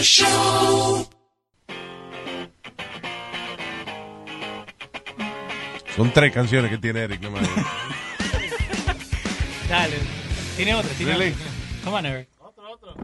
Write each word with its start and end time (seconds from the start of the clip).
El 0.00 0.06
show. 0.06 1.06
Son 5.94 6.10
tres 6.14 6.32
canciones 6.32 6.70
que 6.70 6.78
tiene 6.78 7.00
Eric, 7.00 7.20
no 7.20 7.30
más. 7.32 7.42
Dale. 9.68 9.98
Tiene 10.56 10.74
otra, 10.74 10.90
tiene 10.94 11.12
Really? 11.12 11.32
otra. 11.32 11.44
Come 11.84 11.96
on, 11.98 12.06
Eric. 12.06 12.28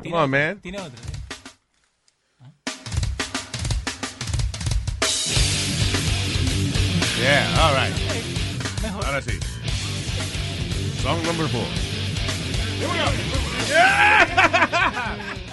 Come 0.05 0.17
on, 0.17 0.31
man. 0.31 0.59
Tiene 0.63 0.79
otra. 0.79 0.99
Yeah, 7.21 7.45
all 7.61 7.75
right. 7.75 7.93
Ahora 9.05 9.21
sí. 9.21 9.39
Song 11.03 11.23
number 11.27 11.47
four. 11.49 11.67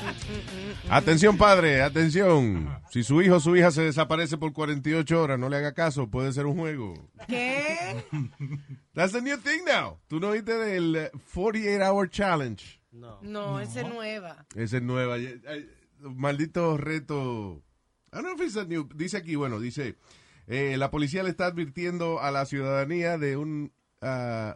Atención, 0.89 1.38
padre, 1.38 1.82
atención. 1.82 2.69
Si 2.91 3.04
su 3.04 3.21
hijo 3.21 3.36
o 3.36 3.39
su 3.39 3.55
hija 3.55 3.71
se 3.71 3.83
desaparece 3.83 4.37
por 4.37 4.54
48 4.54 5.21
horas, 5.21 5.39
no 5.39 5.50
le 5.50 5.57
haga 5.57 5.74
caso, 5.74 6.10
puede 6.10 6.32
ser 6.33 6.46
un 6.46 6.57
juego. 6.57 6.93
¿Qué? 7.28 8.04
That's 8.93 9.14
the 9.14 9.21
new 9.21 9.38
thing 9.38 9.64
now. 9.65 10.00
¿Tú 10.07 10.19
no 10.19 10.32
viste 10.32 10.54
del 10.57 10.96
eh, 10.96 11.11
48 11.33 11.83
Hour 11.83 12.10
Challenge? 12.10 12.82
No, 12.91 13.60
esa 13.60 13.82
es 13.82 13.88
nueva. 13.89 14.46
Ese 14.55 14.77
es 14.77 14.83
nueva. 14.83 15.18
Maldito 16.00 16.77
reto. 16.77 17.63
I 18.11 18.18
don't 18.18 18.25
know 18.25 18.36
if 18.36 18.41
it's 18.41 18.57
a 18.57 18.65
new- 18.65 18.88
Dice 18.93 19.18
aquí, 19.18 19.36
bueno, 19.36 19.60
dice, 19.60 19.96
eh, 20.46 20.75
la 20.77 20.91
policía 20.91 21.24
le 21.24 21.29
está 21.29 21.47
advirtiendo 21.47 22.21
a 22.21 22.29
la 22.29 22.46
ciudadanía 22.46 23.18
de 23.18 23.38
un 23.38 23.74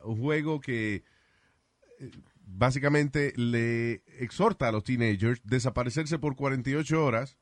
un 0.03 0.21
juego 0.21 0.59
que 0.59 1.03
eh, 1.99 2.11
básicamente 2.49 3.33
le 3.35 4.03
exhorta 4.19 4.69
a 4.69 4.71
los 4.71 4.83
teenagers 4.83 5.41
desaparecerse 5.43 6.17
por 6.17 6.35
48 6.35 7.03
horas 7.03 7.37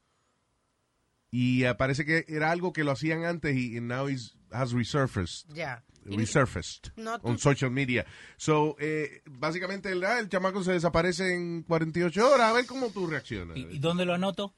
y 1.31 1.63
ah, 1.65 1.77
parece 1.77 2.05
que 2.05 2.25
era 2.27 2.51
algo 2.51 2.73
que 2.73 2.83
lo 2.83 2.91
hacían 2.91 3.23
antes 3.23 3.55
y 3.55 3.77
and 3.77 3.87
now 3.87 4.07
is, 4.09 4.35
has 4.51 4.71
resurfaced 4.73 5.47
Ya. 5.53 5.83
resurfaced 6.05 6.91
No, 6.97 7.15
on 7.23 7.37
social 7.39 7.71
media. 7.71 8.05
So, 8.37 8.75
eh, 8.79 9.21
básicamente 9.25 9.91
el, 9.91 10.03
ah, 10.03 10.19
el 10.19 10.29
chamaco 10.29 10.63
se 10.63 10.71
desaparece 10.73 11.33
en 11.33 11.63
48 11.63 12.31
horas. 12.31 12.49
A 12.49 12.53
ver 12.53 12.65
cómo 12.65 12.89
tú 12.91 13.07
reaccionas. 13.07 13.57
¿Y, 13.57 13.61
y 13.71 13.79
dónde 13.79 14.05
lo 14.05 14.13
anoto? 14.13 14.53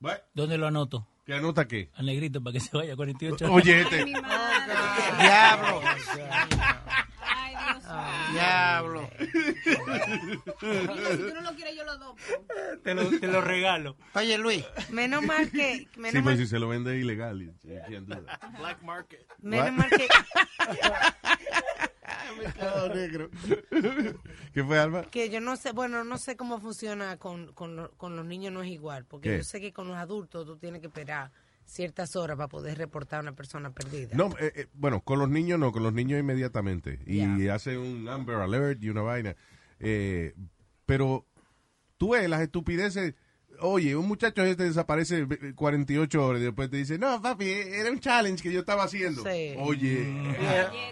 What? 0.00 0.18
¿Dónde 0.34 0.58
lo 0.58 0.66
anoto? 0.66 1.06
¿Qué 1.24 1.34
anota 1.34 1.68
qué? 1.68 1.90
Al 1.94 2.06
negrito 2.06 2.42
para 2.42 2.54
que 2.54 2.60
se 2.60 2.76
vaya 2.76 2.94
a 2.94 2.96
48 2.96 3.52
Oye, 3.52 3.82
este. 3.82 4.04
Diablo. 4.04 5.80
Diablo. 8.32 9.10
Mira, 10.62 11.10
si 11.10 11.16
tú 11.18 11.34
no 11.34 11.40
lo 11.42 11.54
quieres, 11.56 11.76
yo 11.76 11.84
lo 11.84 11.92
adopto. 11.92 12.22
te, 12.84 12.94
lo, 12.94 13.08
te 13.20 13.26
lo 13.26 13.40
regalo. 13.40 13.96
Oye, 14.14 14.38
Luis. 14.38 14.64
Menos 14.90 15.22
mal 15.22 15.50
que. 15.50 15.76
Sí, 15.78 15.88
Menos, 15.96 16.12
pues 16.22 16.24
mal, 16.24 16.36
si 16.38 16.46
se 16.46 16.58
lo 16.58 16.68
vende 16.68 16.96
ilegal. 16.98 17.38
do 17.62 18.06
that. 18.06 18.58
Black 18.58 18.82
market. 18.82 19.26
menos 19.40 19.66
What? 19.66 19.72
mal 19.72 19.90
que. 19.90 20.08
Oh, 22.60 22.88
negro. 22.94 23.30
¿Qué 24.52 24.64
fue, 24.64 24.78
Alba? 24.78 25.02
Que 25.10 25.28
yo 25.28 25.40
no 25.40 25.56
sé, 25.56 25.72
bueno, 25.72 26.04
no 26.04 26.18
sé 26.18 26.36
cómo 26.36 26.60
funciona 26.60 27.16
con, 27.16 27.52
con, 27.52 27.90
con 27.96 28.16
los 28.16 28.24
niños, 28.24 28.52
no 28.52 28.62
es 28.62 28.70
igual. 28.70 29.04
Porque 29.04 29.30
¿Qué? 29.30 29.36
yo 29.38 29.44
sé 29.44 29.60
que 29.60 29.72
con 29.72 29.88
los 29.88 29.96
adultos 29.96 30.46
tú 30.46 30.56
tienes 30.56 30.80
que 30.80 30.86
esperar 30.86 31.30
ciertas 31.68 32.16
horas 32.16 32.36
para 32.36 32.48
poder 32.48 32.78
reportar 32.78 33.18
a 33.20 33.22
una 33.22 33.32
persona 33.36 33.70
perdida. 33.70 34.08
No, 34.14 34.30
eh, 34.40 34.52
eh, 34.56 34.66
bueno, 34.74 35.00
con 35.02 35.18
los 35.18 35.28
niños 35.28 35.58
no, 35.58 35.70
con 35.70 35.82
los 35.82 35.92
niños 35.92 36.18
inmediatamente. 36.18 36.98
Y 37.06 37.46
hace 37.48 37.76
un 37.78 38.08
Amber 38.08 38.36
Alert 38.36 38.82
y 38.82 38.88
una 38.88 39.02
vaina. 39.02 39.36
Eh, 39.78 40.34
pero 40.86 41.26
tú 41.98 42.10
ves 42.12 42.28
las 42.28 42.40
estupideces. 42.40 43.14
Oye, 43.60 43.96
un 43.96 44.06
muchacho 44.06 44.44
este 44.44 44.62
desaparece 44.64 45.26
eh, 45.28 45.52
48 45.54 46.24
horas 46.24 46.40
y 46.40 46.44
después 46.44 46.70
te 46.70 46.76
dice, 46.76 46.96
no, 46.96 47.20
papi, 47.20 47.50
era 47.50 47.90
un 47.90 47.98
challenge 47.98 48.40
que 48.40 48.52
yo 48.52 48.60
estaba 48.60 48.84
haciendo. 48.84 49.22
Sí. 49.24 49.54
Oye, 49.58 50.08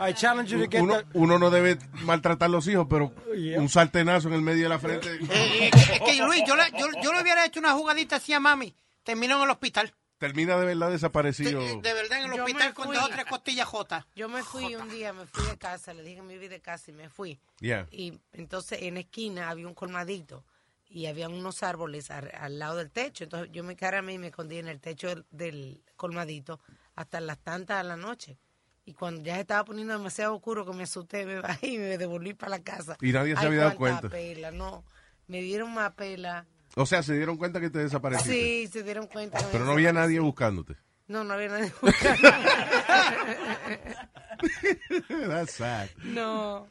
I 0.00 0.12
challenge 0.14 0.50
you 0.52 0.64
to 0.64 0.68
get 0.70 0.82
uno, 0.82 0.98
the- 0.98 1.06
uno 1.14 1.38
no 1.38 1.50
debe 1.50 1.78
maltratar 2.04 2.46
a 2.46 2.52
los 2.52 2.66
hijos, 2.66 2.86
pero 2.90 3.14
Yeah. 3.36 3.60
un 3.60 3.68
sartenazo 3.68 4.26
en 4.28 4.34
el 4.34 4.42
medio 4.42 4.64
de 4.64 4.68
la 4.68 4.78
frente. 4.80 5.08
Eh, 5.14 5.70
es 5.72 6.00
que 6.00 6.22
Luis, 6.24 6.42
yo 6.46 6.56
le, 6.56 6.64
yo, 6.78 6.86
yo 7.04 7.12
le 7.12 7.22
hubiera 7.22 7.46
hecho 7.46 7.60
una 7.60 7.72
jugadita 7.72 8.16
así 8.16 8.32
a 8.32 8.40
mami. 8.40 8.74
Terminó 9.04 9.36
en 9.36 9.44
el 9.44 9.50
hospital. 9.50 9.94
Termina 10.18 10.56
de 10.58 10.64
verdad 10.66 10.86
De, 10.86 10.92
desaparecido. 10.94 11.60
de 11.60 11.92
verdad 11.92 12.18
en 12.24 12.30
el 12.30 12.36
Yo 12.38 12.44
hospital 12.44 12.68
me 12.68 12.74
con 12.74 12.86
fui. 12.86 12.96
dos 12.96 13.04
o 13.04 13.08
tres 13.08 13.24
costillas 13.26 13.66
jotas. 13.68 14.04
Yo 14.14 14.28
me 14.28 14.42
fui 14.42 14.74
un 14.74 14.88
día, 14.88 15.12
me 15.12 15.26
fui 15.26 15.44
de 15.46 15.58
casa, 15.58 15.92
le 15.92 16.02
dije 16.02 16.22
me 16.22 16.38
vi 16.38 16.48
de 16.48 16.60
casa 16.60 16.90
y 16.90 16.94
me 16.94 17.08
fui. 17.10 17.38
Yeah. 17.60 17.86
Y 17.90 18.18
entonces 18.32 18.80
en 18.82 18.94
la 18.94 19.00
esquina 19.00 19.50
había 19.50 19.66
un 19.66 19.74
colmadito 19.74 20.44
y 20.88 21.06
había 21.06 21.28
unos 21.28 21.62
árboles 21.62 22.10
al, 22.10 22.30
al 22.34 22.58
lado 22.58 22.76
del 22.76 22.90
techo. 22.90 23.24
Entonces 23.24 23.50
yo 23.52 23.62
me 23.62 23.76
cargamé 23.76 24.14
y 24.14 24.18
me 24.18 24.28
escondí 24.28 24.56
en 24.58 24.68
el 24.68 24.80
techo 24.80 25.08
del, 25.08 25.26
del 25.30 25.82
colmadito 25.96 26.60
hasta 26.94 27.20
las 27.20 27.38
tantas 27.38 27.82
de 27.82 27.88
la 27.88 27.96
noche. 27.96 28.38
Y 28.86 28.94
cuando 28.94 29.20
ya 29.22 29.34
se 29.34 29.40
estaba 29.40 29.64
poniendo 29.64 29.92
demasiado 29.92 30.34
oscuro 30.36 30.64
que 30.64 30.72
me 30.72 30.84
asusté, 30.84 31.26
me 31.26 31.40
bajé 31.40 31.66
y 31.66 31.78
me 31.78 31.98
devolví 31.98 32.34
para 32.34 32.50
la 32.50 32.62
casa. 32.62 32.96
Y 33.02 33.10
nadie 33.12 33.34
se 33.34 33.40
Ay, 33.40 33.46
había 33.48 33.60
dado 33.64 33.76
cuenta. 33.76 34.08
pela, 34.08 34.50
no. 34.52 34.84
Me 35.26 35.40
dieron 35.42 35.74
más 35.74 35.92
pela. 35.94 36.46
O 36.78 36.84
sea, 36.86 37.02
se 37.02 37.14
dieron 37.14 37.36
cuenta 37.38 37.60
que 37.60 37.70
te 37.70 37.78
desapareciste. 37.78 38.32
Sí, 38.32 38.66
se 38.70 38.82
dieron 38.82 39.06
cuenta. 39.06 39.38
Pero 39.50 39.64
no 39.64 39.72
había 39.72 39.92
nadie 39.92 40.20
buscándote. 40.20 40.76
No, 41.08 41.24
no 41.24 41.34
había 41.34 41.48
nadie. 41.48 41.72
That's 45.28 45.52
sad. 45.54 45.88
no. 46.04 46.68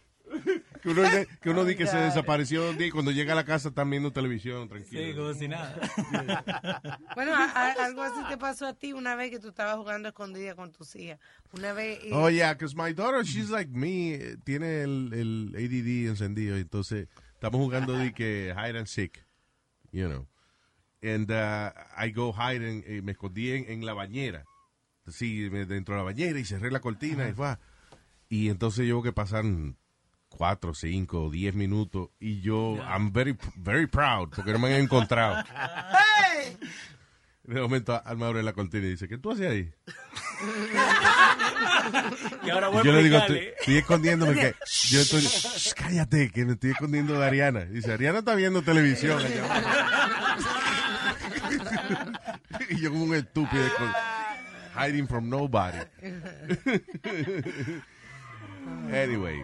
Que 0.81 0.89
uno, 0.89 1.03
que 1.41 1.49
uno 1.51 1.65
di 1.65 1.75
que 1.75 1.85
se 1.85 1.97
desapareció 1.97 2.71
un 2.71 2.77
día 2.77 2.87
y 2.87 2.91
cuando 2.91 3.11
llega 3.11 3.33
a 3.33 3.35
la 3.35 3.45
casa 3.45 3.69
están 3.69 3.89
viendo 3.91 4.11
televisión, 4.11 4.67
tranquilo. 4.67 5.01
Sí, 5.03 5.13
como 5.15 5.33
si 5.33 5.47
nada. 5.47 6.99
Bueno, 7.15 7.33
a- 7.35 7.45
a- 7.51 7.85
algo 7.85 8.01
así 8.01 8.19
te 8.27 8.37
pasó 8.37 8.65
a 8.67 8.73
ti 8.73 8.91
una 8.91 9.15
vez 9.15 9.29
que 9.31 9.39
tú 9.39 9.49
estabas 9.49 9.75
jugando 9.77 10.09
escondida 10.09 10.55
con 10.55 10.71
tus 10.71 10.95
hijas. 10.95 11.19
Una 11.53 11.73
vez. 11.73 11.99
eh, 12.03 12.09
Oh, 12.11 12.29
yeah, 12.29 12.53
because 12.53 12.75
my 12.75 12.91
daughter, 12.93 13.23
she's 13.23 13.49
like 13.49 13.71
me, 13.71 14.15
eh, 14.15 14.37
tiene 14.43 14.81
el, 14.81 15.11
el 15.13 15.53
ADD 15.55 16.09
encendido, 16.09 16.57
entonces 16.57 17.07
estamos 17.33 17.61
jugando 17.61 17.93
de 17.93 18.11
que 18.13 18.53
hide 18.57 18.77
and 18.79 18.87
seek, 18.87 19.23
you 19.95 20.09
know. 20.09 20.27
And 21.01 21.31
uh, 21.31 21.71
I 21.97 22.09
go 22.09 22.31
hide, 22.31 22.61
and, 22.61 22.83
eh, 22.85 23.01
me 23.01 23.13
escondí 23.13 23.51
en, 23.51 23.65
en 23.69 23.85
la 23.85 23.93
bañera, 23.93 24.43
sí, 25.07 25.49
dentro 25.49 25.95
de 25.95 25.99
la 25.99 26.03
bañera 26.03 26.39
y 26.39 26.45
cerré 26.45 26.71
la 26.71 26.79
cortina 26.79 27.27
y 27.29 27.33
fue. 27.33 27.57
Y 28.27 28.49
entonces 28.49 28.87
yo 28.87 29.01
que 29.01 29.13
pasan 29.13 29.77
cuatro, 30.29 30.73
cinco, 30.73 31.29
diez 31.29 31.53
minutos 31.53 32.09
y 32.19 32.41
yo, 32.41 32.75
I'm 32.77 33.11
very, 33.13 33.37
very 33.55 33.87
proud 33.87 34.29
porque 34.35 34.51
no 34.51 34.59
me 34.59 34.73
han 34.73 34.81
encontrado. 34.81 35.43
De 37.47 37.61
momento 37.61 38.01
Alma 38.05 38.27
abre 38.27 38.43
la 38.43 38.53
cortina 38.53 38.85
y 38.87 38.91
dice, 38.91 39.07
¿qué 39.07 39.17
tú 39.17 39.31
haces 39.31 39.49
ahí? 39.49 39.71
Y 42.43 42.49
ahora 42.49 42.69
Y 42.69 42.73
voy 42.73 42.83
yo 42.83 42.91
a 42.91 42.95
le 42.95 43.03
digo, 43.03 43.17
estoy, 43.17 43.77
escondiéndome 43.77 44.33
que 44.33 44.55
yo 44.89 44.99
estoy, 45.01 45.21
"Shh, 45.21 45.73
cállate, 45.75 46.29
que 46.31 46.45
me 46.45 46.53
estoy 46.53 46.71
escondiendo 46.71 47.19
de 47.19 47.25
Ariana. 47.25 47.65
Dice, 47.65 47.93
Ariana 47.93 48.19
está 48.19 48.33
viendo 48.35 48.61
televisión. 48.63 49.19
allá". 49.23 49.43
y 52.69 52.81
yo 52.81 52.89
como 52.91 53.03
un 53.05 53.15
estúpido, 53.15 53.63
con- 53.77 53.93
hiding 54.87 55.07
from 55.07 55.29
nobody. 55.29 55.77
anyway. 58.91 59.41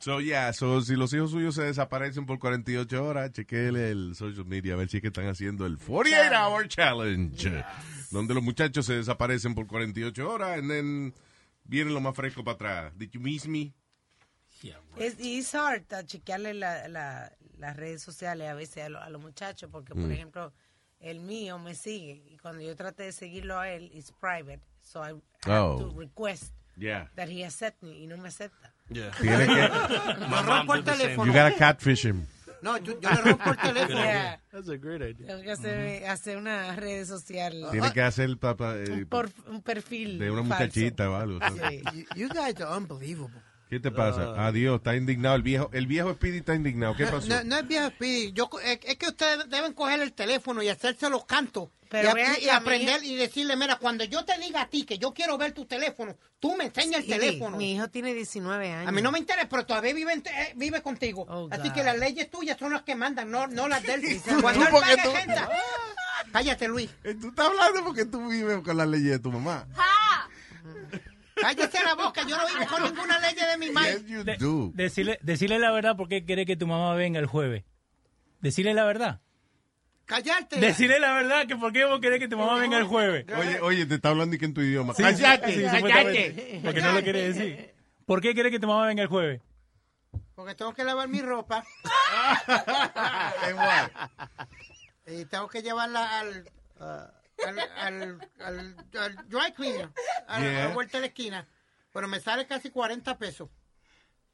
So, 0.00 0.20
yeah, 0.20 0.52
so, 0.52 0.80
si 0.80 0.96
los 0.96 1.12
hijos 1.12 1.30
suyos 1.30 1.54
se 1.54 1.62
desaparecen 1.62 2.24
por 2.24 2.38
48 2.38 3.04
horas, 3.04 3.32
chequele 3.32 3.90
el 3.90 4.14
social 4.14 4.46
media 4.46 4.72
a 4.74 4.76
ver 4.76 4.88
si 4.88 4.96
es 4.96 5.00
que 5.02 5.08
están 5.08 5.26
haciendo 5.28 5.66
el 5.66 5.76
48 5.76 6.34
Hour 6.34 6.68
Challenge, 6.68 7.64
donde 8.10 8.32
los 8.34 8.42
muchachos 8.42 8.86
se 8.86 8.94
desaparecen 8.94 9.54
por 9.54 9.66
48 9.66 10.28
horas 10.30 10.58
y 10.62 10.66
then 10.68 11.14
vienen 11.64 11.92
lo 11.92 12.00
más 12.00 12.16
fresco 12.16 12.42
para 12.42 12.54
atrás. 12.54 12.92
Did 12.98 13.10
you 13.10 13.20
miss 13.20 13.46
me? 13.46 13.72
Es, 14.96 15.18
y 15.20 15.38
es 15.38 15.54
hard 15.54 15.92
a 15.94 16.04
chequearle 16.04 16.54
la, 16.54 16.88
la- 16.88 17.32
las 17.58 17.76
redes 17.76 18.02
sociales 18.02 18.48
a 18.48 18.54
veces 18.54 18.84
a, 18.84 18.88
lo- 18.88 19.00
a 19.02 19.08
los 19.10 19.20
muchachos, 19.20 19.68
porque, 19.70 19.94
por 19.94 20.04
Mm. 20.04 20.12
ejemplo, 20.12 20.52
el 20.98 21.20
mío 21.20 21.58
me 21.58 21.74
sigue 21.74 22.22
y 22.30 22.36
cuando 22.38 22.62
yo 22.62 22.74
traté 22.76 23.04
de 23.04 23.12
seguirlo 23.12 23.58
a 23.58 23.70
él, 23.70 23.90
es 23.94 24.12
private, 24.12 24.60
so 24.82 25.00
I 25.02 25.10
have 25.10 25.20
Oh. 25.60 25.76
to 25.78 25.98
request 25.98 26.54
Yeah. 26.76 27.10
that 27.16 27.28
he 27.28 27.44
accept 27.44 27.82
me 27.82 27.98
y 27.98 28.06
no 28.06 28.16
me 28.16 28.28
acepta. 28.28 28.74
Yeah. 28.90 29.10
Tiene 29.20 29.46
que, 29.46 29.68
Lo 30.28 30.42
rompo 30.42 30.74
el 30.74 30.80
you 30.80 30.84
teléfono. 30.92 31.32
gotta 31.32 31.54
catfish 31.56 32.04
him. 32.06 32.26
No, 32.62 32.76
yo, 32.78 33.00
yo 33.00 33.08
le 33.10 33.16
rompo 33.22 33.50
el 33.50 33.56
teléfono. 33.62 34.02
Yeah. 34.02 34.40
That's 34.52 34.68
a 34.68 34.76
great 34.76 35.00
idea. 35.00 35.26
Tengo 35.28 35.42
que 35.42 35.50
hacer, 35.52 36.06
hacer 36.06 36.36
una 36.36 36.74
red 36.76 37.06
social, 37.06 37.68
Tiene 37.70 37.92
que 37.92 38.02
hacer 38.02 38.36
papá, 38.36 38.76
eh, 38.76 38.90
un, 38.90 39.06
por- 39.06 39.30
un 39.48 39.62
perfil 39.62 40.18
de 40.18 40.30
una 40.30 40.42
falso. 40.42 40.64
muchachita 40.64 41.08
o 41.10 41.14
algo. 41.16 41.38
Sí. 41.68 41.82
You, 41.94 42.04
you 42.16 42.28
guys 42.28 42.60
are 42.60 42.76
unbelievable. 42.76 43.40
¿Qué 43.70 43.78
te 43.78 43.92
pasa? 43.92 44.34
Adiós, 44.46 44.78
está 44.78 44.96
indignado. 44.96 45.36
El 45.36 45.42
viejo, 45.42 45.70
el 45.72 45.86
viejo 45.86 46.12
Speedy 46.12 46.38
está 46.38 46.54
indignado. 46.56 46.96
¿Qué 46.96 47.06
pasó? 47.06 47.28
No, 47.28 47.44
no 47.44 47.56
es 47.56 47.68
viejo 47.68 47.88
Speedy. 47.90 48.32
Yo, 48.32 48.50
co- 48.50 48.58
es, 48.60 48.80
es 48.82 48.96
que 48.96 49.06
ustedes 49.06 49.48
deben 49.48 49.72
coger 49.74 50.00
el 50.00 50.12
teléfono 50.12 50.60
y 50.62 50.68
hacerse 50.68 51.08
los 51.08 51.24
cantos. 51.24 51.68
Pero 51.88 52.12
y, 52.40 52.48
a- 52.48 52.56
aprender 52.56 53.02
y 53.04 53.14
decirle, 53.16 53.56
mira, 53.56 53.76
cuando 53.76 54.02
yo 54.04 54.24
te 54.24 54.36
diga 54.38 54.62
a 54.62 54.68
ti 54.68 54.84
que 54.84 54.98
yo 54.98 55.12
quiero 55.14 55.38
ver 55.38 55.52
tu 55.52 55.66
teléfono, 55.66 56.16
tú 56.40 56.56
me 56.56 56.64
enseñas 56.64 57.04
Sí, 57.04 57.12
el 57.12 57.20
teléfono. 57.20 57.56
Mi 57.56 57.74
hijo 57.74 57.88
tiene 57.88 58.12
19 58.12 58.72
años. 58.72 58.88
A 58.88 58.92
mí 58.92 59.02
no 59.02 59.12
me 59.12 59.18
interesa, 59.20 59.48
pero 59.48 59.64
todavía 59.66 59.94
vive, 59.94 60.12
en- 60.14 60.24
eh, 60.26 60.52
vive 60.56 60.82
contigo. 60.82 61.24
Oh, 61.28 61.48
Así 61.52 61.70
que 61.72 61.84
las 61.84 61.96
leyes 61.96 62.28
tuyas 62.28 62.58
son 62.58 62.72
las 62.72 62.82
que 62.82 62.94
mandan, 62.96 63.30
no, 63.30 63.46
no 63.46 63.68
las 63.68 63.82
de 63.84 63.94
él. 63.94 64.20
Tú, 64.22 64.40
Cuando 64.40 64.64
él 64.66 64.68
pague 64.72 64.96
tú- 65.02 65.12
renta- 65.12 65.48
Cállate, 66.32 66.68
Luis. 66.68 66.90
Eh, 67.04 67.14
Tú 67.20 67.28
estás 67.28 67.46
hablando 67.46 67.84
porque 67.84 68.04
tú 68.04 68.28
vives 68.28 68.60
con 68.62 68.76
las 68.76 68.86
leyes 68.88 69.10
de 69.12 69.18
tu 69.20 69.30
mamá. 69.32 69.66
Cállate 71.40 71.78
la 71.84 71.94
boca. 71.94 72.22
Yo 72.26 72.36
no 72.36 72.46
vivo 72.46 72.66
con 72.70 72.82
ninguna 72.82 73.18
ley 73.18 73.34
de 73.34 73.56
mi 73.58 73.70
madre. 73.70 74.02
Yes, 74.06 74.24
De- 74.24 74.70
decirle, 74.74 75.18
decirle 75.22 75.58
la 75.58 75.70
verdad 75.70 75.96
porque 75.96 76.24
quiere 76.24 76.44
que 76.46 76.56
tu 76.56 76.66
mamá 76.66 76.94
venga 76.94 77.18
el 77.20 77.26
jueves. 77.26 77.64
Decirle 78.40 78.74
la 78.74 78.84
verdad. 78.84 79.20
Cállate. 80.06 80.58
Decirle 80.58 80.98
la 80.98 81.12
verdad 81.14 81.46
que 81.46 81.56
por 81.56 81.72
qué 81.72 81.84
vos 81.84 82.00
querés 82.00 82.18
que 82.18 82.26
tu 82.28 82.36
mamá 82.36 82.56
venga 82.58 82.78
el 82.78 82.84
jueves. 82.84 83.24
Oye, 83.36 83.60
oye, 83.60 83.86
te 83.86 83.94
está 83.94 84.08
hablando 84.08 84.34
y 84.34 84.38
que 84.38 84.44
en 84.46 84.54
tu 84.54 84.60
idioma. 84.60 84.92
Sí, 84.94 85.02
supuestamente. 85.04 86.60
Porque 86.64 86.80
no 86.82 86.92
lo 86.92 87.02
quiere 87.02 87.32
decir. 87.32 87.74
¿Por 88.06 88.20
qué 88.20 88.34
quiere 88.34 88.50
que 88.50 88.58
tu 88.58 88.66
mamá 88.66 88.86
venga 88.86 89.02
el 89.02 89.08
jueves? 89.08 89.40
Porque 90.34 90.54
tengo 90.54 90.72
que 90.74 90.82
lavar 90.84 91.06
mi 91.06 91.20
ropa 91.20 91.62
Igual. 93.50 93.92
y 95.06 95.24
tengo 95.26 95.48
que 95.48 95.62
llevarla 95.62 96.20
al, 96.20 96.50
ah, 96.80 97.10
al, 97.46 97.58
al, 97.58 98.28
al- 98.40 98.76
al 98.98 99.28
dry 99.28 99.52
cleaner, 99.54 99.90
a, 100.28 100.40
Yeah. 100.40 100.64
a 100.64 100.68
la 100.68 100.74
vuelta 100.74 100.98
de 100.98 101.02
la 101.02 101.06
esquina. 101.08 101.46
Pero 101.92 102.06
me 102.08 102.20
sale 102.20 102.46
casi 102.46 102.70
40 102.70 103.18
pesos 103.18 103.48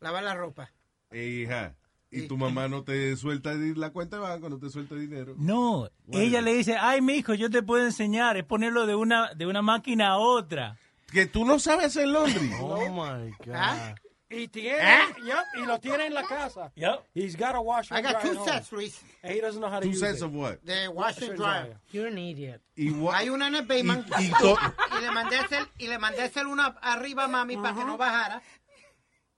lavar 0.00 0.23
la 0.25 0.35
ropa. 0.35 0.70
Hija, 1.12 1.75
y 2.11 2.26
tu 2.29 2.37
mamá 2.37 2.69
no 2.69 2.82
te 2.85 3.17
suelta 3.17 3.53
la 3.55 3.91
cuenta 3.91 4.17
de 4.17 4.23
banco, 4.23 4.49
no 4.49 4.58
te 4.58 4.69
suelta 4.70 4.94
dinero. 4.94 5.35
No, 5.38 5.88
ella 6.12 6.41
le 6.43 6.53
dice, 6.55 6.76
ay, 6.79 7.00
mi 7.00 7.14
hijo, 7.14 7.35
yo 7.35 7.49
te 7.50 7.62
puedo 7.62 7.85
enseñar, 7.85 8.37
es 8.37 8.44
ponerlo 8.44 8.87
de 8.87 8.94
una, 8.94 9.32
de 9.35 9.47
una 9.47 9.62
máquina 9.62 10.09
a 10.09 10.17
otra. 10.19 10.76
Que 11.11 11.26
tú 11.26 11.44
no 11.44 11.59
sabes 11.59 11.87
hacer 11.87 12.09
laundry. 12.09 12.50
Oh 12.61 12.88
my 12.91 13.31
God. 13.44 13.55
¿Ah? 13.55 13.94
Y 14.28 14.49
tiene, 14.49 14.78
yep, 15.25 15.44
y 15.56 15.64
lo 15.67 15.78
tiene 15.78 16.06
en 16.06 16.14
la 16.14 16.25
casa. 16.25 16.73
Yep. 16.75 17.05
He's 17.14 17.37
got 17.37 17.55
a 17.55 17.61
washer 17.61 17.94
I 17.94 17.99
and 17.99 18.06
got 18.12 18.20
dryer 18.23 18.34
two 18.34 18.44
sets, 18.44 18.73
Luis, 18.73 19.00
And 19.23 19.32
he 19.32 19.40
doesn't 19.40 19.61
know 19.61 19.69
how 19.70 19.78
to 19.78 19.84
Two 19.87 19.90
use 19.93 20.00
sets 20.00 20.19
it. 20.20 20.25
of 20.25 20.34
what? 20.34 20.58
wash 20.64 20.88
Washer 20.88 21.20
and 21.20 21.31
and 21.31 21.37
dryer. 21.38 21.62
dryer. 21.67 21.81
You're 21.93 22.06
an 22.08 22.19
idiot. 22.19 22.61
Y 22.76 22.90
what- 22.90 23.14
Hay 23.14 23.28
una 23.28 23.46
en 23.46 23.55
el 23.55 23.62
Bayman 23.67 24.05
Y- 24.19 24.25
y 24.25 24.96
y 24.99 25.00
le 25.00 25.11
mandé 25.12 25.37
hacer 25.38 25.69
y 25.78 25.87
le 25.87 25.99
mandé 25.99 26.23
hacer 26.23 26.46
una 26.49 26.67
arriba 26.82 27.25
a 27.25 27.28
mami 27.28 27.56
para 27.56 27.75
que 27.76 27.84
no 27.84 27.96
bajara 27.96 28.43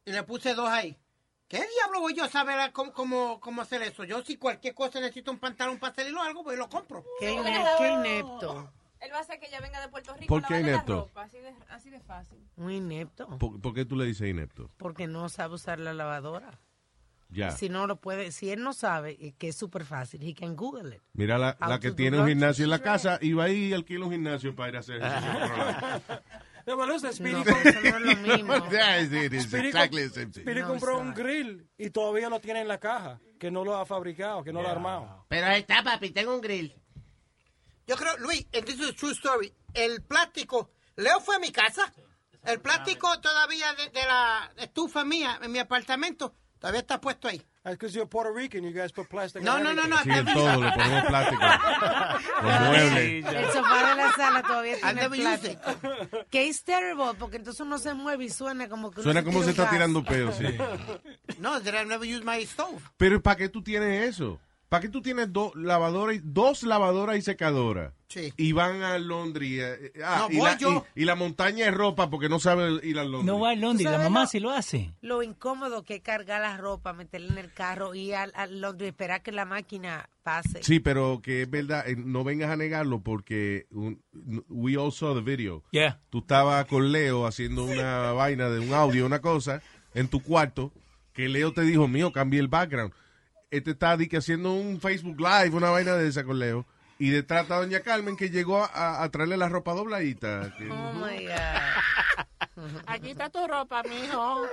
y 0.06 0.12
le 0.12 0.22
puse 0.22 0.54
dos 0.54 0.68
ahí. 0.70 0.96
¿Qué 1.48 1.58
diablo 1.76 2.00
voy 2.00 2.14
yo 2.14 2.24
a 2.24 2.28
saber 2.28 2.72
cómo, 2.72 2.92
cómo, 2.92 3.40
cómo 3.40 3.60
hacer 3.62 3.82
eso? 3.82 4.04
Yo 4.04 4.22
si 4.22 4.36
cualquier 4.36 4.74
cosa 4.74 5.00
necesito 5.00 5.30
un 5.30 5.38
pantalón 5.38 5.78
para 5.78 5.92
hacerlo 5.92 6.22
algo, 6.22 6.42
pues 6.44 6.56
lo 6.58 6.68
compro. 6.68 7.04
Qué, 7.20 7.38
qué 7.78 7.88
inepto. 7.90 8.72
Él 9.00 9.10
va 9.12 9.18
a 9.18 9.20
hacer 9.20 9.38
que 9.38 9.46
ella 9.46 9.60
venga 9.60 9.80
de 9.80 9.88
Puerto 9.88 10.12
Rico 10.14 10.26
¿Por 10.26 10.44
qué 10.46 10.60
inepto? 10.60 11.02
ropa, 11.06 11.22
así 11.22 11.38
de, 11.38 11.54
así 11.68 11.90
de 11.90 12.00
fácil. 12.00 12.38
Un 12.56 12.70
inepto. 12.72 13.38
¿Por, 13.38 13.60
por 13.60 13.74
qué 13.74 13.84
tú 13.84 13.96
le 13.96 14.04
dices 14.04 14.28
inepto? 14.28 14.70
Porque 14.76 15.06
no 15.06 15.28
sabe 15.28 15.54
usar 15.54 15.78
la 15.78 15.92
lavadora. 15.94 16.58
Ya. 17.30 17.50
Si 17.50 17.68
no 17.68 17.86
lo 17.86 18.00
puede, 18.00 18.32
si 18.32 18.50
él 18.50 18.62
no 18.62 18.72
sabe, 18.72 19.34
que 19.36 19.48
es 19.48 19.54
súper 19.56 19.84
fácil, 19.84 20.22
he 20.26 20.34
can 20.34 20.56
Google 20.56 20.96
it. 20.96 21.02
Mira 21.12 21.36
la, 21.36 21.58
la 21.60 21.78
que 21.78 21.90
tiene 21.92 22.18
un 22.18 22.26
gimnasio 22.26 22.64
en 22.64 22.70
la 22.70 22.78
casa 22.78 23.18
y 23.20 23.34
va 23.34 23.44
ahí 23.44 23.66
y 23.66 23.72
alquila 23.74 24.06
un 24.06 24.12
gimnasio 24.12 24.56
para 24.56 24.70
ir 24.70 24.76
a 24.76 24.78
hacer 24.80 24.96
ejercicio. 25.02 26.22
No, 26.66 26.76
but 26.76 26.86
listen, 26.86 27.14
Speedy, 27.14 27.32
No, 27.32 27.40
eso 27.40 27.80
no 27.80 27.96
es 27.96 28.00
lo 28.02 28.16
mismo. 28.36 28.52
Yeah, 28.70 29.00
it 29.00 29.10
is. 29.10 29.32
It's 29.32 29.44
Speedy, 29.46 29.68
exactly 29.68 30.02
the 30.02 30.10
same 30.10 30.30
thing. 30.32 30.42
Speedy 30.42 30.60
No, 30.60 30.68
compró 30.68 30.98
un 30.98 31.14
grill 31.14 31.66
y 31.78 31.88
todavía 31.88 32.28
lo 32.28 32.40
tiene 32.40 32.60
en 32.60 32.68
la 32.68 32.78
caja, 32.78 33.20
que 33.38 33.50
no 33.50 33.64
lo 33.64 33.74
ha 33.78 33.86
fabricado, 33.86 34.44
que 34.44 34.52
no 34.52 34.60
lo 34.60 34.68
ha 34.68 34.72
armado. 34.72 35.24
Pero 35.28 35.46
ahí 35.46 35.60
está, 35.60 35.82
papi, 35.82 36.10
tengo 36.10 36.34
un 36.34 36.42
grill. 36.42 36.74
Yo 37.88 37.96
creo, 37.96 38.18
Luis, 38.18 38.46
and 38.52 38.66
this 38.66 38.78
is 38.78 38.90
a 38.90 38.92
true 38.92 39.12
story. 39.12 39.50
El 39.72 40.02
plástico, 40.02 40.70
Leo 40.96 41.20
fue 41.20 41.36
a 41.36 41.38
mi 41.38 41.50
casa. 41.50 41.90
El 42.44 42.60
plástico 42.60 43.18
todavía 43.20 43.74
de, 43.74 43.88
de 43.88 44.06
la 44.06 44.52
estufa 44.58 45.04
mía 45.04 45.38
en 45.42 45.50
mi 45.50 45.58
apartamento 45.58 46.34
todavía 46.58 46.80
está 46.80 47.00
puesto 47.00 47.28
ahí. 47.28 47.42
That's 47.62 47.76
because 47.76 47.94
you're 47.94 48.06
Puerto 48.08 48.32
Rican, 48.32 48.62
you 48.62 48.72
guys 48.72 48.92
put 48.92 49.08
plastic 49.08 49.42
No, 49.42 49.58
no, 49.58 49.72
no, 49.74 49.86
no. 49.86 49.96
Sí, 50.02 50.10
en 50.10 50.24
todo, 50.26 50.62
le 50.62 50.70
ponemos 50.72 51.04
plástico. 51.06 51.42
Los 52.42 52.60
muebles. 52.60 53.24
El 53.26 53.52
sofá 53.52 53.90
de 53.90 53.96
la 53.96 54.12
sala 54.12 54.42
todavía 54.42 54.76
tiene 54.80 55.10
plástico. 55.10 55.62
Que 56.30 56.48
es 56.48 56.64
terrible, 56.64 57.14
porque 57.18 57.36
entonces 57.36 57.60
uno 57.60 57.78
se 57.78 57.94
mueve 57.94 58.24
y 58.24 58.30
suena 58.30 58.68
como 58.68 58.90
que 58.90 59.02
Suena 59.02 59.24
como 59.24 59.42
se 59.42 59.50
está 59.50 59.68
tirando 59.70 60.04
peo, 60.04 60.30
sí. 60.32 60.44
No, 61.38 61.60
that 61.60 61.74
I 61.74 61.86
never 61.86 62.06
used 62.06 62.24
my 62.24 62.42
stove. 62.42 62.82
Pero 62.96 63.22
¿para 63.22 63.36
qué 63.36 63.48
tú 63.48 63.62
tienes 63.62 64.08
eso? 64.08 64.40
¿Para 64.68 64.82
qué 64.82 64.88
tú 64.90 65.00
tienes 65.00 65.32
dos 65.32 65.54
lavadoras, 65.56 66.16
y- 66.16 66.20
dos 66.22 66.62
lavadoras 66.62 67.16
y 67.16 67.22
secadoras? 67.22 67.94
Sí. 68.08 68.32
Y 68.36 68.52
van 68.52 68.82
al 68.82 69.06
Londres. 69.06 69.50
eh, 69.50 69.92
ah, 70.04 70.26
No, 70.28 70.34
y, 70.34 70.38
voy 70.38 70.50
la, 70.50 70.58
yo. 70.58 70.84
y- 70.94 71.02
y 71.02 71.04
la 71.06 71.14
montaña 71.14 71.64
de 71.64 71.70
ropa 71.70 72.10
porque 72.10 72.28
no 72.28 72.38
sabe 72.38 72.78
ir 72.86 72.98
al 72.98 73.10
Londres. 73.10 73.26
No 73.34 73.40
va 73.40 73.50
al 73.50 73.60
Londres, 73.60 73.86
¿Tú 73.86 73.92
la 73.92 73.98
mamá 74.04 74.20
lo- 74.22 74.26
sí 74.26 74.40
lo 74.40 74.50
hace. 74.50 74.92
Lo 75.00 75.22
incómodo 75.22 75.84
que 75.84 75.96
es 75.96 76.00
cargar 76.02 76.42
la 76.42 76.56
ropa, 76.58 76.92
meterla 76.92 77.32
en 77.32 77.38
el 77.38 77.52
carro 77.52 77.94
y 77.94 78.12
al, 78.12 78.30
al 78.34 78.60
Londres 78.60 78.90
esperar 78.90 79.22
que 79.22 79.32
la 79.32 79.46
máquina 79.46 80.10
pase. 80.22 80.62
Sí, 80.62 80.80
pero 80.80 81.20
que 81.22 81.42
es 81.42 81.50
verdad, 81.50 81.88
eh, 81.88 81.96
no 81.96 82.22
vengas 82.22 82.50
a 82.50 82.56
negarlo 82.56 83.00
porque 83.02 83.66
un- 83.70 84.02
we 84.50 84.76
all 84.76 84.92
saw 84.92 85.14
the 85.14 85.22
video. 85.22 85.64
Yeah. 85.70 86.00
Tú 86.10 86.18
estabas 86.18 86.66
con 86.66 86.92
Leo 86.92 87.26
haciendo 87.26 87.64
una 87.64 88.12
vaina 88.12 88.50
de 88.50 88.60
un 88.60 88.74
audio, 88.74 89.06
una 89.06 89.20
cosa, 89.22 89.62
en 89.94 90.08
tu 90.08 90.22
cuarto, 90.22 90.72
que 91.14 91.28
Leo 91.30 91.52
te 91.54 91.62
dijo, 91.62 91.88
mío, 91.88 92.12
cambié 92.12 92.38
el 92.40 92.48
background. 92.48 92.92
Este 93.50 93.70
está 93.70 93.96
di, 93.96 94.08
que 94.08 94.18
haciendo 94.18 94.52
un 94.52 94.80
Facebook 94.80 95.18
Live, 95.20 95.56
una 95.56 95.70
vaina 95.70 95.94
de 95.94 96.08
esa 96.08 96.24
con 96.24 96.38
Leo. 96.38 96.66
Y 96.98 97.10
detrás 97.10 97.42
está 97.42 97.56
Doña 97.58 97.80
Carmen 97.80 98.16
que 98.16 98.28
llegó 98.28 98.62
a, 98.64 99.02
a 99.02 99.08
traerle 99.10 99.36
la 99.36 99.48
ropa 99.48 99.72
dobladita. 99.72 100.52
que- 100.58 100.68
Oh 100.70 100.92
my 100.94 101.24
God. 101.24 102.72
Aquí 102.86 103.10
está 103.10 103.30
tu 103.30 103.46
ropa, 103.46 103.82
mijo. 103.84 104.44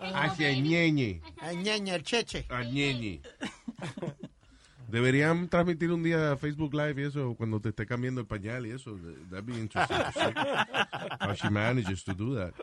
Hacia 0.00 0.52
ñeñe. 0.58 1.20
Ay, 1.40 1.56
ñeña, 1.58 1.94
el 1.94 2.02
cheche. 2.02 2.46
A 2.48 2.62
ñeñe. 2.64 3.20
Deberían 4.88 5.48
transmitir 5.48 5.90
un 5.92 6.02
día 6.02 6.36
Facebook 6.36 6.74
Live 6.74 7.00
y 7.00 7.04
eso 7.06 7.34
cuando 7.36 7.60
te 7.60 7.68
esté 7.70 7.86
cambiando 7.86 8.20
el 8.20 8.26
pañal 8.26 8.66
y 8.66 8.70
eso. 8.72 8.96
That'd 9.30 9.44
be 9.46 9.58
interesting 9.58 9.96
to 9.96 10.12
see. 10.12 10.34
How 11.20 11.34
she 11.34 11.48
manages 11.50 12.02
to 12.04 12.14
do 12.14 12.34
that. 12.36 12.54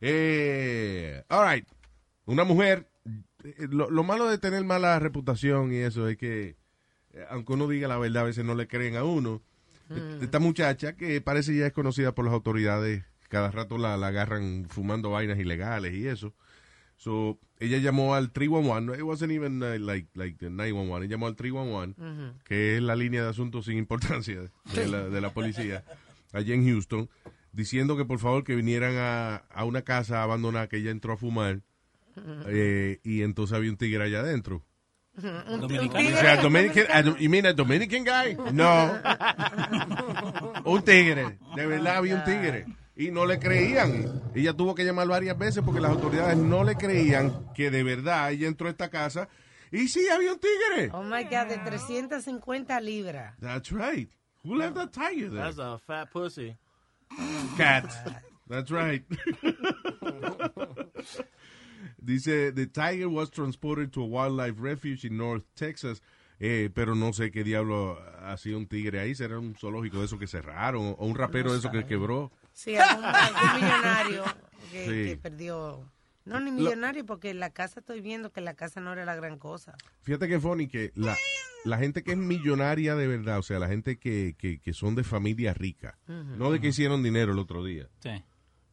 Eh, 0.00 1.22
all 1.28 1.44
right. 1.44 1.66
Una 2.26 2.44
mujer. 2.44 2.86
Eh, 3.44 3.66
Lo, 3.70 3.90
lo 3.90 4.02
malo 4.04 4.28
de 4.28 4.38
tener 4.38 4.64
mala 4.64 4.98
reputación 4.98 5.72
y 5.72 5.76
eso 5.76 6.08
es 6.08 6.16
que, 6.16 6.56
eh, 7.12 7.24
aunque 7.30 7.52
uno 7.52 7.68
diga 7.68 7.88
la 7.88 7.98
verdad, 7.98 8.22
a 8.22 8.26
veces 8.26 8.44
no 8.44 8.54
le 8.54 8.66
creen 8.68 8.96
a 8.96 9.04
uno. 9.04 9.42
Eh, 9.90 10.18
Esta 10.22 10.38
muchacha 10.38 10.94
que 10.96 11.20
parece 11.20 11.56
ya 11.56 11.66
es 11.66 11.72
conocida 11.72 12.14
por 12.14 12.24
las 12.24 12.34
autoridades, 12.34 13.04
cada 13.28 13.50
rato 13.50 13.78
la, 13.78 13.96
la 13.96 14.08
agarran 14.08 14.66
fumando 14.68 15.10
vainas 15.10 15.38
ilegales 15.38 15.94
y 15.94 16.06
eso. 16.06 16.34
So, 16.96 17.38
ella 17.60 17.78
llamó 17.78 18.14
al 18.16 18.32
311, 18.32 18.96
it 18.98 19.02
wasn't 19.04 19.30
even 19.30 19.62
uh, 19.62 19.78
like, 19.78 20.08
like 20.14 20.36
the 20.38 20.50
911, 20.50 21.04
ella 21.04 21.10
llamó 21.14 21.26
al 21.28 21.36
311, 21.36 21.94
que 22.44 22.76
es 22.76 22.82
la 22.82 22.96
línea 22.96 23.22
de 23.22 23.28
asuntos 23.30 23.66
sin 23.66 23.78
importancia 23.78 24.50
de 24.74 24.88
la, 24.88 25.08
de 25.08 25.20
la 25.20 25.30
policía, 25.32 25.84
allá 26.32 26.54
en 26.54 26.66
Houston, 26.66 27.08
diciendo 27.52 27.96
que 27.96 28.04
por 28.04 28.18
favor 28.18 28.42
que 28.42 28.56
vinieran 28.56 28.96
a, 28.96 29.36
a 29.36 29.64
una 29.64 29.82
casa 29.82 30.24
abandonada 30.24 30.68
que 30.68 30.78
ella 30.78 30.90
entró 30.90 31.12
a 31.12 31.16
fumar, 31.16 31.60
eh, 32.46 33.00
y 33.04 33.22
entonces 33.22 33.56
había 33.56 33.70
un 33.70 33.76
tigre 33.76 34.04
allá 34.04 34.20
adentro. 34.20 34.64
Dominicano. 35.20 36.08
O 36.08 36.20
sea, 36.20 36.36
Dominican, 36.36 36.86
a- 36.90 37.18
you 37.18 37.28
mean 37.28 37.46
a 37.46 37.52
Dominican 37.52 38.04
guy? 38.04 38.36
No. 38.52 38.92
un 40.64 40.82
tigre. 40.82 41.38
De 41.56 41.66
verdad 41.66 41.96
había 41.96 42.16
un 42.16 42.24
tigre. 42.24 42.66
Y 42.94 43.10
no 43.10 43.26
le 43.26 43.38
creían. 43.38 44.22
Ella 44.34 44.52
tuvo 44.52 44.74
que 44.74 44.84
llamar 44.84 45.06
varias 45.08 45.38
veces 45.38 45.62
porque 45.64 45.80
las 45.80 45.92
autoridades 45.92 46.36
no 46.36 46.64
le 46.64 46.76
creían 46.76 47.52
que 47.54 47.70
de 47.70 47.82
verdad 47.82 48.30
ella 48.32 48.48
entró 48.48 48.68
a 48.68 48.70
esta 48.70 48.90
casa. 48.90 49.28
Y 49.70 49.88
sí, 49.88 50.08
había 50.08 50.32
un 50.32 50.40
tigre. 50.40 50.90
Oh 50.92 51.02
my 51.02 51.24
God, 51.24 51.46
de 51.48 51.58
350 51.58 52.80
libras. 52.80 53.34
That's 53.40 53.70
right. 53.70 54.10
Who 54.44 54.56
left 54.56 54.74
that 54.76 54.90
tiger 54.92 55.30
there? 55.30 55.42
That's 55.42 55.58
a 55.58 55.78
fat 55.78 56.10
pussy. 56.12 56.56
Cat. 57.56 57.90
That's 58.48 58.70
right. 58.70 59.04
Dice, 62.08 62.52
the 62.52 62.66
tiger 62.66 63.06
was 63.08 63.30
transported 63.30 63.90
to 63.92 64.02
a 64.02 64.06
wildlife 64.06 64.58
refuge 64.60 65.04
in 65.06 65.16
North 65.18 65.44
Texas. 65.54 66.02
Eh, 66.40 66.70
pero 66.72 66.94
no 66.94 67.12
sé 67.12 67.30
qué 67.32 67.42
diablo 67.44 67.98
hacía 68.22 68.56
un 68.56 68.66
tigre 68.66 69.00
ahí. 69.00 69.14
Será 69.14 69.38
un 69.38 69.54
zoológico 69.56 69.98
de 69.98 70.06
esos 70.06 70.18
que 70.18 70.26
cerraron 70.26 70.94
o 70.98 71.04
un 71.06 71.14
rapero 71.16 71.52
de 71.52 71.58
esos 71.58 71.70
que 71.70 71.84
quebró. 71.84 72.30
Sí, 72.52 72.76
algún, 72.76 73.04
algún 73.04 73.60
millonario 73.60 74.24
que, 74.70 74.84
Sí. 74.86 74.90
que 75.10 75.18
perdió. 75.20 75.84
No, 76.24 76.40
ni 76.40 76.50
millonario, 76.50 77.04
porque 77.06 77.32
la 77.34 77.50
casa 77.50 77.80
estoy 77.80 78.00
viendo 78.00 78.32
que 78.32 78.40
la 78.40 78.54
casa 78.54 78.80
no 78.80 78.92
era 78.92 79.04
la 79.04 79.16
gran 79.16 79.38
cosa. 79.38 79.74
Fíjate 80.02 80.28
que 80.28 80.38
funny 80.38 80.68
que 80.68 80.92
la, 80.94 81.16
la 81.64 81.78
gente 81.78 82.02
que 82.02 82.12
es 82.12 82.18
millonaria 82.18 82.94
de 82.94 83.06
verdad, 83.06 83.38
o 83.38 83.42
sea, 83.42 83.58
la 83.58 83.66
gente 83.68 83.98
que, 83.98 84.34
que, 84.38 84.60
que 84.60 84.72
son 84.74 84.94
de 84.94 85.04
familia 85.04 85.54
rica, 85.54 85.98
no 86.06 86.52
de 86.52 86.60
que 86.60 86.68
hicieron 86.68 87.02
dinero 87.02 87.32
el 87.32 87.38
otro 87.38 87.64
día. 87.64 87.88
Sí. 88.02 88.10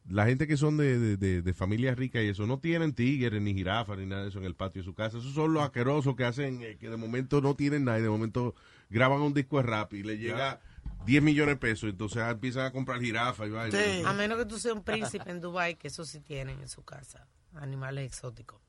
La 0.08 0.26
gente 0.26 0.46
que 0.46 0.56
son 0.56 0.76
de, 0.76 0.98
de, 0.98 1.16
de- 1.16 1.42
de 1.42 1.54
familias 1.54 1.96
ricas 1.96 2.22
y 2.22 2.28
eso, 2.28 2.46
no 2.46 2.58
tienen 2.60 2.92
tigres 2.94 3.40
ni 3.42 3.54
jirafas 3.54 3.98
ni 3.98 4.06
nada 4.06 4.22
de 4.22 4.28
eso 4.28 4.38
en 4.38 4.44
el 4.44 4.54
patio 4.54 4.82
de 4.82 4.86
su 4.86 4.94
casa. 4.94 5.18
Esos 5.18 5.34
son 5.34 5.52
los 5.52 5.62
asquerosos 5.62 6.14
que 6.16 6.24
hacen, 6.24 6.62
eh, 6.62 6.76
que 6.78 6.88
de 6.88 6.96
momento 6.96 7.40
no 7.40 7.54
tienen 7.56 7.84
nada 7.84 7.98
y 7.98 8.02
de 8.02 8.08
momento 8.08 8.54
graban 8.88 9.20
un 9.20 9.34
disco 9.34 9.56
de 9.56 9.64
rap 9.64 9.92
y 9.94 10.02
le 10.04 10.16
llega 10.18 10.60
10 11.06 11.22
millones 11.22 11.54
de 11.54 11.58
pesos. 11.60 11.90
Entonces 11.90 12.18
ah, 12.22 12.30
empiezan 12.30 12.66
a 12.66 12.70
comprar 12.72 13.00
jirafas 13.00 13.48
y 13.48 13.50
vaina. 13.50 13.76
Sí. 13.78 14.02
A 14.06 14.12
menos 14.12 14.38
que 14.38 14.46
tú 14.46 14.58
seas 14.58 14.74
un 14.76 14.84
príncipe 14.84 15.30
en 15.30 15.40
Dubai, 15.40 15.74
que 15.76 15.88
eso 15.88 16.04
sí 16.04 16.20
tienen 16.20 16.60
en 16.60 16.68
su 16.68 16.84
casa, 16.84 17.26
animales 17.54 18.06
exóticos. 18.06 18.60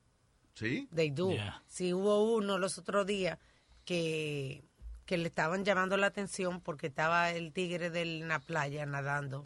¿Sí? 0.56 0.88
They 0.96 1.12
do. 1.12 1.34
Yeah. 1.34 1.62
Sí, 1.68 1.94
hubo 1.94 2.34
uno 2.36 2.58
los 2.58 2.80
otros 2.80 3.06
días 3.06 3.38
que, 3.86 4.64
que 5.06 5.18
le 5.18 5.28
estaban 5.28 5.64
llamando 5.64 5.98
la 5.98 6.08
atención 6.08 6.62
porque 6.62 6.88
estaba 6.88 7.30
el 7.32 7.54
tigre 7.54 7.90
de 7.92 8.06
la 8.06 8.40
playa 8.40 8.86
nadando, 8.88 9.46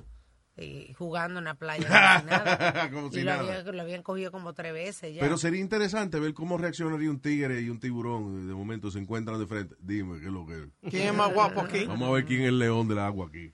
eh, 0.57 0.93
jugando 0.97 1.39
en 1.39 1.45
la 1.45 1.53
playa. 1.55 1.87
como 1.87 2.19
si 2.19 2.25
nada. 2.27 2.89
Como 2.91 3.07
y 3.07 3.11
si 3.11 3.19
lo, 3.21 3.31
nada. 3.31 3.59
había- 3.59 3.71
lo 3.71 3.81
habían 3.81 4.03
cogido 4.03 4.31
como 4.31 4.53
tres 4.53 4.73
veces 4.73 5.13
ya. 5.15 5.21
Pero 5.21 5.37
sería 5.37 5.59
interesante 5.61 6.19
ver 6.19 6.33
cómo 6.33 6.57
reaccionaría 6.57 7.09
un 7.09 7.19
tigre 7.19 7.61
y 7.61 7.69
un 7.69 7.79
tiburón. 7.79 8.47
De 8.47 8.53
momento 8.53 8.91
se 8.91 8.99
encuentran 8.99 9.39
de 9.39 9.47
frente. 9.47 9.75
Dime, 9.79 10.19
¿qué 10.19 10.25
es 10.27 10.31
lo 10.31 10.45
que 10.45 10.53
es? 10.63 10.91
¿Quién 10.91 11.07
es 11.07 11.13
más 11.15 11.33
guapo 11.33 11.61
aquí? 11.61 11.85
Vamos 11.85 12.09
a 12.09 12.11
ver 12.13 12.25
quién 12.25 12.41
es 12.41 12.47
el 12.49 12.59
león 12.59 12.87
del 12.87 12.99
agua 12.99 13.27
aquí. 13.27 13.53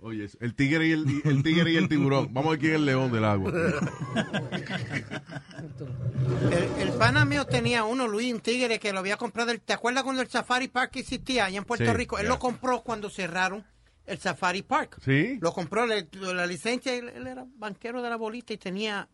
Oye, 0.00 0.26
el 0.40 0.54
tigre 0.54 0.86
y 0.88 0.92
el, 0.92 1.20
el 1.24 1.42
tigre 1.42 1.70
y 1.72 1.76
el 1.76 1.86
tiburón. 1.88 2.32
Vamos 2.32 2.46
a 2.48 2.50
ver 2.52 2.58
quién 2.60 2.72
es 2.72 2.78
el 2.78 2.86
león 2.86 3.12
del 3.12 3.24
agua. 3.24 3.52
El, 6.50 6.88
el 6.88 6.92
pana 6.94 7.24
mío 7.24 7.44
tenía 7.46 7.84
uno, 7.84 8.08
Luis, 8.08 8.32
un 8.32 8.40
tigre 8.40 8.78
que 8.78 8.92
lo 8.92 9.00
había 9.00 9.16
comprado. 9.16 9.50
el- 9.50 9.60
¿Te 9.60 9.72
acuerdas 9.72 10.02
cuando 10.02 10.22
el 10.22 10.28
Safari 10.28 10.68
Park 10.68 10.96
existía 10.96 11.44
allá 11.46 11.58
en 11.58 11.64
Puerto 11.64 11.84
Sí, 11.84 11.92
Rico? 11.92 12.18
Él 12.18 12.26
lo 12.28 12.38
compró 12.38 12.82
cuando 12.82 13.10
cerraron 13.10 13.64
el 14.10 14.18
Safari 14.18 14.62
Park. 14.62 14.98
¿Sí? 15.04 15.38
Lo 15.40 15.52
compró, 15.52 15.86
le- 15.86 16.08
la 16.12 16.46
licencia, 16.46 16.94
él, 16.94 17.08
él 17.10 17.26
era 17.26 17.46
banquero 17.56 18.02
de 18.02 18.10
la 18.10 18.16
bolita 18.16 18.52
y 18.52 18.58
tenía 18.58 19.08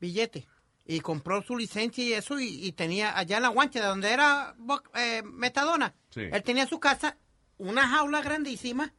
billete. 0.00 0.46
Y 0.84 1.00
compró 1.00 1.42
su 1.42 1.56
licencia 1.56 2.02
y 2.04 2.12
eso, 2.14 2.40
y, 2.40 2.64
y 2.66 2.72
tenía 2.72 3.16
allá 3.18 3.36
en 3.36 3.42
la 3.42 3.48
guancha, 3.50 3.80
de 3.80 3.86
donde 3.86 4.10
era 4.10 4.54
eh, 4.94 5.22
Metadona. 5.22 5.94
Sí. 6.10 6.22
Él 6.32 6.42
tenía 6.42 6.66
su 6.66 6.80
casa, 6.80 7.16
una 7.58 7.86
jaula 7.88 8.22
grandísima, 8.22 8.94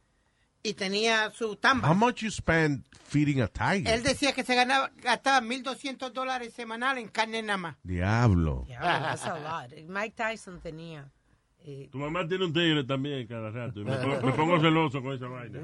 y 0.62 0.74
tenía 0.74 1.30
su 1.30 1.56
tamba. 1.56 1.88
How 1.90 1.94
much 1.96 2.20
you 2.22 2.30
spend 2.30 2.84
feeding 3.08 3.40
a 3.40 3.48
tiger? 3.48 3.88
Él 3.88 4.02
decía 4.02 4.32
que 4.34 4.44
se 4.44 4.54
ganaba, 4.54 4.90
gastaba 5.02 5.40
1.200 5.40 6.12
dólares 6.12 6.52
semanal 6.54 6.98
en 6.98 7.08
carne 7.08 7.42
nada 7.42 7.56
más. 7.56 7.76
Diablo. 7.82 8.64
Yeah, 8.68 8.80
that's 9.00 9.24
a 9.24 9.38
lot. 9.38 9.72
Mike 9.88 10.14
Tyson 10.16 10.60
tenía. 10.60 11.10
Eh, 11.64 11.88
Tu 11.92 11.98
mamá 11.98 12.26
tiene 12.26 12.44
un 12.46 12.52
tigre 12.52 12.84
también 12.84 13.26
cada 13.26 13.50
rato. 13.50 13.80
y 13.80 13.84
Me, 13.84 13.96
pongo- 13.96 14.20
me 14.26 14.32
pongo 14.32 14.60
celoso 14.60 15.02
con 15.02 15.14
esa 15.14 15.26
vaina. 15.28 15.60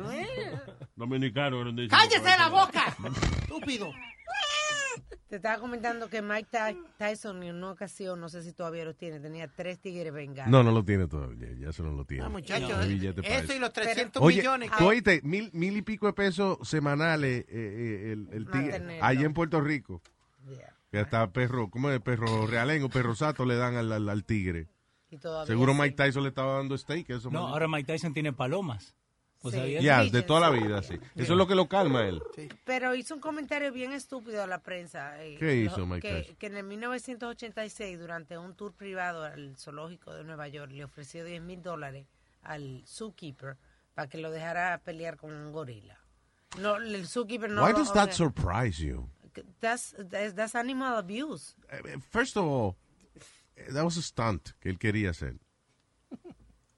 Dominicano, 0.94 1.60
grandísimo. 1.60 1.96
¡Cállese 1.98 2.38
la 2.38 2.48
boca! 2.48 2.96
Estúpido. 3.42 3.92
te 5.28 5.36
estaba 5.36 5.58
comentando 5.58 6.08
que 6.08 6.22
Mike 6.22 6.48
Ty- 6.50 6.78
Tyson 6.98 7.42
en 7.42 7.56
una 7.56 7.70
ocasión, 7.72 8.20
no 8.20 8.28
sé 8.28 8.42
si 8.42 8.52
todavía 8.52 8.84
los 8.84 8.96
tiene, 8.96 9.18
tenía 9.20 9.48
tres 9.48 9.78
tigres 9.80 10.12
bengalos. 10.12 10.50
No, 10.50 10.62
no 10.62 10.70
lo 10.70 10.84
tiene 10.84 11.08
todavía. 11.08 11.48
Ya 11.58 11.70
eso 11.70 11.82
no 11.82 11.92
lo 11.92 12.04
tiene. 12.04 12.24
Ah, 12.24 12.28
muchachos, 12.28 12.68
No, 12.70 12.82
eso 12.82 13.54
y 13.54 13.58
los 13.58 13.72
300 13.72 14.22
Oye, 14.22 14.38
millones. 14.38 14.70
tú 14.78 14.86
oíste, 14.86 15.20
mil, 15.24 15.50
mil 15.52 15.76
y 15.76 15.82
pico 15.82 16.06
de 16.06 16.12
pesos 16.12 16.58
semanales 16.62 17.40
eh, 17.40 17.46
eh, 17.48 18.12
el, 18.12 18.28
el 18.32 18.50
tigre, 18.50 19.00
allá 19.00 19.22
en 19.26 19.34
Puerto 19.34 19.60
Rico. 19.60 20.00
Yeah. 20.48 20.72
Que 20.92 20.98
hasta 21.00 21.30
perro, 21.32 21.68
¿cómo 21.70 21.90
es? 21.90 22.00
Perro 22.00 22.46
realengo, 22.46 22.88
perro 22.88 23.14
sato 23.16 23.44
le 23.44 23.56
dan 23.56 23.74
al, 23.74 23.90
al, 23.92 24.08
al 24.08 24.24
tigre. 24.24 24.68
Y 25.10 25.18
todavía 25.18 25.46
Seguro 25.46 25.72
sí. 25.72 25.78
Mike 25.80 25.96
Tyson 25.96 26.22
le 26.22 26.30
estaba 26.30 26.54
dando 26.56 26.76
steak. 26.76 27.10
Eso 27.10 27.30
No, 27.30 27.46
ahora 27.48 27.68
Mike 27.68 27.92
Tyson 27.92 28.12
tiene 28.12 28.32
palomas. 28.32 28.94
¿Vos 29.42 29.52
Sí. 29.52 29.58
sabías? 29.60 29.84
Ya, 29.84 29.98
de 29.98 30.04
Pigeons. 30.06 30.26
toda 30.26 30.40
la 30.40 30.50
vida, 30.50 30.82
sí. 30.82 30.94
Eso 31.14 31.32
es 31.34 31.38
lo 31.38 31.46
que 31.46 31.54
lo 31.54 31.68
calma 31.68 32.00
a 32.00 32.08
él. 32.08 32.20
Pero 32.64 32.94
hizo 32.96 33.14
un 33.14 33.20
comentario 33.20 33.70
bien 33.70 33.92
estúpido 33.92 34.42
a 34.42 34.46
la 34.46 34.58
prensa. 34.62 35.22
eh, 35.22 35.36
¿Qué 35.38 35.44
lo- 35.64 35.72
hizo 35.72 35.86
Mike 35.86 36.00
que, 36.08 36.14
Tyson? 36.22 36.36
que 36.36 36.46
en 36.46 36.56
el 36.56 36.64
1986, 36.64 37.98
durante 37.98 38.38
un 38.38 38.54
tour 38.56 38.72
privado 38.72 39.22
al 39.24 39.56
zoológico 39.56 40.12
de 40.14 40.24
Nueva 40.24 40.48
York, 40.48 40.72
le 40.72 40.84
ofreció 40.84 41.24
10 41.24 41.40
mil 41.42 41.62
dólares 41.62 42.06
al 42.42 42.82
zookeeper 42.86 43.56
para 43.94 44.08
que 44.08 44.18
lo 44.18 44.30
dejara 44.30 44.78
pelear 44.78 45.16
con 45.16 45.32
un 45.32 45.52
gorila. 45.52 45.98
No, 46.58 46.76
el 46.76 47.06
zookeeper 47.06 47.50
no 47.50 47.62
Why 47.64 47.72
lo- 47.72 47.78
does 47.78 47.90
o 47.90 47.94
that 47.94 48.06
sea, 48.06 48.14
surprise 48.14 48.82
you? 48.82 49.08
that's, 49.60 49.94
that's, 50.08 50.34
that's 50.34 50.54
animal 50.54 50.94
abuse. 50.96 51.54
Eh, 51.70 51.98
First 52.10 52.36
of 52.36 52.44
all, 52.46 52.70
eh, 52.72 52.76
that 53.72 53.84
was 53.84 53.96
a 53.96 54.02
stunt 54.02 54.50
que 54.60 54.70
él 54.70 54.78
quería 54.78 55.10
hacer. 55.10 55.38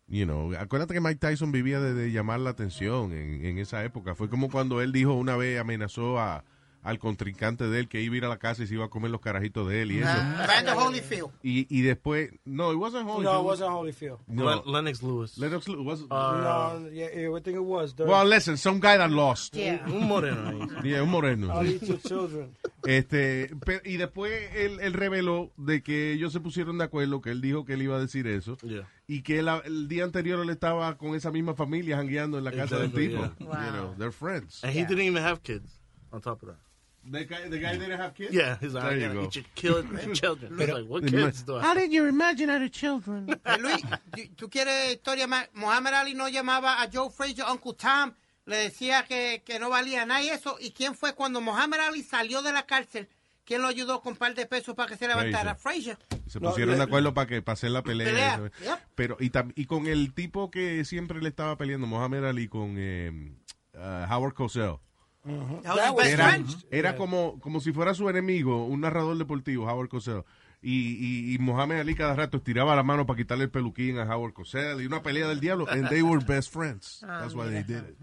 You 0.07 0.25
know, 0.25 0.55
acuérdate 0.59 0.95
que 0.95 1.01
Mike 1.01 1.21
Tyson 1.21 1.53
vivía 1.53 1.81
de, 1.81 1.93
de 1.93 2.11
llamar 2.11 2.41
la 2.41 2.51
atención 2.51 3.13
en, 3.13 3.45
en 3.45 3.59
esa 3.59 3.85
época. 3.85 4.15
Fue 4.15 4.31
como 4.31 4.51
cuando 4.51 4.81
él 4.81 4.91
dijo 4.91 5.13
una 5.13 5.37
vez, 5.37 5.61
amenazó 5.61 6.19
a, 6.19 6.45
al 6.89 6.99
contrincante 6.99 7.69
de 7.69 7.81
él 7.81 7.89
que 7.89 8.01
iba 8.01 8.15
a 8.15 8.17
ir 8.19 8.25
a 8.25 8.29
la 8.29 8.39
casa 8.39 8.63
y 8.63 8.67
se 8.67 8.73
iba 8.75 8.87
a 8.87 8.89
comer 8.89 9.11
los 9.11 9.21
carajitos 9.21 9.69
de 9.69 9.83
él 9.83 9.93
y 9.93 9.99
eso. 9.99 10.09
Brandon 10.45 10.77
Holyfield. 10.79 11.29
Y, 11.43 11.67
y 11.69 11.83
después, 11.83 12.31
no, 12.47 12.73
it 12.73 12.79
wasn't 12.79 13.07
Holyfield. 13.07 13.25
No, 13.25 13.41
it 13.41 13.45
wasn't 13.47 13.71
Holyfield. 13.71 14.19
No, 14.27 14.45
Len- 14.51 14.63
Lennox 14.65 15.03
Lewis. 15.03 15.37
Lennox 15.39 15.69
Lew- 15.69 15.83
was- 15.85 16.01
no, 16.09 16.89
yeah, 16.91 17.09
yeah, 17.15 17.29
I 17.37 17.41
think 17.43 17.57
it 17.57 17.63
was. 17.63 17.95
The, 17.95 18.05
well, 18.05 18.27
listen, 18.27 18.57
some 18.57 18.81
guy 18.81 18.97
that 18.97 19.11
lost. 19.11 19.55
Yeah. 19.55 19.85
Un 19.87 20.09
moreno 20.09 20.49
ahí. 20.49 20.83
Yeah, 20.91 21.03
un 21.03 21.11
moreno. 21.11 21.49
I'll 21.53 21.67
eat 21.69 21.83
your 21.83 21.99
children. 22.01 22.57
Este, 22.87 23.51
y 23.85 23.97
después 23.99 24.33
él, 24.55 24.81
él 24.81 24.93
reveló 24.95 25.51
de 25.57 25.83
que 25.83 26.13
ellos 26.15 26.33
se 26.33 26.41
pusieron 26.41 26.79
de 26.79 26.85
acuerdo, 26.85 27.21
que 27.21 27.31
él 27.31 27.41
dijo 27.41 27.65
que 27.65 27.75
él 27.75 27.83
iba 27.83 27.97
a 27.97 28.01
decir 28.01 28.27
eso, 28.27 28.57
Yeah. 28.63 28.89
y 29.07 29.23
que 29.23 29.41
él, 29.41 29.49
el 29.65 29.89
día 29.89 30.05
anterior 30.05 30.41
él 30.41 30.49
estaba 30.51 30.97
con 30.97 31.15
esa 31.15 31.31
misma 31.31 31.55
familia 31.55 31.97
jangueando 31.97 32.39
en 32.39 32.45
la 32.45 32.53
casa 32.53 32.77
del 32.79 32.87
Exactly, 32.87 33.09
tipo. 33.09 33.23
yeah. 33.23 33.47
Wow. 33.47 33.55
You 33.67 33.73
know, 33.73 33.95
they're 33.99 34.13
friends. 34.13 34.65
And 34.65 34.73
he 34.73 34.85
didn't 34.87 35.03
even 35.05 35.23
have 35.23 35.43
kids 35.43 35.81
on 36.11 36.21
top 36.23 36.43
of 36.43 36.49
that. 36.51 36.59
The 37.11 37.25
guy, 37.25 37.49
the 37.49 37.59
guy 37.59 37.73
didn't 37.79 37.99
have 37.99 38.15
kids? 38.15 38.33
Yeah, 38.33 38.57
he's 38.61 38.75
like, 38.75 38.85
There 38.99 39.11
I 39.11 39.15
you 39.15 39.23
eat 39.25 39.35
your 39.37 39.45
kid- 39.55 40.13
children. 40.15 40.61
It's 40.61 40.73
like, 40.73 40.87
what 40.87 41.07
kids 41.11 41.43
do 41.45 41.57
I 41.57 41.75
did 41.75 41.93
you 41.93 42.07
imagine 42.07 42.51
other 42.51 42.69
children? 42.71 43.27
Luis, 43.61 43.83
¿tú- 44.13 44.29
¿tú 44.37 44.49
quieres 44.51 44.93
historia 44.95 45.27
más? 45.27 45.49
Muhammad 45.55 45.95
Ali 45.95 46.15
no 46.15 46.29
llamaba 46.29 46.83
a 46.83 46.89
Joe 46.93 47.11
Frazier 47.11 47.47
Uncle 47.51 47.73
Tom, 47.75 48.13
le 48.47 48.57
decía 48.57 49.05
que, 49.07 49.43
que 49.45 49.59
no 49.59 49.71
valía 49.71 50.05
nada 50.07 50.23
y 50.23 50.29
eso. 50.29 50.57
¿Y 50.61 50.71
quién 50.73 50.95
fue 50.95 51.15
cuando 51.15 51.41
Muhammad 51.41 51.81
Ali 51.81 52.03
salió 52.03 52.43
de 52.43 52.53
la 52.53 52.67
cárcel? 52.67 53.09
¿Quién 53.45 53.63
lo 53.63 53.69
ayudó 53.69 54.03
con 54.03 54.13
un 54.13 54.19
par 54.19 54.35
de 54.35 54.45
pesos 54.45 54.75
para 54.75 54.91
que 54.91 54.97
se 54.99 55.09
levantara? 55.09 55.55
Frazier. 55.55 55.97
Se 56.27 56.39
pusieron 56.39 56.73
le- 56.73 56.77
de 56.79 56.83
acuerdo 56.85 57.15
para 57.15 57.27
que 57.27 57.41
para 57.41 57.55
hacer 57.55 57.71
la 57.71 57.83
pelea. 57.83 58.07
Pelea, 58.07 58.51
yep. 58.63 58.79
Pero 58.95 59.17
y, 59.21 59.31
tam- 59.31 59.53
y 59.57 59.65
con 59.65 59.87
el 59.87 60.13
tipo 60.13 60.51
que 60.51 60.85
siempre 60.85 61.23
le 61.23 61.31
estaba 61.31 61.57
peleando, 61.57 61.87
Mohamed 61.87 62.25
Ali, 62.25 62.49
con 62.49 62.75
eh, 62.77 63.33
uh, 63.75 64.13
Howard 64.13 64.35
Cosell. 64.35 64.75
Era, 66.71 66.97
como, 66.97 67.39
como 67.41 67.61
si 67.61 67.73
fuera 67.73 67.95
su 67.95 68.09
enemigo, 68.09 68.65
un 68.67 68.81
narrador 68.81 69.17
deportivo, 69.19 69.67
Howard 69.67 69.89
Cosell. 69.89 70.23
Y, 70.61 71.31
y, 71.31 71.35
y 71.35 71.39
Mohamed 71.39 71.81
Ali 71.81 71.95
cada 71.95 72.17
rato 72.17 72.39
estiraba 72.39 72.75
la 72.75 72.83
mano 72.83 73.07
para 73.07 73.17
quitarle 73.17 73.45
el 73.45 73.51
peluquín 73.51 73.99
a 73.99 74.05
Howard 74.05 74.33
Cosell 74.33 74.81
y 74.83 74.87
una 74.87 75.03
pelea 75.03 75.29
del 75.29 75.39
diablo. 75.41 75.67
And 75.71 75.89
they 75.89 76.03
were 76.03 76.25
best 76.25 76.53
friends. 76.53 77.05
Ah, 77.07 77.21
That's 77.21 77.35
why 77.35 77.49
they 77.49 77.63
did 77.63 77.85
it. 77.89 77.97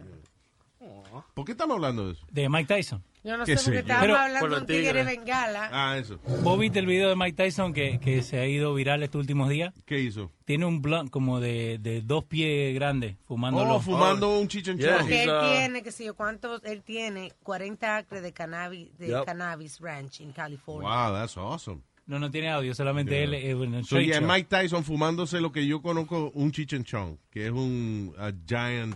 ¿Por 1.34 1.46
qué 1.46 1.52
estamos 1.54 1.76
hablando 1.76 2.08
de 2.08 2.14
eso? 2.14 2.26
De 2.32 2.50
Mike 2.50 2.74
Tyson. 2.76 3.04
Yo 3.24 3.38
no 3.38 3.46
¿Qué 3.46 3.58
sé 3.58 3.64
sé 3.64 3.66
porque 3.72 3.80
estábamos 3.80 4.18
hablando 4.20 4.50
de 4.50 4.62
un 4.62 4.68
tigre 4.68 5.04
bengala. 5.04 5.70
Ah, 5.72 5.98
eso. 5.98 6.20
¿Vos 6.44 6.60
viste 6.60 6.78
el 6.78 6.86
video 6.86 7.10
de 7.10 7.16
Mike 7.16 7.34
Tyson 7.34 7.74
que, 7.74 8.00
que 8.00 8.22
se 8.22 8.38
ha 8.40 8.46
ido 8.46 8.74
viral 8.76 9.02
estos 9.02 9.20
últimos 9.22 9.50
días? 9.50 9.74
¿Qué 9.86 10.00
hizo? 10.00 10.32
Tiene 10.46 10.66
un 10.66 10.82
blunt 10.84 11.10
como 11.10 11.40
de, 11.40 11.80
de 11.80 12.02
dos 12.02 12.26
pies 12.26 12.76
grandes, 12.76 13.18
fumándolo. 13.26 13.76
Oh, 13.76 13.80
fumando 13.82 14.38
un 14.38 14.48
chichenchón. 14.48 15.08
Yeah. 15.08 15.24
él 15.24 15.30
uh, 15.32 15.50
tiene, 15.50 15.82
que 15.82 15.92
sé 15.92 16.06
yo 16.06 16.14
cuántos, 16.16 16.64
él 16.66 16.84
tiene 16.84 17.32
40 17.42 17.98
acres 17.98 18.22
de 18.22 18.32
cannabis, 18.32 18.96
de 19.00 19.08
Yep. 19.08 19.26
cannabis 19.26 19.80
ranch 19.80 20.22
en 20.22 20.32
California. 20.32 20.88
Wow, 20.88 21.14
that's 21.16 21.36
awesome. 21.36 21.82
No, 22.06 22.20
no 22.20 22.30
tiene 22.30 22.52
audio, 22.52 22.76
solamente 22.76 23.24
él. 23.24 23.34
eh, 23.34 23.56
bueno, 23.56 23.84
So, 23.84 24.00
yeah. 24.00 24.22
Mike 24.22 24.48
Tyson 24.50 24.84
fumándose 24.84 25.42
lo 25.42 25.52
que 25.52 25.66
yo 25.66 25.82
conozco, 25.82 26.30
un 26.36 26.52
chichenchón, 26.52 27.18
que 27.32 27.48
es 27.48 27.52
un 27.52 28.14
a 28.20 28.32
giant 28.48 28.96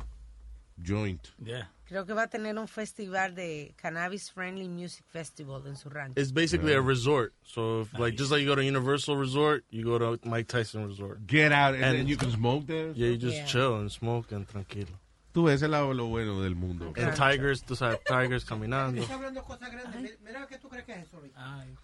joint. 0.86 1.28
Yeah. 1.44 1.72
Creo 1.90 2.06
que 2.06 2.14
va 2.14 2.24
a 2.24 2.28
tener 2.28 2.56
un 2.60 2.68
festival 2.68 3.34
de 3.34 3.74
Cannabis 3.76 4.32
Friendly 4.32 4.70
Music 4.70 5.04
Festival 5.08 5.66
en 5.66 5.76
su 5.76 5.90
rancho. 5.90 6.22
It's 6.22 6.32
basically 6.32 6.74
a 6.74 6.82
resort. 6.82 7.34
So, 7.44 7.82
if, 7.82 7.94
like, 7.98 8.16
just 8.16 8.30
like 8.30 8.42
you 8.44 8.48
go 8.48 8.54
to 8.56 8.62
Universal 8.64 9.18
Resort, 9.18 9.64
you 9.72 9.84
go 9.84 9.98
to 9.98 10.20
Mike 10.30 10.48
Tyson 10.48 10.86
Resort. 10.88 11.26
Get 11.26 11.52
out, 11.52 11.74
and, 11.74 11.84
And- 11.84 11.98
then 11.98 12.08
you 12.08 12.16
can 12.16 12.32
smoke 12.32 12.68
there. 12.68 12.92
Yeah, 12.94 13.08
you 13.10 13.18
just 13.18 13.38
Yeah. 13.38 13.46
chill 13.48 13.76
and 13.80 13.90
smoke 13.92 14.32
and 14.32 14.48
tranquilo. 14.48 15.00
Tú 15.34 15.46
ves, 15.46 15.56
ese 15.62 15.66
es 15.66 15.70
lo, 15.72 16.06
bueno 16.08 16.42
del 16.44 16.56
mundo. 16.56 16.94
And 16.96 17.16
tigers, 17.16 17.64
tú 17.64 17.76
sabes, 17.76 18.00
tigers 18.04 18.46
caminando. 18.46 19.02
Está 19.02 19.16
hablando 19.16 19.44
cosas 19.44 19.72
grandes. 19.72 20.00
Mi- 20.00 20.10
Mira 20.28 20.46
qué 20.48 20.60
tú 20.60 20.70
crees 20.70 20.86
que 20.86 20.94
es 20.94 21.08
eso, 21.08 21.20
Luis. 21.20 21.34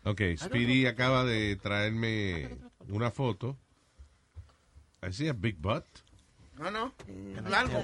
Ok, 0.03 0.21
Speedy 0.38 0.85
acaba 0.85 1.24
de 1.25 1.55
traerme 1.55 2.47
una 2.89 3.09
foto. 3.09 3.57
I 5.01 5.12
see 5.12 5.27
a 5.29 5.33
big 5.33 5.57
butt. 5.59 5.83
No, 6.59 6.69
no. 6.69 6.93
Largo. 7.50 7.81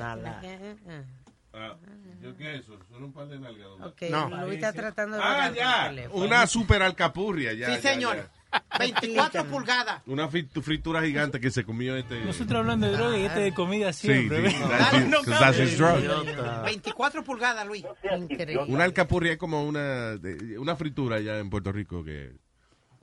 Ah, 1.54 1.76
¿Yo 2.22 2.36
qué 2.38 2.56
es 2.56 2.62
eso? 2.62 2.78
Son 2.90 3.04
un 3.04 3.12
par 3.12 3.28
de 3.28 3.38
nalgas. 3.40 3.68
Ok, 3.82 4.04
No. 4.10 4.30
Luis 4.46 4.56
está 4.56 4.72
tratando 4.72 5.18
de 5.18 5.24
Ah, 5.24 5.52
ya. 5.54 5.94
Una 6.12 6.48
super 6.48 6.82
alcapurria. 6.82 7.52
Ya, 7.54 7.68
Sí, 7.76 7.82
ya, 7.84 7.92
señor. 7.94 8.16
ya. 8.18 8.30
24 8.80 9.46
pulgadas. 9.46 10.02
Una 10.06 10.30
frit- 10.30 10.62
fritura 10.62 11.02
gigante 11.02 11.40
que 11.40 11.52
se 11.52 11.64
comió 11.64 11.96
este. 11.96 12.24
Nosotros 12.24 12.60
hablando 12.60 12.88
de 12.88 12.94
droga 12.94 13.18
y 13.18 13.24
este 13.26 13.40
de 13.40 13.54
comida 13.54 13.92
Sí, 13.94 14.08
siempre. 14.08 14.50
sí, 14.52 14.58
that's 14.60 14.94
his- 14.94 15.12
'cause 15.12 15.30
that's 15.40 15.60
his 15.60 15.78
drug. 15.78 16.64
24 16.66 17.24
pulgadas, 17.24 17.66
Luis. 17.68 17.86
Increíble. 18.18 18.66
Una 18.68 18.84
alcapurria 18.86 19.34
es 19.34 19.38
como 19.38 19.64
una, 19.66 20.18
de- 20.18 20.58
una 20.60 20.76
fritura 20.76 21.18
allá 21.18 21.40
en 21.40 21.50
Puerto 21.50 21.72
Rico 21.72 22.04
que. 22.04 22.34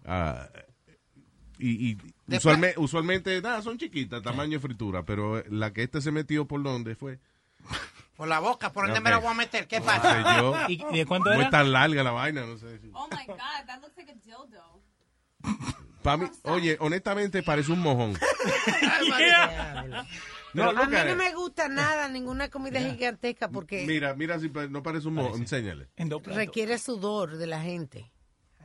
ah, 0.07 0.49
y 1.59 1.91
y 1.91 1.99
usualme- 2.29 2.75
usualmente, 2.77 3.41
nada, 3.43 3.61
son 3.63 3.79
chiquitas, 3.79 4.23
tamaño 4.23 4.53
de 4.53 4.61
fritura, 4.61 5.03
pero 5.05 5.43
la 5.51 5.73
que 5.73 5.83
este 5.83 6.01
se 6.01 6.13
metió 6.13 6.47
por 6.47 6.63
donde 6.63 6.95
fue. 6.95 7.19
Por 8.19 8.27
la 8.27 8.41
boca, 8.41 8.73
¿por 8.73 8.87
dónde 8.87 9.01
me 9.01 9.11
la 9.11 9.19
voy 9.19 9.29
a 9.31 9.35
meter? 9.35 9.69
¿Qué 9.69 9.79
No 9.79 9.87
pasa? 9.87 10.13
sé 10.13 10.41
yo. 10.41 10.55
¿Y 10.93 10.99
de 10.99 11.07
cuánto 11.07 11.31
No 11.31 11.37
era? 11.37 11.45
es 11.45 11.51
tan 11.51 11.71
larga 11.73 12.03
la 12.03 12.11
vaina, 12.11 12.45
no 12.45 12.59
sé. 12.59 12.81
Oh 12.93 13.07
my 13.13 13.25
god, 13.27 13.39
that 13.67 13.81
looks 13.81 13.97
like 13.97 14.11
a 14.11 14.15
dildo. 14.17 14.83
Pa' 16.03 16.17
mí- 16.17 16.29
oye, 16.43 16.77
honestamente 16.81 17.45
parece 17.45 17.71
un 17.71 17.79
mojón. 17.81 18.19
No, 20.55 20.71
a 20.71 20.87
mí 20.87 20.97
no 21.07 21.15
me 21.15 21.35
gusta 21.35 21.69
nada, 21.69 22.09
ninguna 22.11 22.49
comida 22.49 22.81
gigantesca, 22.81 23.49
porque 23.51 23.85
Mira, 23.87 24.15
mira 24.15 24.41
si 24.41 24.49
no 24.49 24.83
parece 24.83 25.07
un 25.07 25.15
mojón. 25.15 25.41
Enséñale. 25.43 25.89
Requiere 26.25 26.79
sudor 26.79 27.37
de 27.37 27.47
la 27.47 27.61
gente. 27.61 28.11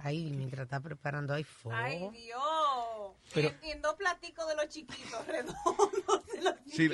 Ahí, 0.02 0.32
mientras 0.32 0.64
está 0.64 0.80
preparando, 0.80 1.34
hay 1.34 1.44
fuego. 1.44 1.78
Ay, 1.78 2.10
Dios. 2.26 2.40
Pero- 3.34 3.52
en 3.64 3.82
dos 3.82 3.96
platicos 3.96 4.48
de 4.48 4.56
los 4.56 4.68
chiquitos 4.70 5.28
redondos 5.28 6.24
se 6.32 6.42
los 6.42 6.54
Sí. 6.68 6.90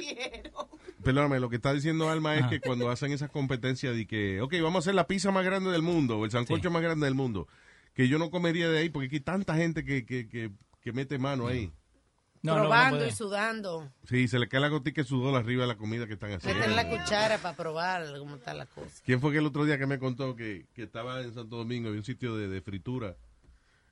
Perdóname, 1.04 1.40
lo 1.40 1.50
que 1.50 1.56
está 1.56 1.74
diciendo 1.74 2.10
Alma 2.10 2.36
es 2.36 2.42
Ajá. 2.42 2.50
que 2.50 2.60
cuando 2.60 2.90
hacen 2.90 3.12
esas 3.14 3.30
competencias 3.30 3.96
de 3.96 4.06
que, 4.06 4.42
ok, 4.42 4.54
vamos 4.62 4.76
a 4.76 4.80
hacer 4.80 4.96
la 4.96 5.08
pizza 5.08 5.32
más 5.32 5.46
grande 5.46 5.72
del 5.72 5.82
mundo 5.82 6.20
o 6.20 6.26
el 6.26 6.32
sancocho 6.32 6.70
más 6.70 6.82
grande 6.82 7.06
del 7.06 7.16
mundo, 7.16 7.48
que 7.94 8.08
yo 8.10 8.18
no 8.20 8.30
comería 8.30 8.70
de 8.70 8.80
ahí 8.80 8.90
porque 8.90 9.08
aquí 9.08 9.16
hay 9.18 9.22
tanta 9.22 9.56
gente 9.56 9.86
que, 9.86 10.06
que, 10.06 10.28
que, 10.28 10.52
que 10.82 10.92
mete 10.92 11.18
mano 11.18 11.48
ahí. 11.48 11.72
No, 12.42 12.54
no, 12.54 12.60
no 12.60 12.64
probando 12.70 12.98
puede. 13.00 13.10
y 13.10 13.14
sudando. 13.14 13.92
Sí, 14.08 14.28
se 14.30 14.40
le 14.40 14.48
cae 14.48 14.62
la 14.62 14.70
gotica 14.70 15.02
de 15.02 15.08
sudor 15.08 15.36
arriba 15.36 15.64
de 15.64 15.68
la 15.68 15.78
comida 15.78 16.08
que 16.08 16.14
están 16.14 16.32
haciendo. 16.32 16.58
Meten 16.60 16.76
la 16.76 16.90
cuchara 16.90 17.38
para 17.38 17.56
probar 17.56 18.06
cómo 18.18 18.36
está 18.38 18.54
la 18.54 18.66
cosa. 18.66 19.02
¿Quién 19.06 19.20
fue 19.20 19.32
que 19.34 19.40
el 19.40 19.46
otro 19.46 19.66
día 19.66 19.78
que 19.78 19.86
me 19.88 20.00
contó 20.00 20.36
que, 20.38 20.66
que 20.74 20.84
estaba 20.84 21.20
en 21.22 21.34
Santo 21.34 21.58
Domingo, 21.58 21.90
había 21.90 22.00
un 22.00 22.06
sitio 22.06 22.36
de, 22.38 22.48
de 22.48 22.62
fritura? 22.62 23.16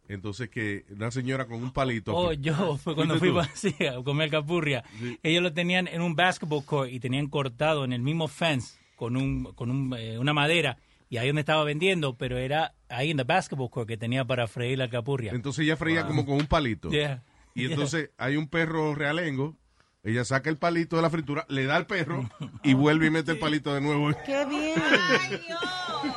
Entonces 0.07 0.49
que 0.49 0.85
una 0.89 1.11
señora 1.11 1.45
con 1.45 1.61
un 1.61 1.71
palito. 1.71 2.15
Oh, 2.15 2.33
yo, 2.33 2.77
fue 2.83 2.95
cuando 2.95 3.17
¿Fuiste 3.17 3.43
fui 3.43 3.71
sí, 3.77 3.85
a 3.85 4.01
comer 4.03 4.29
capurria. 4.29 4.83
Sí. 4.99 5.19
Ellos 5.23 5.43
lo 5.43 5.53
tenían 5.53 5.87
en 5.87 6.01
un 6.01 6.15
basketball 6.15 6.63
court 6.63 6.91
y 6.91 6.99
tenían 6.99 7.27
cortado 7.27 7.83
en 7.83 7.93
el 7.93 8.01
mismo 8.01 8.27
fence 8.27 8.77
con 8.95 9.15
un 9.15 9.43
con 9.53 9.69
un, 9.69 9.95
eh, 9.97 10.17
una 10.17 10.33
madera 10.33 10.77
y 11.09 11.17
ahí 11.17 11.27
donde 11.27 11.41
estaba 11.41 11.63
vendiendo, 11.63 12.17
pero 12.17 12.37
era 12.37 12.73
ahí 12.89 13.11
en 13.11 13.19
el 13.19 13.25
basketball 13.25 13.69
court 13.69 13.87
que 13.87 13.97
tenía 13.97 14.25
para 14.25 14.47
freír 14.47 14.77
la 14.77 14.89
capurria. 14.89 15.31
Entonces 15.33 15.63
ella 15.65 15.77
freía 15.77 16.05
como 16.05 16.25
con 16.25 16.35
un 16.35 16.47
palito. 16.47 16.89
Yeah. 16.97 17.23
Y 17.53 17.65
entonces 17.65 18.11
hay 18.17 18.37
un 18.37 18.47
perro 18.47 18.93
realengo, 18.93 19.55
ella 20.03 20.23
saca 20.25 20.49
el 20.49 20.57
palito 20.57 20.95
de 20.95 21.01
la 21.01 21.09
fritura, 21.09 21.45
le 21.49 21.65
da 21.65 21.75
al 21.75 21.85
perro 21.87 22.29
y 22.63 22.73
vuelve 22.73 23.07
y 23.07 23.09
mete 23.09 23.31
el 23.31 23.39
palito 23.39 23.73
de 23.73 23.81
nuevo. 23.81 24.09
¡Qué 24.25 24.45
bien! 24.45 24.81
Ay, 25.21 25.41
Dios. 25.45 25.59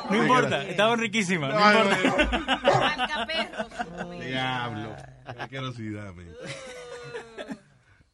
No 0.09 0.15
importa, 0.17 0.63
estaban 0.63 0.99
riquísimas, 0.99 1.53
no. 1.53 1.59
Diablo. 4.19 4.95
Qué 5.25 5.41
asquerosidad, 5.41 6.13
man. 6.13 6.27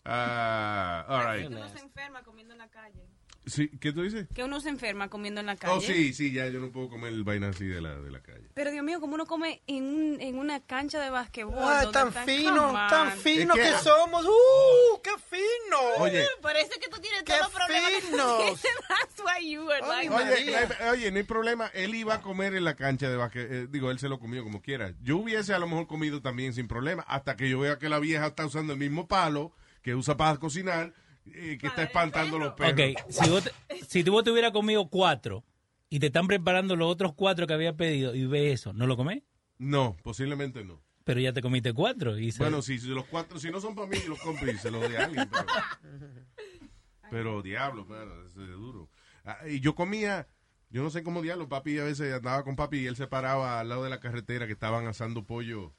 Ah, 0.05 1.05
all 1.09 1.21
Que 1.25 1.37
right. 1.43 1.47
uno 1.51 1.67
se 1.69 1.79
enferma 1.79 2.23
comiendo 2.23 2.53
en 2.53 2.59
la 2.59 2.69
calle. 2.69 3.05
Sí, 3.47 3.69
¿Qué 3.79 3.91
tú 3.93 4.03
dices? 4.03 4.27
Que 4.35 4.43
uno 4.43 4.59
se 4.59 4.69
enferma 4.69 5.09
comiendo 5.09 5.39
en 5.39 5.47
la 5.47 5.55
calle. 5.55 5.73
Oh, 5.75 5.81
sí, 5.81 6.13
sí, 6.13 6.31
ya 6.31 6.47
yo 6.47 6.59
no 6.59 6.71
puedo 6.71 6.89
comer 6.89 7.13
vaina 7.23 7.49
así 7.49 7.65
de 7.65 7.81
la, 7.81 7.95
de 7.99 8.11
la 8.11 8.19
calle. 8.21 8.49
Pero 8.53 8.71
Dios 8.71 8.83
mío, 8.83 8.99
como 8.99 9.15
uno 9.15 9.25
come 9.25 9.61
en, 9.67 9.83
un- 9.85 10.21
en 10.21 10.37
una 10.37 10.59
cancha 10.59 10.99
de 11.01 11.09
basquetbol. 11.09 11.55
Donde 11.55 11.91
tan 11.91 12.13
fino, 12.13 12.73
tan 12.89 13.11
fino 13.13 13.55
Es 13.55 13.59
que- 13.61 13.71
que, 13.71 13.77
somos. 13.79 14.25
¡Uh! 14.25 15.01
¡Qué 15.01 15.11
fino! 15.29 15.77
Oye, 15.99 16.25
Por 16.41 16.55
eso 16.55 16.69
es 16.71 16.77
que 16.77 16.89
tú 16.89 16.99
tienes 16.99 17.23
¡Qué 17.23 17.33
todos 17.33 17.43
los 17.43 17.51
problemas 17.51 17.91
que 17.91 18.01
tú 18.01 18.07
finos! 18.07 18.37
tienes. 18.37 18.61
That's 18.89 19.21
why 19.23 19.49
you 19.51 19.65
like 19.67 20.09
oye, 20.09 20.55
hay, 20.55 20.89
oye, 20.91 21.11
no 21.11 21.17
hay 21.17 21.23
problema. 21.23 21.67
Él 21.73 21.95
iba 21.95 22.15
a 22.15 22.21
comer 22.21 22.53
en 22.55 22.63
la 22.65 22.75
cancha 22.75 23.09
de 23.09 23.15
básquet. 23.15 23.51
eh, 23.51 23.67
digo, 23.69 23.91
él 23.91 23.99
se 23.99 24.09
lo 24.09 24.19
comió 24.19 24.43
como 24.43 24.61
quiera. 24.61 24.93
Yo 25.01 25.17
hubiese 25.17 25.53
a 25.53 25.59
lo 25.59 25.67
mejor 25.67 25.87
comido 25.87 26.21
también 26.21 26.53
sin 26.53 26.67
problema. 26.67 27.03
Hasta 27.07 27.35
que 27.37 27.49
yo 27.49 27.59
vea 27.59 27.77
que 27.77 27.89
la 27.89 27.99
vieja 27.99 28.27
está 28.27 28.45
usando 28.45 28.73
el 28.73 28.79
mismo 28.79 29.07
palo 29.07 29.53
que 29.81 29.95
usa 29.95 30.17
para 30.17 30.37
cocinar, 30.37 30.93
eh, 31.33 31.57
que 31.59 31.67
está 31.67 31.83
espantando 31.83 32.37
los 32.39 32.53
perros. 32.53 32.73
Ok, 32.73 33.09
si, 33.09 33.29
vos 33.29 33.43
te- 33.43 33.51
si 33.85 34.03
tú 34.03 34.11
vos 34.11 34.23
te 34.23 34.31
hubieras 34.31 34.51
comido 34.51 34.87
cuatro 34.89 35.43
y 35.89 35.99
te 35.99 36.07
están 36.07 36.27
preparando 36.27 36.75
los 36.75 36.89
otros 36.91 37.13
cuatro 37.13 37.47
que 37.47 37.53
había 37.53 37.75
pedido 37.75 38.13
y 38.15 38.25
ves 38.25 38.53
eso, 38.61 38.73
¿no 38.73 38.87
lo 38.87 38.97
comés? 38.97 39.23
No, 39.57 39.95
posiblemente 40.03 40.63
no. 40.63 40.81
Pero 41.03 41.19
ya 41.21 41.31
te 41.31 41.41
comiste 41.41 41.71
cuatro. 41.73 42.17
Y 42.17 42.31
se- 42.31 42.39
Bueno, 42.39 42.61
si, 42.61 42.79
si 42.79 42.87
los 42.87 43.05
cuatro, 43.05 43.39
si 43.39 43.49
no 43.49 43.61
son 43.61 43.75
para 43.75 43.87
mí, 43.87 43.97
los 44.07 44.19
compro 44.19 44.51
y 44.51 44.57
se 44.57 44.69
los 44.71 44.81
doy 44.81 44.95
a 44.95 45.05
alguien. 45.05 45.29
Pero, 45.29 45.45
pero 47.09 47.41
diablo, 47.41 47.85
mano, 47.85 48.23
eso 48.25 48.43
es 48.43 48.49
duro. 48.51 48.89
Ah, 49.23 49.37
y 49.47 49.59
yo 49.59 49.75
comía, 49.75 50.27
yo 50.69 50.83
no 50.83 50.89
sé 50.89 51.03
cómo 51.03 51.21
diablo, 51.21 51.47
papi 51.47 51.79
a 51.79 51.83
veces 51.85 52.13
andaba 52.13 52.43
con 52.43 52.55
papi 52.55 52.79
y 52.79 52.85
él 52.87 52.95
se 52.95 53.07
paraba 53.07 53.59
al 53.59 53.69
lado 53.69 53.83
de 53.83 53.89
la 53.89 53.99
carretera 53.99 54.45
que 54.47 54.53
estaban 54.53 54.87
asando 54.87 55.25
pollo 55.25 55.73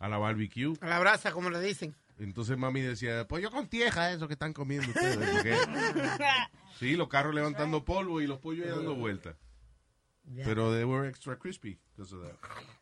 a 0.00 0.08
la 0.08 0.18
barbecue. 0.18 0.74
A 0.80 0.88
la 0.88 0.98
brasa, 0.98 1.32
como 1.32 1.50
le 1.50 1.60
dicen. 1.60 1.94
Entonces 2.20 2.56
mami 2.58 2.82
decía, 2.82 3.26
pollo 3.26 3.50
con 3.50 3.66
tieja, 3.66 4.12
eso 4.12 4.26
que 4.28 4.34
están 4.34 4.52
comiendo 4.52 4.88
ustedes. 4.88 5.16
porque- 5.16 5.56
sí, 6.78 6.94
los 6.94 7.08
carros 7.08 7.34
levantando 7.34 7.82
polvo 7.84 8.20
y 8.20 8.26
los 8.26 8.38
pollos 8.38 8.68
dando 8.68 8.94
vueltas. 8.94 9.36
Pero 10.44 10.72
they 10.72 10.84
were 10.84 11.08
extra 11.08 11.36
crispy 11.38 11.80
because 11.96 12.14
of 12.14 12.22
that. 12.22 12.36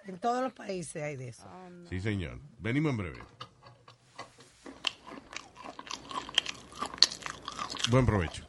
En 0.07 0.19
todos 0.19 0.43
los 0.43 0.53
países 0.53 1.03
hay 1.03 1.17
de 1.17 1.29
eso. 1.29 1.49
Sí, 1.89 2.01
señor. 2.01 2.41
Venimos 2.59 2.91
en 2.91 2.97
breve. 2.99 3.19
Buen 7.91 8.05
provecho. 8.05 8.45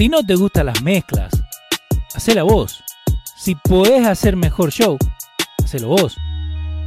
Si 0.00 0.08
no 0.08 0.22
te 0.24 0.34
gustan 0.34 0.64
las 0.64 0.80
mezclas, 0.82 1.30
hacela 2.14 2.42
vos. 2.42 2.82
Si 3.36 3.54
podés 3.54 4.06
hacer 4.06 4.34
mejor 4.34 4.70
show, 4.70 4.96
hacelo 5.62 5.88
vos. 5.88 6.16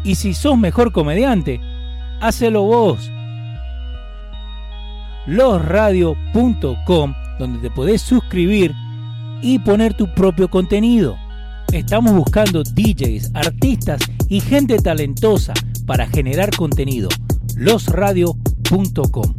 Y 0.04 0.16
si 0.16 0.34
sos 0.34 0.58
mejor 0.58 0.92
comediante, 0.92 1.62
hacelo 2.22 2.64
vos. 2.64 3.12
Losradio.com, 5.28 7.14
donde 7.38 7.60
te 7.60 7.70
podés 7.70 8.02
suscribir 8.02 8.74
y 9.44 9.60
poner 9.60 9.94
tu 9.94 10.12
propio 10.16 10.50
contenido. 10.50 11.16
Estamos 11.72 12.14
buscando 12.14 12.64
DJs, 12.64 13.32
artistas 13.36 14.02
y 14.28 14.40
gente 14.40 14.78
talentosa 14.78 15.54
para 15.86 16.08
generar 16.08 16.56
contenido. 16.56 17.10
Losradio.com. 17.56 19.34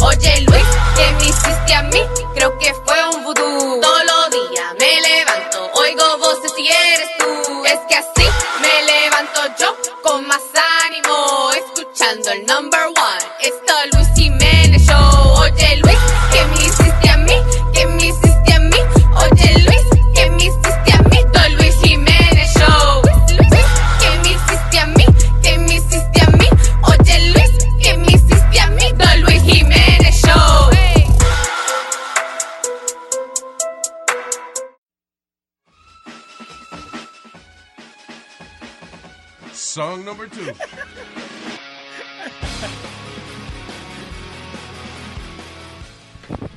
Oye 0.00 0.40
Luis, 0.42 0.64
¿qué 0.96 1.12
me 1.18 1.24
hiciste 1.24 1.74
a 1.74 1.82
mí? 1.84 2.00
Creo 2.34 2.58
que 2.58 2.74
fue 2.84 2.96
un 3.14 3.24
vudú. 3.24 3.80
Todos 3.80 4.02
los 4.04 4.30
días 4.30 4.74
me 4.78 5.00
levanto, 5.00 5.70
oigo 5.74 6.18
voces 6.18 6.52
y 6.58 6.66
eres 6.66 7.08
tú. 7.18 7.64
Es 7.64 7.78
que 7.88 7.94
así 7.94 8.28
me 8.60 8.82
levanto 8.84 9.40
yo 9.58 9.76
con 10.02 10.26
más 10.26 10.42
ánimo, 10.86 11.50
escuchando 11.52 12.30
el 12.32 12.46
number 12.46 12.86
one. 12.86 13.24
Esto 13.40 13.74
Luis 13.94 14.11
number 40.22 40.28
two. 40.28 40.52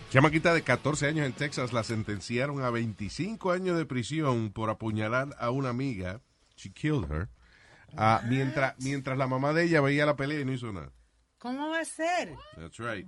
Chamaquita 0.10 0.54
de 0.54 0.62
14 0.62 1.08
años 1.08 1.26
en 1.26 1.34
Texas 1.34 1.74
la 1.74 1.84
sentenciaron 1.84 2.64
a 2.64 2.70
25 2.70 3.52
años 3.52 3.78
de 3.78 3.86
prisión 3.86 4.52
por 4.54 4.70
apuñalar 4.70 5.36
a 5.40 5.50
una 5.50 5.70
amiga. 5.70 6.22
She 6.56 6.72
killed 6.72 7.12
her. 7.12 7.28
ah, 7.98 8.22
mientras, 8.28 8.76
mientras 8.80 9.18
la 9.18 9.28
mamá 9.28 9.52
de 9.52 9.66
ella 9.66 9.82
veía 9.82 10.06
la 10.06 10.16
pelea 10.16 10.40
y 10.40 10.46
no 10.46 10.54
hizo 10.54 10.72
nada. 10.72 10.92
¿Cómo 11.38 11.70
va 11.70 11.82
a 11.82 11.86
ser? 11.86 12.34
That's 12.56 12.78
right. 12.78 13.08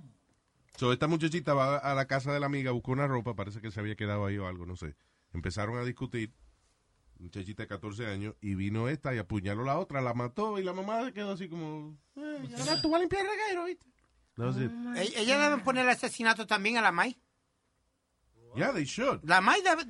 So, 0.76 0.92
esta 0.92 1.08
muchachita 1.08 1.54
va 1.54 1.78
a 1.78 1.94
la 1.94 2.06
casa 2.06 2.32
de 2.32 2.40
la 2.40 2.46
amiga, 2.46 2.70
buscó 2.72 2.92
una 2.92 3.06
ropa, 3.06 3.34
parece 3.34 3.60
que 3.60 3.70
se 3.70 3.80
había 3.80 3.96
quedado 3.96 4.26
ahí 4.26 4.36
o 4.38 4.46
algo, 4.46 4.66
no 4.66 4.76
sé. 4.76 4.94
Empezaron 5.32 5.78
a 5.78 5.84
discutir, 5.84 6.34
muchachita 7.18 7.62
de 7.64 7.68
14 7.68 8.06
años, 8.06 8.34
y 8.40 8.54
vino 8.54 8.88
esta 8.88 9.14
y 9.14 9.18
apuñaló 9.18 9.62
a 9.62 9.66
la 9.66 9.78
otra, 9.78 10.00
la 10.00 10.14
mató 10.14 10.58
y 10.58 10.64
la 10.64 10.72
mamá 10.72 11.10
quedó 11.12 11.32
así 11.32 11.48
como, 11.48 11.96
eh, 12.16 12.48
ahora 12.58 12.80
tú 12.80 12.90
vas 12.90 12.98
a 12.98 13.00
limpiar 13.02 13.22
el 13.24 13.30
reguero, 13.30 13.64
¿viste? 13.64 13.86
Was 14.36 14.56
it. 14.56 14.70
E- 14.96 15.20
Ella 15.22 15.38
debe 15.50 15.62
poner 15.62 15.84
el 15.84 15.90
asesinato 15.90 16.46
también 16.46 16.76
a 16.78 16.80
la 16.82 16.92
Mai. 16.92 17.20
Yeah, 18.56 18.72
they 18.72 18.84
should. 18.84 19.20
La 19.24 19.40
Mai 19.40 19.60
debe- 19.62 19.84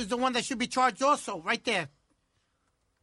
is 0.00 0.08
the 0.08 0.14
one 0.14 0.32
that 0.32 0.42
should 0.42 0.58
be 0.58 0.68
charged 0.68 1.02
also, 1.02 1.42
right 1.42 1.62
there. 1.62 1.90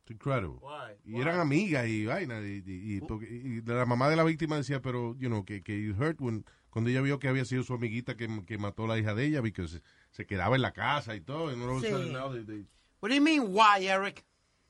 It's 0.02 0.12
incredible. 0.12 0.60
Y 1.06 1.20
eran 1.22 1.40
amigas 1.40 1.88
y 1.88 2.06
vaina. 2.06 2.40
Y, 2.42 2.64
y- 2.66 2.96
y 2.98 3.02
porque- 3.02 3.28
y 3.30 3.62
la 3.62 3.86
mamá 3.86 4.10
de 4.10 4.16
la 4.16 4.24
víctima 4.24 4.58
decía, 4.58 4.82
pero, 4.82 5.16
you 5.18 5.28
know, 5.30 5.44
que, 5.46 5.62
que 5.64 5.92
hurt 5.92 6.20
when- 6.20 6.46
cuando 6.70 6.90
ella 6.90 7.02
vio 7.02 7.20
que 7.20 7.28
había 7.28 7.46
sido 7.46 7.64
su 7.64 7.74
amiguita 7.74 8.16
que, 8.16 8.28
que 8.46 8.58
mató 8.58 8.86
a 8.86 8.88
la 8.88 8.98
hija 9.00 9.14
de 9.16 9.26
ella, 9.26 9.42
porque 9.42 9.68
se, 9.68 9.82
se 10.12 10.26
quedaba 10.26 10.56
en 10.56 10.62
la 10.62 10.72
casa 10.74 11.16
y 11.16 11.22
todo. 11.22 11.52
y 11.54 11.58
no, 11.58 11.80
Sí. 11.82 11.90
now 12.12 12.32
they- 12.34 12.46
they- 12.46 12.68
What 13.00 13.10
do 13.10 13.16
you 13.16 13.22
mean, 13.22 13.54
why, 13.54 13.82
Eric? 13.82 14.24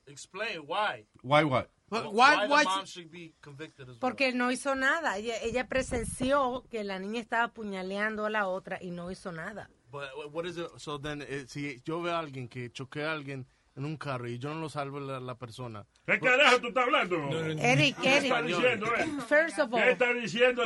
Explain 0.05 0.65
why. 0.67 1.05
Why 1.21 1.43
what? 1.43 1.69
But 1.89 2.13
Why, 2.13 2.35
why, 2.35 2.43
the 2.47 2.51
why, 2.51 2.63
mom 2.65 2.85
should 2.85 3.09
be 3.09 3.33
convicted 3.41 3.83
as 3.89 3.95
well. 3.95 3.99
Porque 4.01 4.33
no 4.33 4.51
hizo 4.51 4.75
nada. 4.75 5.17
Ella, 5.17 5.35
ella 5.41 5.67
presenció 5.69 6.65
que 6.69 6.83
la 6.83 6.99
niña 6.99 7.21
estaba 7.21 7.43
apuñaleando 7.45 8.25
a 8.25 8.29
la 8.29 8.47
otra 8.47 8.77
y 8.81 8.91
no 8.91 9.09
hizo 9.09 9.31
nada. 9.31 9.69
But 9.89 10.09
uh, 10.17 10.27
what 10.29 10.45
is 10.45 10.57
it? 10.57 10.67
So 10.77 10.97
then, 10.97 11.21
eh, 11.21 11.45
si 11.47 11.81
yo 11.85 12.01
veo 12.01 12.13
a 12.13 12.19
alguien 12.19 12.49
que 12.49 12.69
choquea 12.71 13.11
a 13.11 13.13
alguien 13.13 13.45
en 13.77 13.85
un 13.85 13.95
carro 13.95 14.27
y 14.27 14.37
yo 14.37 14.53
no 14.53 14.59
lo 14.59 14.69
salvo 14.69 14.99
la, 14.99 15.21
la 15.21 15.35
persona. 15.35 15.85
¿Qué 16.05 16.19
carajo 16.19 16.59
tú 16.59 16.67
estás 16.67 16.83
hablando? 16.83 17.15
Eric, 17.59 17.97
¿Qué 18.01 18.17
Eric. 18.17 18.23
estás 18.31 18.45
diciendo, 18.47 18.85
eh? 18.97 19.05
First 19.29 19.59
of 19.59 19.69
¿Qué 19.69 19.75
all, 19.77 19.87
estás 19.89 20.15
diciendo? 20.15 20.63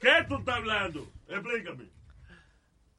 ¿Qué 0.00 0.24
tú 0.28 0.38
estás 0.38 0.56
hablando? 0.56 1.06
Explícame. 1.28 1.84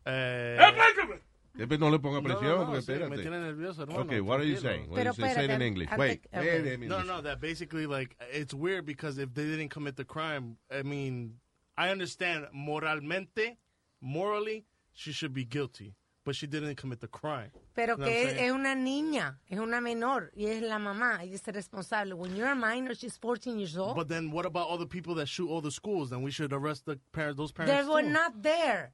Eh, 0.05 0.57
Explícame. 0.61 1.19
Después 1.57 1.79
no 1.79 1.89
le 1.89 1.99
ponga 1.99 2.21
presión, 2.21 2.43
no, 2.43 2.57
no, 2.57 2.65
porque 2.65 2.81
sí, 2.81 2.91
espérate. 2.91 3.09
me 3.15 3.21
tiene 3.21 3.39
nervioso, 3.39 3.83
hermano. 3.83 4.01
Okay, 4.01 4.19
what 4.19 4.39
are 4.39 4.45
you 4.45 4.57
saying? 4.57 4.89
What 4.89 4.99
are 4.99 5.05
you 5.05 5.13
saying? 5.13 5.35
Say 5.35 5.45
it 5.45 5.51
in 5.51 5.61
English. 5.61 5.89
Wait, 5.97 6.27
wait 6.33 6.59
a 6.59 6.77
minute. 6.77 6.89
No, 6.89 7.01
no, 7.01 7.21
that 7.21 7.39
basically 7.39 7.85
like 7.85 8.15
it's 8.31 8.53
weird 8.53 8.85
because 8.85 9.17
if 9.17 9.33
they 9.33 9.45
didn't 9.45 9.69
commit 9.69 9.95
the 9.95 10.03
crime, 10.03 10.57
I 10.69 10.83
mean, 10.83 11.39
I 11.77 11.89
understand 11.89 12.47
moralmente, 12.53 13.55
morally, 14.01 14.65
she 14.93 15.13
should 15.13 15.33
be 15.33 15.45
guilty, 15.45 15.95
but 16.25 16.35
she 16.35 16.45
didn't 16.45 16.75
commit 16.75 16.99
the 16.99 17.07
crime. 17.07 17.51
pero 17.73 17.93
You 17.93 17.97
know 17.99 18.05
que 18.05 18.27
es, 18.27 18.33
es 18.37 18.51
una 18.51 18.75
niña, 18.75 19.37
es 19.49 19.57
una 19.57 19.79
menor 19.79 20.31
y 20.35 20.47
es 20.47 20.61
la 20.61 20.77
mamá, 20.77 21.23
ella 21.23 21.35
es 21.35 21.47
responsable. 21.47 22.15
When 22.15 22.35
you're 22.35 22.51
a 22.51 22.55
minor, 22.55 22.95
she's 22.95 23.17
14 23.17 23.57
years 23.59 23.77
old. 23.77 23.95
But 23.95 24.09
then 24.09 24.29
what 24.31 24.45
about 24.45 24.67
all 24.67 24.77
the 24.77 24.85
people 24.85 25.15
that 25.15 25.27
shoot 25.27 25.49
all 25.49 25.61
the 25.61 25.71
schools? 25.71 26.09
Then 26.09 26.21
we 26.21 26.31
should 26.31 26.51
arrest 26.51 26.85
the 26.85 26.99
parents, 27.13 27.37
those 27.37 27.53
parents. 27.53 27.73
They 27.73 27.89
were 27.89 28.01
too. 28.01 28.09
not 28.09 28.41
there. 28.41 28.91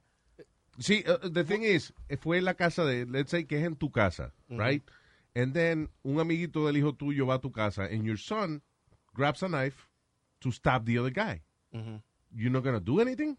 Sí, 0.78 1.04
uh, 1.06 1.28
the 1.28 1.44
thing 1.44 1.62
is, 1.62 1.92
eh, 2.08 2.16
fue 2.16 2.38
en 2.38 2.44
la 2.44 2.54
casa 2.54 2.84
de, 2.84 3.04
let's 3.06 3.30
say 3.30 3.44
que 3.44 3.58
es 3.58 3.64
en 3.66 3.76
tu 3.76 3.90
casa, 3.90 4.32
right? 4.48 4.82
And 5.34 5.52
then 5.54 5.88
un 6.04 6.16
amiguito 6.18 6.66
del 6.66 6.76
hijo 6.76 6.92
tuyo 6.92 7.26
va 7.26 7.34
a 7.34 7.38
tu 7.40 7.50
casa 7.50 7.82
and 7.82 8.04
your 8.04 8.16
son 8.18 8.62
grabs 9.14 9.42
a 9.42 9.48
knife 9.48 9.88
to 10.40 10.50
stab 10.50 10.84
the 10.86 10.98
other 10.98 11.10
guy. 11.10 11.42
Mhm. 11.74 12.02
You're 12.34 12.50
not 12.50 12.62
going 12.64 12.74
to 12.78 12.80
do 12.84 13.00
anything? 13.00 13.36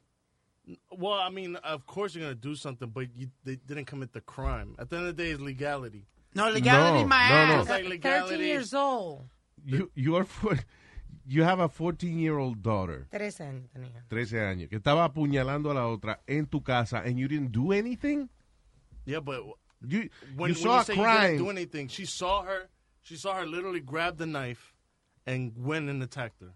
Well, 0.92 1.14
I 1.20 1.30
mean, 1.30 1.56
of 1.58 1.86
course 1.86 2.16
you're 2.16 2.24
gonna 2.24 2.36
do 2.36 2.56
something, 2.56 2.88
but 2.90 3.08
you, 3.16 3.28
they 3.44 3.58
didn't 3.58 3.86
commit 3.86 4.14
the 4.14 4.22
crime. 4.22 4.76
At 4.80 4.90
the 4.90 4.96
end 4.98 5.08
of 5.08 5.18
the 5.18 5.24
day, 5.24 5.32
it's 5.32 5.42
legality. 5.42 6.06
No, 6.36 6.50
legality, 6.50 7.02
No, 7.02 7.08
my 7.08 7.30
no, 7.30 7.36
ass. 7.36 7.68
no. 7.68 7.76
It's 7.76 7.90
like 7.90 8.02
13 8.02 8.40
years 8.40 8.74
old. 8.74 9.28
You, 9.66 9.92
you 9.94 10.16
are 10.16 10.24
for, 10.38 10.58
you 11.26 11.44
have 11.44 11.60
a 11.60 11.70
14-year-old 11.70 12.62
daughter, 12.62 13.08
13 13.12 13.44
años 13.44 13.70
tenía. 13.74 14.04
13 14.10 14.42
años, 14.42 14.70
que 14.70 14.78
estaba 14.78 15.06
apuñalando 15.06 15.72
a 15.72 15.74
la 15.74 15.88
otra 15.88 16.20
en 16.28 16.46
tu 16.48 16.62
casa 16.62 16.98
and 17.06 17.18
you 17.18 17.28
didn't 17.28 17.52
do 17.52 17.72
anything? 17.72 18.30
Yeah, 19.06 19.20
but 19.20 19.42
You, 19.86 20.10
when, 20.38 20.54
you 20.54 20.54
when 20.54 20.56
saw 20.56 20.76
you 20.76 20.80
a 20.82 20.86
say 20.86 20.96
you 20.96 21.04
didn't 21.04 21.38
do 21.40 21.50
anything, 21.50 21.88
she 21.90 22.06
saw 22.06 22.44
her. 22.44 22.70
She 23.02 23.18
saw 23.18 23.34
her 23.36 23.46
literally 23.46 23.82
grab 23.82 24.18
the 24.18 24.26
knife 24.26 24.74
and 25.26 25.52
went 25.58 25.90
and 25.90 26.02
attacked 26.02 26.40
her. 26.40 26.54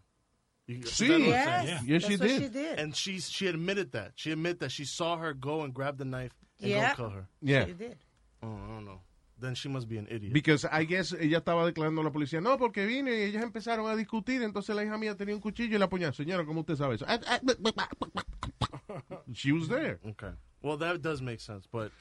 You, 0.65 0.79
is 0.79 0.91
Sí. 0.91 1.07
that 1.09 1.19
Yes, 1.19 1.65
saying? 1.67 1.79
Yes, 1.87 2.03
she 2.05 2.15
that's 2.15 2.21
what 2.21 2.27
did. 2.29 2.41
she 2.41 2.47
did. 2.49 2.79
And 2.79 2.95
she 2.95 3.19
she 3.19 3.47
admitted 3.47 3.91
that. 3.91 4.13
She 4.15 4.31
admitted 4.31 4.59
that 4.61 4.71
she 4.71 4.85
saw 4.85 5.17
her 5.17 5.33
go 5.33 5.61
and 5.63 5.73
grab 5.73 5.97
the 5.97 6.05
knife 6.05 6.33
and 6.61 6.71
Yeah. 6.71 6.91
go 6.91 6.95
kill 6.95 7.09
her. 7.09 7.27
Yeah. 7.41 7.65
She 7.65 7.73
did. 7.73 7.97
Oh, 8.41 8.47
I 8.47 8.67
don't 8.75 8.85
know. 8.85 9.01
Then 9.39 9.53
she 9.53 9.69
must 9.69 9.87
be 9.87 9.97
an 9.99 10.07
idiot. 10.09 10.33
Because 10.33 10.65
I 10.65 10.85
guess 10.85 11.13
ella 11.13 11.37
estaba 11.37 11.65
declarando 11.65 12.01
a 12.01 12.03
la 12.05 12.11
policía, 12.11 12.41
no, 12.41 12.57
porque 12.57 12.85
vine 12.87 13.11
y 13.11 13.21
ellas 13.21 13.43
empezaron 13.43 13.87
a 13.87 13.95
discutir, 13.95 14.41
entonces 14.41 14.75
la 14.75 14.83
hija 14.83 14.97
mía 14.97 15.15
tenía 15.15 15.35
un 15.35 15.41
cuchillo 15.41 15.75
y 15.75 15.79
la 15.79 15.85
apuñaló. 15.85 16.13
Señora, 16.13 16.43
¿cómo 16.43 16.61
usted 16.61 16.75
sabe 16.75 16.95
eso? 16.95 17.05
Ah, 17.07 17.19
ah, 17.27 17.39
She 19.33 19.51
was 19.51 19.67
there. 19.67 19.99
okay. 20.09 20.31
Well, 20.63 20.77
that 20.77 21.01
does 21.01 21.21
make 21.21 21.39
sense, 21.39 21.67
but 21.71 21.91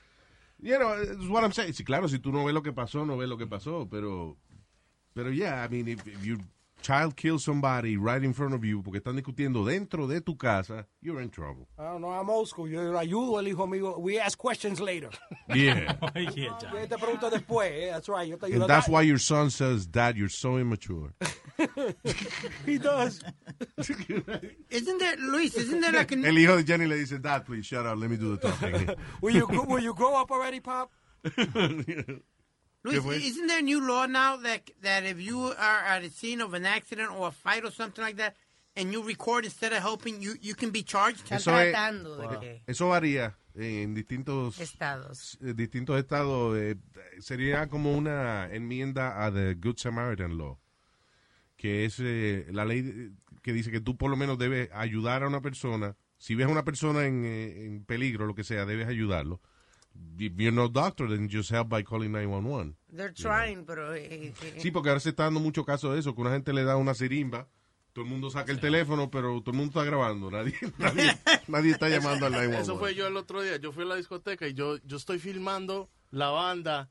You 0.59 0.79
know, 0.79 0.93
it's 0.95 1.29
what 1.29 1.45
I'm 1.45 1.53
saying. 1.53 1.75
Sí, 1.75 1.85
claro, 1.85 2.09
si 2.09 2.19
tú 2.19 2.33
no 2.33 2.45
ves 2.45 2.55
lo 2.55 2.63
que 2.63 2.73
pasó, 2.73 3.05
no 3.05 3.17
ves 3.19 3.29
lo 3.29 3.37
que 3.37 3.47
pasó, 3.47 3.87
pero, 3.91 4.37
pero 5.15 5.31
yeah, 5.31 5.63
I 5.63 5.69
mean, 5.69 5.87
if, 5.89 6.07
if 6.07 6.25
your 6.25 6.39
child 6.83 7.17
kills 7.17 7.43
somebody 7.45 7.97
right 7.97 8.23
in 8.23 8.33
front 8.33 8.55
of 8.55 8.65
you 8.65 8.83
porque 8.83 8.99
están 9.01 9.17
discutiendo 9.17 9.65
dentro 9.65 10.07
de 10.07 10.21
tu 10.21 10.37
casa, 10.37 10.87
you're 11.03 11.21
in 11.23 11.31
trouble. 11.31 11.67
I 11.79 11.85
don't 11.85 12.01
know, 12.01 12.11
I'm 12.11 12.29
old 12.31 12.49
school. 12.49 12.69
Yo 12.69 12.81
ayudo 12.99 13.39
al 13.39 13.45
hijo 13.47 13.67
mío. 13.67 13.99
We 13.99 14.19
ask 14.19 14.39
questions 14.39 14.81
later. 14.81 15.11
Yeah. 15.55 15.95
Yo 16.17 16.55
te 16.89 16.97
pregunto 16.99 17.31
después. 17.31 17.71
eh, 17.71 17.91
That's 17.93 18.09
right. 18.09 18.29
Yo 18.29 18.37
te 18.37 18.47
ayudo. 18.47 18.63
And 18.63 18.69
that's 18.71 18.89
why 18.89 19.03
your 19.03 19.19
son 19.19 19.51
says, 19.51 19.87
Dad, 19.87 20.17
you're 20.17 20.29
so 20.29 20.59
immature. 20.59 21.15
He 22.67 22.79
does. 22.79 23.21
Isn't 23.79 24.99
there, 24.99 25.17
Luis, 25.19 25.57
isn't 25.57 25.81
there 25.81 25.93
like 25.93 26.13
El 26.13 26.25
an, 26.25 26.35
hijo 26.37 26.57
de 26.57 26.65
Jenny 26.65 26.87
le 26.87 26.97
dice, 26.97 27.19
Dad, 27.21 27.47
please 27.47 27.65
shut 27.65 27.87
up, 27.87 27.97
let 27.99 28.11
me 28.11 28.17
do 28.17 28.37
the 28.37 28.49
talking. 28.51 28.91
Will 29.23 29.35
you, 29.35 29.47
will 29.47 29.79
you 29.83 29.95
grow 29.95 30.15
up 30.21 30.31
already, 30.31 30.61
Pop? 30.61 30.91
Luis, 32.87 33.25
isn't 33.27 33.47
there 33.49 33.59
a 33.59 33.63
new 33.63 33.81
law 33.81 34.07
now 34.07 34.37
that, 34.37 34.63
that 34.83 35.05
if 35.05 35.19
you 35.21 35.41
are 35.59 35.85
at 35.85 36.05
a 36.05 36.11
scene 36.11 36.41
of 36.41 36.55
an 36.55 36.65
accident 36.67 37.11
or 37.11 37.29
a 37.29 37.33
fight 37.33 37.65
or 37.65 37.71
something 37.73 38.03
like 38.05 38.17
that, 38.17 38.35
and 38.77 38.93
you 38.93 39.03
record 39.03 39.45
instead 39.45 39.73
of 39.73 39.81
helping, 39.83 40.21
you, 40.21 40.37
you 40.41 40.55
can 40.55 40.71
be 40.71 40.83
charged? 40.83 41.25
Están 41.31 41.39
Eso 41.39 41.51
es- 41.59 42.39
que 42.41 42.63
Eso 42.67 42.89
varía 42.89 43.37
en 43.55 43.95
distintos 43.95 44.61
estados. 44.61 45.39
eh, 45.43 45.55
distintos 45.55 45.99
estados. 45.99 46.57
eh, 46.59 46.77
sería 47.21 47.69
como 47.69 47.97
una 47.97 48.49
enmienda 48.53 49.25
a 49.25 49.33
the 49.33 49.55
Good 49.55 49.79
Samaritan 49.79 50.37
Law, 50.37 50.59
que 51.57 51.87
es 51.87 51.97
eh, 52.01 52.47
la 52.51 52.65
ley 52.67 53.13
que 53.43 53.53
dice 53.55 53.71
que 53.71 53.81
tú 53.81 53.97
por 53.97 54.11
lo 54.11 54.17
menos 54.17 54.37
debes 54.39 54.69
ayudar 54.73 55.23
a 55.23 55.29
una 55.29 55.41
persona. 55.41 55.97
Si 56.19 56.35
ves 56.35 56.47
a 56.47 56.51
una 56.51 56.65
persona 56.65 57.07
en, 57.07 57.25
eh, 57.25 57.65
en 57.67 57.85
peligro, 57.85 58.27
lo 58.27 58.35
que 58.35 58.45
sea, 58.45 58.67
debes 58.67 58.89
ayudarlo. 58.89 59.41
If 60.19 60.33
you're 60.39 60.51
no 60.53 60.69
doctor, 60.69 61.09
then 61.09 61.29
just 61.29 61.51
help 61.51 61.69
by 61.69 61.83
calling 61.83 62.11
911. 62.13 62.75
They're 62.91 63.13
trying, 63.13 63.65
pero... 63.67 63.93
eh, 63.95 64.33
eh, 64.43 64.55
Sí, 64.59 64.71
porque 64.71 64.89
ahora 64.89 65.01
se 65.01 65.11
está 65.11 65.25
dando 65.25 65.41
mucho 65.41 65.65
caso 65.65 65.93
de 65.93 66.01
eso, 66.01 66.15
que 66.15 66.21
una 66.23 66.31
gente 66.31 66.53
le 66.55 66.65
da 66.65 66.77
una 66.77 66.95
sirimba, 66.95 67.47
todo 67.93 68.05
el 68.07 68.11
mundo 68.11 68.31
saca 68.31 68.51
el 68.53 68.59
teléfono, 68.61 69.11
pero 69.11 69.41
todo 69.43 69.51
el 69.51 69.59
mundo 69.59 69.79
está 69.79 69.85
grabando, 69.85 70.31
nadie, 70.31 70.55
nadie, 70.79 71.19
nadie 71.49 71.71
está 71.73 71.89
llamando 71.91 72.27
al 72.27 72.33
911. 72.33 72.63
Eso 72.63 72.79
fue 72.79 72.95
yo 72.95 73.07
el 73.07 73.17
otro 73.19 73.43
día. 73.43 73.57
Yo 73.59 73.73
fui 73.73 73.83
a 73.85 73.87
la 73.89 73.97
discoteca 73.97 74.47
y 74.49 74.55
yo, 74.55 74.79
yo 74.85 74.97
estoy 74.97 75.19
filmando 75.19 75.91
la 76.11 76.31
banda, 76.31 76.89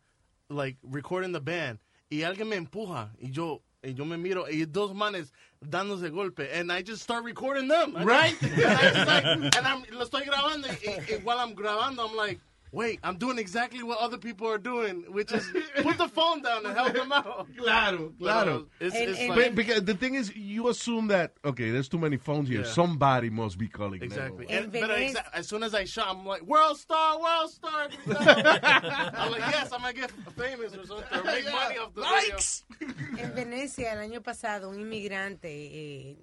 like, 0.50 0.78
recording 0.84 1.32
the 1.34 1.40
band. 1.40 1.80
Y 2.10 2.22
alguien 2.22 2.48
me 2.50 2.56
empuja 2.58 3.12
y 3.18 3.32
yo, 3.32 3.64
y 3.82 3.96
yo 3.96 4.06
me 4.06 4.18
miro 4.18 4.48
y 4.50 4.66
dos 4.66 4.94
manes 4.94 5.34
dándose 5.62 6.10
golpe. 6.10 6.52
And 6.54 6.72
I 6.72 6.84
just 6.84 7.02
start 7.02 7.24
recording 7.26 7.68
them. 7.68 7.96
And 7.96 8.06
Right. 8.08 8.36
I- 8.42 8.46
and 8.54 9.10
I 9.10 9.36
like- 9.46 9.58
and 9.58 9.68
I'm, 9.68 9.84
lo 9.92 10.04
estoy 10.06 10.24
grabando 10.26 10.68
y, 10.68 10.88
y- 10.88 11.16
y 11.16 11.22
while 11.24 11.40
I'm 11.40 11.56
grabando, 11.56 12.08
I'm 12.08 12.16
like, 12.16 12.40
wait, 12.76 13.00
I'm 13.04 13.18
doing 13.18 13.40
exactly 13.40 13.82
what 13.84 13.98
other 14.00 14.18
people 14.18 14.48
are 14.48 14.58
doing, 14.58 15.04
which 15.12 15.32
is 15.32 15.46
put 15.82 15.98
the 15.98 16.08
phone 16.08 16.42
down 16.42 16.66
and 16.66 16.76
help 16.76 16.94
them 16.94 17.12
out. 17.12 17.48
Claro, 17.58 18.14
claro. 18.20 18.68
It's, 18.80 18.96
And- 18.96 19.10
it's 19.10 19.20
and- 19.20 19.30
like, 19.30 19.38
But 19.40 19.56
because 19.56 19.84
the 19.86 19.94
thing 19.96 20.16
is, 20.16 20.36
you 20.36 20.68
assume 20.70 21.08
that 21.08 21.34
okay, 21.44 21.72
there's 21.72 21.88
too 21.90 21.98
many 21.98 22.18
phones 22.18 22.50
here. 22.50 22.62
Yeah. 22.62 22.68
Somebody 22.82 23.30
must 23.30 23.58
be 23.58 23.68
calling. 23.68 24.02
Exactly. 24.04 24.46
911. 24.46 24.56
And, 24.56 24.72
but 24.72 24.90
exa- 25.24 25.30
as 25.40 25.48
soon 25.48 25.64
as 25.64 25.74
I 25.74 25.86
shot, 25.86 26.08
I'm 26.10 26.26
like, 26.26 26.42
World 26.44 26.78
Star, 26.78 27.20
World 27.20 27.50
Star. 27.52 27.88
I'm 28.08 29.32
like, 29.32 29.42
yes, 29.52 29.72
I'm 29.72 29.82
gonna 29.82 29.94
get 29.94 30.12
famous 30.38 30.76
or 30.76 30.86
something, 30.86 31.20
or 31.20 31.24
make 31.24 31.46
money 31.46 31.78
off 31.78 31.94
the 31.94 32.02
video. 32.02 33.24
En 33.24 33.34
Venecia, 33.34 33.94
el 33.94 34.00
año 34.00 34.22
pasado, 34.22 34.70
un 34.70 34.80
inmigrante, 34.82 35.48
eh, 35.50 36.18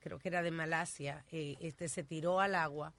creo 0.00 0.18
que 0.18 0.28
era 0.28 0.42
de 0.42 0.50
Malasia, 0.50 1.24
eh, 1.30 1.56
este, 1.60 1.88
se 1.88 2.02
tiró 2.02 2.40
al 2.40 2.54
agua 2.54 2.92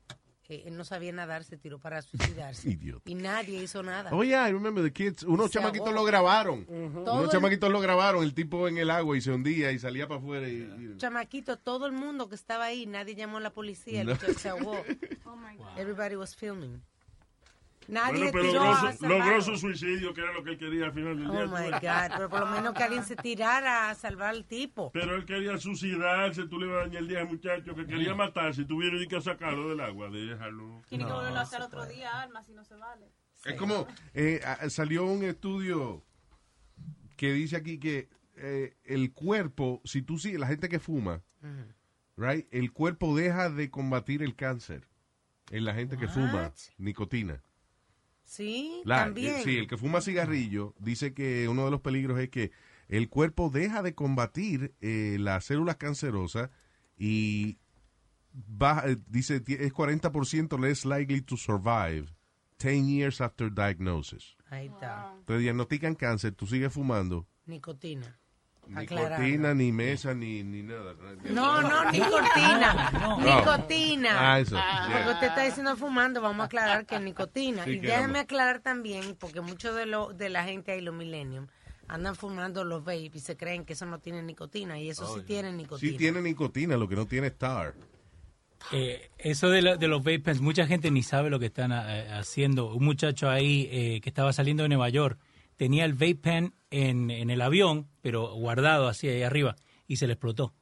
que 0.50 0.64
él 0.68 0.76
no 0.76 0.84
sabía 0.84 1.12
nadar, 1.12 1.44
se 1.44 1.58
tiró 1.58 1.78
para 1.78 2.02
suicidarse. 2.02 2.68
Idiota. 2.72 3.08
Y 3.08 3.14
nadie 3.14 3.62
hizo 3.62 3.84
nada. 3.84 4.10
Oh, 4.12 4.24
yeah, 4.24 4.50
I 4.50 4.52
remember 4.52 4.84
the 4.84 4.92
kids. 4.92 5.22
Unos 5.22 5.52
Se 5.52 5.60
chamaquitos 5.60 5.90
ahogó. 5.90 6.00
lo 6.00 6.06
grabaron. 6.06 6.66
Todo 6.66 7.14
Unos 7.14 7.26
el- 7.26 7.30
chamaquitos 7.30 7.72
lo 7.72 7.80
grabaron, 7.80 8.24
el 8.24 8.34
tipo 8.34 8.68
en 8.68 8.80
el 8.80 8.90
agua 8.90 9.16
y 9.16 9.22
se 9.22 9.30
hundía 9.32 9.72
y 9.72 9.78
salía 9.78 10.08
para 10.08 10.20
afuera. 10.20 10.50
Y, 10.50 10.54
y- 10.54 10.98
Chamaquito, 10.98 11.58
todo 11.58 11.86
el 11.86 11.92
mundo 11.92 12.28
que 12.30 12.36
estaba 12.36 12.66
ahí, 12.66 12.88
nadie 12.88 13.14
llamó 13.14 13.38
a 13.38 13.42
la 13.42 13.52
policía, 13.54 14.02
el 14.02 14.08
No. 14.08 14.14
muchacho 14.16 14.40
se 14.40 14.50
ahogó. 14.50 14.74
Everybody 15.78 16.16
was 16.16 16.36
filming. 16.36 16.82
Nadie 17.90 18.18
Bueno, 18.18 18.32
pero 18.32 18.44
tiró 18.44 18.64
logró, 18.64 18.72
a 18.72 18.92
su, 18.92 18.98
salvarlo. 19.00 19.26
logró 19.26 19.42
su 19.42 19.58
suicidio, 19.58 20.14
que 20.14 20.22
era 20.22 20.34
lo 20.34 20.44
que 20.44 20.52
él 20.52 20.58
quería 20.60 20.86
al 20.86 20.94
final 20.94 21.18
del 21.18 21.30
día. 21.30 21.44
Oh 21.44 21.48
my 21.48 21.72
God, 21.72 22.16
pero 22.16 22.30
por 22.30 22.40
lo 22.42 22.46
menos 22.46 22.74
que 22.74 22.84
alguien 22.84 23.04
se 23.04 23.16
tirara 23.16 23.90
a 23.90 23.96
salvar 23.96 24.30
al 24.30 24.46
tipo. 24.46 24.92
Pero 24.92 25.16
él 25.16 25.26
quería 25.26 25.58
suicidarse, 25.58 26.48
tú 26.48 26.60
le 26.60 26.68
ibas 26.68 26.78
a 26.78 26.82
dañar 26.82 27.02
el 27.02 27.08
día 27.08 27.20
al 27.22 27.28
muchacho 27.28 27.76
que 27.76 27.86
quería 27.86 28.14
matarse 28.14 28.64
tuvieron 28.66 29.04
que 29.08 29.22
sacarlo 29.22 29.70
del 29.70 29.80
agua, 29.80 30.10
déjalo. 30.10 30.82
Tiene 30.88 31.06
que 31.06 31.12
volverlo 31.12 31.40
a 31.40 31.42
hacer 31.42 31.62
otro 31.62 31.86
día, 31.86 32.22
Alma, 32.22 32.44
si 32.44 32.54
no 32.54 32.64
se 32.64 32.76
vale. 32.76 33.12
Es 33.46 33.56
como, 33.56 33.88
eh, 34.14 34.42
salió 34.70 35.06
un 35.06 35.24
estudio 35.24 36.04
que 37.16 37.34
dice 37.34 37.56
aquí 37.56 37.80
que 37.80 38.10
eh, 38.36 38.78
el 38.84 39.14
cuerpo, 39.14 39.82
si 39.84 40.02
tú 40.02 40.20
sigues, 40.20 40.40
la 40.40 40.48
gente 40.48 40.70
que 40.70 40.80
fuma, 40.80 41.22
right, 42.18 42.48
el 42.52 42.72
cuerpo 42.72 43.16
deja 43.16 43.50
de 43.50 43.70
combatir 43.70 44.22
el 44.22 44.36
cáncer 44.36 44.88
en 45.50 45.66
la 45.66 45.74
gente 45.74 45.98
que 45.98 46.08
fuma 46.08 46.54
nicotina. 46.78 47.42
Sí, 48.30 48.82
La- 48.86 49.06
también. 49.06 49.36
eh, 49.38 49.42
sí, 49.44 49.58
el 49.58 49.68
que 49.68 49.76
fuma 49.76 50.02
cigarrillo 50.02 50.76
dice 50.80 51.14
que 51.16 51.48
uno 51.50 51.66
de 51.66 51.72
los 51.72 51.82
peligros 51.82 52.20
es 52.20 52.30
que 52.30 52.52
el 52.88 53.10
cuerpo 53.10 53.50
deja 53.50 53.82
de 53.82 53.96
combatir 53.96 54.76
eh, 54.82 55.18
las 55.20 55.46
células 55.46 55.78
cancerosas 55.78 56.52
y 56.96 57.58
baja, 58.32 58.88
eh, 58.88 58.98
dice 59.08 59.42
es 59.48 59.74
40% 59.74 60.60
less 60.60 60.86
likely 60.86 61.22
to 61.22 61.38
survive 61.38 62.06
10 62.58 62.88
years 62.88 63.20
after 63.20 63.52
diagnosis. 63.52 64.36
Ahí 64.52 64.68
está. 64.68 65.16
Te 65.26 65.38
diagnostican 65.40 65.96
cáncer, 65.96 66.34
tú 66.34 66.46
sigues 66.46 66.72
fumando. 66.72 67.28
Nicotina. 67.48 68.20
Ni 68.70 68.86
cortina, 68.86 69.54
ni 69.54 69.72
mesa, 69.72 70.14
ni, 70.14 70.44
ni 70.44 70.62
nada. 70.62 70.94
No, 71.32 71.62
no, 71.62 71.92
nicotina. 71.92 72.92
No. 73.00 73.18
Nicotina. 73.20 74.34
Ah, 74.34 74.40
eso, 74.40 74.56
Porque 74.56 75.00
yeah. 75.04 75.12
usted 75.14 75.28
está 75.28 75.44
diciendo 75.44 75.76
fumando, 75.76 76.22
vamos 76.22 76.42
a 76.42 76.46
aclarar 76.46 76.86
que 76.86 76.96
es 76.96 77.02
nicotina. 77.02 77.64
Sí, 77.66 77.72
y 77.72 77.80
déjame 77.80 78.04
vamos. 78.08 78.22
aclarar 78.22 78.60
también, 78.60 79.16
porque 79.20 79.42
muchos 79.42 79.76
de, 79.76 79.86
lo, 79.86 80.14
de 80.14 80.30
la 80.30 80.44
gente 80.44 80.72
ahí, 80.72 80.82
los 80.82 80.94
millennium, 80.94 81.48
andan 81.88 82.16
fumando 82.16 82.64
los 82.64 82.84
vape 82.84 83.12
y 83.14 83.20
se 83.20 83.36
creen 83.36 83.66
que 83.66 83.74
eso 83.74 83.86
no 83.88 84.00
tiene 84.00 84.22
nicotina. 84.22 84.78
Y 84.80 84.90
eso 84.90 85.16
sí 85.16 85.24
tiene 85.26 85.52
nicotina. 85.52 85.92
Sí 85.92 85.98
tiene 85.98 86.22
nicotina, 86.22 86.78
lo 86.78 86.88
que 86.88 86.96
no 86.96 87.08
tiene 87.08 87.28
es 87.28 87.38
tar. 87.38 87.74
Eh, 88.72 89.10
eso 89.18 89.50
de, 89.50 89.62
lo- 89.62 89.78
de 89.78 89.88
los 89.88 90.00
vape 90.04 90.20
pens, 90.20 90.42
mucha 90.42 90.68
gente 90.68 90.92
ni 90.92 91.02
sabe 91.02 91.30
lo 91.30 91.40
que 91.40 91.48
están 91.48 91.72
eh, 91.72 92.12
haciendo. 92.12 92.74
Un 92.76 92.86
muchacho 92.86 93.30
ahí 93.30 93.68
eh, 93.72 94.02
que 94.02 94.10
estaba 94.10 94.32
saliendo 94.34 94.64
de 94.64 94.70
Nueva 94.70 94.90
York 94.90 95.18
tenía 95.56 95.86
el 95.86 95.94
vape 95.94 96.16
pen 96.16 96.54
en, 96.72 97.10
en 97.12 97.30
el 97.30 97.42
avión, 97.42 97.88
pero 98.02 98.34
guardado 98.36 98.88
así 98.88 99.08
ahí 99.08 99.24
arriba, 99.24 99.56
y 99.88 99.98
se 99.98 100.08
le 100.08 100.14
explotó. 100.14 100.54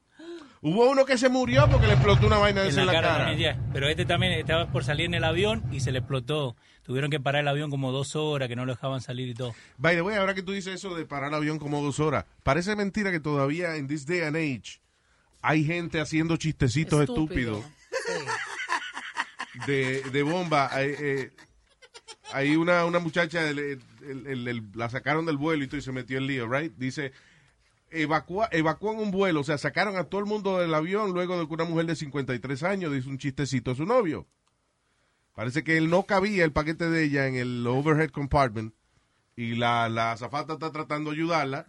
Hubo 0.59 0.89
uno 0.89 1.05
que 1.05 1.19
se 1.19 1.29
murió 1.29 1.69
porque 1.69 1.85
le 1.85 1.93
explotó 1.93 2.25
una 2.25 2.39
vaina 2.39 2.63
de 2.63 2.69
En 2.69 2.79
en 2.79 2.85
la 2.87 2.91
cara 2.93 3.07
cara. 3.09 3.25
también, 3.27 3.39
ya. 3.55 3.69
Pero 3.73 3.87
este 3.89 4.05
también 4.05 4.33
estaba 4.33 4.71
por 4.71 4.83
salir 4.83 5.05
en 5.05 5.13
el 5.13 5.23
avión 5.23 5.63
y 5.71 5.81
se 5.81 5.91
le 5.91 5.99
explotó. 5.99 6.55
Tuvieron 6.81 7.11
que 7.11 7.19
parar 7.19 7.41
el 7.43 7.47
avión 7.47 7.69
como 7.69 7.91
dos 7.91 8.15
horas, 8.15 8.47
que 8.49 8.55
no 8.55 8.65
lo 8.65 8.73
dejaban 8.73 8.99
salir 9.01 9.29
y 9.29 9.33
todo. 9.35 9.53
By 9.77 9.95
the 9.95 10.01
way, 10.01 10.15
ahora 10.15 10.33
que 10.33 10.41
tú 10.41 10.53
dices 10.53 10.73
eso 10.73 10.95
de 10.95 11.05
parar 11.05 11.29
el 11.29 11.35
avión 11.35 11.59
como 11.59 11.81
dos 11.83 11.99
horas, 11.99 12.25
parece 12.41 12.75
mentira 12.75 13.11
que 13.11 13.19
todavía 13.19 13.75
en 13.75 13.87
this 13.87 14.07
day 14.07 14.21
and 14.21 14.35
age 14.35 14.81
hay 15.43 15.63
gente 15.63 16.01
haciendo 16.01 16.37
chistecitos 16.37 17.01
Estúpido. 17.01 17.57
estúpidos 17.59 18.37
de, 19.67 20.01
de 20.11 20.23
bomba. 20.23 20.69
Hay, 20.73 20.95
eh, 20.99 21.31
hay 22.33 22.55
una, 22.55 22.83
una 22.85 22.97
muchacha, 22.99 23.41
el- 24.09 24.27
el- 24.27 24.27
el- 24.27 24.47
el- 24.47 24.63
la 24.75 24.89
sacaron 24.89 25.25
del 25.25 25.37
vuelo 25.37 25.63
y 25.63 25.67
todo 25.67 25.77
y 25.77 25.81
se 25.81 25.91
metió 25.91 26.17
en 26.17 26.27
lío, 26.27 26.47
right? 26.47 26.73
Dice, 26.77 27.11
evacúa, 27.89 28.49
evacúan 28.51 28.97
un 28.97 29.11
vuelo, 29.11 29.41
o 29.41 29.43
sea, 29.43 29.57
sacaron 29.57 29.95
a 29.97 30.05
todo 30.05 30.19
el 30.19 30.27
mundo 30.27 30.57
del 30.59 30.73
avión 30.73 31.11
luego 31.13 31.39
de 31.39 31.47
que 31.47 31.53
una 31.53 31.63
mujer 31.65 31.85
de 31.85 31.95
53 31.95 32.63
años 32.63 32.91
dice 32.93 33.09
un 33.09 33.17
chistecito 33.17 33.71
a 33.71 33.75
su 33.75 33.85
novio. 33.85 34.27
Parece 35.35 35.63
que 35.63 35.77
él 35.77 35.89
no 35.89 36.03
cabía 36.03 36.43
el 36.43 36.51
paquete 36.51 36.89
de 36.89 37.03
ella 37.03 37.27
en 37.27 37.35
el 37.35 37.65
overhead 37.67 38.09
compartment 38.09 38.73
y 39.35 39.53
la, 39.55 39.87
la 39.87 40.13
azafata 40.13 40.53
está 40.53 40.71
tratando 40.71 41.11
de 41.11 41.17
ayudarla, 41.17 41.67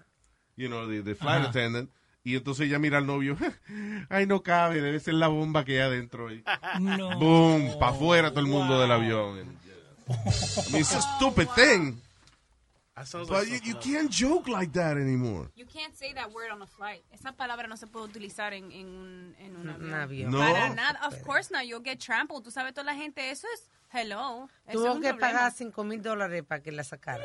you 0.56 0.68
know, 0.68 0.88
the, 0.88 1.02
the 1.02 1.14
flight 1.14 1.40
Ajá. 1.42 1.50
attendant, 1.50 1.90
y 2.24 2.34
entonces 2.36 2.66
ella 2.66 2.78
mira 2.78 2.96
al 2.98 3.06
novio, 3.06 3.36
ay, 4.08 4.26
no 4.26 4.42
cabe, 4.42 4.80
debe 4.80 4.98
ser 5.00 5.14
la 5.14 5.28
bomba 5.28 5.64
que 5.66 5.72
hay 5.74 5.86
adentro. 5.86 6.28
ahí". 6.28 6.42
No. 6.80 7.18
Boom, 7.18 7.78
para 7.78 7.92
afuera 7.92 8.30
todo 8.30 8.40
el 8.40 8.46
mundo 8.46 8.80
del 8.80 8.90
avión. 8.90 9.38
I 10.08 10.72
mean, 10.72 10.80
it's 10.80 10.94
a 10.94 11.02
stupid 11.16 11.48
thing. 11.54 11.96
But 13.12 13.28
like 13.30 13.48
you, 13.50 13.58
so 13.58 13.64
you 13.64 13.74
can't 13.76 14.10
joke 14.10 14.48
like 14.48 14.72
that 14.72 14.96
anymore. 14.96 15.50
You 15.56 15.66
can't 15.66 15.94
say 15.96 16.12
that 16.14 16.32
word 16.32 16.50
on 16.52 16.62
a 16.62 16.66
flight. 16.66 17.02
Esa 17.12 17.32
palabra 17.32 17.68
no 17.68 17.76
se 17.76 17.86
puede 17.86 18.06
utilizar 18.06 18.52
en, 18.52 18.70
en 18.72 18.86
un, 18.88 19.34
en 19.38 19.56
un 19.56 19.68
avión. 19.68 19.94
Avión. 19.94 20.30
No. 20.30 20.38
Para 20.38 20.68
nada. 20.74 20.98
Of 21.06 21.22
course 21.22 21.50
not. 21.50 21.66
You'll 21.66 21.82
get 21.84 21.98
trampled. 21.98 22.42
Tú 22.44 22.50
sabes, 22.50 22.72
toda 22.74 22.84
la 22.84 22.94
gente, 22.94 23.30
eso 23.30 23.46
es 23.54 23.68
hello. 23.92 24.48
Eso 24.66 24.70
es 24.70 24.74
Tuvo 24.74 24.92
un 24.94 25.02
que 25.02 25.08
problema. 25.08 25.38
pagar 25.38 25.52
5 25.52 25.84
mil 25.84 26.02
dólares 26.02 26.42
para 26.44 26.62
que 26.62 26.72
la 26.72 26.84
sacara. 26.84 27.24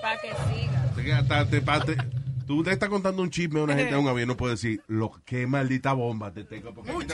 Para 0.00 0.20
que 0.20 0.28
siga. 0.28 0.84
Tú 2.46 2.62
te 2.62 2.72
estás 2.72 2.88
contando 2.88 3.20
un 3.22 3.30
chisme 3.30 3.60
a 3.60 3.64
una 3.64 3.74
gente 3.74 3.92
en 3.92 4.00
un 4.00 4.08
avión, 4.08 4.26
no 4.26 4.34
puedes 4.36 4.62
decir, 4.62 4.82
lo, 4.86 5.12
qué 5.26 5.46
maldita 5.46 5.92
bomba 5.92 6.32
te 6.32 6.44
tengo. 6.44 6.72
Porque 6.72 6.92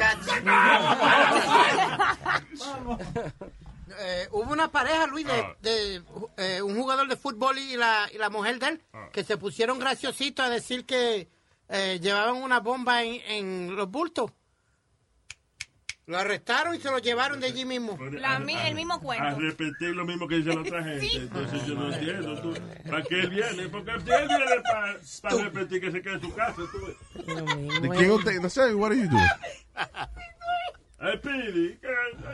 Eh, 3.98 4.28
hubo 4.32 4.52
una 4.52 4.68
pareja, 4.70 5.06
Luis, 5.06 5.26
de, 5.26 5.44
de, 5.60 6.02
eh, 6.36 6.62
un 6.62 6.76
jugador 6.76 7.08
de 7.08 7.16
fútbol 7.16 7.58
y 7.58 7.76
la, 7.76 8.08
y 8.12 8.18
la 8.18 8.30
mujer 8.30 8.58
de 8.58 8.66
él, 8.68 8.82
que 9.12 9.24
se 9.24 9.36
pusieron 9.36 9.78
graciositos 9.78 10.44
a 10.44 10.50
decir 10.50 10.84
que 10.84 11.28
eh, 11.68 11.98
llevaban 12.00 12.36
una 12.36 12.60
bomba 12.60 13.02
en, 13.02 13.20
en 13.26 13.76
los 13.76 13.90
bultos. 13.90 14.30
Lo 16.06 16.18
arrestaron 16.18 16.74
y 16.74 16.80
se 16.80 16.90
lo 16.90 16.98
llevaron 16.98 17.40
de 17.40 17.46
allí 17.46 17.64
mismo. 17.64 17.98
La 18.12 18.36
el 18.36 18.74
mismo 18.74 18.94
A 18.94 19.00
cuento. 19.00 19.40
repetir 19.40 19.88
lo 19.96 20.04
mismo 20.04 20.28
que 20.28 20.36
dice 20.36 20.54
la 20.54 20.60
otra 20.60 20.82
gente. 20.84 21.00
Sí. 21.08 21.16
Entonces 21.16 21.66
yo 21.66 21.74
no 21.74 21.92
entiendo. 21.94 22.42
tú, 22.42 22.54
¿Para 22.84 23.02
qué 23.04 23.20
él 23.20 23.30
viene? 23.30 23.68
Porque 23.70 23.90
él 23.92 24.02
viene 24.02 24.28
para 24.70 25.42
repetir 25.42 25.80
que 25.80 25.90
se 25.90 26.02
quede 26.02 26.14
en 26.14 26.20
su 26.20 26.34
casa. 26.34 26.56
Tú. 26.56 27.80
¿De 27.80 27.88
quién 27.96 28.10
usted? 28.10 28.38
No 28.40 28.50
sé, 28.50 28.74
what 28.74 28.90
are 28.90 29.00
you 29.00 29.08
doing? 29.08 29.24
Ay, 31.04 31.18
Pidi, 31.18 31.76
que 31.76 31.88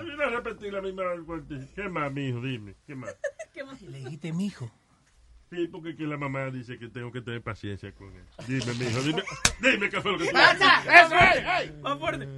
viene 0.05 0.23
a 0.23 0.29
repetir 0.29 0.73
la 0.73 0.81
misma. 0.81 1.03
¿Qué 1.75 1.89
más, 1.89 2.13
mijo? 2.13 2.41
Dime. 2.41 2.77
¿Qué 2.87 2.95
más? 2.95 3.17
Le 3.83 3.99
dijiste, 3.99 4.33
mijo. 4.33 4.71
Sí, 5.51 5.67
porque 5.67 5.97
que 5.97 6.05
la 6.05 6.17
mamá 6.17 6.51
dice 6.51 6.79
que 6.79 6.89
tengo 6.89 7.11
que 7.11 7.21
tener 7.21 7.43
paciencia 7.43 7.93
con 7.93 8.15
él. 8.15 8.25
Dime, 8.47 8.73
mijo, 8.75 9.03
dime. 9.03 9.25
Dime 9.61 9.91
qué 9.91 10.01
fue 10.01 10.13
lo 10.13 10.19
que 10.19 10.27
tú 10.27 10.33
¡Pasa! 10.33 10.83
¡Eso 10.85 11.17
es! 11.65 11.81
Más 11.81 11.99
fuerte. 11.99 12.29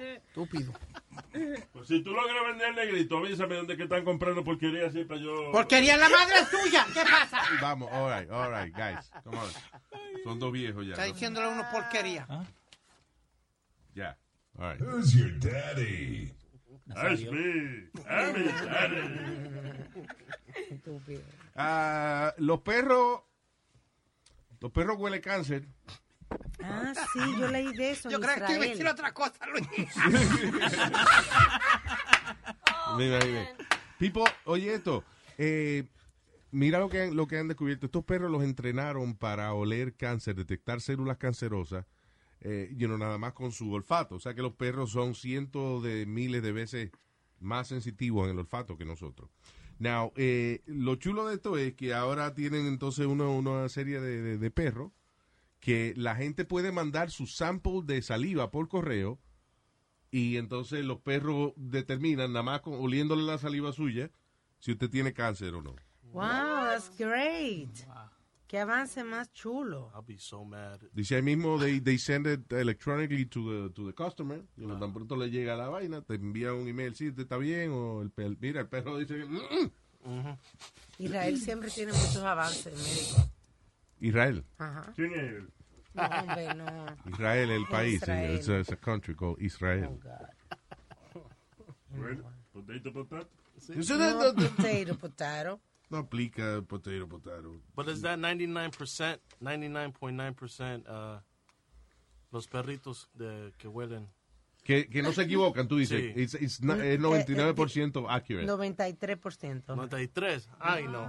Estúpido. 0.26 0.72
Pues 1.72 1.86
si 1.86 2.02
tú 2.02 2.10
logras 2.10 2.44
vender 2.48 2.70
el 2.70 2.74
negrito, 2.74 3.18
avísame 3.18 3.54
dónde 3.54 3.76
que 3.76 3.84
están 3.84 4.04
comprando 4.04 4.42
porquería 4.42 4.88
así 4.88 5.04
para 5.04 5.20
yo... 5.20 5.52
Porquería 5.52 5.96
la 5.96 6.08
madre 6.08 6.34
es 6.40 6.50
tuya. 6.50 6.86
¿Qué 6.92 7.02
pasa? 7.08 7.40
Vamos, 7.62 7.88
all 7.92 8.10
right, 8.10 8.28
all 8.28 8.50
right, 8.50 8.74
guys. 8.74 9.10
Come 9.22 9.38
on. 9.38 9.48
Son 10.24 10.40
dos 10.40 10.50
viejos 10.50 10.84
ya. 10.84 10.94
Está 10.94 11.06
¿no? 11.06 11.12
diciéndole 11.12 11.46
a 11.46 11.50
uno 11.50 11.64
porquería. 11.70 12.26
Ya. 13.94 14.18
All 14.58 14.66
right. 14.68 14.78
Who's 14.80 15.14
your 15.14 15.30
daddy? 15.38 16.32
That's 16.86 17.20
me. 17.22 17.84
I'm 18.08 18.34
his 18.34 18.52
daddy. 18.62 19.02
Ah, 21.56 22.32
los 22.38 22.60
perros. 22.60 23.20
Los 24.60 24.70
perros 24.72 24.96
huele 24.98 25.20
cáncer. 25.20 25.64
Ah, 26.62 26.92
sí, 27.12 27.18
yo 27.38 27.48
leí 27.48 27.72
de 27.74 27.90
eso. 27.90 28.08
Yo 28.08 28.16
en 28.18 28.22
creo 28.22 28.46
que 28.46 28.54
iba 28.54 28.64
a 28.64 28.68
decir 28.68 28.86
otra 28.86 29.12
cosa, 29.12 29.44
Luis. 29.46 29.66
Mira, 32.96 33.18
mira. 33.24 33.48
People, 33.98 34.24
oye 34.44 34.74
esto. 34.74 35.04
eh, 35.38 35.84
mira 36.50 36.78
lo 36.78 36.88
que, 36.88 37.02
han, 37.02 37.16
lo 37.16 37.26
que 37.26 37.38
han 37.38 37.48
descubierto. 37.48 37.86
Estos 37.86 38.04
perros 38.04 38.30
los 38.30 38.42
entrenaron 38.42 39.14
para 39.14 39.52
oler 39.54 39.94
cáncer, 39.96 40.34
detectar 40.34 40.80
células 40.80 41.16
cancerosas, 41.18 41.84
eh, 42.42 42.72
you 42.76 42.86
know, 42.86 42.98
nada 42.98 43.18
más 43.18 43.32
con 43.32 43.52
su 43.52 43.72
olfato. 43.72 44.14
O 44.16 44.20
sea 44.20 44.34
que 44.34 44.42
los 44.42 44.54
perros 44.54 44.90
son 44.92 45.14
cientos 45.14 45.82
de 45.82 46.06
miles 46.06 46.42
de 46.42 46.52
veces 46.52 46.90
más 47.38 47.68
sensitivos 47.68 48.24
en 48.26 48.32
el 48.32 48.38
olfato 48.40 48.76
que 48.76 48.84
nosotros. 48.84 49.30
Now, 49.78 50.12
eh, 50.16 50.62
lo 50.66 50.96
chulo 50.96 51.26
de 51.26 51.36
esto 51.36 51.56
es 51.56 51.74
que 51.74 51.94
ahora 51.94 52.34
tienen 52.34 52.66
entonces 52.66 53.06
una, 53.06 53.28
una 53.28 53.68
serie 53.70 53.98
de, 54.00 54.20
de- 54.20 54.38
de 54.38 54.50
perros 54.50 54.92
que 55.58 55.94
la 55.96 56.16
gente 56.16 56.44
puede 56.44 56.70
mandar 56.72 57.10
su 57.10 57.26
sample 57.26 57.80
de 57.84 58.02
saliva 58.02 58.50
por 58.50 58.68
correo 58.68 59.18
y 60.10 60.36
entonces 60.36 60.84
los 60.84 60.98
perros 61.00 61.52
determinan, 61.56 62.32
nada 62.32 62.42
más 62.42 62.60
con- 62.60 62.74
oliéndole 62.74 63.22
la 63.22 63.38
saliva 63.38 63.72
suya, 63.72 64.10
si 64.58 64.72
usted 64.72 64.90
tiene 64.90 65.12
cáncer 65.14 65.54
o 65.54 65.62
no. 65.62 65.76
Wow, 66.12 66.22
that's 66.24 66.90
great. 66.98 67.70
Qué 68.50 68.58
avance 68.58 69.04
más 69.04 69.32
chulo. 69.32 69.92
I'll 69.94 70.02
be 70.04 70.18
so 70.18 70.44
mad. 70.44 70.80
Dice 70.92 71.14
ahí 71.14 71.22
mismo, 71.22 71.56
they, 71.56 71.78
they 71.78 71.96
send 71.96 72.26
it 72.26 72.52
electronically 72.52 73.24
to 73.26 73.68
the, 73.68 73.74
to 73.74 73.86
the 73.86 73.94
customer. 73.94 74.42
Y 74.56 74.62
lo 74.62 74.76
tan 74.76 74.92
pronto 74.92 75.14
le 75.14 75.30
llega 75.30 75.54
la 75.54 75.68
vaina, 75.68 76.02
te 76.02 76.14
envía 76.14 76.52
un 76.52 76.66
email, 76.66 76.96
sí, 76.96 77.12
está 77.16 77.36
bien, 77.36 77.70
o 77.70 78.02
el 78.02 78.10
perro, 78.10 78.34
mira, 78.40 78.60
el 78.62 78.66
perro 78.66 78.98
dice, 78.98 79.18
que, 79.18 79.24
"Mm". 79.24 80.36
Israel 80.98 81.38
siempre 81.40 81.70
tiene 81.70 81.92
muchos 81.92 82.16
avances 82.16 82.74
médicos. 82.74 83.30
Israel. 84.00 84.44
Ajá. 84.58 84.92
¿Quién 84.96 85.12
es 85.12 85.18
él? 85.20 85.48
No, 85.94 86.02
hombre, 86.02 86.54
no. 86.56 86.86
Israel, 87.12 87.50
el 87.50 87.66
país. 87.66 87.94
Israel. 88.02 88.34
It's, 88.34 88.48
a, 88.48 88.58
it's 88.58 88.72
a 88.72 88.76
country 88.76 89.14
called 89.14 89.40
Israel. 89.40 89.96
Bueno, 91.90 92.24
potato, 92.52 92.92
potato. 92.92 93.28
No, 93.68 94.32
no- 94.32 94.34
potato, 94.34 94.98
potato. 94.98 95.60
No 95.90 95.98
aplica 95.98 96.62
potato, 96.62 97.08
potato. 97.08 97.60
But 97.74 97.88
is 97.88 98.02
that 98.02 98.18
99%, 98.18 99.18
99.9% 99.40 100.88
uh, 100.88 101.20
los 102.30 102.46
perritos 102.46 103.08
de, 103.14 103.52
que 103.58 103.68
huelen? 103.68 104.08
Que, 104.62 104.88
que 104.88 105.02
no 105.02 105.12
se 105.12 105.22
equivocan, 105.22 105.66
tú 105.68 105.78
dices. 105.78 106.14
Sí. 106.14 106.20
It's, 106.20 106.34
it's 106.34 106.62
na- 106.62 106.84
es 106.84 107.00
99% 107.00 108.06
accurate. 108.08 108.46
93%. 108.46 109.64
93. 109.66 110.48
Ay, 110.60 110.84
no. 110.86 111.08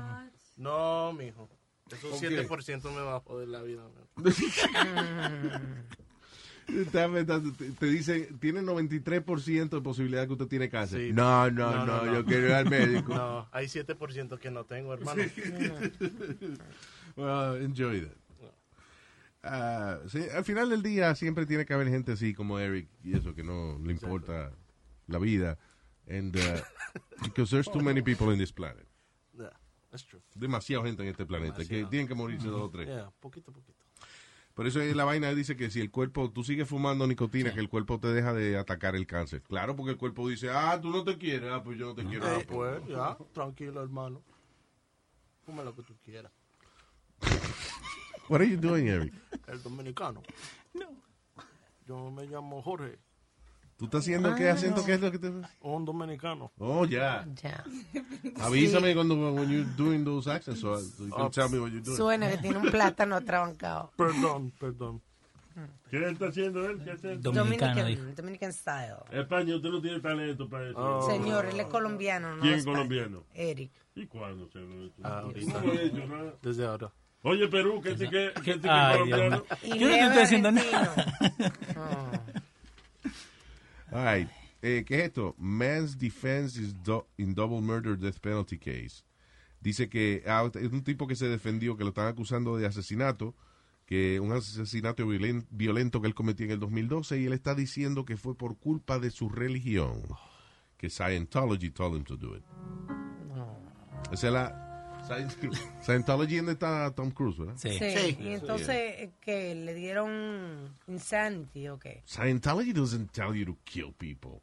No, 0.57 1.13
mijo. 1.13 1.49
Esos 1.91 2.11
¿Por 2.11 2.19
qué? 2.21 2.47
7% 2.47 2.91
me 2.91 3.01
va 3.01 3.17
a 3.17 3.19
joder 3.19 3.49
la 3.49 3.61
vida. 3.61 3.83
Te, 6.65 7.85
dicen, 7.87 8.39
tiene 8.39 8.61
93% 8.61 9.69
de 9.69 9.81
posibilidad 9.81 10.25
que 10.25 10.33
usted 10.33 10.47
tiene 10.47 10.69
cáncer. 10.69 11.07
Sí. 11.07 11.13
No, 11.13 11.49
no, 11.51 11.85
no, 11.85 12.13
yo 12.13 12.23
quiero 12.25 12.47
ir 12.47 12.53
al 12.53 12.69
médico. 12.69 13.13
No, 13.13 13.47
hay 13.51 13.65
7% 13.65 14.39
que 14.39 14.51
no 14.51 14.63
tengo, 14.65 14.93
hermano. 14.93 15.21
Well, 17.15 17.61
enjoy 17.61 18.01
that. 18.01 18.17
Ah, 19.43 19.97
sí, 20.07 20.23
al 20.35 20.45
final 20.45 20.69
del 20.69 20.83
día 20.83 21.15
siempre 21.15 21.45
tiene 21.47 21.65
que 21.65 21.73
haber 21.73 21.89
gente 21.89 22.11
así 22.11 22.33
como 22.33 22.59
Eric 22.59 22.87
y 23.03 23.17
eso 23.17 23.33
que 23.33 23.43
no 23.43 23.79
le 23.83 23.91
importa 23.91 24.51
la 25.07 25.17
vida. 25.17 25.57
And, 26.07 26.35
uh, 26.35 26.61
because 27.23 27.49
there's 27.49 27.67
too 27.67 27.81
many 27.81 28.01
people 28.01 28.31
in 28.31 28.37
this 28.37 28.51
planet. 28.51 28.85
Yeah, 29.37 29.49
that's 29.89 30.03
true. 30.05 30.21
Demasiada 30.35 30.85
gente 30.85 31.01
en 31.03 31.09
este 31.09 31.25
planeta 31.25 31.57
que 31.57 31.63
Demasiado. 31.63 31.89
tienen 31.89 32.07
que 32.07 32.15
morirse 32.15 32.47
dos 32.47 32.61
o 32.61 32.69
tres. 32.69 32.87
Yeah, 32.87 33.11
poquito 33.19 33.49
a 33.51 33.53
poquito. 33.53 33.80
Por 34.53 34.67
eso 34.67 34.81
es 34.81 34.95
la 34.95 35.05
vaina 35.05 35.33
dice 35.33 35.55
que 35.55 35.69
si 35.71 35.79
el 35.79 35.91
cuerpo, 35.91 36.29
tú 36.31 36.43
sigues 36.43 36.67
fumando 36.67 37.07
nicotina, 37.07 37.53
que 37.53 37.59
el 37.59 37.69
cuerpo 37.69 37.99
te 37.99 38.09
deja 38.09 38.33
de 38.33 38.57
atacar 38.57 38.95
el 38.95 39.07
cáncer. 39.07 39.41
Claro, 39.43 39.75
porque 39.75 39.91
el 39.91 39.97
cuerpo 39.97 40.27
dice, 40.27 40.49
ah, 40.49 40.79
tú 40.81 40.89
no 40.89 41.03
te 41.03 41.17
quieres, 41.17 41.49
ah, 41.51 41.63
pues 41.63 41.77
yo 41.77 41.87
no 41.87 41.95
te 41.95 42.03
quiero. 42.05 42.25
ah, 42.25 42.37
Eh, 42.39 42.45
pues, 42.47 42.85
ya, 42.87 43.17
tranquilo, 43.33 43.81
hermano. 43.81 44.21
Fuma 45.45 45.63
lo 45.63 45.73
que 45.75 45.83
tú 45.83 45.95
quieras. 46.03 46.31
What 48.29 48.41
are 48.41 48.49
you 48.49 48.57
doing, 48.57 48.87
Eric? 48.87 49.13
El 49.47 49.61
dominicano. 49.63 50.21
No. 50.73 50.85
Yo 51.87 52.11
me 52.11 52.25
llamo 52.27 52.61
Jorge. 52.61 52.97
¿Tú 53.81 53.85
estás 53.85 54.01
haciendo 54.01 54.35
qué 54.35 54.47
acento? 54.47 54.85
¿Qué 54.85 54.93
es 54.93 55.01
lo 55.01 55.11
que 55.11 55.17
te... 55.17 55.31
Un 55.61 55.85
dominicano. 55.85 56.51
Oh, 56.59 56.85
ya. 56.85 57.25
Ya. 57.41 57.63
Avísame 58.39 58.93
cuando 58.93 59.15
when 59.33 59.49
you're 59.49 59.67
doing 59.75 60.05
those 60.05 60.29
accents 60.29 60.61
so, 60.61 60.77
so 60.77 61.03
you 61.03 61.09
can 61.09 61.31
tell 61.31 61.49
me 61.49 61.57
what 61.57 61.71
you're 61.71 61.81
doing. 61.81 61.97
Suena 61.97 62.29
que 62.29 62.37
tiene 62.37 62.59
un 62.59 62.69
plátano 62.69 63.15
atrabancado. 63.15 63.91
Perdón, 63.97 64.51
perdón. 64.59 65.01
¿Qué 65.89 66.07
está 66.07 66.27
haciendo 66.27 66.63
él? 66.69 66.79
¿Qué 66.83 66.91
hace 66.91 67.17
dijo. 67.17 67.31
Dominican, 67.31 68.15
Dominican 68.15 68.53
style. 68.53 68.97
España, 69.09 69.55
usted 69.55 69.69
no 69.69 69.81
tiene 69.81 69.99
talento 69.99 70.47
para 70.47 70.69
eso. 70.69 70.77
Oh. 70.77 71.09
Señor, 71.09 71.47
él 71.47 71.59
es 71.59 71.65
colombiano, 71.65 72.35
¿no? 72.35 72.41
¿Quién 72.43 72.53
es 72.53 72.65
colombiano? 72.65 73.23
Eric. 73.33 73.71
¿Y 73.95 74.05
cuándo 74.05 74.47
se 74.51 74.59
lo? 74.59 74.91
Ah, 75.01 75.21
ahorita. 75.21 75.59
No 75.59 75.65
lo 75.65 75.73
he 75.73 75.85
hecho 75.87 76.05
nada. 76.05 76.35
Desde 76.39 76.67
ahora. 76.67 76.91
Oye, 77.23 77.47
Perú, 77.47 77.81
¿qué 77.81 77.97
sí 77.97 78.07
que, 78.07 78.31
colombiano? 78.61 79.43
Yo 79.63 79.73
no 79.73 79.87
te 79.87 80.05
estoy 80.05 80.21
haciendo 80.21 80.49
argentino. 80.49 80.91
All 83.91 84.03
right. 84.05 84.29
Eh, 84.61 84.83
¿Qué 84.85 84.99
es 84.99 85.03
esto? 85.05 85.35
Man's 85.37 85.97
defense 85.97 86.59
is 86.61 86.73
do- 86.83 87.07
in 87.17 87.33
double 87.33 87.61
murder 87.61 87.97
death 87.97 88.19
penalty 88.19 88.57
case. 88.57 89.03
Dice 89.59 89.89
que 89.89 90.23
ah, 90.27 90.49
es 90.53 90.71
un 90.71 90.83
tipo 90.83 91.07
que 91.07 91.15
se 91.15 91.27
defendió, 91.27 91.75
que 91.77 91.83
lo 91.83 91.89
están 91.89 92.07
acusando 92.07 92.57
de 92.57 92.65
asesinato, 92.65 93.35
que 93.85 94.19
un 94.19 94.31
asesinato 94.31 95.05
violen- 95.05 95.45
violento 95.49 95.99
que 96.01 96.07
él 96.07 96.13
cometió 96.15 96.45
en 96.45 96.51
el 96.53 96.59
2012 96.59 97.19
y 97.19 97.25
él 97.25 97.33
está 97.33 97.55
diciendo 97.55 98.05
que 98.05 98.17
fue 98.17 98.35
por 98.35 98.57
culpa 98.57 98.99
de 98.99 99.11
su 99.11 99.29
religión, 99.29 100.03
que 100.77 100.89
Scientology 100.89 101.69
told 101.71 101.97
him 101.97 102.03
to 102.03 102.15
do 102.17 102.35
it. 102.37 102.43
Esa 104.11 104.27
es 104.27 104.33
la 104.33 104.70
Scient- 105.19 105.81
Scientology 105.81 106.37
donde 106.37 106.53
está 106.53 106.93
Tom 106.95 107.11
Cruise, 107.11 107.37
¿verdad? 107.37 107.55
Sí. 107.57 107.69
Sí. 107.71 107.91
Sí. 107.95 108.17
Y 108.21 108.27
entonces, 108.33 109.09
que 109.21 109.55
¿Le 109.55 109.73
dieron 109.73 110.77
insanity 110.87 111.67
o 111.67 111.77
qué? 111.79 112.01
Scientology 112.05 112.73
doesn't 112.73 113.11
tell 113.11 113.33
you 113.33 113.45
to 113.45 113.57
kill 113.63 113.93
people. 113.93 114.41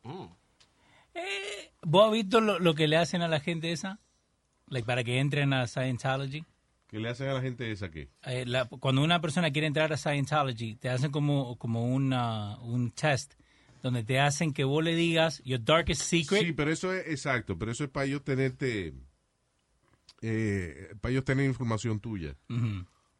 ¿Vos 1.82 2.06
has 2.06 2.12
visto 2.12 2.40
lo, 2.40 2.58
lo 2.58 2.74
que 2.74 2.86
le 2.88 2.96
hacen 2.96 3.22
a 3.22 3.28
la 3.28 3.40
gente 3.40 3.72
esa? 3.72 3.98
Like, 4.68 4.86
para 4.86 5.02
que 5.04 5.18
entren 5.18 5.52
a 5.52 5.66
Scientology. 5.66 6.44
¿Qué 6.88 6.98
le 6.98 7.08
hacen 7.10 7.28
a 7.28 7.34
la 7.34 7.40
gente 7.40 7.70
esa 7.70 7.90
que? 7.90 8.08
Eh, 8.24 8.44
la- 8.46 8.66
cuando 8.66 9.02
una 9.02 9.20
persona 9.20 9.50
quiere 9.50 9.66
entrar 9.66 9.92
a 9.92 9.96
Scientology, 9.96 10.76
te 10.76 10.88
hacen 10.88 11.10
como, 11.10 11.56
como 11.58 11.84
una, 11.86 12.58
un 12.60 12.90
test 12.92 13.34
donde 13.82 14.02
te 14.04 14.18
hacen 14.18 14.52
que 14.52 14.64
vos 14.64 14.82
le 14.82 14.94
digas 14.94 15.42
your 15.44 15.62
darkest 15.62 16.02
secret. 16.02 16.42
Sí, 16.42 16.52
pero 16.52 16.70
eso 16.72 16.92
es 16.92 17.06
exacto, 17.08 17.58
pero 17.58 17.70
eso 17.72 17.84
es 17.84 17.90
para 17.90 18.06
ellos 18.06 18.24
tenerte, 18.24 18.92
eh, 20.22 20.94
para 21.00 21.12
ellos 21.12 21.24
tener 21.24 21.46
información 21.46 22.00
tuya 22.00 22.36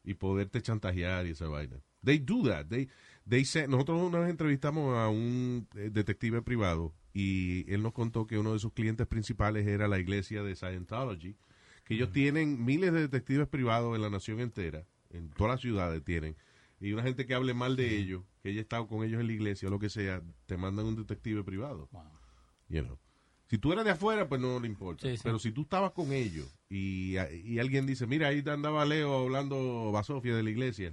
y 0.03 0.13
poderte 0.15 0.61
chantajear 0.61 1.25
y 1.27 1.31
esa 1.31 1.47
vaina. 1.47 1.77
They 2.03 2.19
do 2.19 2.43
that. 2.47 2.67
They, 2.67 2.87
they 3.27 3.43
say- 3.45 3.67
nosotros 3.67 4.01
una 4.01 4.19
vez 4.19 4.29
entrevistamos 4.29 4.97
a 4.97 5.09
un 5.09 5.67
eh, 5.75 5.89
detective 5.91 6.41
privado 6.41 6.93
y 7.13 7.69
él 7.71 7.81
nos 7.83 7.93
contó 7.93 8.25
que 8.27 8.37
uno 8.37 8.53
de 8.53 8.59
sus 8.59 8.71
clientes 8.73 9.05
principales 9.07 9.67
era 9.67 9.87
la 9.87 9.99
iglesia 9.99 10.41
de 10.43 10.55
Scientology, 10.55 11.35
que 11.83 11.95
ellos 11.95 12.11
tienen 12.11 12.63
miles 12.63 12.93
de 12.93 13.01
detectives 13.01 13.47
privados 13.47 13.95
en 13.95 14.01
la 14.01 14.09
nación 14.09 14.39
entera, 14.39 14.85
en 15.09 15.29
todas 15.31 15.53
las 15.53 15.61
ciudades 15.61 16.03
tienen, 16.03 16.35
y 16.79 16.93
una 16.93 17.03
gente 17.03 17.25
que 17.25 17.33
hable 17.33 17.53
mal 17.53 17.75
de 17.75 17.97
ellos, 17.97 18.23
que 18.41 18.49
haya 18.49 18.61
estado 18.61 18.87
con 18.87 19.03
ellos 19.03 19.19
en 19.19 19.27
la 19.27 19.33
iglesia 19.33 19.67
o 19.67 19.71
lo 19.71 19.79
que 19.79 19.89
sea, 19.89 20.21
te 20.45 20.55
mandan 20.55 20.85
un 20.85 20.95
detective 20.95 21.43
privado. 21.43 21.89
You 22.69 22.83
know. 22.83 22.97
Si 23.49 23.57
tú 23.57 23.71
eres 23.73 23.83
de 23.83 23.91
afuera, 23.91 24.29
pues 24.29 24.39
no 24.39 24.59
le 24.59 24.67
importa. 24.67 25.07
Sí, 25.07 25.17
sí. 25.17 25.21
Pero 25.23 25.39
si 25.39 25.51
tú 25.51 25.61
estabas 25.63 25.91
con 25.91 26.11
ellos 26.13 26.47
y, 26.69 27.15
y 27.17 27.57
alguien 27.59 27.87
dice, 27.87 28.05
mira, 28.05 28.27
ahí 28.27 28.43
andaba 28.47 28.85
Leo 28.85 29.23
hablando 29.23 29.91
basofia 29.91 30.35
de 30.35 30.43
la 30.43 30.49
iglesia, 30.51 30.91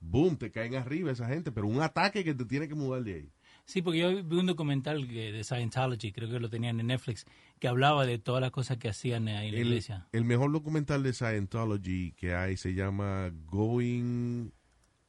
boom, 0.00 0.36
te 0.38 0.50
caen 0.50 0.74
arriba 0.74 1.10
esa 1.12 1.28
gente, 1.28 1.52
pero 1.52 1.66
un 1.66 1.82
ataque 1.82 2.24
que 2.24 2.32
te 2.34 2.46
tiene 2.46 2.66
que 2.66 2.74
mudar 2.74 3.02
de 3.04 3.14
ahí. 3.14 3.32
Sí, 3.66 3.82
porque 3.82 3.98
yo 3.98 4.24
vi 4.24 4.36
un 4.38 4.46
documental 4.46 5.06
de 5.06 5.44
Scientology, 5.44 6.10
creo 6.12 6.30
que 6.30 6.40
lo 6.40 6.48
tenían 6.48 6.80
en 6.80 6.86
Netflix, 6.86 7.26
que 7.58 7.68
hablaba 7.68 8.06
de 8.06 8.18
todas 8.18 8.40
las 8.40 8.50
cosas 8.52 8.78
que 8.78 8.88
hacían 8.88 9.28
ahí 9.28 9.48
en 9.48 9.54
la 9.54 9.60
El, 9.60 9.66
iglesia. 9.66 10.08
el 10.12 10.24
mejor 10.24 10.50
documental 10.50 11.02
de 11.02 11.12
Scientology 11.12 12.12
que 12.12 12.34
hay 12.34 12.56
se 12.56 12.72
llama 12.72 13.30
Going, 13.44 14.50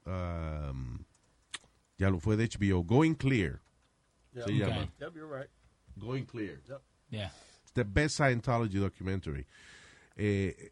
um, 0.05 0.99
ya 1.97 2.09
lo 2.09 2.19
fue 2.19 2.35
de 2.35 2.49
HBO, 2.49 2.83
Going 2.83 3.13
Clear. 3.13 3.61
Se 4.33 4.51
llama. 4.51 4.89
Yep, 4.99 5.15
you're 5.15 5.39
right. 5.41 5.49
Going 5.95 6.25
Clear. 6.25 6.61
Yeah. 7.09 7.31
It's 7.63 7.73
the 7.73 7.83
best 7.83 8.19
Scientology 8.19 8.79
documentary. 8.79 9.45
Eh, 10.15 10.71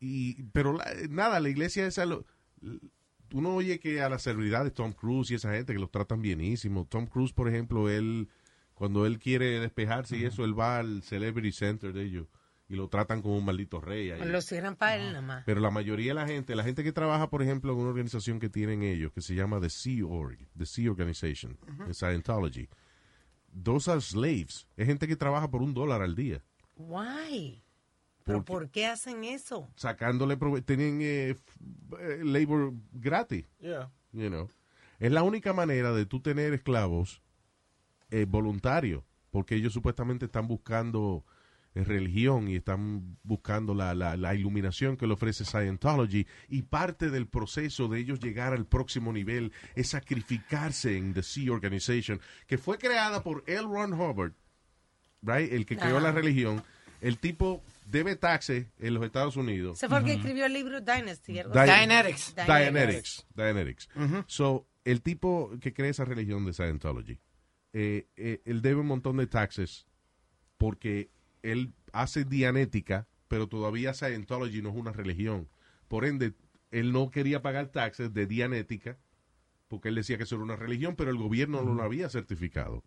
y, 0.00 0.42
pero 0.52 0.72
la- 0.72 0.92
nada, 1.10 1.38
la 1.40 1.48
iglesia 1.48 1.86
esa, 1.86 2.04
lo, 2.06 2.24
uno 3.32 3.54
oye 3.54 3.78
que 3.78 4.00
a 4.02 4.08
las 4.08 4.22
celebridades, 4.22 4.72
Tom 4.74 4.92
Cruise 4.92 5.30
y 5.30 5.34
esa 5.34 5.52
gente 5.52 5.72
que 5.72 5.78
los 5.78 5.90
tratan 5.90 6.20
bienísimo. 6.22 6.86
Tom 6.86 7.06
Cruise, 7.06 7.32
por 7.32 7.48
ejemplo, 7.48 7.88
él, 7.88 8.28
cuando 8.74 9.06
él 9.06 9.18
quiere 9.18 9.60
despejarse 9.60 10.16
y 10.16 10.24
eso, 10.24 10.44
él 10.44 10.58
va 10.58 10.78
al 10.78 11.02
Celebrity 11.02 11.52
Center 11.52 11.92
de 11.92 12.02
ellos 12.02 12.26
y 12.68 12.74
lo 12.74 12.88
tratan 12.88 13.20
como 13.22 13.36
un 13.36 13.44
maldito 13.44 13.80
rey. 13.80 14.10
ahí. 14.10 14.24
Lo 14.28 14.40
cierran 14.40 14.76
para 14.76 14.96
él 14.96 15.08
nada 15.08 15.20
más. 15.22 15.44
Pero 15.44 15.60
la 15.60 15.70
mayoría 15.70 16.12
de 16.12 16.14
la 16.14 16.26
gente, 16.26 16.54
la 16.56 16.64
gente 16.64 16.82
que 16.82 16.92
trabaja, 16.92 17.28
por 17.28 17.42
ejemplo, 17.42 17.72
en 17.72 17.78
una 17.78 17.90
organización 17.90 18.40
que 18.40 18.48
tienen 18.48 18.82
ellos, 18.82 19.12
que 19.12 19.20
se 19.20 19.34
llama 19.34 19.60
The 19.60 19.68
Sea 19.70 20.06
Org, 20.06 20.38
The 20.56 20.64
Sea 20.66 20.90
Organization, 20.90 21.58
de 21.86 21.92
Scientology, 21.94 22.68
those 23.64 23.90
are 23.90 24.00
slaves. 24.00 24.66
Es 24.76 24.86
gente 24.86 25.06
que 25.08 25.16
trabaja 25.16 25.50
por 25.50 25.62
un 25.62 25.74
dólar 25.74 26.02
al 26.02 26.14
día. 26.14 26.42
Why? 26.76 27.62
¿Pero 28.24 28.38
Porque- 28.44 28.52
por 28.52 28.70
qué 28.70 28.86
hacen 28.86 29.24
eso? 29.24 29.68
sacándole 29.76 30.36
tienen 30.64 31.00
eh, 31.02 31.36
eh, 32.00 32.20
labor 32.24 32.72
gratis, 32.92 33.44
Yeah. 33.60 33.90
you 34.12 34.28
know. 34.28 34.48
Es 35.00 35.10
la 35.10 35.22
única 35.24 35.52
manera 35.52 35.92
de 35.92 36.06
tú 36.06 36.20
tener 36.20 36.52
esclavos 36.52 37.20
eh, 38.10 38.26
voluntarios, 38.28 39.02
porque 39.30 39.54
ellos 39.56 39.72
supuestamente 39.72 40.26
están 40.26 40.46
buscando 40.46 41.24
eh, 41.26 41.31
religión 41.74 42.48
y 42.48 42.56
están 42.56 43.16
buscando 43.22 43.74
la, 43.74 43.94
la, 43.94 44.16
la 44.16 44.34
iluminación 44.34 44.96
que 44.96 45.06
le 45.06 45.14
ofrece 45.14 45.44
Scientology 45.44 46.26
y 46.48 46.62
parte 46.62 47.10
del 47.10 47.26
proceso 47.26 47.88
de 47.88 48.00
ellos 48.00 48.20
llegar 48.20 48.52
al 48.52 48.66
próximo 48.66 49.12
nivel 49.12 49.52
es 49.74 49.88
sacrificarse 49.88 50.96
en 50.96 51.14
The 51.14 51.22
Sea 51.22 51.52
Organization, 51.52 52.20
que 52.46 52.58
fue 52.58 52.78
creada 52.78 53.22
por 53.22 53.42
L. 53.46 53.62
Ron 53.62 53.94
Hubbard, 53.94 54.32
right? 55.22 55.52
el 55.52 55.64
que 55.64 55.76
creó 55.76 55.96
Ajá. 55.96 56.08
la 56.08 56.12
religión, 56.12 56.62
el 57.00 57.18
tipo 57.18 57.62
debe 57.86 58.16
taxes 58.16 58.66
en 58.78 58.94
los 58.94 59.04
Estados 59.04 59.36
Unidos. 59.36 59.78
Se 59.78 59.88
fue 59.88 59.98
el 59.98 60.04
que 60.04 60.12
escribió 60.12 60.46
el 60.46 60.52
libro 60.52 60.80
Dynasty. 60.80 61.32
Di-. 61.32 61.42
Dianetics. 61.52 62.34
Dianetics. 62.36 63.26
Dianetics. 63.34 63.88
So, 64.26 64.68
el 64.84 65.02
tipo 65.02 65.50
que 65.60 65.72
crea 65.72 65.90
esa 65.90 66.04
religión 66.04 66.44
de 66.44 66.52
Scientology, 66.52 67.18
eh, 67.72 68.08
eh, 68.16 68.42
él 68.44 68.62
debe 68.62 68.80
un 68.80 68.86
montón 68.86 69.16
de 69.16 69.26
taxes 69.26 69.86
porque 70.58 71.10
él 71.42 71.72
hace 71.92 72.24
dianética, 72.24 73.06
pero 73.28 73.46
todavía 73.48 73.94
Scientology 73.94 74.62
no 74.62 74.70
es 74.70 74.76
una 74.76 74.92
religión. 74.92 75.48
Por 75.88 76.04
ende, 76.04 76.34
él 76.70 76.92
no 76.92 77.10
quería 77.10 77.42
pagar 77.42 77.68
taxes 77.68 78.12
de 78.14 78.26
dianética 78.26 78.98
porque 79.68 79.88
él 79.88 79.94
decía 79.94 80.16
que 80.18 80.24
eso 80.24 80.34
era 80.36 80.44
una 80.44 80.56
religión, 80.56 80.96
pero 80.96 81.10
el 81.10 81.16
gobierno 81.16 81.62
no 81.62 81.74
lo 81.74 81.82
había 81.82 82.08
certificado. 82.10 82.82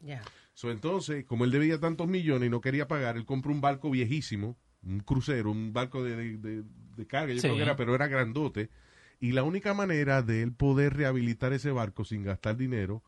Ya. 0.00 0.22
So, 0.54 0.70
entonces, 0.70 1.24
como 1.26 1.44
él 1.44 1.50
debía 1.50 1.78
tantos 1.78 2.08
millones 2.08 2.46
y 2.46 2.50
no 2.50 2.60
quería 2.60 2.88
pagar, 2.88 3.16
él 3.16 3.24
compró 3.26 3.52
un 3.52 3.60
barco 3.60 3.90
viejísimo, 3.90 4.56
un 4.82 5.00
crucero, 5.00 5.50
un 5.50 5.72
barco 5.72 6.02
de, 6.02 6.16
de- 6.16 6.38
de- 6.38 6.64
de 6.96 7.06
carga, 7.06 7.32
yo 7.34 7.40
Sí. 7.40 7.46
creo 7.48 7.56
que 7.56 7.62
era, 7.62 7.76
pero 7.76 7.94
era 7.94 8.08
grandote. 8.08 8.70
Y 9.20 9.32
la 9.32 9.44
única 9.44 9.72
manera 9.74 10.22
de 10.22 10.42
él 10.42 10.52
poder 10.52 10.94
rehabilitar 10.94 11.52
ese 11.52 11.70
barco 11.70 12.04
sin 12.04 12.22
gastar 12.24 12.56
dinero 12.56 13.02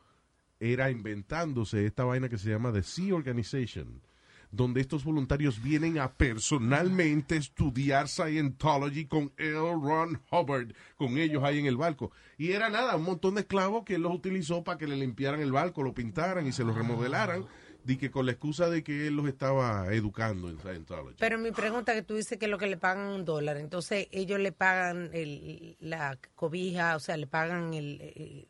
era 0.61 0.91
inventándose 0.91 1.85
esta 1.87 2.05
vaina 2.05 2.29
que 2.29 2.39
se 2.39 2.51
llama 2.51 2.73
The 2.73 2.83
Sea 2.83 3.15
Organization, 3.15 4.01
donde 4.55 4.81
estos 4.81 5.05
voluntarios 5.05 5.63
vienen 5.63 5.99
a 5.99 6.13
personalmente 6.13 7.37
estudiar 7.37 8.09
Scientology 8.09 9.07
con 9.07 9.33
L. 9.37 9.53
Ron 9.55 10.21
Hubbard, 10.31 10.73
con 10.97 11.19
ellos 11.19 11.43
ahí 11.45 11.59
en 11.59 11.67
el 11.67 11.77
barco. 11.77 12.13
Y 12.39 12.53
era 12.53 12.69
nada, 12.69 12.97
un 12.97 13.05
montón 13.05 13.35
de 13.35 13.43
esclavos 13.43 13.85
que 13.85 13.97
él 13.97 14.03
los 14.03 14.15
utilizó 14.15 14.63
para 14.65 14.79
que 14.79 14.87
le 14.87 14.97
limpiaran 14.97 15.41
el 15.41 15.53
barco, 15.53 15.83
lo 15.83 15.95
pintaran 15.95 16.47
y 16.47 16.53
se 16.53 16.65
lo 16.65 16.73
remodelaran, 16.73 17.45
de 17.85 17.99
que 17.99 18.11
con 18.11 18.25
la 18.27 18.33
excusa 18.33 18.71
de 18.71 18.83
que 18.83 19.09
él 19.09 19.15
los 19.17 19.27
estaba 19.29 19.93
educando 19.93 20.49
en 20.49 20.59
Scientology. 20.59 21.17
Pero 21.19 21.39
mi 21.39 21.51
pregunta 21.51 21.93
que 21.93 22.03
tú 22.03 22.15
dices 22.15 22.39
que 22.39 22.49
lo 22.49 22.57
que 22.59 22.67
le 22.67 22.77
pagan 22.77 23.09
un 23.09 23.25
dólar, 23.25 23.57
entonces 23.59 24.09
ellos 24.11 24.39
le 24.41 24.53
pagan 24.53 25.11
el, 25.13 25.77
la 25.81 26.19
cobija, 26.35 26.97
o 26.97 27.01
sea, 27.01 27.17
le 27.17 27.27
pagan 27.27 27.75
el... 27.75 28.47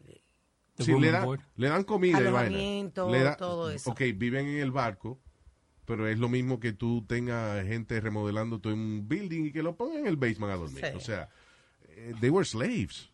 The 0.76 0.82
Sí, 0.82 0.92
le, 0.98 1.12
le 1.54 1.68
dan 1.68 1.84
comida. 1.84 2.18
Alojamiento, 2.18 3.08
Le 3.08 3.22
da- 3.22 3.36
todo 3.36 3.70
eso. 3.70 3.90
Ok, 3.92 4.00
viven 4.16 4.48
en 4.48 4.58
el 4.58 4.72
barco, 4.72 5.20
pero 5.86 6.08
es 6.08 6.18
lo 6.18 6.28
mismo 6.28 6.60
que 6.60 6.72
tú 6.72 7.04
tengas 7.06 7.64
gente 7.66 8.00
remodelando 8.00 8.60
todo 8.60 8.74
un 8.74 9.06
building 9.08 9.46
y 9.46 9.52
que 9.52 9.62
lo 9.62 9.76
pongan 9.76 10.00
en 10.00 10.06
el 10.06 10.16
basement 10.16 10.52
a 10.52 10.56
dormir. 10.56 10.84
Sí. 10.84 10.96
O 10.96 11.00
sea, 11.00 11.28
eh, 11.88 12.14
they 12.20 12.30
were 12.30 12.44
slaves. 12.44 13.10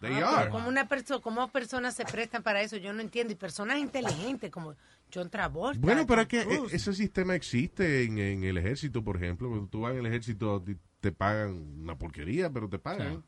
They 0.00 0.14
Ah, 0.14 0.40
are. 0.40 0.50
¿Cómo, 0.50 0.68
una 0.68 0.88
perso 0.88 1.20
¿Cómo 1.22 1.46
personas 1.52 1.94
se 1.94 2.04
prestan 2.04 2.42
para 2.42 2.60
eso? 2.62 2.76
Yo 2.76 2.92
no 2.92 3.00
entiendo. 3.00 3.32
Y 3.32 3.36
personas 3.36 3.78
inteligentes 3.78 4.50
como 4.50 4.74
John 5.14 5.30
Travolta. 5.30 5.78
Bueno, 5.80 6.06
pero 6.06 6.22
es 6.22 6.26
que 6.28 6.40
eh, 6.40 6.60
ese 6.72 6.92
sistema 6.92 7.36
existe 7.36 8.02
en, 8.02 8.18
en 8.18 8.42
el 8.42 8.56
ejército, 8.58 9.04
por 9.04 9.16
ejemplo. 9.16 9.48
Cuando 9.48 9.68
tú 9.68 9.82
vas 9.82 9.92
en 9.92 10.00
el 10.00 10.06
ejército, 10.06 10.64
te 11.00 11.12
pagan 11.12 11.52
una 11.82 11.96
porquería, 11.96 12.50
pero 12.50 12.68
te 12.68 12.78
pagan. 12.80 13.22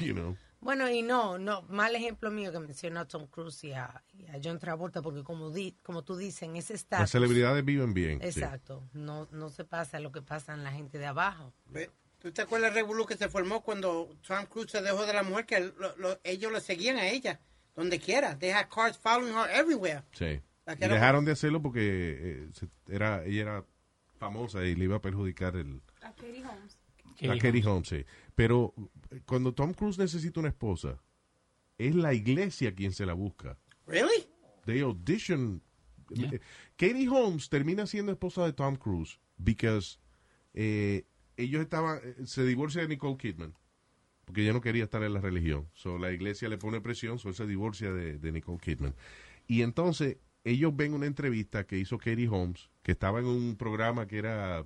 You 0.00 0.14
know. 0.14 0.36
Bueno, 0.60 0.90
y 0.90 1.02
no, 1.02 1.38
no, 1.38 1.62
mal 1.62 1.94
ejemplo 1.96 2.30
mío 2.30 2.52
que 2.52 2.58
mencionó 2.60 3.00
a 3.00 3.04
Tom 3.08 3.26
Cruise 3.26 3.64
y 3.64 3.72
a, 3.72 4.02
y 4.12 4.26
a 4.26 4.38
John 4.42 4.58
Travolta, 4.58 5.00
porque 5.00 5.24
como, 5.24 5.50
di, 5.50 5.74
como 5.82 6.02
tú 6.02 6.16
dices, 6.16 6.42
en 6.42 6.56
ese 6.56 6.74
estado. 6.74 7.02
Las 7.02 7.10
celebridades 7.10 7.64
viven 7.64 7.94
bien. 7.94 8.20
sí. 8.20 8.26
Exacto. 8.28 8.82
No, 8.92 9.26
no 9.32 9.48
se 9.48 9.64
pasa 9.64 9.98
lo 10.00 10.12
que 10.12 10.20
pasa 10.22 10.52
en 10.54 10.62
la 10.64 10.72
gente 10.72 10.98
de 10.98 11.06
abajo. 11.06 11.52
Ve, 11.66 11.90
¿Tú 12.18 12.30
te 12.32 12.42
acuerdas 12.42 12.74
del 12.74 12.82
revolú 12.84 13.06
que 13.06 13.16
se 13.16 13.30
formó 13.30 13.62
cuando 13.62 14.14
Tom 14.26 14.44
Cruise 14.46 14.70
se 14.70 14.82
dejó 14.82 15.06
de 15.06 15.14
la 15.14 15.22
mujer? 15.22 15.46
Que 15.46 15.60
lo- 15.78 15.96
lo- 15.96 16.20
ellos 16.24 16.52
le 16.52 16.60
seguían 16.60 16.98
a 16.98 17.06
ella, 17.08 17.40
donde 17.74 17.98
quiera. 17.98 18.38
They 18.38 18.50
had 18.50 18.68
cars 18.68 18.98
following 18.98 19.32
her 19.34 19.48
everywhere. 19.58 20.02
Sí. 20.12 20.42
Y 20.66 20.76
dejaron 20.88 21.24
de 21.24 21.32
hacerlo 21.32 21.62
porque 21.62 21.80
eh, 21.82 22.48
se- 22.52 22.68
era, 22.94 23.24
ella 23.24 23.40
era 23.42 23.64
famosa 24.18 24.62
y 24.64 24.74
le 24.74 24.84
iba 24.84 24.96
a 24.96 25.00
perjudicar 25.00 25.56
el, 25.56 25.80
A 26.02 26.12
Katie 26.12 26.44
Holmes. 26.44 26.76
A 27.28 27.38
Katie 27.38 27.64
Holmes. 27.64 27.88
sí. 27.88 28.04
Pero 28.34 28.74
eh, 29.10 29.20
cuando 29.26 29.52
Tom 29.54 29.72
Cruise 29.72 29.98
necesita 29.98 30.40
una 30.40 30.48
esposa, 30.48 31.00
es 31.78 31.94
la 31.94 32.14
iglesia 32.14 32.74
quien 32.74 32.92
se 32.92 33.06
la 33.06 33.14
busca. 33.14 33.58
Really? 33.86 34.26
They 34.64 34.80
audition. 34.80 35.62
Eh, 36.10 36.40
Katie 36.76 37.08
Holmes 37.08 37.48
termina 37.48 37.86
siendo 37.86 38.12
esposa 38.12 38.44
de 38.44 38.52
Tom 38.52 38.76
Cruise 38.76 39.18
because 39.38 39.98
eh, 40.54 41.04
ellos 41.36 41.62
estaban, 41.62 42.00
se 42.26 42.44
divorcia 42.44 42.82
de 42.82 42.88
Nicole 42.88 43.16
Kidman 43.16 43.54
porque 44.30 44.42
ella 44.42 44.52
no 44.52 44.60
quería 44.60 44.84
estar 44.84 45.02
en 45.02 45.12
la 45.12 45.20
religión. 45.20 45.68
So, 45.72 45.98
la 45.98 46.12
iglesia 46.12 46.48
le 46.48 46.56
pone 46.56 46.80
presión, 46.80 47.18
so 47.18 47.30
él 47.30 47.34
se 47.34 47.48
divorcia 47.48 47.92
de, 47.92 48.16
de 48.16 48.30
Nicole 48.30 48.58
Kidman. 48.58 48.94
Y 49.48 49.62
entonces 49.62 50.18
ellos 50.44 50.74
ven 50.76 50.94
una 50.94 51.06
entrevista 51.06 51.66
que 51.66 51.78
hizo 51.78 51.98
Katie 51.98 52.28
Holmes, 52.28 52.70
que 52.84 52.92
estaba 52.92 53.18
en 53.18 53.26
un 53.26 53.56
programa 53.56 54.06
que 54.06 54.18
era 54.18 54.64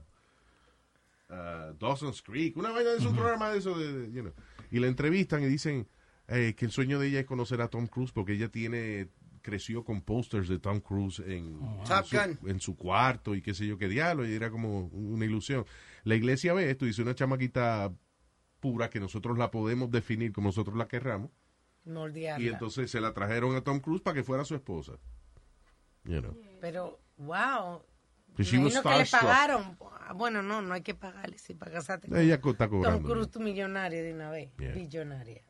uh, 1.34 1.74
Dawson's 1.78 2.22
Creek, 2.22 2.56
una 2.56 2.70
vaina 2.70 2.90
de 2.90 3.06
un 3.06 3.14
programa 3.14 3.50
de 3.50 3.58
eso, 3.58 3.76
de, 3.78 3.92
de, 3.92 4.12
you 4.12 4.22
know. 4.22 4.32
y 4.70 4.78
la 4.78 4.86
entrevistan 4.86 5.42
y 5.42 5.46
dicen 5.46 5.88
eh, 6.28 6.54
que 6.56 6.64
el 6.64 6.70
sueño 6.70 6.98
de 6.98 7.08
ella 7.08 7.20
es 7.20 7.26
conocer 7.26 7.60
a 7.60 7.68
Tom 7.68 7.86
Cruise 7.86 8.12
porque 8.12 8.32
ella 8.32 8.48
tiene 8.48 9.08
creció 9.42 9.84
con 9.84 10.00
posters 10.00 10.48
de 10.48 10.58
Tom 10.58 10.80
Cruise 10.80 11.20
en, 11.20 11.58
Top 11.86 11.98
en, 11.98 12.04
su, 12.04 12.16
Gun. 12.16 12.50
en 12.50 12.60
su 12.60 12.76
cuarto 12.76 13.34
y 13.34 13.42
qué 13.42 13.52
sé 13.52 13.66
yo 13.66 13.76
qué 13.76 13.88
diablo 13.88 14.26
y 14.26 14.32
era 14.32 14.50
como 14.50 14.86
una 14.86 15.24
ilusión. 15.26 15.66
La 16.04 16.14
iglesia 16.14 16.54
ve 16.54 16.70
esto 16.70 16.86
y 16.86 16.88
dice 16.88 17.02
una 17.02 17.14
chamaquita 17.14 17.92
pura 18.60 18.88
que 18.88 19.00
nosotros 19.00 19.36
la 19.36 19.50
podemos 19.50 19.90
definir 19.90 20.32
como 20.32 20.48
nosotros 20.48 20.76
la 20.76 20.88
querramos 20.88 21.30
y 21.84 22.48
entonces 22.48 22.90
se 22.90 23.00
la 23.00 23.12
trajeron 23.12 23.54
a 23.56 23.60
Tom 23.60 23.80
Cruise 23.80 24.00
para 24.00 24.14
que 24.14 24.24
fuera 24.24 24.44
su 24.44 24.54
esposa. 24.54 24.92
You 26.04 26.20
know. 26.20 26.36
Pero, 26.60 27.00
wow. 27.18 27.82
Was 28.36 28.52
Imagino 28.52 28.82
que 28.82 28.98
le 28.98 29.06
pagaron. 29.06 29.78
Ah, 30.06 30.12
Bueno, 30.12 30.42
no, 30.42 30.60
no 30.60 30.74
hay 30.74 30.82
que 30.82 30.94
pagarle. 30.94 31.38
Si 31.38 31.54
casarte 31.54 32.08
con 32.08 32.18
Ella 32.18 32.34
está 32.34 32.68
Tom 32.68 32.68
cobrando. 32.68 33.08
Cruise, 33.08 33.30
tu 33.30 33.40
millonario 33.40 34.02
de 34.02 34.12
una 34.12 34.30
vez. 34.30 34.50
Yeah. 34.58 34.74
Billonaria. 34.74 35.42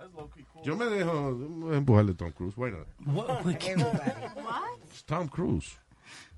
Yo 0.62 0.76
me 0.76 0.84
dejo 0.86 1.34
voy 1.34 2.10
a 2.10 2.14
Tom 2.14 2.30
Cruise. 2.32 2.54
Bueno, 2.54 2.84
What? 3.06 3.46
it's 4.84 5.04
Tom 5.04 5.28
Cruise. 5.28 5.78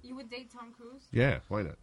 You 0.02 0.14
would 0.14 0.30
date 0.30 0.48
Tom 0.50 0.72
Cruise? 0.72 1.08
Yeah, 1.10 1.40
why 1.48 1.64
not? 1.64 1.76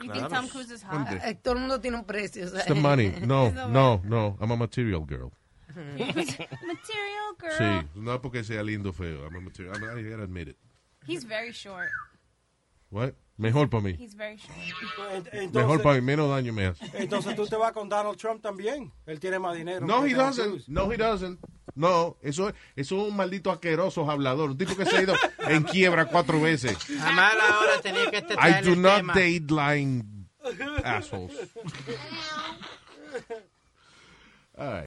You 0.00 0.12
think 0.12 0.28
Tom 0.28 0.48
Cruise 0.48 0.70
is 0.70 0.82
hot? 0.82 1.08
Eh, 1.24 1.34
Todo 1.42 1.54
el 1.54 1.60
mundo 1.60 1.80
tiene 1.80 1.96
un 1.96 2.04
precio. 2.04 2.44
It's 2.44 2.66
the 2.66 2.74
money. 2.74 3.10
No, 3.26 3.50
no, 3.50 4.00
no. 4.04 4.36
I'm 4.40 4.50
a 4.50 4.56
material 4.56 5.06
girl. 5.06 5.32
Material 5.74 7.34
girl. 7.38 7.52
Sí, 7.58 7.88
no 7.96 8.20
porque 8.20 8.44
sea 8.44 8.62
lindo 8.62 8.90
o 8.90 8.92
feo. 8.92 9.24
I'm 9.24 9.36
a 9.36 9.40
material. 9.40 9.74
I 9.76 10.02
gotta 10.02 10.22
admit 10.22 10.48
it. 10.48 10.56
He's 11.06 11.24
very 11.24 11.52
short. 11.52 11.88
What? 12.94 13.14
Mejor 13.36 13.68
para 13.68 13.82
mí. 13.82 13.96
He's 13.98 14.14
very 14.14 14.36
short. 14.36 15.26
Entonces, 15.32 15.52
Mejor 15.52 15.82
para 15.82 15.96
mí. 15.96 16.02
Menos 16.02 16.30
daño 16.30 16.52
me 16.52 16.66
hace. 16.66 16.84
entonces 16.94 17.34
tú 17.34 17.44
te 17.44 17.56
vas 17.56 17.72
con 17.72 17.88
Donald 17.88 18.16
Trump 18.16 18.40
también. 18.40 18.92
Él 19.06 19.18
tiene 19.18 19.40
más 19.40 19.56
dinero. 19.56 19.84
No, 19.84 20.06
he 20.06 20.14
doesn't. 20.14 20.68
No, 20.68 20.92
he 20.92 20.96
doesn't. 20.96 21.40
No, 21.74 22.16
eso, 22.22 22.50
eso 22.50 22.54
es 22.76 22.92
un 23.10 23.16
maldito 23.16 23.50
asqueroso 23.50 24.08
hablador. 24.08 24.50
Un 24.50 24.58
tipo 24.58 24.76
que 24.76 24.86
se 24.86 24.96
ha 24.96 25.02
ido 25.02 25.14
en 25.48 25.64
quiebra 25.64 26.04
cuatro 26.06 26.40
veces. 26.40 26.76
A 27.00 27.10
mala 27.10 27.58
hora 27.58 27.80
tenía 27.82 28.08
que 28.12 28.18
estar 28.18 28.38
I 28.38 28.62
do 28.64 28.76
not 28.76 28.98
tema. 28.98 29.12
date 29.14 29.46
lying 29.50 30.28
assholes. 30.84 31.32
All 34.56 34.70
right. 34.72 34.86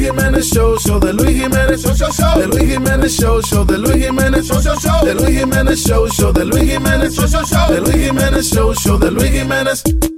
Luis 0.00 0.08
Jiménez 0.08 0.42
Show, 0.42 0.78
show, 0.78 0.98
the 0.98 1.12
Luis 1.12 1.42
Jiménez 1.42 1.82
Show, 1.82 1.94
show, 1.94 2.10
show, 2.10 2.40
the 2.40 2.46
Luis 2.48 2.72
Jiménez 2.72 3.20
Show, 3.20 3.40
show, 3.42 3.64
the 3.64 3.76
Luis 3.76 4.02
Jiménez 4.02 4.46
Show, 4.46 4.60
show, 4.62 4.74
show, 4.76 5.04
the 5.04 5.14
Luis 5.14 5.36
Jiménez 5.36 5.86
Show, 5.86 6.08
show, 6.08 6.32
the 6.32 6.44
Luis 6.46 6.70
Jiménez 6.70 7.14
Show, 7.14 7.26
show, 7.26 7.44
show, 7.44 7.74
the 7.74 7.80
Luis 7.82 8.08
Jiménez 8.08 8.54
Show, 8.54 8.72
show, 8.72 8.96
the 8.96 9.10
Luis 9.10 9.30
Jiménez. 9.30 10.09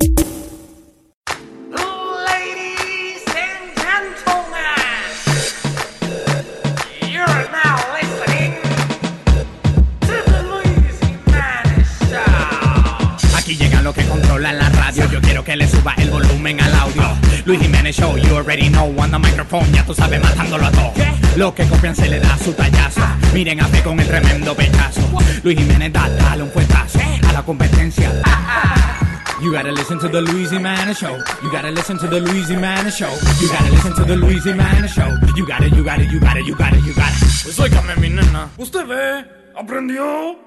Radio. 14.93 15.11
Yo 15.11 15.20
quiero 15.20 15.45
que 15.45 15.57
le 15.57 15.68
suba 15.68 15.95
el 15.99 16.11
volumen 16.11 16.61
al 16.61 16.74
audio. 16.74 17.03
Luis 17.45 17.61
Jiménez 17.61 17.97
Show, 17.97 18.16
you 18.16 18.36
already 18.36 18.68
know. 18.68 18.93
On 18.99 19.11
the 19.11 19.18
microphone, 19.18 19.70
ya 19.72 19.84
tú 19.84 19.95
sabes, 19.95 20.20
matándolo 20.20 20.66
a 20.66 20.70
todo. 20.70 20.93
Los 21.36 21.55
que 21.55 21.64
copian 21.66 21.95
se 21.95 22.09
le 22.09 22.20
da 22.20 22.36
su 22.38 22.53
tallazo. 22.53 23.01
Miren 23.32 23.61
a 23.61 23.68
fe 23.68 23.82
con 23.82 23.99
el 23.99 24.07
tremendo 24.07 24.55
pechazo. 24.55 25.01
Luis 25.43 25.59
Jiménez 25.59 25.93
da, 25.93 26.09
dale 26.09 26.43
un 26.43 26.51
fuetazo 26.51 26.99
a 27.28 27.32
la 27.32 27.43
competencia. 27.43 28.11
You 29.40 29.51
gotta 29.51 29.72
listen 29.72 29.99
to 29.99 30.09
the 30.09 30.20
Louisiana 30.20 30.95
show. 30.95 31.18
You 31.43 31.51
gotta 31.51 31.72
listen 31.72 31.99
to 31.99 32.07
the 32.07 32.20
Louisiana 32.20 32.90
show. 32.93 33.11
You 33.40 33.49
gotta 33.49 33.72
listen 33.72 33.93
to 33.95 34.05
the 34.05 34.14
Louisiana 34.14 34.86
show. 34.86 35.09
You 35.34 35.45
gotta, 35.45 35.68
you 35.68 35.82
gotta, 35.82 36.05
you 36.05 36.20
gotta, 36.20 36.43
you 36.43 36.55
gotta, 36.55 36.76
you 36.76 36.95
gotta. 36.95 37.16
Pues 37.43 37.59
óigame, 37.59 37.97
mi 37.97 38.09
nena. 38.11 38.49
¿Usted 38.57 38.86
ve? 38.86 39.24
¿Aprendió? 39.57 40.38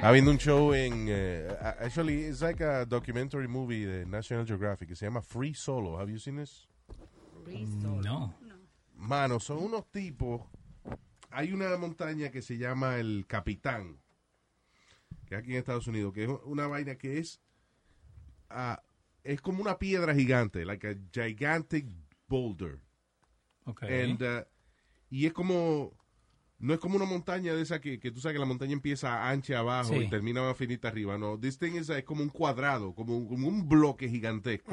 Estaba 0.00 0.14
viendo 0.14 0.30
un 0.30 0.38
show 0.38 0.72
en. 0.72 1.08
eh, 1.10 1.46
actually, 1.78 2.24
it's 2.24 2.40
like 2.40 2.62
a 2.62 2.86
documentary 2.86 3.46
movie 3.46 3.84
de 3.84 4.06
National 4.06 4.46
Geographic 4.46 4.88
que 4.88 4.96
se 4.96 5.04
llama 5.04 5.20
Free 5.20 5.52
Solo. 5.52 5.98
Have 5.98 6.10
you 6.10 6.18
seen 6.18 6.36
this? 6.36 6.66
No. 7.46 8.32
Mano, 8.96 9.38
son 9.40 9.58
unos 9.58 9.84
tipos. 9.92 10.40
Hay 11.30 11.52
una 11.52 11.76
montaña 11.76 12.30
que 12.30 12.40
se 12.40 12.56
llama 12.56 12.96
el 12.96 13.26
Capitán, 13.26 13.98
que 15.26 15.36
aquí 15.36 15.50
en 15.52 15.58
Estados 15.58 15.86
Unidos, 15.86 16.14
que 16.14 16.24
es 16.24 16.30
una 16.46 16.66
vaina 16.66 16.94
que 16.94 17.18
es. 17.18 17.38
ah, 18.48 18.82
es 19.22 19.42
como 19.42 19.60
una 19.60 19.78
piedra 19.78 20.14
gigante, 20.14 20.64
like 20.64 20.88
a 20.88 20.94
gigantic 21.12 21.84
boulder. 22.26 22.80
Okay. 23.66 24.02
And, 24.02 24.22
uh, 24.22 24.44
y 25.10 25.26
es 25.26 25.34
como. 25.34 25.92
No 26.60 26.74
es 26.74 26.78
como 26.80 26.96
una 26.96 27.06
montaña 27.06 27.54
de 27.54 27.62
esa 27.62 27.80
que, 27.80 27.98
que 27.98 28.10
tú 28.10 28.20
sabes 28.20 28.34
que 28.34 28.38
la 28.38 28.44
montaña 28.46 28.72
empieza 28.74 29.28
ancha 29.28 29.58
abajo 29.58 29.94
Sí. 29.94 30.00
y 30.04 30.08
termina 30.10 30.42
más 30.42 30.56
finita 30.56 30.88
arriba. 30.88 31.16
No, 31.18 31.38
this 31.38 31.58
thing 31.58 31.72
is, 31.72 31.88
es 31.88 32.04
como 32.04 32.22
un 32.22 32.28
cuadrado, 32.28 32.94
como 32.94 33.16
un, 33.16 33.26
como 33.28 33.48
un 33.48 33.66
bloque 33.68 34.08
gigantesco, 34.08 34.72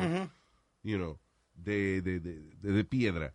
you 0.84 0.98
know, 0.98 1.18
de, 1.56 2.02
de, 2.02 2.20
de, 2.20 2.42
de- 2.42 2.72
de 2.74 2.84
piedra. 2.84 3.34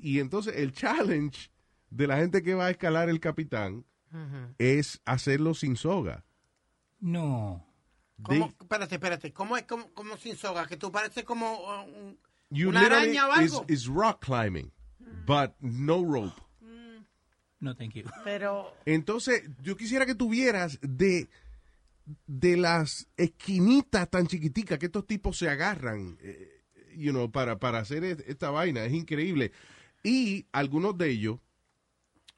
Y 0.00 0.20
entonces 0.20 0.54
el 0.56 0.72
challenge 0.72 1.50
de 1.90 2.06
la 2.06 2.16
gente 2.18 2.42
que 2.42 2.54
va 2.54 2.66
a 2.66 2.70
escalar 2.70 3.08
el 3.08 3.18
capitán 3.20 3.84
es 4.58 5.00
hacerlo 5.04 5.52
sin 5.54 5.76
soga. 5.76 6.24
No. 7.00 7.66
¿Cómo? 8.22 8.46
Espérate, 8.60 8.94
espérate. 8.94 9.32
¿Cómo 9.32 9.56
es 9.56 9.64
como, 9.64 9.92
como 9.92 10.16
sin 10.16 10.36
soga? 10.36 10.66
Que 10.66 10.76
tú 10.76 10.90
pareces 10.90 11.24
como 11.24 11.52
uh, 11.52 11.82
un- 11.84 12.18
una 12.68 12.86
araña 12.86 13.26
o 13.28 13.32
is, 13.42 13.52
algo. 13.52 13.64
is 13.68 13.86
rock 13.86 14.24
climbing, 14.24 14.72
but 15.26 15.52
no 15.60 16.02
rope. 16.04 16.40
No, 17.66 17.74
thank 17.76 17.94
you. 17.94 18.04
Pero 18.24 18.72
Entonces, 18.84 19.42
yo 19.62 19.76
quisiera 19.76 20.06
que 20.06 20.14
tuvieras 20.14 20.78
de, 20.82 21.28
de 22.26 22.56
las 22.56 23.08
esquinitas 23.16 24.08
tan 24.08 24.26
chiquiticas 24.26 24.78
que 24.78 24.86
estos 24.86 25.06
tipos 25.06 25.36
se 25.36 25.48
agarran, 25.48 26.16
eh, 26.20 26.62
you 26.96 27.10
know, 27.10 27.30
para, 27.30 27.58
para 27.58 27.78
hacer 27.80 28.04
esta 28.04 28.50
vaina. 28.50 28.84
Es 28.84 28.92
increíble. 28.92 29.50
Y 30.02 30.46
algunos 30.52 30.96
de 30.96 31.10
ellos 31.10 31.38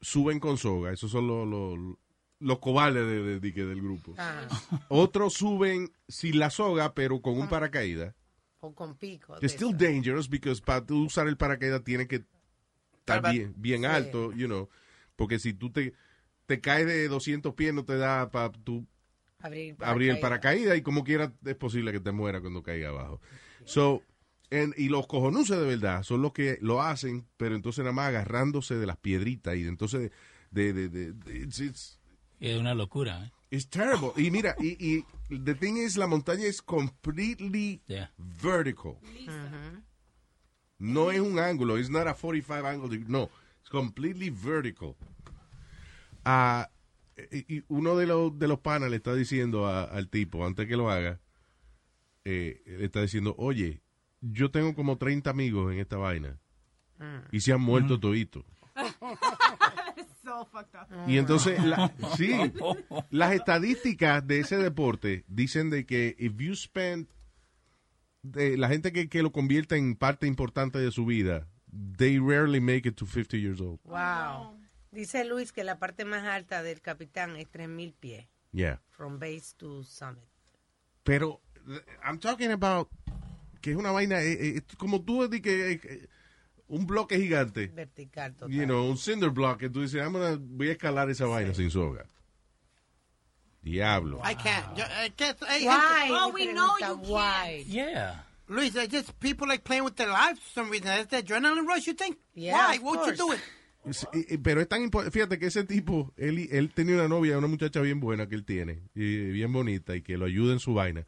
suben 0.01 0.39
con 0.39 0.57
soga. 0.57 0.91
Esos 0.91 1.11
son 1.11 1.27
los, 1.27 1.47
los, 1.47 1.97
los 2.39 2.59
cobardes 2.59 3.05
de- 3.05 3.21
de- 3.23 3.39
de 3.39 3.53
que 3.53 3.65
del 3.65 3.81
grupo. 3.81 4.15
ah, 4.17 4.47
Otros 4.89 5.33
suben 5.33 5.91
sin 6.07 6.39
la 6.39 6.49
soga, 6.49 6.93
pero 6.93 7.21
con 7.21 7.37
un 7.37 7.47
paracaídas. 7.49 8.15
o 8.61 8.73
con 8.73 8.95
pico. 8.95 9.35
It's 9.41 9.53
still 9.53 9.69
eso. 9.69 9.77
dangerous 9.77 10.27
because 10.29 10.61
para 10.61 10.83
usar 10.93 11.27
el 11.27 11.37
paracaídas 11.37 11.83
tiene 11.83 12.07
que 12.07 12.23
estar 12.97 13.31
bien, 13.31 13.53
bien 13.57 13.81
Sí. 13.81 13.85
alto, 13.85 14.31
you 14.33 14.47
know, 14.47 14.67
porque 15.19 15.37
si 15.37 15.53
tú 15.53 15.69
te, 15.71 15.93
te 16.47 16.59
caes 16.61 16.87
de 16.87 17.07
200 17.07 17.53
pies 17.53 17.73
no 17.73 17.85
te 17.85 17.97
da 17.97 18.31
para 18.31 18.51
tú 18.51 18.87
Abrir, 19.41 19.75
abrir 19.81 20.09
el 20.11 20.19
paracaídas. 20.19 20.77
y 20.77 20.81
como 20.81 21.03
quiera 21.03 21.31
es 21.45 21.55
posible 21.55 21.91
que 21.91 21.99
te 21.99 22.11
muera 22.11 22.41
cuando 22.41 22.63
caiga 22.63 22.89
abajo. 22.89 23.21
So, 23.65 24.01
en- 24.49 24.73
y 24.77 24.89
los 24.89 25.05
cojonuces 25.07 25.57
de 25.59 25.65
verdad 25.65 26.01
son 26.03 26.21
los 26.23 26.33
que 26.33 26.57
lo 26.61 26.81
hacen, 26.81 27.27
pero 27.37 27.55
entonces 27.55 27.83
nada 27.83 27.93
más 27.93 28.07
agarrándose 28.07 28.75
de 28.75 28.87
las 28.87 28.97
piedritas 28.97 29.55
y 29.55 29.67
entonces 29.67 30.11
de, 30.51 30.73
de, 30.73 30.89
de, 30.89 31.13
de- 31.13 31.37
it's, 31.37 31.59
it's- 31.59 31.99
Es 32.39 32.57
una 32.57 32.73
locura. 32.73 33.23
¿eh? 33.25 33.31
it's 33.51 33.69
terrible. 33.69 34.11
Y 34.17 34.31
mira, 34.31 34.55
y, 34.59 34.75
y 34.83 35.05
the 35.43 35.53
thing 35.55 35.75
is, 35.77 35.95
la 35.97 36.07
montaña 36.07 36.45
es 36.45 36.61
completely 36.61 37.81
Yeah. 37.87 38.11
vertical. 38.17 38.95
No 40.77 41.11
es 41.11 41.19
un 41.19 41.39
ángulo, 41.39 41.77
it's 41.77 41.89
not 41.89 42.07
a 42.07 42.13
45 42.13 42.65
angle, 42.65 42.99
no, 43.07 43.29
it's 43.69 43.71
completely 43.71 44.29
vertical. 44.29 44.95
Ah, 46.25 46.69
y, 47.31 47.63
uno 47.67 47.95
de 47.97 48.07
los, 48.07 48.37
de 48.37 48.47
los 48.47 48.59
panas 48.59 48.89
le 48.89 48.97
está 48.97 49.13
diciendo 49.13 49.67
a- 49.67 49.83
al 49.83 50.09
tipo, 50.09 50.45
antes 50.45 50.67
que 50.67 50.75
lo 50.77 50.89
haga, 50.89 51.19
eh, 52.25 52.61
le 52.65 52.85
está 52.85 53.01
diciendo, 53.01 53.35
oye, 53.37 53.81
yo 54.21 54.51
tengo 54.51 54.73
como 54.75 54.97
30 54.97 55.29
amigos 55.29 55.71
en 55.73 55.79
esta 55.79 55.97
vaina 55.97 56.37
y 57.31 57.39
se 57.39 57.53
han 57.53 57.61
muerto 57.61 57.97
toditos. 57.99 58.43
so 60.23 60.45
fucked 60.51 60.75
up. 60.79 61.09
Y 61.09 61.17
entonces, 61.17 61.63
la- 61.63 61.93
sí, 62.17 62.31
las 63.09 63.33
estadísticas 63.33 64.25
de 64.27 64.39
ese 64.39 64.57
deporte 64.57 65.23
dicen 65.27 65.69
de 65.69 65.85
que 65.85 66.15
if 66.19 66.33
you 66.37 66.53
spend, 66.55 67.07
de 68.21 68.57
la 68.57 68.67
gente 68.67 68.91
que, 68.91 69.07
que 69.07 69.23
lo 69.23 69.31
convierte 69.31 69.77
en 69.77 69.95
parte 69.95 70.27
importante 70.27 70.77
de 70.79 70.91
su 70.91 71.05
vida, 71.05 71.47
they 71.97 72.19
rarely 72.19 72.59
make 72.59 72.85
it 72.87 72.95
to 72.97 73.05
50 73.05 73.39
years 73.39 73.61
old. 73.61 73.79
Wow. 73.85 74.55
Dice 74.91 75.23
Luis 75.25 75.51
que 75.51 75.63
la 75.63 75.77
parte 75.77 76.03
más 76.05 76.23
alta 76.25 76.63
del 76.63 76.81
capitán 76.81 77.35
es 77.35 77.47
3000 77.49 77.93
pies. 77.99 78.25
Yeah. 78.51 78.79
From 78.89 79.19
base 79.19 79.53
to 79.57 79.83
summit. 79.83 80.23
Pero, 81.03 81.39
eh, 81.69 81.79
I'm 82.03 82.19
talking 82.19 82.51
about 82.51 82.89
que 83.61 83.71
es 83.71 83.77
una 83.77 83.91
vaina, 83.91 84.21
eh, 84.21 84.31
eh, 84.33 84.57
es 84.67 84.75
como 84.77 85.01
tú 85.01 85.27
di 85.27 85.41
que 85.41 85.71
eh, 85.73 86.07
un 86.67 86.85
bloque 86.87 87.17
gigante, 87.17 87.67
Vertical 87.67 88.33
total. 88.33 88.49
you 88.55 88.65
know, 88.65 88.89
un 88.89 88.97
cinder 88.97 89.29
block, 89.29 89.59
que 89.59 89.69
tú 89.69 89.81
dices, 89.81 90.01
"I'm 90.01 90.13
gonna- 90.13 90.37
voy 90.39 90.69
a 90.69 90.71
escalar 90.73 91.09
esa 91.09 91.25
vaina 91.25 91.53
sin 91.53 91.69
soga. 91.69 92.05
Diablo. 93.61 94.21
I 94.23 94.35
can't. 94.35 94.77
Yo, 94.77 94.85
I 94.85 95.09
can't. 95.15 95.37
Hey, 95.45 95.65
Why? 95.65 96.09
Oh, 96.11 96.29
we 96.33 96.45
know 96.53 96.77
you 96.79 96.85
Pregunta, 96.95 97.07
why? 97.09 97.65
Yeah. 97.67 98.23
Luis, 98.49 98.75
I 98.75 98.87
just 98.87 99.11
people 99.19 99.47
like 99.47 99.63
playing 99.63 99.83
with 99.83 99.95
their 99.95 100.09
lives 100.09 100.39
for 100.39 100.61
some 100.61 100.69
reason. 100.71 100.89
It's 100.99 101.07
the 101.11 101.21
adrenaline 101.21 101.67
rush, 101.67 101.85
you 101.87 101.93
think? 101.93 102.17
Yeah, 102.33 102.53
Why? 102.67 102.75
of 102.77 102.83
What 102.83 102.99
would 102.99 103.09
you 103.11 103.15
do 103.15 103.27
course. 103.27 103.39
it? 103.39 104.41
Pero 104.43 104.59
es 104.61 104.67
tan 104.67 104.81
importante, 104.83 105.11
fíjate 105.11 105.39
que 105.39 105.47
ese 105.47 105.63
tipo, 105.63 106.13
él, 106.17 106.49
él 106.51 106.69
tenía 106.73 106.95
una 106.95 107.07
novia, 107.07 107.37
una 107.37 107.47
muchacha 107.47 107.79
bien 107.81 107.99
buena 107.99 108.27
que 108.27 108.35
él 108.35 108.43
tiene, 108.43 108.81
y 108.93 109.31
bien 109.31 109.53
bonita, 109.53 109.95
y 109.95 110.01
que 110.01 110.17
lo 110.17 110.25
ayuda 110.25 110.51
en 110.53 110.59
su 110.59 110.73
vaina. 110.73 111.05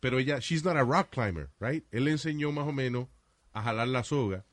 Pero 0.00 0.18
ella, 0.18 0.38
she's 0.40 0.62
not 0.64 0.76
a 0.76 0.82
rock 0.84 1.08
climber, 1.10 1.48
right? 1.58 1.84
Él 1.90 2.04
le 2.04 2.10
enseñó 2.10 2.52
más 2.52 2.66
o 2.68 2.72
menos 2.72 3.06
a 3.52 3.62
jalar 3.62 3.88
la 3.88 4.04
soga. 4.04 4.44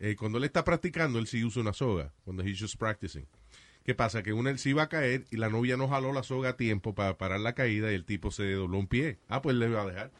Eh, 0.00 0.16
cuando 0.16 0.38
él 0.38 0.44
está 0.44 0.64
practicando, 0.64 1.18
él 1.18 1.26
sí 1.26 1.42
usa 1.44 1.62
una 1.62 1.72
soga, 1.72 2.12
cuando 2.24 2.42
he's 2.42 2.58
just 2.60 2.76
practicing. 2.76 3.26
¿Qué 3.84 3.94
pasa? 3.94 4.22
Que 4.22 4.32
una 4.32 4.50
él 4.50 4.58
sí 4.58 4.70
iba 4.70 4.82
a 4.82 4.88
caer 4.88 5.24
y 5.30 5.36
la 5.38 5.48
novia 5.48 5.76
no 5.76 5.88
jaló 5.88 6.12
la 6.12 6.22
soga 6.22 6.50
a 6.50 6.56
tiempo 6.56 6.94
para 6.94 7.16
parar 7.16 7.40
la 7.40 7.54
caída 7.54 7.90
y 7.90 7.94
el 7.94 8.04
tipo 8.04 8.30
se 8.30 8.50
dobló 8.52 8.78
un 8.78 8.86
pie. 8.86 9.18
Ah, 9.28 9.40
pues 9.40 9.56
le 9.56 9.66
iba 9.68 9.82
a 9.82 9.86
dejar. 9.86 10.10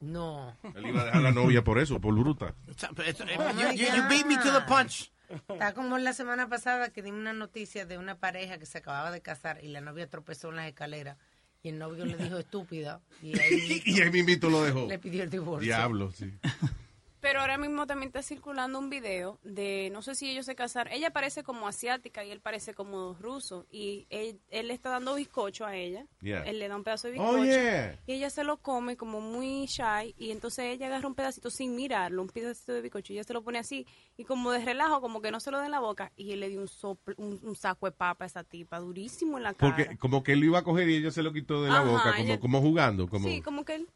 No. 0.00 0.56
Él 0.76 0.86
iba 0.86 1.02
a 1.02 1.04
dejar 1.06 1.20
a 1.20 1.22
la 1.22 1.32
novia 1.32 1.64
por 1.64 1.78
eso, 1.78 2.00
por 2.00 2.14
bruta. 2.14 2.54
It's- 2.68 3.20
Oh 3.38 3.50
you, 3.52 3.72
you, 3.72 3.86
you 3.96 4.02
beat 4.08 4.26
me 4.26 4.36
to 4.36 4.52
the 4.52 4.60
punch. 4.68 5.10
Está 5.48 5.74
como 5.74 5.98
la 5.98 6.12
semana 6.12 6.48
pasada 6.48 6.90
que 6.90 7.02
dimos 7.02 7.20
una 7.20 7.32
noticia 7.34 7.84
de 7.84 7.98
una 7.98 8.14
pareja 8.16 8.58
que 8.58 8.64
se 8.66 8.78
acababa 8.78 9.10
de 9.10 9.20
casar 9.20 9.62
y 9.62 9.68
la 9.68 9.80
novia 9.80 10.08
tropezó 10.08 10.48
en 10.50 10.56
las 10.56 10.68
escaleras 10.68 11.18
y 11.62 11.68
el 11.70 11.78
novio 11.78 12.06
le 12.06 12.16
dijo 12.16 12.38
estúpida 12.38 13.00
y 13.22 13.38
ahí 13.38 13.82
Y 13.86 14.00
ahí 14.00 14.10
mismito 14.10 14.48
lo 14.48 14.62
dejó. 14.62 14.86
le 14.86 14.98
pidió 14.98 15.24
el 15.24 15.30
divorcio. 15.30 15.66
Diablo, 15.66 16.12
sí. 16.12 16.32
Pero 17.20 17.40
ahora 17.40 17.58
mismo 17.58 17.86
también 17.86 18.08
está 18.08 18.22
circulando 18.22 18.78
un 18.78 18.90
video 18.90 19.38
de, 19.42 19.88
no 19.92 20.02
sé 20.02 20.14
si 20.14 20.30
ellos 20.30 20.46
se 20.46 20.54
casaron, 20.54 20.92
ella 20.92 21.10
parece 21.10 21.42
como 21.42 21.66
asiática 21.66 22.24
y 22.24 22.30
él 22.30 22.40
parece 22.40 22.74
como 22.74 23.14
ruso 23.14 23.66
y 23.72 24.06
él, 24.10 24.40
él 24.50 24.68
le 24.68 24.74
está 24.74 24.90
dando 24.90 25.14
bizcocho 25.16 25.66
a 25.66 25.74
ella, 25.76 26.06
Yeah. 26.20 26.42
él 26.44 26.58
le 26.58 26.68
da 26.68 26.76
un 26.76 26.84
pedazo 26.84 27.08
de 27.08 27.18
Oh, 27.18 27.32
bizcocho 27.34 27.44
yeah. 27.44 27.98
y 28.06 28.12
ella 28.14 28.30
se 28.30 28.44
lo 28.44 28.58
come 28.58 28.96
como 28.96 29.20
muy 29.20 29.66
shy 29.66 30.14
y 30.18 30.30
entonces 30.30 30.66
ella 30.66 30.86
agarra 30.86 31.08
un 31.08 31.14
pedacito 31.14 31.50
sin 31.50 31.74
mirarlo, 31.74 32.22
un 32.22 32.28
pedacito 32.28 32.72
de 32.72 32.80
bizcocho 32.82 33.12
y 33.12 33.16
ella 33.16 33.24
se 33.24 33.32
lo 33.32 33.42
pone 33.42 33.58
así 33.58 33.86
y 34.16 34.24
como 34.24 34.50
de 34.52 34.64
relajo, 34.64 35.00
como 35.00 35.20
que 35.20 35.30
no 35.30 35.40
se 35.40 35.50
lo 35.50 35.58
da 35.58 35.64
en 35.66 35.70
la 35.72 35.80
boca 35.80 36.12
y 36.16 36.32
él 36.32 36.40
le 36.40 36.48
dio 36.48 36.60
un, 36.60 36.66
sopl- 36.68 37.14
un, 37.16 37.40
un 37.42 37.56
saco 37.56 37.86
de 37.86 37.92
papa 37.92 38.24
a 38.24 38.26
esa 38.26 38.44
tipa, 38.44 38.78
durísimo 38.78 39.36
en 39.38 39.42
la 39.44 39.54
cara. 39.54 39.74
Porque 39.76 39.96
como 39.98 40.22
que 40.22 40.32
él 40.32 40.40
lo 40.40 40.46
iba 40.46 40.58
a 40.60 40.62
coger 40.64 40.88
y 40.88 40.96
ella 40.96 41.10
se 41.10 41.22
lo 41.22 41.32
quitó 41.32 41.62
de 41.62 41.70
la 41.70 41.80
Ajá, 41.80 41.90
boca, 41.90 42.12
como, 42.16 42.24
ella- 42.24 42.40
como 42.40 42.60
jugando. 42.60 43.08
Como, 43.08 43.28
Sí, 43.28 43.40
como 43.42 43.64
que 43.64 43.74
él, 43.76 43.88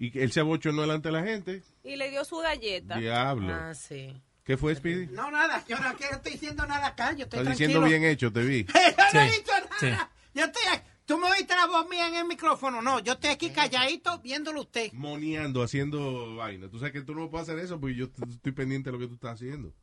Y 0.00 0.10
que 0.10 0.22
él 0.24 0.32
se 0.32 0.40
abochonó 0.40 0.80
delante 0.80 1.08
de 1.08 1.12
la 1.12 1.22
gente. 1.22 1.62
y 1.84 1.94
le 1.94 2.10
dio 2.10 2.24
su 2.24 2.38
galleta. 2.38 2.96
Diablo. 2.98 3.52
Ah, 3.54 3.74
sí. 3.74 4.20
¿Qué 4.42 4.56
fue, 4.56 4.74
Speedy? 4.74 5.06
No, 5.08 5.30
nada. 5.30 5.62
Yo 5.68 5.78
no 5.78 5.90
estoy 5.90 6.32
diciendo 6.32 6.66
nada 6.66 6.88
acá. 6.88 7.12
Yo 7.12 7.24
estoy 7.24 7.40
Estás 7.40 7.56
diciendo 7.58 7.86
bien 7.86 8.02
hecho, 8.02 8.32
te 8.32 8.42
vi. 8.42 8.64
yo 8.64 8.72
no 9.14 9.20
he 9.20 9.30
dicho 9.30 9.52
nada. 9.52 9.76
sí. 9.78 9.88
Yo 10.34 10.44
estoy 10.46 10.62
aquí. 10.72 10.88
Tú 11.04 11.18
me 11.18 11.28
oíste 11.30 11.54
la 11.54 11.66
voz 11.66 11.86
mía 11.88 12.08
en 12.08 12.14
el 12.14 12.24
micrófono. 12.24 12.80
No, 12.80 13.00
yo 13.00 13.12
estoy 13.12 13.30
aquí 13.30 13.50
calladito 13.50 14.18
viéndolo 14.20 14.62
usted. 14.62 14.90
Moneando, 14.92 15.62
haciendo 15.62 16.36
vaina. 16.36 16.68
Tú 16.70 16.78
sabes 16.78 16.92
que 16.94 17.02
tú 17.02 17.14
no 17.14 17.28
puedes 17.28 17.48
hacer 17.48 17.62
eso 17.62 17.78
porque 17.78 17.96
yo 17.96 18.06
estoy 18.28 18.52
pendiente 18.52 18.88
de 18.90 18.92
lo 18.94 18.98
que 18.98 19.06
tú 19.08 19.14
estás 19.14 19.34
haciendo. 19.34 19.74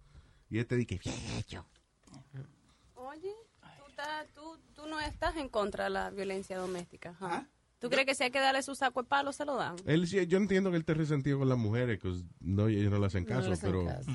Y 0.50 0.58
este 0.58 0.78
dice, 0.78 1.00
bien 1.04 1.16
hecho. 1.38 1.66
Oye, 2.96 3.34
tú, 3.78 3.88
estás- 3.90 4.28
tú, 4.34 4.58
tú 4.74 4.88
no 4.88 5.00
estás 5.00 5.36
en 5.36 5.50
contra 5.50 5.86
de 5.86 5.90
la 5.92 6.10
violencia 6.10 6.58
doméstica. 6.58 7.16
¿ah? 7.22 7.46
¿Tú 7.80 7.90
crees 7.90 8.06
que 8.08 8.16
si 8.16 8.24
hay 8.24 8.32
que 8.32 8.40
darle 8.40 8.64
su 8.64 8.74
saco 8.76 9.04
de 9.04 9.08
palo, 9.10 9.32
se 9.32 9.46
lo 9.46 9.56
dan? 9.56 9.76
Él, 9.86 10.08
sí, 10.08 10.26
yo 10.28 10.38
entiendo 10.38 10.70
que 10.72 10.78
él 10.78 10.82
esté 10.82 10.94
resentido 10.96 11.40
con 11.40 11.50
las 11.50 11.58
mujeres, 11.58 12.00
que 12.00 12.12
no, 12.40 12.68
ellos 12.68 12.92
no 12.92 12.98
le 13.00 13.06
hacen 13.06 13.24
No 13.24 13.30
caso, 13.30 13.48
le 13.48 13.54
hacen 13.54 13.72
pero... 13.72 13.86
caso. 13.86 14.12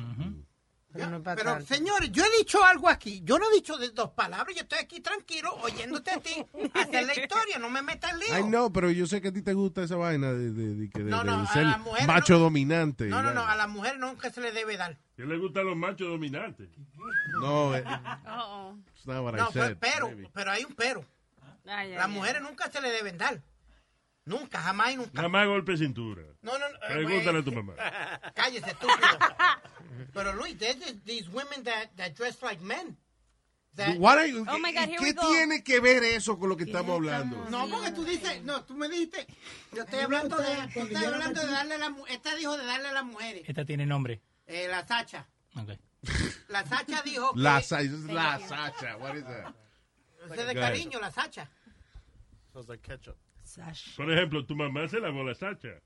Pero 0.95 1.59
no 1.59 1.61
señores, 1.65 2.13
yo 2.13 2.23
he 2.23 2.39
dicho 2.39 2.63
algo 2.63 2.87
aquí. 2.87 3.23
Yo 3.25 3.39
no 3.39 3.51
he 3.51 3.55
dicho 3.55 3.79
de 3.79 3.89
dos 3.93 4.11
palabras. 4.11 4.55
Yo 4.55 4.61
estoy 4.61 4.79
aquí 4.79 5.01
tranquilo, 5.01 5.55
oyéndote 5.63 6.11
a 6.11 6.21
ti 6.21 6.45
hacer 6.75 7.07
la 7.07 7.19
historia. 7.19 7.59
No 7.59 7.71
me 7.71 7.81
metas 7.81 8.13
en 8.13 8.19
lío. 8.19 8.29
Ay, 8.35 8.45
no, 8.45 8.71
pero 8.71 8.91
yo 8.91 9.07
sé 9.07 9.23
que 9.23 9.29
a 9.29 9.33
ti 9.33 9.41
te 9.41 9.55
gusta 9.55 9.83
esa 9.85 9.97
vaina 9.97 10.35
de, 10.35 10.51
de- 10.53 10.75
de- 10.89 11.05
No, 11.05 11.25
no, 11.25 11.47
ser 11.47 11.65
macho 12.07 12.35
no. 12.35 12.41
dominante. 12.41 13.07
No, 13.07 13.23
no, 13.23 13.33
no. 13.33 13.41
A 13.43 13.57
las 13.57 13.71
mujeres 13.71 13.99
nunca 14.01 14.29
se 14.31 14.43
le 14.43 14.53
debe 14.53 14.77
dar. 14.77 14.99
¿Qué 15.17 15.25
le 15.25 15.39
gustan 15.39 15.65
los 15.65 15.77
machos 15.77 16.09
dominantes? 16.09 16.69
No, 17.41 17.75
eh, 17.75 17.85
No, 18.27 18.77
pero, 19.05 19.51
said. 19.51 19.77
pero, 19.81 20.11
pero 20.35 20.51
hay 20.51 20.65
un 20.65 20.75
pero. 20.75 21.05
Ay, 21.65 21.89
ay, 21.89 21.95
Las 21.95 22.05
ay. 22.07 22.13
mujeres 22.13 22.43
nunca 22.43 22.71
se 22.71 22.83
le 22.83 22.91
deben 22.91 23.17
dar. 23.17 23.43
Nunca, 24.25 24.61
jamás 24.61 24.93
y 24.93 24.97
nunca. 24.97 25.11
Nada 25.15 25.29
más 25.29 25.47
golpe 25.49 25.73
de 25.73 25.79
cintura. 25.79 26.23
No, 26.43 26.53
no, 26.59 26.69
no. 26.69 26.77
eh, 26.77 26.89
Pregúntale 26.93 27.39
a 27.41 27.43
tu 27.45 27.53
mamá. 27.53 27.75
Cállese, 28.35 28.71
estúpido. 28.71 29.09
Pero 30.15 30.33
Luis, 30.35 30.57
there's 30.59 30.77
these 31.05 31.29
women 31.31 31.65
that, 31.65 31.89
that 31.97 32.15
dress 32.15 32.41
like 32.43 32.61
men. 32.63 32.97
That- 33.75 33.99
What 33.99 34.19
are 34.19 34.27
you- 34.29 34.45
Oh 34.49 34.59
my 34.59 34.71
God, 34.73 34.89
here 34.89 34.99
¿Qué 34.99 35.05
we 35.07 35.13
go. 35.15 35.23
tiene 35.29 35.65
que 35.65 35.81
ver 35.81 36.05
eso 36.05 36.39
con 36.39 36.51
lo 36.51 36.57
que 36.57 36.65
estamos 36.65 36.95
hablando? 36.95 37.37
No, 37.51 37.67
porque 37.69 37.91
tú 37.93 38.05
dices, 38.05 38.43
no, 38.45 38.63
tú 38.65 38.75
me 38.75 38.89
dijiste, 38.89 39.27
yo 39.73 39.83
estoy 39.83 40.01
hablando 40.01 40.37
de, 40.37 40.55
yo 40.75 40.83
estoy 40.83 41.05
hablando 41.05 41.41
de 41.41 41.47
darle 41.47 41.75
a 41.75 41.79
las 41.79 41.93
esta 42.11 42.35
dijo 42.37 42.57
de 42.57 42.65
darle 42.67 42.89
a 42.89 42.93
las 42.93 43.05
mujeres, 43.05 43.43
Esta 43.49 43.65
tiene 43.65 43.87
nombre. 43.87 44.21
eh, 44.47 44.69
la 44.69 44.87
Sacha, 44.87 45.27
Ok. 45.57 45.71
la 46.49 46.67
Sacha 46.67 47.01
dijo 47.03 47.33
que, 47.33 47.41
La, 47.41 47.63
sa- 47.63 47.81
es 47.81 47.91
la 48.05 48.39
Sacha. 48.41 48.97
What 48.99 49.17
is 49.17 49.25
that? 49.25 49.55
ese 50.31 50.45
de 50.45 50.55
cariño, 50.55 51.01
la 51.01 51.11
Sacha. 51.11 51.49
Sounds 52.53 52.69
like 52.69 52.83
ketchup. 52.87 53.17
Por 53.97 54.11
ejemplo, 54.11 54.45
tu 54.47 54.55
mamá 54.55 54.89
se 54.89 54.99
lavó 55.01 55.23
la 55.25 55.35
sacha. 55.35 55.81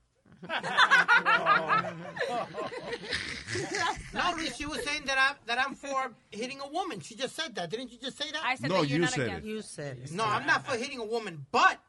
No, 4.13 4.33
Luis, 4.35 4.55
she 4.55 4.65
was 4.65 4.83
saying 4.83 5.03
that, 5.05 5.17
I, 5.17 5.33
that 5.47 5.57
I'm 5.65 5.75
for 5.75 6.11
hitting 6.31 6.59
a 6.61 6.67
woman. 6.69 6.99
She 6.99 7.15
just 7.15 7.35
said 7.35 7.55
that. 7.55 7.69
Didn't 7.69 7.91
you 7.91 7.97
just 7.99 8.17
say 8.17 8.31
that? 8.31 8.41
I 8.43 8.55
said 8.55 8.69
No, 8.69 8.81
that 8.81 8.87
you're 8.89 8.97
you 8.97 9.01
not 9.05 9.11
said 9.11 9.27
against. 9.27 9.45
it. 9.45 9.49
You 9.49 9.61
said 9.61 9.97
it. 10.03 10.11
No, 10.11 10.25
I'm 10.25 10.45
not 10.45 10.65
for 10.67 10.77
hitting 10.77 10.99
a 10.99 11.05
woman, 11.05 11.45
but, 11.51 11.79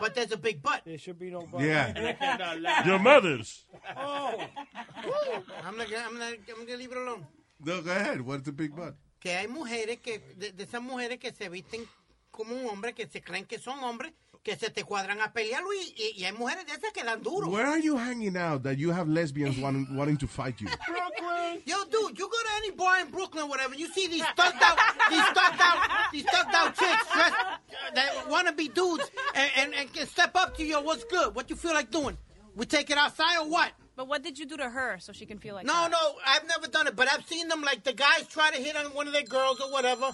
but 0.00 0.14
there's 0.14 0.32
a 0.32 0.36
big 0.36 0.62
but. 0.62 0.82
There 0.84 0.98
should 0.98 1.18
be 1.18 1.30
no 1.30 1.48
Yeah. 1.58 2.82
Your 2.86 2.98
mothers. 2.98 3.64
I'm 3.96 5.76
not, 5.76 5.90
gonna- 5.90 6.04
I'm 6.06 6.18
not, 6.18 6.32
I'm 6.48 6.66
gonna 6.66 6.78
leave 6.78 6.92
it 6.92 6.98
alone. 6.98 7.26
No, 7.64 7.80
go 7.82 7.90
ahead. 7.90 8.20
What's 8.20 8.44
the 8.44 8.52
big 8.52 8.74
butt? 8.74 8.94
que 9.18 9.32
hay 9.34 9.46
mujeres 9.48 9.98
que 10.02 10.20
de, 10.36 10.52
de 10.52 10.64
esas 10.64 10.82
mujeres 10.82 11.18
que 11.18 11.32
se 11.32 11.48
visten 11.48 11.84
como 12.30 12.54
un 12.54 12.66
hombre 12.68 12.92
que 12.92 13.06
se 13.08 13.20
creen 13.22 13.46
que 13.46 13.58
son 13.58 13.82
hombres 13.82 14.12
que 14.46 14.54
se 14.54 14.70
te 14.70 14.84
cuadran 14.84 15.20
a 15.20 15.32
pelear 15.32 15.60
Luis 15.64 15.92
y, 15.96 16.12
y 16.20 16.24
hay 16.24 16.30
mujeres 16.30 16.64
de 16.66 16.72
esas 16.74 16.92
que 16.92 17.02
dan 17.02 17.20
duro 17.20 17.48
Where 17.48 17.66
are 17.66 17.80
you 17.80 17.96
hanging 17.98 18.36
out 18.36 18.62
that 18.62 18.76
you 18.78 18.92
have 18.92 19.08
lesbians 19.08 19.58
wanting, 19.58 19.88
wanting 19.96 20.16
to 20.18 20.28
fight 20.28 20.60
you? 20.60 20.68
Brooklyn. 20.86 21.62
Yo 21.66 21.76
dude 21.90 22.16
you 22.16 22.28
go 22.30 22.38
to 22.44 22.50
any 22.58 22.70
bar 22.70 23.00
in 23.00 23.10
Brooklyn 23.10 23.42
or 23.42 23.48
whatever 23.48 23.74
you 23.74 23.88
see 23.88 24.06
these 24.06 24.24
stuck 24.24 24.54
out 24.62 24.78
these 25.10 25.26
stuck 25.26 25.56
out 25.58 26.12
these 26.12 26.22
stuck 26.28 26.46
out 26.54 26.76
chicks 26.76 27.12
dressed, 27.12 27.34
uh, 27.34 27.94
that 27.96 28.28
want 28.28 28.46
to 28.46 28.52
be 28.52 28.68
dudes 28.68 29.10
and, 29.34 29.50
and, 29.56 29.74
and 29.74 29.92
can 29.92 30.06
step 30.06 30.36
up 30.36 30.56
to 30.58 30.64
you 30.64 30.76
what's 30.80 31.02
good 31.02 31.34
what 31.34 31.50
you 31.50 31.56
feel 31.56 31.74
like 31.74 31.90
doing 31.90 32.16
we 32.54 32.66
take 32.66 32.88
it 32.88 32.96
outside 32.98 33.38
or 33.40 33.48
what 33.50 33.72
But 33.96 34.06
what 34.06 34.22
did 34.22 34.38
you 34.38 34.46
do 34.46 34.56
to 34.58 34.70
her 34.70 34.98
so 35.00 35.12
she 35.12 35.26
can 35.26 35.38
feel 35.40 35.56
like 35.56 35.66
no 35.66 35.72
that? 35.72 35.90
no 35.90 36.14
I've 36.24 36.46
never 36.46 36.68
done 36.68 36.86
it 36.86 36.94
but 36.94 37.12
I've 37.12 37.26
seen 37.26 37.48
them 37.48 37.62
like 37.62 37.82
the 37.82 37.94
guys 37.94 38.28
try 38.28 38.52
to 38.52 38.62
hit 38.62 38.76
on 38.76 38.84
one 38.94 39.08
of 39.08 39.12
their 39.12 39.24
girls 39.24 39.60
or 39.60 39.72
whatever 39.72 40.12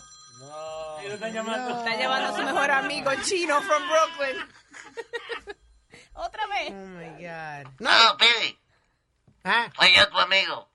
Está 1.05 1.97
llevando 1.97 2.29
a 2.29 2.37
su 2.37 2.43
mejor 2.43 2.71
amigo 2.71 3.11
chino 3.23 3.61
from 3.63 3.83
Brooklyn. 3.89 4.49
Otra 6.15 6.47
vez. 6.47 6.71
Oh 6.71 6.87
my 6.87 7.11
God. 7.23 7.73
No, 7.79 8.17
Pidi, 8.19 8.59
¿Ah? 9.45 9.71
soy 9.77 9.95
yo 9.95 10.09
tu 10.09 10.19
amigo. 10.19 10.69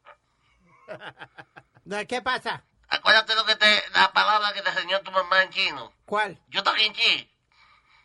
No, 1.85 1.97
¿qué 2.07 2.21
pasa? 2.21 2.63
Acuérdate 2.89 3.35
lo 3.35 3.45
que 3.45 3.55
te, 3.55 3.83
la 3.93 4.11
palabra 4.13 4.53
que 4.53 4.61
te 4.61 4.69
enseñó 4.69 5.01
tu 5.01 5.11
mamá 5.11 5.43
en 5.43 5.49
chino. 5.51 5.93
¿cuál? 6.05 6.39
Yo 6.49 6.63
talking 6.63 6.93
chi. 6.93 7.29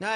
No, 0.02 0.08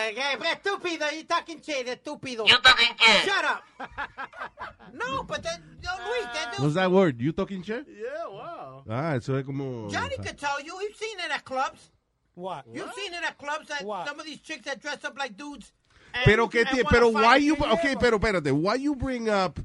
estúpido, 0.51 1.07
you 1.15 1.25
talking 1.25 1.61
shit, 1.63 1.87
estúpido. 1.87 2.45
You 2.47 2.59
talking 2.61 2.89
shit. 2.99 3.25
Shut 3.25 3.45
up. 3.45 3.63
no, 4.93 5.23
but 5.23 5.45
that, 5.45 5.61
no, 5.83 5.91
Luis, 6.11 6.25
that 6.35 6.53
dude, 6.57 6.63
What's 6.63 6.75
that 6.75 6.91
word? 6.91 7.21
You 7.21 7.31
talking 7.33 7.63
shit? 7.63 7.87
Yeah, 7.89 8.27
wow. 8.29 8.83
Ah, 8.91 9.15
eso 9.15 9.37
es 9.37 9.45
como... 9.45 9.89
Johnny 9.89 10.17
could 10.17 10.37
tell 10.39 10.61
you. 10.61 10.77
You've 10.83 10.97
seen 10.97 11.19
it 11.21 11.31
at 11.33 11.45
clubs. 11.45 11.93
What? 12.35 12.65
You've 12.73 12.93
seen 12.95 13.15
it 13.15 13.23
at 13.25 13.39
clubs 13.39 13.69
that 13.69 13.85
What? 13.85 14.09
some 14.09 14.19
of 14.19 14.27
these 14.27 14.41
chicks 14.41 14.65
that 14.65 14.83
dress 14.83 15.05
up 15.05 15.17
like 15.17 15.37
dudes. 15.37 15.73
and- 16.13 16.25
Pero 16.25 16.49
que 16.49 16.65
wanna 16.65 16.85
pero 16.91 17.09
why 17.11 17.37
you 17.37 17.57
you. 17.57 17.65
okay, 17.75 17.95
pero 17.97 18.19
espérate, 18.19 18.53
why 18.53 18.75
you 18.75 18.97
bring 18.97 19.29
up 19.29 19.61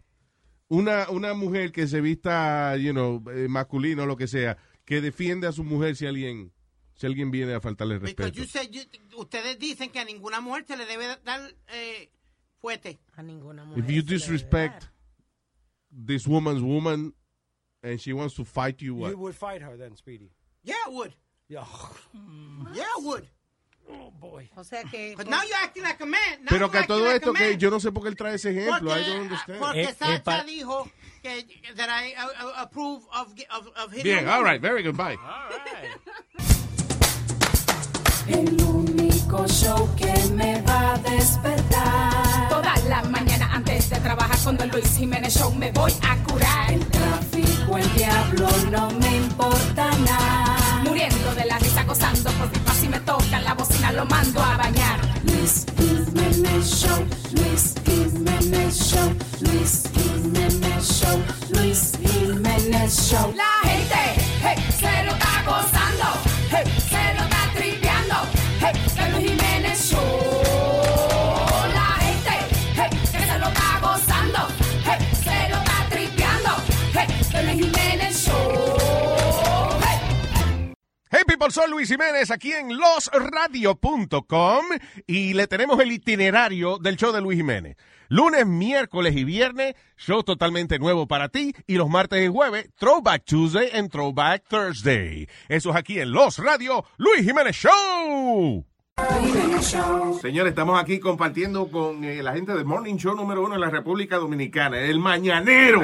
una 0.69 1.07
una 1.09 1.33
mujer 1.33 1.71
que 1.71 1.87
se 1.87 1.99
vista, 1.99 2.75
you 2.77 2.93
know, 2.93 3.23
eh, 3.29 3.47
masculino 3.49 4.03
o 4.03 4.05
lo 4.05 4.15
que 4.15 4.27
sea, 4.27 4.57
que 4.85 5.01
defiende 5.01 5.47
a 5.47 5.51
su 5.51 5.63
mujer 5.63 5.95
si 5.95 6.05
alguien 6.05 6.51
si 7.01 7.07
alguien 7.07 7.31
viene 7.31 7.55
a 7.55 7.59
faltarle 7.59 7.97
respeto. 7.97 8.27
you 8.39 8.45
said 8.45 8.69
you- 8.69 8.85
ustedes 9.17 9.57
dicen 9.57 9.89
que 9.89 9.99
a 9.99 10.05
ninguna 10.05 10.39
mujer 10.39 10.65
se 10.67 10.77
le 10.77 10.85
debe 10.85 11.07
dar 11.25 11.41
eh, 11.69 12.11
fuerte. 12.59 12.99
A 13.15 13.23
ninguna 13.23 13.65
mujer. 13.65 13.83
If 13.83 13.89
you 13.89 14.03
disrespect 14.03 14.85
this 15.91 16.27
woman's 16.27 16.61
woman 16.61 17.15
and 17.81 17.99
she 17.99 18.13
wants 18.13 18.35
to 18.35 18.45
fight 18.45 18.79
you, 18.83 18.93
what? 18.93 19.11
You 19.13 19.17
would 19.17 19.33
fight 19.33 19.63
her 19.63 19.75
then, 19.77 19.95
Speedy. 19.95 20.29
Yeah, 20.63 20.75
I 20.85 20.89
would. 20.91 21.15
Yeah. 21.47 21.65
Yeah, 22.75 22.83
I 22.83 23.01
would. 23.03 23.27
Oh, 23.89 24.11
boy. 24.11 24.47
O 24.55 24.63
sea 24.63 24.83
que. 24.83 25.15
But 25.17 25.27
now 25.27 25.41
you're 25.41 25.57
acting 25.57 25.81
like 25.83 25.99
a 26.01 26.05
man. 26.05 26.43
Now 26.43 26.49
Pero 26.49 26.69
que 26.69 26.83
todo 26.83 27.03
like 27.03 27.15
esto 27.15 27.31
a 27.31 27.33
que 27.33 27.57
yo 27.57 27.71
no 27.71 27.79
sé 27.79 27.91
por 27.91 28.03
qué 28.03 28.09
él 28.09 28.15
trae 28.15 28.35
ese 28.35 28.51
ejemplo, 28.51 28.91
I 28.95 29.03
don't 29.03 29.05
Porque, 29.05 29.21
understand. 29.21 29.59
porque 29.59 29.81
Eh, 29.81 29.89
eh, 29.89 29.95
Sacha 29.97 30.23
pa- 30.23 30.43
dijo 30.43 30.87
que 31.23 31.47
that 31.75 31.89
I 31.89 32.13
uh, 32.13 32.45
uh, 32.47 32.53
approve 32.61 33.03
of, 33.11 33.33
of, 33.49 33.67
of 33.75 33.91
hitting 33.91 34.03
Bien, 34.03 34.27
all 34.29 34.43
right, 34.43 34.61
very 34.61 34.83
good, 34.83 34.95
bye. 34.95 35.17
El 38.31 38.61
único 38.63 39.47
show 39.47 39.89
que 39.95 40.13
me 40.33 40.61
va 40.61 40.93
a 40.93 40.97
despertar. 40.97 42.49
Toda 42.49 42.75
la 42.89 43.01
mañana 43.03 43.49
antes 43.53 43.89
de 43.89 43.97
trabajar 43.97 44.37
cuando 44.43 44.63
el 44.63 44.69
Luis 44.71 44.95
Jiménez 44.97 45.33
Show 45.37 45.53
me 45.55 45.71
voy 45.71 45.93
a 46.01 46.15
curar. 46.23 46.71
El 46.73 46.85
tráfico, 46.87 47.77
el 47.77 47.93
diablo, 47.95 48.47
no 48.71 48.91
me 48.91 49.17
importa 49.17 49.91
nada. 50.05 50.81
Muriendo 50.83 51.35
de 51.35 51.45
la 51.45 51.57
risa, 51.59 51.83
gozando 51.83 52.29
por 52.31 52.49
pipa 52.51 52.73
si 52.73 52.87
me 52.87 52.99
tocan 53.01 53.43
la 53.43 53.53
bocina 53.53 53.91
lo 53.91 54.05
mando 54.05 54.41
a 54.41 54.57
bañar. 54.57 54.99
Luis 55.23 55.65
Jiménez 55.77 56.65
Show, 56.65 57.05
Luis 57.33 57.73
Jiménez 57.85 58.75
Show, 58.75 59.13
Luis 59.41 59.83
Jiménez 59.93 60.83
Show, 60.83 61.19
Luis 61.53 61.91
Jiménez 62.01 63.09
Show. 63.09 63.33
La 63.35 63.69
gente, 63.69 64.21
hey, 64.43 64.70
soy 81.51 81.69
Luis 81.69 81.89
Jiménez 81.89 82.31
aquí 82.31 82.53
en 82.53 82.77
losradio.com 82.77 84.65
y 85.05 85.33
le 85.33 85.47
tenemos 85.47 85.79
el 85.79 85.91
itinerario 85.91 86.77
del 86.77 86.95
show 86.95 87.11
de 87.11 87.19
Luis 87.19 87.37
Jiménez. 87.37 87.75
Lunes, 88.07 88.45
miércoles 88.45 89.15
y 89.15 89.23
viernes, 89.23 89.75
show 89.97 90.23
totalmente 90.23 90.79
nuevo 90.79 91.07
para 91.07 91.29
ti 91.29 91.53
y 91.67 91.75
los 91.75 91.89
martes 91.89 92.23
y 92.23 92.27
jueves, 92.29 92.69
Throwback 92.77 93.25
Tuesday 93.25 93.69
and 93.73 93.89
Throwback 93.91 94.47
Thursday. 94.47 95.27
Eso 95.49 95.71
es 95.71 95.75
aquí 95.75 95.99
en 95.99 96.11
Los 96.11 96.37
Radio, 96.37 96.85
Luis 96.97 97.23
Jiménez 97.23 97.55
Show. 97.55 98.65
Señores, 100.21 100.51
estamos 100.51 100.81
aquí 100.81 100.99
compartiendo 100.99 101.69
con 101.69 102.03
eh, 102.03 102.23
la 102.23 102.33
gente 102.33 102.53
del 102.53 102.65
Morning 102.65 102.95
Show 102.95 103.15
número 103.15 103.43
uno 103.43 103.55
en 103.55 103.61
la 103.61 103.69
República 103.69 104.17
Dominicana, 104.17 104.79
el 104.79 104.99
Mañanero. 104.99 105.81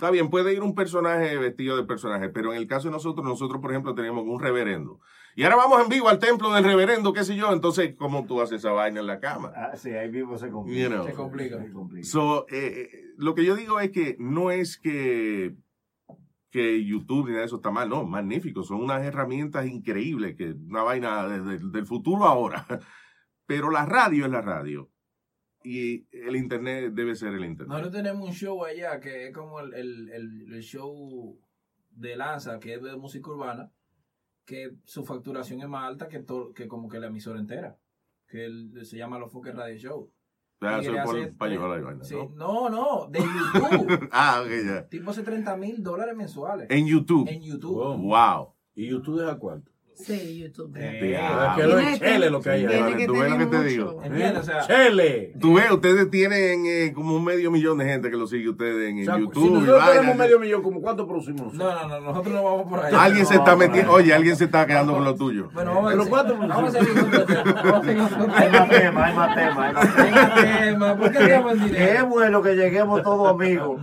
Está 0.00 0.10
bien, 0.10 0.30
puede 0.30 0.54
ir 0.54 0.62
un 0.62 0.74
personaje 0.74 1.36
vestido 1.36 1.76
de 1.76 1.84
personaje, 1.84 2.30
pero 2.30 2.54
en 2.54 2.56
el 2.58 2.66
caso 2.66 2.88
de 2.88 2.92
nosotros, 2.92 3.22
nosotros, 3.26 3.60
por 3.60 3.70
ejemplo, 3.70 3.94
tenemos 3.94 4.24
un 4.26 4.40
reverendo. 4.40 4.98
Y 5.36 5.42
ahora 5.42 5.56
vamos 5.56 5.82
en 5.82 5.90
vivo 5.90 6.08
al 6.08 6.18
templo 6.18 6.50
del 6.54 6.64
reverendo, 6.64 7.12
qué 7.12 7.22
sé 7.22 7.36
yo. 7.36 7.52
Entonces, 7.52 7.94
¿cómo 7.98 8.24
tú 8.24 8.40
haces 8.40 8.60
esa 8.60 8.72
vaina 8.72 9.00
en 9.00 9.06
la 9.06 9.20
cama? 9.20 9.52
Ah, 9.54 9.76
sí, 9.76 9.90
ahí 9.90 10.10
mismo 10.10 10.38
se 10.38 10.48
complica. 10.48 10.80
You 10.80 10.88
know. 10.88 11.04
Se 11.06 11.12
complica. 11.12 11.62
Se 11.62 11.70
complica. 11.70 12.06
So, 12.06 12.46
eh, 12.48 12.88
eh, 12.90 12.90
lo 13.18 13.34
que 13.34 13.44
yo 13.44 13.54
digo 13.56 13.78
es 13.78 13.90
que 13.90 14.16
no 14.18 14.50
es 14.50 14.78
que, 14.78 15.54
que 16.50 16.82
YouTube 16.82 17.26
ni 17.26 17.32
nada 17.32 17.40
de 17.40 17.46
eso 17.46 17.56
está 17.56 17.70
mal, 17.70 17.90
no, 17.90 18.02
magnífico. 18.04 18.62
Son 18.62 18.80
unas 18.80 19.02
herramientas 19.04 19.66
increíbles, 19.66 20.34
que 20.34 20.54
una 20.66 20.82
vaina 20.82 21.28
desde 21.28 21.56
el- 21.62 21.72
del 21.72 21.84
futuro 21.84 22.24
ahora. 22.24 22.66
Pero 23.46 23.70
la 23.70 23.84
radio 23.84 24.24
es 24.24 24.30
la 24.30 24.40
radio. 24.40 24.89
Y 25.62 26.06
el 26.10 26.36
Internet 26.36 26.92
debe 26.94 27.14
ser 27.14 27.34
el 27.34 27.44
Internet. 27.44 27.68
Nosotros 27.68 27.92
tenemos 27.92 28.26
un 28.28 28.34
show 28.34 28.64
allá 28.64 28.98
que 29.00 29.28
es 29.28 29.34
como 29.34 29.60
el, 29.60 29.74
el, 29.74 30.08
el- 30.10 30.54
el 30.54 30.62
show 30.62 31.38
de 31.90 32.16
Lanza, 32.16 32.58
que 32.58 32.74
es 32.74 32.82
de 32.82 32.96
música 32.96 33.30
urbana, 33.30 33.70
que 34.46 34.72
su 34.84 35.04
facturación 35.04 35.60
es 35.60 35.68
más 35.68 35.84
alta 35.86 36.08
que, 36.08 36.20
to- 36.20 36.52
que 36.54 36.66
como 36.66 36.88
que 36.88 36.98
la 36.98 37.08
emisora 37.08 37.38
entera, 37.38 37.76
que 38.26 38.46
el- 38.46 38.86
se 38.86 38.96
llama 38.96 39.18
Los 39.18 39.30
Foques 39.32 39.54
Radio 39.54 39.76
Show. 39.76 40.12
Ah, 40.62 40.76
Y 40.78 40.80
eso 40.80 40.90
quería 40.90 41.02
es 41.02 41.06
por- 41.06 41.18
hacer- 41.18 41.36
para 41.36 41.50
llevar 41.52 41.78
la 41.80 41.84
vaina, 41.86 42.04
Sí, 42.04 42.14
¿no? 42.14 42.30
no, 42.36 42.70
no, 42.70 43.08
de 43.10 43.18
YouTube. 43.88 44.08
Ah, 44.12 44.42
ok, 44.44 44.50
ya. 44.66 44.88
tipo 44.88 45.10
hace 45.10 45.22
30 45.22 45.56
mil 45.56 45.82
dólares 45.82 46.16
mensuales. 46.16 46.66
En 46.70 46.86
YouTube. 46.86 47.28
En 47.28 47.42
YouTube. 47.42 47.96
Wow. 47.98 48.54
¿Y 48.74 48.88
YouTube 48.88 49.20
deja 49.20 49.38
cuánto? 49.38 49.69
Sí, 49.94 50.38
YouTube. 50.38 50.72
Diablo. 50.72 51.56
que 51.56 51.66
lo 51.66 51.78
es 51.78 51.98
chele 51.98 52.30
lo 52.30 52.40
que 52.40 52.50
hay 52.50 52.66
ahí. 52.66 53.06
Tú 53.06 53.18
ves 53.18 53.30
lo 53.30 53.38
que 53.38 53.46
te 53.46 53.64
digo. 53.64 54.02
¿Entiendes? 54.02 54.38
O 54.38 54.42
sea, 54.44 54.60
Chele. 54.66 55.34
Tú 55.38 55.54
ves, 55.54 55.70
ustedes 55.70 56.10
tienen 56.10 56.64
eh, 56.66 56.92
como 56.94 57.16
un 57.16 57.24
medio 57.24 57.50
millón 57.50 57.78
de 57.78 57.84
gente 57.84 58.10
que 58.10 58.16
lo 58.16 58.26
sigue 58.26 58.48
ustedes 58.48 58.90
en, 58.90 59.02
O 59.02 59.04
sea, 59.04 59.18
YouTube. 59.18 59.44
si 59.44 59.50
nosotros 59.50 59.90
tenemos 59.90 60.16
medio 60.16 60.38
millón, 60.40 60.62
¿como 60.62 60.80
cuánto 60.80 61.06
producimos 61.06 61.52
no, 61.54 61.72
no, 61.72 61.88
no, 61.88 62.00
nosotros 62.00 62.34
no 62.34 62.42
vamos 62.42 62.68
por 62.68 62.84
ahí. 62.84 62.94
Alguien 62.96 63.26
se 63.26 63.34
está 63.34 63.56
metiendo, 63.56 63.92
oye, 63.92 64.14
alguien 64.14 64.36
se 64.36 64.44
está 64.44 64.66
quedando 64.66 64.94
con 64.94 65.04
lo 65.04 65.14
tuyo. 65.14 65.50
Bueno, 65.52 65.74
vamos 65.74 66.06
a 66.06 66.08
¿cuánto 66.08 66.36
Vamos 66.36 66.74
a 66.74 66.78
seguir 66.78 66.94
con 67.00 67.82
tema. 67.82 68.08
Hay 68.36 68.50
más 68.50 68.68
temas, 68.68 69.06
hay 69.06 69.14
más 69.14 69.34
temas, 69.34 69.58
hay 69.96 70.10
más 70.10 70.34
temas. 70.34 70.96
¿Por 70.96 71.12
qué 71.12 71.18
tenemos 71.18 71.54
dinero? 71.64 71.92
es 71.92 72.08
bueno 72.08 72.42
que 72.42 72.54
lleguemos 72.54 73.02
todos 73.02 73.28
amigos. 73.28 73.80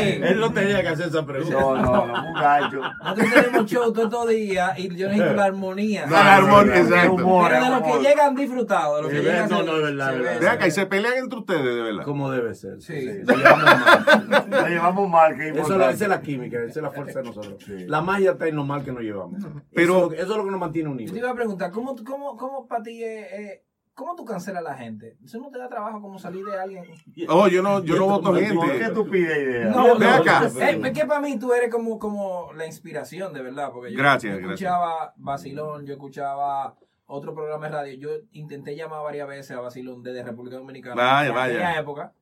Él 0.00 0.40
no 0.40 0.52
tenía 0.52 0.82
que 0.82 0.88
hacer 0.88 1.08
esa 1.08 1.26
pregunta. 1.26 1.60
No, 1.60 1.76
no, 1.76 2.06
no, 2.06 2.22
muchacho. 2.32 2.80
Nosotros 3.02 3.34
tenemos 3.34 3.70
show 3.70 3.92
todo 3.92 4.19
días 4.26 4.78
y 4.78 4.88
yo 4.96 5.08
necesito 5.08 5.34
la 5.34 5.44
armonía. 5.44 6.06
No, 6.06 6.12
la 6.12 6.36
armonía, 6.36 6.74
Sí, 6.76 6.80
exacto. 6.82 7.12
humor, 7.14 7.50
Pero 7.50 7.64
de 7.64 7.70
los 7.70 7.82
que 7.82 8.08
llegan 8.08 8.34
disfrutados, 8.34 8.96
de 8.96 9.02
los 9.02 9.10
que 9.10 9.18
Sí, 9.18 9.24
llegan 9.24 9.48
no, 9.48 9.58
se- 9.58 9.64
no, 9.64 9.76
es 9.76 9.82
verdad, 9.82 10.12
verdad. 10.12 10.40
Ve 10.40 10.48
acá, 10.48 10.66
y 10.66 10.70
se 10.70 10.86
pelean 10.86 11.14
entre 11.18 11.38
ustedes, 11.38 11.64
de 11.64 11.82
verdad. 11.82 12.04
Como 12.04 12.30
debe 12.30 12.54
ser. 12.54 12.80
Sí. 12.80 13.22
Lo 13.24 13.34
llevamos 13.36 13.64
mal. 13.64 14.50
Nos 14.50 14.68
llevamos 14.68 15.08
mal, 15.10 15.36
que 15.36 15.48
Eso 15.50 15.60
es 15.62 15.68
la- 15.78 15.90
esa 15.90 16.04
es 16.04 16.10
la 16.10 16.20
química, 16.22 16.58
esa 16.58 16.80
es 16.80 16.82
la 16.82 16.90
fuerza 16.90 17.20
de 17.20 17.26
nosotros. 17.26 17.64
La 17.86 18.00
magia 18.00 18.32
está 18.32 18.46
en 18.48 18.56
lo 18.56 18.64
mal 18.64 18.84
que 18.84 18.92
nos 18.92 19.02
llevamos. 19.02 19.42
Pero- 19.74 19.92
eso, 19.92 19.96
es 19.96 20.02
lo 20.02 20.08
que- 20.10 20.16
eso 20.22 20.30
es 20.32 20.36
lo 20.38 20.44
que 20.44 20.50
nos 20.50 20.60
mantiene 20.60 20.88
Yo 20.90 20.96
te 20.96 21.02
unidos. 21.02 21.18
iba 21.18 21.30
a 21.30 21.34
preguntar, 21.34 21.70
¿cómo, 21.70 21.94
tú- 21.94 22.04
cómo, 22.04 22.36
cómo 22.36 22.66
para 22.66 22.82
ti 22.82 23.02
es, 23.02 23.26
eh, 23.32 23.62
¿Cómo 24.00 24.16
tú 24.16 24.24
cancelas 24.24 24.60
a 24.60 24.70
la 24.70 24.74
gente? 24.74 25.18
¿Eso 25.22 25.38
no 25.38 25.50
te 25.50 25.58
da 25.58 25.68
trabajo 25.68 26.00
como 26.00 26.18
salir 26.18 26.42
de 26.42 26.58
alguien? 26.58 26.84
Oh, 27.28 27.48
yo 27.48 27.62
no, 27.62 27.84
yo 27.84 27.96
no 27.96 28.06
voto 28.06 28.30
¿Por 28.30 28.38
qué 28.38 28.46
gente. 28.46 28.90
tú 28.94 29.06
pides 29.10 29.36
idea? 29.36 29.66
No, 29.66 29.98
Ve 29.98 30.06
no, 30.06 30.10
acá. 30.14 30.46
Es 30.46 30.92
que 30.92 31.04
para 31.04 31.20
mí 31.20 31.38
tú 31.38 31.52
eres 31.52 31.70
como, 31.70 31.98
como 31.98 32.50
la 32.54 32.64
inspiración, 32.64 33.34
de 33.34 33.42
verdad. 33.42 33.70
Porque 33.70 33.92
yo, 33.92 33.98
Gracias, 33.98 34.38
yo 34.38 34.40
escuchaba 34.40 35.12
Basilón, 35.18 35.84
yo 35.84 35.92
escuchaba 35.92 36.78
otro 37.04 37.34
programa 37.34 37.66
de 37.66 37.72
radio. 37.72 37.98
Yo 37.98 38.08
intenté 38.32 38.74
llamar 38.74 39.02
varias 39.02 39.28
veces 39.28 39.54
a 39.54 39.60
Basilón 39.60 40.02
desde 40.02 40.22
República 40.22 40.56
Dominicana. 40.56 40.94
Vaya, 40.94 41.28
en 41.28 41.34
vaya. 41.34 41.54
aquella 41.54 41.80
época. 41.80 42.12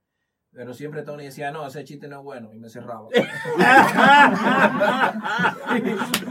Pero 0.59 0.74
siempre 0.74 1.02
Tony 1.02 1.22
decía, 1.26 1.52
no, 1.52 1.64
ese 1.64 1.84
chiste 1.84 2.09
no 2.09 2.18
es 2.18 2.24
bueno. 2.24 2.52
Y 2.52 2.59
me 2.59 2.68
cerraba. 2.68 3.06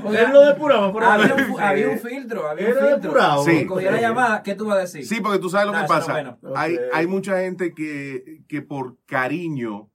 Él 0.06 0.34
lo 0.34 0.46
depuraba 0.46 0.92
por 0.92 1.02
había, 1.02 1.34
un, 1.34 1.58
había 1.62 1.90
un 1.92 1.98
filtro, 1.98 2.46
había 2.46 2.68
Era 2.68 2.74
un 2.74 2.88
filtro. 2.88 2.98
depurado. 3.04 3.46
Sí. 3.46 3.60
Si 3.60 3.66
cogía 3.66 3.90
la 3.90 4.02
llamada, 4.02 4.44
¿qué 4.44 4.54
tú 4.56 4.66
vas 4.66 4.80
a 4.80 4.82
decir? 4.82 5.06
Sí, 5.08 5.22
porque 5.22 5.40
tú 5.40 5.50
sabes 5.50 5.68
lo 5.68 5.72
que 5.72 5.80
no 5.80 5.88
pasa. 5.88 6.12
bueno. 6.12 6.38
Hay, 6.58 7.08
mucha 7.08 7.40
gente 7.40 7.74
que, 7.74 8.42
que 8.50 8.62
por 8.62 8.98
cariño 9.06 9.90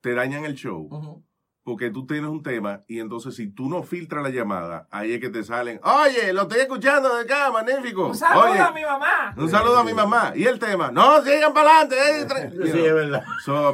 te 0.00 0.14
dañan 0.14 0.46
el 0.46 0.54
show. 0.54 0.88
Ujú. 0.90 1.22
Porque 1.64 1.90
tú 1.90 2.06
tienes 2.06 2.28
un 2.28 2.42
tema 2.42 2.82
y 2.86 3.00
entonces 3.00 3.34
si 3.34 3.48
tú 3.48 3.70
no 3.70 3.82
filtras 3.82 4.22
la 4.22 4.28
llamada, 4.28 4.86
ahí 4.90 5.14
es 5.14 5.20
que 5.20 5.30
te 5.30 5.42
salen, 5.42 5.80
oye, 5.82 6.32
lo 6.34 6.42
estoy 6.42 6.60
escuchando 6.60 7.14
de 7.14 7.22
acá, 7.22 7.50
magnífico. 7.50 8.08
Un 8.08 8.14
saludo 8.14 8.50
Oye, 8.50 8.58
a 8.58 8.70
mi 8.70 8.82
mamá. 8.82 9.34
Un 9.36 9.48
saludo 9.48 9.78
a 9.78 9.84
mi 9.84 9.94
mamá. 9.94 10.32
¿Y 10.36 10.44
el 10.44 10.58
tema? 10.58 10.90
No, 10.90 11.22
sigan 11.22 11.54
para 11.54 11.80
adelante. 11.80 12.50
Sí, 12.70 12.78
es 12.78 12.94
verdad. 12.94 13.24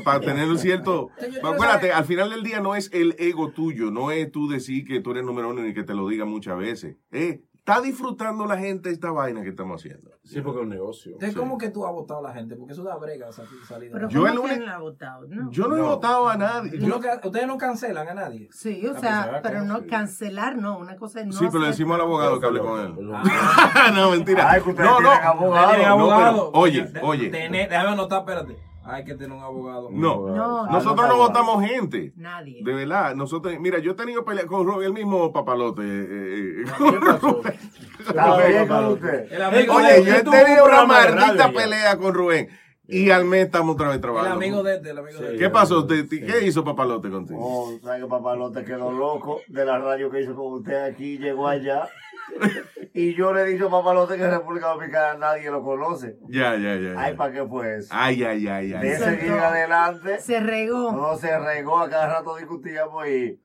para 0.05 0.21
tener 0.21 0.49
un 0.49 0.59
cierto... 0.59 1.11
Acuérdate, 1.43 1.93
al 1.93 2.05
final 2.05 2.31
del 2.31 2.45
día 2.45 2.61
no 2.61 2.77
es 2.77 2.91
el 2.93 3.17
ego 3.19 3.51
tuyo, 3.51 3.91
no 3.91 4.13
es 4.13 4.31
tú 4.31 4.49
decir 4.49 4.87
que 4.87 5.01
tú 5.01 5.11
eres 5.11 5.25
número 5.25 5.51
uno 5.51 5.63
ni 5.63 5.75
que 5.75 5.83
te 5.83 5.95
lo 5.95 6.07
diga 6.07 6.25
muchas 6.25 6.57
veces. 6.59 6.97
Eh, 7.11 7.43
está 7.61 7.81
disfrutando 7.81 8.47
la 8.47 8.57
gente 8.59 8.91
esta 8.91 9.11
vaina 9.13 9.43
que 9.43 9.51
estamos 9.51 9.81
haciendo. 9.81 10.11
Sí, 10.25 10.41
porque 10.41 10.61
es 10.61 10.65
un 10.65 10.71
negocio. 10.71 11.13
Entonces, 11.13 11.37
¿cómo 11.37 11.57
que 11.59 11.71
tú 11.71 11.87
has 11.87 11.93
votado 11.93 12.21
a 12.21 12.23
la 12.29 12.33
gente? 12.35 12.57
Porque 12.57 12.73
eso 12.73 12.83
da 12.83 12.97
brega 12.97 13.31
salir 13.33 13.89
de 13.89 13.91
Pero. 13.93 14.09
Yo 14.09 14.21
¿cómo 14.21 14.27
el 14.29 14.33
que 14.35 14.41
único- 14.41 14.61
no 14.61 14.67
la 14.67 14.75
ha 14.75 14.79
votado? 14.79 15.27
No. 15.29 15.51
Yo 15.51 15.69
no, 15.69 15.77
he 15.77 15.81
votado 15.83 16.29
a 16.29 16.37
nadie. 16.37 16.79
No 16.79 16.97
Ustedes 16.97 17.47
no 17.47 17.59
cancelan 17.59 18.09
a 18.09 18.15
nadie. 18.15 18.49
Sí, 18.53 18.87
o 18.87 18.99
sea, 18.99 19.41
pero 19.43 19.63
no 19.65 19.81
sí. 19.81 19.87
cancelar, 19.87 20.57
no. 20.57 20.79
Una 20.79 20.97
cosa 20.97 21.21
es 21.21 21.27
no 21.27 21.33
Sí, 21.33 21.47
pero 21.47 21.61
le 21.61 21.69
decimos 21.69 21.95
al 21.97 22.01
abogado 22.03 22.41
que 22.41 22.47
hable 22.47 22.61
con 22.61 22.81
él. 22.81 23.11
Ah. 23.13 23.91
no, 23.95 24.11
mentira. 24.11 24.51
Ay, 24.51 24.63
no, 24.77 25.01
no. 25.01 25.11
abogado. 25.11 25.69
Tienen 25.71 25.89
no, 25.89 25.97
pero, 25.97 26.13
abogado. 26.13 26.51
oye, 26.55 26.93
oye. 27.03 27.31
tené- 27.31 27.69
déjame 27.69 27.91
anotar, 27.91 28.21
espérate. 28.21 28.57
Hay 28.93 29.05
que 29.05 29.15
tener 29.15 29.33
un 29.33 29.43
abogado. 29.43 29.89
No, 29.91 30.29
No, 30.29 30.67
nosotros 30.67 31.09
no 31.09 31.17
votamos 31.17 31.65
gente. 31.65 32.13
Nadie. 32.17 32.63
De 32.65 32.75
verdad, 32.75 33.15
nosotros, 33.15 33.55
mira, 33.61 33.79
yo 33.79 33.93
he 33.93 33.95
tenido 33.95 34.25
pelea 34.25 34.47
con 34.47 34.67
Rubén, 34.67 34.87
el 34.89 34.93
mismo 34.93 35.33
papalote. 35.33 35.83
eh, 35.85 36.65
¿Qué 36.65 37.01
pasó? 37.07 37.41
Está 38.09 38.47
bien 38.47 38.67
con 38.69 38.85
usted. 38.87 39.33
El 39.33 39.43
amigo 39.43 39.75
Oye, 39.75 39.93
de 39.93 40.05
yo 40.05 40.15
he 40.15 40.23
tenido 40.23 40.65
una 40.65 40.85
maldita 40.85 41.53
pelea 41.53 41.97
con 41.97 42.15
Rubén. 42.15 42.49
Y 42.93 43.11
al 43.11 43.25
mes 43.25 43.47
estamos 43.47 43.75
otra 43.77 43.87
vez 43.87 43.97
el 43.97 44.01
trabajando. 44.03 44.35
amigo 44.35 44.63
de 44.65 44.75
este, 44.75 44.91
el 44.91 44.99
amigo 44.99 45.21
de 45.21 45.27
este. 45.27 45.39
¿Qué 45.39 45.49
pasó? 45.51 45.87
¿Te- 45.87 46.03
te- 46.03 46.27
¿Qué 46.27 46.45
hizo 46.45 46.65
papalote 46.65 47.09
contigo? 47.09 47.39
Oh, 47.41 47.79
¿sabes 47.85 48.03
que 48.03 48.09
Papalote 48.09 48.65
quedó 48.65 48.91
loco 48.91 49.41
de 49.47 49.65
la 49.65 49.79
radio 49.79 50.11
que 50.11 50.23
hizo 50.23 50.35
con 50.35 50.55
usted 50.55 50.75
aquí? 50.91 51.17
Llegó 51.19 51.47
allá. 51.47 51.89
Y 52.93 53.15
yo 53.15 53.33
le 53.33 53.43
he 53.43 53.45
dicho 53.47 53.69
a 53.69 53.71
Papalote 53.71 54.17
que 54.17 54.25
en 54.25 54.31
República 54.33 54.69
Dominicana 54.69 55.15
nadie 55.19 55.49
lo 55.51 55.63
conoce. 55.63 56.17
Ya, 56.29 56.57
ya, 56.57 56.75
ya. 56.77 56.95
Ay, 57.01 57.15
¿para 57.15 57.33
qué 57.33 57.45
fue 57.47 57.77
eso? 57.79 57.89
Ay, 57.97 58.25
ay, 58.25 58.49
ay, 58.49 58.69
De 58.71 58.77
ay. 58.79 58.89
ese 58.89 59.17
día 59.17 59.33
en 59.37 59.41
adelante, 59.41 60.19
Se 60.19 60.41
regó. 60.41 60.91
no 60.93 61.17
se 61.17 61.39
regó, 61.39 61.79
a 61.79 61.89
cada 61.89 62.09
rato 62.19 62.37
discutíamos 62.37 63.07
y, 63.07 63.41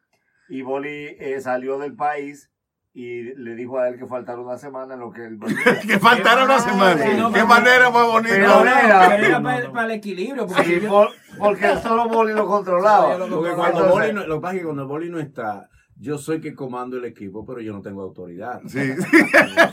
y 0.50 0.62
Boli 0.64 1.16
eh, 1.20 1.39
salió 1.41 1.78
del 1.78 1.96
país 1.96 2.50
y 2.98 3.36
le 3.36 3.56
dijo 3.56 3.78
a 3.78 3.89
él 3.89 4.00
que 4.00 4.08
faltara 4.08 4.39
una 4.39 4.58
semana 4.58 4.93
en 4.96 5.02
lo 5.02 5.12
que 5.12 5.26
él 5.26 5.38
que 5.88 6.00
faltara 6.00 6.46
una 6.46 6.56
Ah, 6.56 6.60
semana. 6.60 7.04
sí, 7.04 7.10
no, 7.18 7.32
Qué 7.32 7.43
manera 7.43 7.89
más 7.91 8.06
bonita. 8.08 8.34
pero- 8.34 8.48
No, 8.48 8.62
Era- 8.62 9.08
pero 9.10 9.26
era 9.28 9.41
para, 9.43 9.72
para 9.72 9.86
el 9.86 9.91
equilibrio. 9.91 10.48
Porque 10.48 10.64
Sí, 10.64 10.74
si 10.76 10.82
yo- 10.82 10.89
por- 10.89 11.10
porque 11.38 11.76
solo 11.84 12.08
Boli 12.08 12.34
lo 12.34 12.48
controlaba. 12.48 13.16
Porque 13.18 13.52
cuando 13.54 13.80
Entonces- 13.82 13.91
Boli 13.91 14.14
no, 14.14 14.26
lo 14.26 14.36
que 14.38 14.41
pasa 14.41 14.54
es 14.56 14.60
que 14.60 14.66
cuando 14.66 14.88
Boli 14.88 15.10
no 15.10 15.20
está, 15.20 15.70
yo 15.98 16.18
soy 16.18 16.41
que 16.41 16.54
comando 16.54 16.98
el 16.98 17.06
equipo, 17.06 17.46
pero 17.46 17.62
yo 17.62 17.72
no 17.74 17.82
tengo 17.82 18.02
autoridad. 18.02 18.62
Sí. 18.68 18.80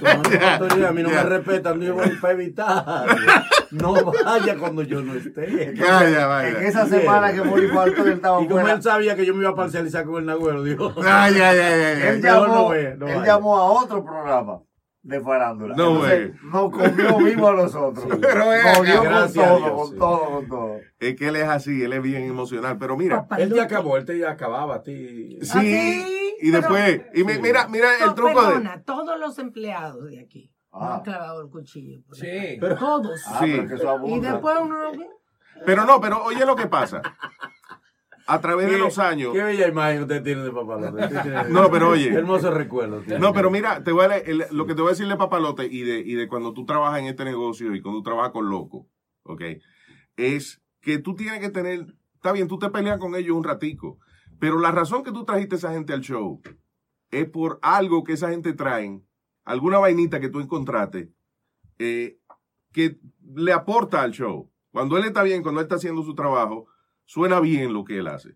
No 0.02 0.22
tengo 0.22 0.46
autoridad, 0.46 0.88
a 0.88 0.92
mí 0.92 1.02
no 1.02 1.08
me 1.10 1.22
respetan, 1.22 1.80
no 1.80 1.94
voy 1.94 2.10
para 2.20 2.34
evitar. 2.34 3.06
No 3.72 3.94
vaya 3.94 4.58
cuando 4.58 4.82
yo 4.82 5.00
no 5.00 5.14
esté. 5.14 5.72
Calla, 5.78 6.26
vaya. 6.26 6.58
En 6.60 6.66
esa 6.66 6.84
semana 6.86 7.32
que 7.32 7.40
Boli 7.40 7.68
faltó, 7.68 8.02
él 8.06 8.12
estaba 8.12 8.42
Y 8.42 8.46
como 8.46 8.60
fuera. 8.60 8.74
él 8.76 8.82
sabía 8.82 9.16
que 9.16 9.24
yo 9.24 9.32
me 9.34 9.40
iba 9.40 9.50
a 9.50 9.54
parcializar 9.54 10.04
con 10.04 10.16
el 10.20 10.26
Nagüero, 10.26 10.62
dijo. 10.62 10.92
Ay, 10.98 11.34
ay, 11.36 11.40
ay, 11.40 11.58
ay, 11.58 11.82
ay. 12.02 12.08
Él 12.08 12.22
llamó, 12.22 12.46
no 12.48 12.68
no 12.68 12.74
él 12.74 12.98
vaya. 12.98 13.24
llamó 13.24 13.56
a 13.56 13.64
otro 13.82 14.04
programa 14.04 14.60
de 15.02 15.20
farándula. 15.20 15.74
No, 15.76 16.04
Entonces, 16.06 16.42
nos 16.44 16.70
comió 16.70 17.18
vivo 17.18 17.48
a 17.48 17.54
nosotros. 17.54 18.06
Pero 18.20 18.44
Nos 18.44 18.64
acá. 18.78 18.82
dio 18.82 19.02
con 19.02 19.32
todo, 19.32 19.76
con 19.76 19.88
sí. 19.88 19.96
todo, 19.98 20.30
con 20.30 20.48
todo. 20.48 20.76
Es 21.00 21.16
que 21.16 21.28
él 21.28 21.36
es 21.36 21.48
así, 21.48 21.82
él 21.82 21.92
es 21.92 22.02
bien 22.02 22.22
emocional. 22.22 22.76
Pero 22.78 22.96
mira, 22.96 23.22
Papá, 23.22 23.36
Él 23.42 23.52
ya 23.52 23.64
acabó, 23.64 23.96
él 23.96 24.04
te 24.04 24.18
ya 24.18 24.30
acababa 24.30 24.76
a 24.76 24.82
ti. 24.82 25.38
sí. 25.42 25.46
sí, 25.46 26.34
Y 26.40 26.50
pero- 26.52 26.60
después, 26.62 27.02
y 27.14 27.24
me- 27.24 27.38
mira, 27.38 27.66
mira 27.68 27.88
el 28.04 28.14
truco 28.14 28.40
de. 28.42 28.46
perdona, 28.48 28.82
todos 28.84 29.18
los 29.18 29.38
empleados 29.38 30.04
de 30.06 30.20
aquí 30.20 30.52
Ah. 30.72 30.94
han 30.96 31.02
clavado 31.02 31.42
el 31.42 31.50
cuchillo. 31.50 32.02
por 32.06 32.16
Sí. 32.16 32.26
ejemplo. 32.28 32.76
todos. 32.76 33.20
Ah, 33.26 33.40
Sí. 33.42 33.52
pero 33.68 33.68
que 34.02 34.08
y 34.10 34.20
después 34.20 34.56
uno... 34.62 34.76
Pero 35.66 35.84
no, 35.84 36.00
pero 36.00 36.22
oye 36.24 36.46
lo 36.46 36.56
que 36.56 36.66
pasa. 36.66 37.02
A 38.26 38.40
través 38.40 38.70
de 38.70 38.78
los 38.78 38.98
años. 38.98 39.32
Qué 39.32 39.42
bella 39.42 39.68
imagen 39.68 40.02
usted 40.02 40.22
tiene 40.22 40.42
de 40.42 40.52
papalote. 40.52 41.08
Tiene- 41.08 41.44
No, 41.50 41.70
pero 41.70 41.90
oye. 41.90 42.08
Hermoso 42.12 42.50
recuerdo. 42.50 43.00
tiene. 43.00 43.18
No, 43.20 43.32
pero 43.32 43.50
mira, 43.50 43.82
te 43.82 43.92
voy 43.92 44.04
a 44.04 44.08
leer- 44.08 44.22
el- 44.28 44.44
lo 44.56 44.66
que 44.66 44.74
te 44.74 44.80
voy 44.82 44.90
a 44.90 44.92
decir 44.92 45.08
de 45.08 45.16
papalote 45.16 45.66
y 45.66 45.82
de, 45.82 45.98
y 46.00 46.14
de 46.14 46.28
cuando 46.28 46.52
tú 46.52 46.64
trabajas 46.64 47.00
en 47.00 47.06
este 47.06 47.24
negocio 47.24 47.74
y 47.74 47.82
cuando 47.82 48.00
tú 48.00 48.04
trabajas 48.04 48.32
con 48.32 48.48
loco, 48.50 48.88
¿ok? 49.24 49.42
Es 50.16 50.62
que 50.80 50.98
tú 50.98 51.14
tienes 51.14 51.40
que 51.40 51.50
tener, 51.50 51.86
está 52.14 52.32
bien, 52.32 52.48
tú 52.48 52.58
te 52.58 52.70
peleas 52.70 52.98
con 52.98 53.14
ellos 53.14 53.36
un 53.36 53.44
ratico, 53.44 53.98
pero 54.38 54.58
la 54.58 54.70
razón 54.72 55.02
que 55.04 55.12
tú 55.12 55.24
trajiste 55.24 55.54
a 55.54 55.58
esa 55.58 55.72
gente 55.72 55.92
al 55.92 56.00
show 56.00 56.40
es 57.10 57.28
por 57.28 57.58
algo 57.62 58.04
que 58.04 58.14
esa 58.14 58.30
gente 58.30 58.52
traen, 58.52 59.06
alguna 59.44 59.78
vainita 59.78 60.20
que 60.20 60.28
tú 60.28 60.40
encontraste, 60.40 61.10
eh, 61.78 62.18
que 62.72 62.98
le 63.34 63.52
aporta 63.52 64.02
al 64.02 64.12
show. 64.12 64.50
Cuando 64.70 64.96
él 64.96 65.04
está 65.04 65.22
bien, 65.22 65.42
cuando 65.42 65.60
él 65.60 65.64
está 65.66 65.74
haciendo 65.76 66.02
su 66.02 66.14
trabajo, 66.14 66.66
suena 67.12 67.40
bien 67.40 67.74
lo 67.74 67.84
que 67.84 67.98
él 67.98 68.06
hace. 68.06 68.30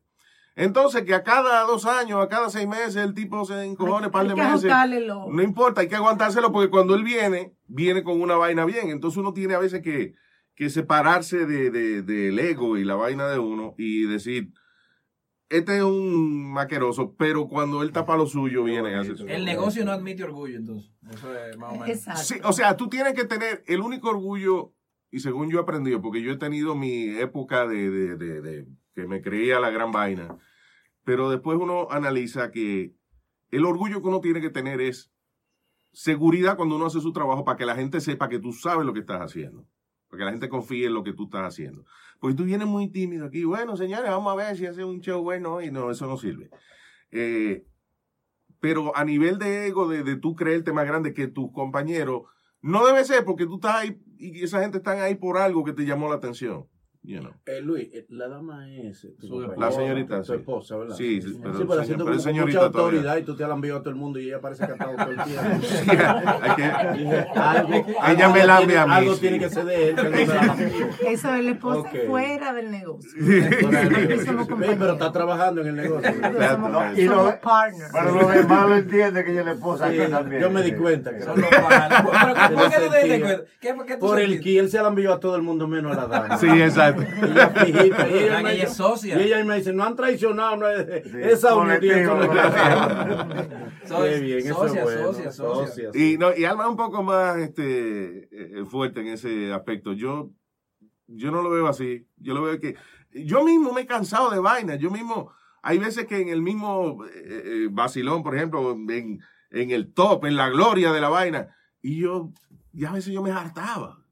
Entonces, 0.55 1.03
que 1.05 1.15
a 1.15 1.23
cada 1.23 1.63
dos 1.65 1.87
años, 1.87 2.23
a 2.23 2.29
cada 2.29 2.51
seis 2.51 2.67
meses, 2.69 2.97
el 2.97 3.15
tipo 3.15 3.45
se 3.45 3.63
encojone 3.65 4.07
un 4.07 4.13
par 4.13 4.23
Hay 4.23 4.29
de 4.29 4.35
que 4.35 4.41
meses. 4.43 4.63
No 5.31 5.43
importa, 5.43 5.81
hay 5.81 5.89
que 5.89 5.97
aguantárselo 5.97 6.53
porque 6.53 6.71
cuando 6.71 6.95
él 6.95 7.03
viene, 7.05 7.55
viene 7.67 8.03
con 8.03 8.21
una 8.21 8.37
vaina 8.37 8.65
bien. 8.65 8.91
Entonces 8.91 9.19
uno 9.19 9.33
tiene 9.33 9.55
a 9.55 9.59
veces 9.59 9.81
que, 9.83 10.15
que 10.55 10.69
separarse 10.71 11.47
de, 11.47 11.71
de- 11.71 12.03
del 12.03 12.39
ego 12.39 12.77
y 12.77 12.85
la 12.85 12.95
vaina 12.97 13.29
de 13.29 13.39
uno 13.39 13.75
y 13.79 14.03
decir, 14.07 14.51
este 15.49 15.77
es 15.79 15.83
un 15.83 16.53
maqueroso, 16.53 17.15
pero 17.17 17.49
cuando 17.49 17.83
él 17.83 17.93
tapa 17.93 18.17
lo 18.17 18.27
suyo, 18.27 18.65
viene 18.65 18.91
y 18.91 18.95
hace 18.95 19.15
su 19.17 19.27
El 19.27 19.45
negocio 19.45 19.85
no 19.85 19.93
admite 19.93 20.25
orgullo, 20.25 20.57
entonces. 20.57 20.91
Eso 21.11 21.35
es 21.35 21.57
más 21.57 21.71
o 21.71 21.77
menos. 21.77 21.89
Exacto. 21.89 22.23
Sí, 22.23 22.35
o 22.45 22.53
sea, 22.53 22.77
tú 22.77 22.89
tienes 22.89 23.15
que 23.15 23.25
tener 23.25 23.63
el 23.67 23.81
único 23.81 24.09
orgullo, 24.11 24.73
y 25.11 25.21
según 25.21 25.51
yo 25.51 25.59
he 25.59 25.63
aprendido, 25.63 26.01
porque 26.03 26.23
yo 26.23 26.33
he 26.33 26.37
tenido 26.37 26.75
mi 26.75 27.09
época 27.19 27.67
de, 27.67 27.91
de- 27.91 28.17
de- 28.41 28.67
que 28.95 29.07
me 29.07 29.21
creía 29.23 29.61
la 29.61 29.71
gran 29.71 29.93
vaina, 29.93 30.37
pero 31.05 31.31
después 31.31 31.59
uno 31.61 31.89
analiza 31.91 32.51
que 32.51 32.95
el 33.51 33.65
orgullo 33.65 34.01
que 34.03 34.09
uno 34.09 34.21
tiene 34.21 34.41
que 34.41 34.51
tener 34.51 34.81
es 34.81 35.13
seguridad 35.93 36.57
cuando 36.57 36.77
uno 36.77 36.87
hace 36.87 37.01
su 37.01 37.13
trabajo 37.13 37.45
para 37.45 37.57
que 37.57 37.67
la 37.67 37.75
gente 37.77 38.01
sepa 38.01 38.29
que 38.29 38.39
tú 38.39 38.53
sabes 38.53 38.85
lo 38.87 38.93
que 38.93 39.01
estás 39.01 39.21
haciendo. 39.21 39.67
Para 40.09 40.19
que 40.19 40.25
la 40.25 40.31
gente 40.33 40.49
confíe 40.49 40.87
en 40.87 40.95
lo 40.95 41.03
que 41.03 41.13
tú 41.13 41.25
estás 41.25 41.43
haciendo. 41.43 41.85
Porque 42.21 42.37
tú 42.37 42.45
vienes 42.45 42.67
muy 42.69 42.89
tímido 42.91 43.27
aquí. 43.27 43.45
Bueno, 43.45 43.77
señores, 43.77 44.11
vamos 44.11 44.33
a 44.33 44.37
ver 44.37 44.57
si 44.57 44.67
hace 44.67 44.85
un 44.85 45.01
show 45.01 45.23
bueno 45.23 45.61
y 45.63 45.71
no, 45.71 45.91
eso 45.91 46.07
no 46.07 46.17
sirve. 46.17 46.51
Eh, 47.11 47.65
pero 48.61 48.97
a 48.97 49.05
nivel 49.05 49.39
de 49.39 49.67
ego, 49.67 49.89
de, 49.89 50.03
de 50.03 50.17
tú 50.17 50.35
creerte 50.35 50.73
más 50.73 50.87
grande 50.87 51.13
que 51.13 51.29
tus 51.29 51.53
compañeros, 51.53 52.23
no 52.67 52.85
debe 52.85 53.05
ser 53.05 53.25
porque 53.25 53.47
tú 53.47 53.57
estás 53.57 53.77
ahí 53.77 54.01
y 54.19 54.43
esa 54.43 54.61
gente 54.61 54.79
está 54.79 55.01
ahí 55.03 55.15
por 55.15 55.39
algo 55.39 55.63
que 55.63 55.73
te 55.73 55.85
llamó 55.85 56.09
la 56.09 56.17
atención. 56.17 56.67
You 57.07 57.21
know. 57.21 57.31
Eh, 57.47 57.61
Luis, 57.63 57.89
eh, 57.93 58.05
la 58.09 58.27
dama 58.27 58.69
es 58.69 59.05
eh, 59.05 59.15
Su 59.21 59.41
La 59.57 59.71
señorita, 59.71 60.25
sí. 60.25 60.33
esposa, 60.33 60.77
¿verdad? 60.77 60.97
Sí, 60.97 61.23
sí, 61.23 61.39
pero 61.41 61.53
sí, 61.55 61.59
señor- 61.61 61.69
pero 61.69 61.81
haciendo 61.83 62.05
pero 62.05 62.17
como 62.17 62.17
es 62.19 62.23
señorita 62.25 62.59
mucha 62.59 62.73
todavía. 62.73 62.99
autoridad 62.99 63.17
y 63.19 63.23
tú 63.23 63.37
te 63.37 63.47
la 63.47 63.55
enviado 63.55 63.79
a 63.79 63.83
todo 63.83 63.91
el 63.91 63.97
mundo 63.97 64.19
y 64.19 64.27
ella 64.27 64.41
parece 64.41 64.67
que 64.67 64.73
ha 64.73 64.75
estado 64.75 64.97
todo 64.97 65.11
el 65.11 65.23
tiempo. 65.23 65.43
hay 66.43 66.57
que- 66.57 66.67
Dije, 66.97 67.27
algo, 67.37 67.75
Ella 67.75 67.95
algo 68.27 68.35
me 68.35 68.47
la 68.47 68.57
tiene- 68.59 68.63
envía 68.63 68.83
a 68.83 68.87
mí, 68.87 68.93
Algo 68.95 69.15
sí. 69.15 69.21
tiene 69.21 69.39
que 69.39 69.51
ser 69.51 69.65
de 69.67 69.89
él. 69.91 69.95
que 69.95 70.03
no 70.03 70.11
me 70.11 70.27
la 70.27 70.43
envíe. 70.55 70.87
Eso 71.07 71.35
es 71.35 71.45
la 71.45 71.51
esposa 71.53 71.79
Ok. 71.81 71.97
fuera 72.09 72.53
del 72.53 72.71
negocio. 72.73 73.11
Fuera 73.21 73.81
del 73.85 73.95
Aquí 73.95 74.07
negocio. 74.07 74.27
somos 74.27 74.27
Ven, 74.27 74.47
compañeros. 74.49 74.79
pero 74.81 74.93
está 74.95 75.13
trabajando 75.13 75.61
en 75.61 75.67
el 75.69 75.77
negocio. 75.77 76.11
Somos- 76.51 76.71
No, 76.73 76.93
y 77.01 77.07
somos 77.07 77.25
lo- 77.27 77.41
partners. 77.41 77.91
Pero 77.93 78.15
los 78.21 78.35
demás 78.35 78.69
lo 78.69 78.77
entienden 78.77 79.25
que 79.25 79.31
ella 79.31 79.41
es 79.41 79.47
la 79.47 79.53
esposa 79.53 79.91
Sí, 79.93 79.99
también. 80.11 80.43
yo 80.43 80.51
me 80.51 80.63
di 80.63 80.73
cuenta 80.73 81.15
que 81.15 81.23
Son 81.23 81.41
los 81.41 81.49
¿por 81.51 81.59
qué 82.71 82.77
tú 82.77 82.91
te 82.91 82.97
diste 82.97 83.01
Sentía. 83.01 83.21
cuenta? 83.21 83.45
¿Qué- 83.87 83.97
por 83.99 84.19
el 84.21 84.41
que 84.41 84.59
él 84.59 84.69
se 84.71 84.83
la 84.83 84.89
envió 84.89 85.13
a 85.13 85.21
todo 85.21 85.37
el 85.37 85.43
mundo 85.43 85.69
menos 85.69 85.97
a 85.97 86.01
la 86.03 86.07
dama. 86.07 86.39
Sí, 86.39 86.49
exacto. 86.49 86.96
Ella 86.97 87.49
fijita, 87.51 88.09
y 88.09 88.15
ella, 88.15 88.53
es 88.53 88.75
socia. 88.75 89.19
Y 89.19 89.23
ella 89.25 89.45
me 89.45 89.57
dice, 89.57 89.73
no 89.73 89.85
han 89.85 89.97
traicionado, 89.97 90.57
no 90.57 90.69
es, 90.69 90.87
esa 91.15 91.55
unión 91.57 91.81
tiene 91.81 92.05
colectivo, 92.05 92.43
Qué 93.87 94.21
bien, 94.21 94.39
eso 94.39 94.55
Socia, 94.55 94.81
es 94.81 94.85
bueno. 94.85 95.13
socia, 95.13 95.33
socia. 95.33 95.91
Y, 95.95 96.19
no, 96.19 96.37
y 96.37 96.45
Alma 96.45 96.65
es 96.65 96.71
un 96.71 96.77
poco 96.77 97.03
más 97.03 97.37
este, 97.39 98.29
eh, 98.31 98.65
fuerte 98.65 99.01
en 99.01 99.09
ese 99.09 99.53
aspecto. 99.53 99.93
Yo, 99.93 100.31
yo 101.07 101.31
no 101.31 101.43
lo 101.43 101.51
veo 101.51 101.69
así. 101.69 102.07
Yo 102.17 102.35
lo 102.35 102.43
veo 102.43 102.59
que. 102.59 102.77
Yo 103.13 103.45
mismo 103.45 103.73
me 103.73 103.83
he 103.83 103.87
cansado 103.87 104.31
de 104.31 104.41
vainas. 104.41 104.79
Yo 104.79 104.91
mismo. 104.91 105.33
Hay 105.63 105.79
veces 105.79 106.07
que 106.07 106.21
en 106.21 106.29
el 106.29 106.43
mismo 106.43 107.05
eh, 107.05 107.43
eh, 107.45 107.69
vacilón, 107.71 108.23
por 108.23 108.37
ejemplo, 108.37 108.73
en, 108.73 109.21
en 109.51 109.71
el 109.71 109.93
top, 109.93 110.25
en 110.27 110.37
la 110.37 110.49
gloria 110.49 110.93
de 110.93 111.01
la 111.01 111.09
vaina, 111.09 111.57
y 111.81 112.01
yo. 112.01 112.33
Y 112.73 112.85
a 112.85 112.93
veces 112.93 113.13
yo 113.13 113.23
me 113.23 113.31
hartaba. 113.31 114.05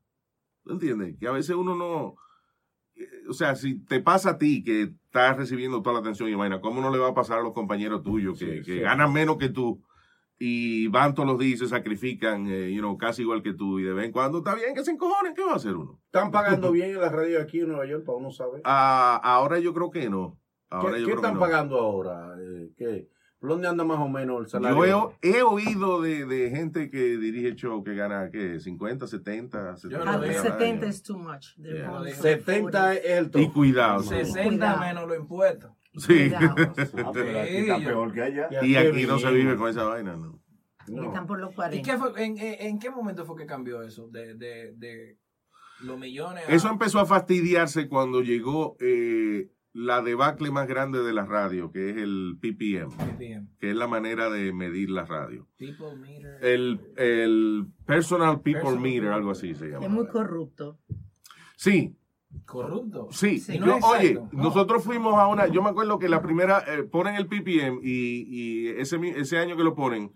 ¿Tú 0.64 0.72
entiendes? 0.72 1.16
Que 1.18 1.26
a 1.26 1.32
veces 1.32 1.54
uno 1.54 1.74
no. 1.74 2.16
O 3.28 3.32
sea, 3.32 3.56
si 3.56 3.78
te 3.84 4.00
pasa 4.00 4.30
a 4.30 4.38
ti 4.38 4.62
que 4.62 4.82
estás 4.82 5.36
recibiendo 5.36 5.82
toda 5.82 5.94
la 5.94 6.00
atención 6.00 6.28
y 6.28 6.34
vaina, 6.34 6.60
¿cómo 6.60 6.80
no 6.80 6.90
le 6.90 6.98
va 6.98 7.08
a 7.08 7.14
pasar 7.14 7.38
a 7.38 7.42
los 7.42 7.52
compañeros 7.52 8.02
tuyos 8.02 8.38
que, 8.38 8.62
que 8.62 8.74
sí. 8.74 8.80
ganan 8.80 9.12
menos 9.12 9.36
que 9.38 9.48
tú? 9.48 9.82
y 10.38 10.88
van 10.88 11.14
todos 11.14 11.28
los 11.28 11.38
días 11.38 11.54
y 11.54 11.56
se 11.64 11.68
sacrifican, 11.68 12.46
eh, 12.48 12.72
you 12.72 12.80
know, 12.80 12.98
casi 12.98 13.22
igual 13.22 13.42
que 13.42 13.54
tú, 13.54 13.78
y 13.78 13.84
de 13.84 13.92
vez 13.92 14.06
en 14.06 14.12
cuando 14.12 14.38
está 14.38 14.54
bien 14.54 14.74
que 14.74 14.84
se 14.84 14.90
encojonen, 14.90 15.34
¿qué 15.34 15.44
va 15.44 15.52
a 15.52 15.56
hacer 15.56 15.76
uno? 15.76 16.00
Están 16.06 16.30
pagando 16.30 16.72
bien 16.72 16.90
en 16.90 17.00
la 17.00 17.08
radio 17.08 17.40
aquí 17.40 17.60
en 17.60 17.68
Nueva 17.68 17.86
York 17.86 18.04
para 18.04 18.18
uno 18.18 18.30
saber. 18.30 18.60
Ah, 18.64 19.20
ahora 19.22 19.58
yo 19.58 19.72
creo 19.72 19.90
que 19.90 20.10
no. 20.10 20.38
¿Qué, 20.70 20.76
Ahora 20.76 20.98
yo 20.98 21.06
qué 21.06 21.12
creo 21.12 21.16
que 21.16 21.20
están 21.20 21.34
no. 21.34 21.40
pagando 21.40 21.78
ahora? 21.78 22.36
Eh, 22.40 22.72
¿qué? 22.76 23.08
¿Por 23.44 23.50
dónde 23.50 23.68
anda 23.68 23.84
más 23.84 23.98
o 23.98 24.08
menos 24.08 24.40
el 24.40 24.48
salario? 24.48 24.86
Yo 24.86 25.12
he, 25.20 25.36
he 25.36 25.42
oído 25.42 26.00
de, 26.00 26.24
de 26.24 26.48
gente 26.48 26.90
que 26.90 27.18
dirige 27.18 27.54
show 27.56 27.84
que 27.84 27.94
gana, 27.94 28.30
¿qué? 28.30 28.58
50, 28.58 29.06
70, 29.06 29.76
70 29.76 30.00
Ah, 30.10 30.16
dólares 30.16 30.38
al 30.38 30.42
70 30.44 30.64
año. 30.64 30.86
es 30.86 31.02
too 31.02 31.18
much. 31.18 31.48
They're 31.60 31.76
Yeah. 31.80 31.90
going 31.90 32.12
for 32.14 32.22
70 32.22 32.94
es 32.94 33.04
el 33.18 33.30
top. 33.30 33.40
Y 33.42 33.48
cuidado. 33.50 33.96
¿no? 33.96 34.02
60 34.02 34.76
menos 34.80 35.06
los 35.08 35.18
impuestos. 35.18 35.72
Sí. 35.98 36.32
Ah, 37.04 37.10
pero 37.12 37.40
aquí 37.42 37.56
está 37.58 37.76
peor 37.80 38.12
que 38.14 38.22
allá. 38.22 38.48
Y 38.62 38.76
aquí 38.76 39.06
no 39.06 39.18
se 39.18 39.30
vive 39.30 39.56
con 39.56 39.68
esa 39.68 39.84
vaina, 39.84 40.16
¿no? 40.16 40.40
Están 40.88 41.26
por 41.26 41.38
los 41.38 41.52
¿Y 41.52 41.54
40. 41.54 41.82
qué 41.92 41.98
fue, 41.98 42.24
en, 42.24 42.38
en, 42.38 42.56
en 42.66 42.78
qué 42.78 42.88
momento 42.88 43.26
fue 43.26 43.36
que 43.36 43.44
cambió 43.44 43.82
eso? 43.82 44.08
De, 44.08 44.32
de, 44.36 44.72
de 44.74 45.18
los 45.82 45.98
millones 45.98 46.44
a... 46.48 46.50
Eso 46.50 46.70
empezó 46.70 46.98
a 46.98 47.04
fastidiarse 47.04 47.88
cuando 47.90 48.22
llegó 48.22 48.78
eh, 48.80 49.50
la 49.74 50.00
debacle 50.02 50.50
más 50.52 50.66
grande 50.68 51.02
de 51.02 51.12
la 51.12 51.26
radio, 51.26 51.70
que 51.72 51.90
es 51.90 51.96
el 51.96 52.38
PPM, 52.40 52.90
PPM. 52.96 53.48
que 53.58 53.70
es 53.70 53.76
la 53.76 53.88
manera 53.88 54.30
de 54.30 54.52
medir 54.52 54.88
la 54.88 55.04
radio. 55.04 55.48
People 55.58 55.96
meter. 55.96 56.38
El, 56.42 56.80
el 56.96 57.66
Personal 57.84 58.40
People 58.40 58.60
Personal 58.62 58.80
Meter, 58.80 59.00
People. 59.00 59.14
algo 59.14 59.30
así 59.32 59.54
se 59.56 59.66
Es 59.66 59.72
llama. 59.72 59.88
muy 59.88 60.06
corrupto. 60.06 60.78
Sí, 61.56 61.96
Corrupto. 62.46 63.08
sí. 63.12 63.42
Y 63.48 63.58
no 63.58 63.66
Yo- 63.66 63.76
es 63.78 63.84
oye. 63.84 64.14
No. 64.14 64.28
nosotros 64.32 64.82
fuimos 64.84 65.14
a 65.14 65.26
una, 65.28 65.46
yo 65.48 65.60
me 65.62 65.70
acuerdo 65.70 65.98
que 65.98 66.08
la 66.08 66.22
primera, 66.22 66.62
eh, 66.66 66.82
ponen 66.84 67.16
el 67.16 67.26
PPM 67.26 67.80
y, 67.82 68.26
y 68.28 68.68
ese, 68.68 68.96
ese 69.16 69.38
año 69.38 69.56
que 69.56 69.62
lo 69.64 69.74
ponen, 69.74 70.12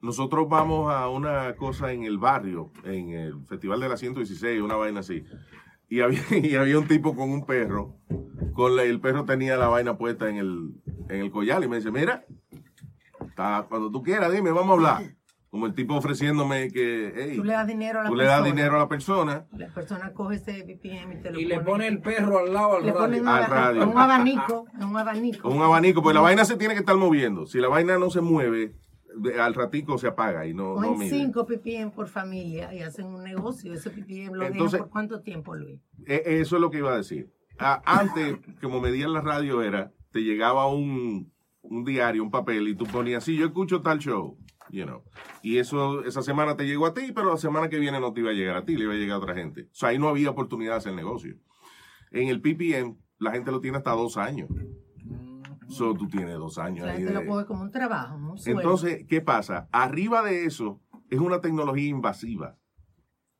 nosotros 0.00 0.46
vamos 0.48 0.92
a 0.92 1.08
una 1.08 1.54
cosa 1.56 1.92
en 1.92 2.04
el 2.04 2.18
barrio, 2.18 2.70
en 2.84 3.10
el 3.10 3.44
Festival 3.46 3.80
de 3.80 3.88
la 3.88 3.96
116, 3.96 4.60
una 4.60 4.76
vaina 4.76 5.00
así. 5.00 5.24
Y 5.88 6.00
había, 6.00 6.20
y 6.42 6.54
había 6.56 6.78
un 6.78 6.88
tipo 6.88 7.14
con 7.14 7.30
un 7.30 7.44
perro, 7.46 7.96
con 8.52 8.76
la- 8.76 8.82
el 8.84 9.00
perro 9.00 9.24
tenía 9.24 9.56
la 9.56 9.68
vaina 9.68 9.96
puesta 9.98 10.28
en 10.28 10.36
el, 10.36 10.70
en 11.08 11.20
el 11.20 11.30
collar 11.30 11.62
y 11.62 11.68
me 11.68 11.76
dice, 11.76 11.90
mira, 11.90 12.24
está- 13.28 13.66
cuando 13.68 13.90
tú 13.90 14.02
quieras, 14.02 14.32
dime, 14.32 14.50
vamos 14.50 14.70
a 14.70 14.72
hablar. 14.74 15.02
Como 15.50 15.66
el 15.66 15.74
tipo 15.74 15.94
ofreciéndome 15.94 16.68
que, 16.72 17.12
hey, 17.16 17.34
Tú 17.36 17.44
le 17.44 17.52
das 17.52 17.64
dinero 17.68 18.00
a 18.00 18.02
la 18.02 18.08
tú 18.08 18.16
le 18.16 18.24
persona. 18.24 18.40
das 18.42 18.44
dinero 18.52 18.74
a 18.74 18.78
la 18.80 18.88
persona. 18.88 19.46
La 19.56 19.68
persona 19.72 20.12
coge 20.12 20.34
ese 20.34 20.62
BPM 20.64 21.12
y 21.12 21.22
te 21.22 21.30
lo 21.30 21.38
Y 21.38 21.44
le 21.44 21.60
pone. 21.60 21.86
el 21.86 22.00
perro 22.00 22.40
al 22.40 22.52
lado 22.52 22.78
al 22.78 22.84
le 22.86 22.92
radio. 22.92 23.22
un, 23.22 23.28
Al 23.28 23.46
radio. 23.46 23.88
un 23.88 23.96
abanico, 23.96 24.66
un 24.80 24.96
abanico. 24.96 25.42
Con 25.48 25.56
un 25.58 25.62
abanico, 25.62 26.02
pues 26.02 26.12
la 26.12 26.22
vaina 26.22 26.44
se 26.44 26.56
tiene 26.56 26.74
que 26.74 26.80
estar 26.80 26.96
moviendo. 26.96 27.46
Si 27.46 27.60
la 27.60 27.68
vaina 27.68 27.98
no 27.98 28.10
se 28.10 28.20
mueve, 28.20 28.74
al 29.40 29.54
ratico 29.54 29.96
se 29.98 30.08
apaga 30.08 30.46
y 30.46 30.54
no, 30.54 30.74
no 30.80 30.88
Cogen 30.88 30.98
mide. 30.98 31.10
5 31.26 31.46
ppm 31.46 31.90
por 31.92 32.08
familia 32.08 32.72
y 32.74 32.80
hacen 32.80 33.06
un 33.06 33.22
negocio. 33.22 33.72
Ese 33.74 33.90
ppm 33.90 34.34
lo 34.36 34.44
Entonces- 34.46 34.80
por 34.80 34.90
cuánto 34.90 35.20
tiempo, 35.22 35.54
Luis. 35.54 35.80
E- 36.06 36.22
Eso 36.40 36.56
es 36.56 36.60
lo 36.62 36.70
que 36.70 36.78
iba 36.78 36.92
a 36.92 36.96
decir. 36.96 37.30
Antes, 37.58 38.36
como 38.62 38.80
medían 38.80 39.12
la 39.12 39.20
radio, 39.20 39.62
era, 39.62 39.92
te 40.10 40.20
llegaba 40.22 40.66
un, 40.68 41.32
un 41.62 41.84
diario, 41.84 42.22
un 42.22 42.30
papel, 42.30 42.68
y 42.68 42.74
tú 42.76 42.84
ponías, 42.86 43.22
sí, 43.24 43.36
yo 43.36 43.46
escucho 43.46 43.80
tal 43.82 43.98
show, 44.00 44.36
you 44.70 44.84
know. 44.84 45.02
Y 45.42 45.58
eso, 45.58 46.04
esa 46.04 46.22
semana 46.22 46.56
te 46.56 46.66
llegó 46.66 46.86
a 46.86 46.94
ti, 46.94 47.12
pero 47.14 47.30
la 47.30 47.36
semana 47.36 47.68
que 47.68 47.78
viene 47.78 48.00
no 48.00 48.12
te 48.12 48.20
iba 48.20 48.30
a 48.30 48.34
llegar 48.34 48.56
a 48.56 48.64
ti, 48.64 48.76
le 48.76 48.84
iba 48.84 48.92
a 48.94 48.96
llegar 48.96 49.16
a 49.16 49.18
otra 49.18 49.34
gente. 49.34 49.62
O 49.70 49.74
sea, 49.74 49.90
ahí 49.90 49.98
no 49.98 50.08
había 50.08 50.30
oportunidad 50.30 50.72
de 50.72 50.78
hacer 50.78 50.94
negocio. 50.94 51.36
En 52.10 52.28
el 52.28 52.40
PPM, 52.40 52.96
la 53.18 53.30
gente 53.32 53.50
lo 53.52 53.60
tiene 53.60 53.78
hasta 53.78 53.92
dos 53.92 54.16
años. 54.16 54.48
So, 55.68 55.94
tú 55.94 56.08
tienes 56.08 56.34
dos 56.36 56.58
años 56.58 56.86
ahí 56.86 57.02
de- 57.02 57.12
lo 57.14 57.24
coge 57.26 57.46
como 57.46 57.62
un 57.62 57.70
trabajo, 57.70 58.16
un. 58.16 58.36
Entonces, 58.46 59.04
¿qué 59.08 59.20
pasa? 59.20 59.68
Arriba 59.72 60.22
de 60.22 60.44
eso 60.44 60.80
es 61.10 61.18
una 61.20 61.40
tecnología 61.40 61.88
invasiva. 61.88 62.56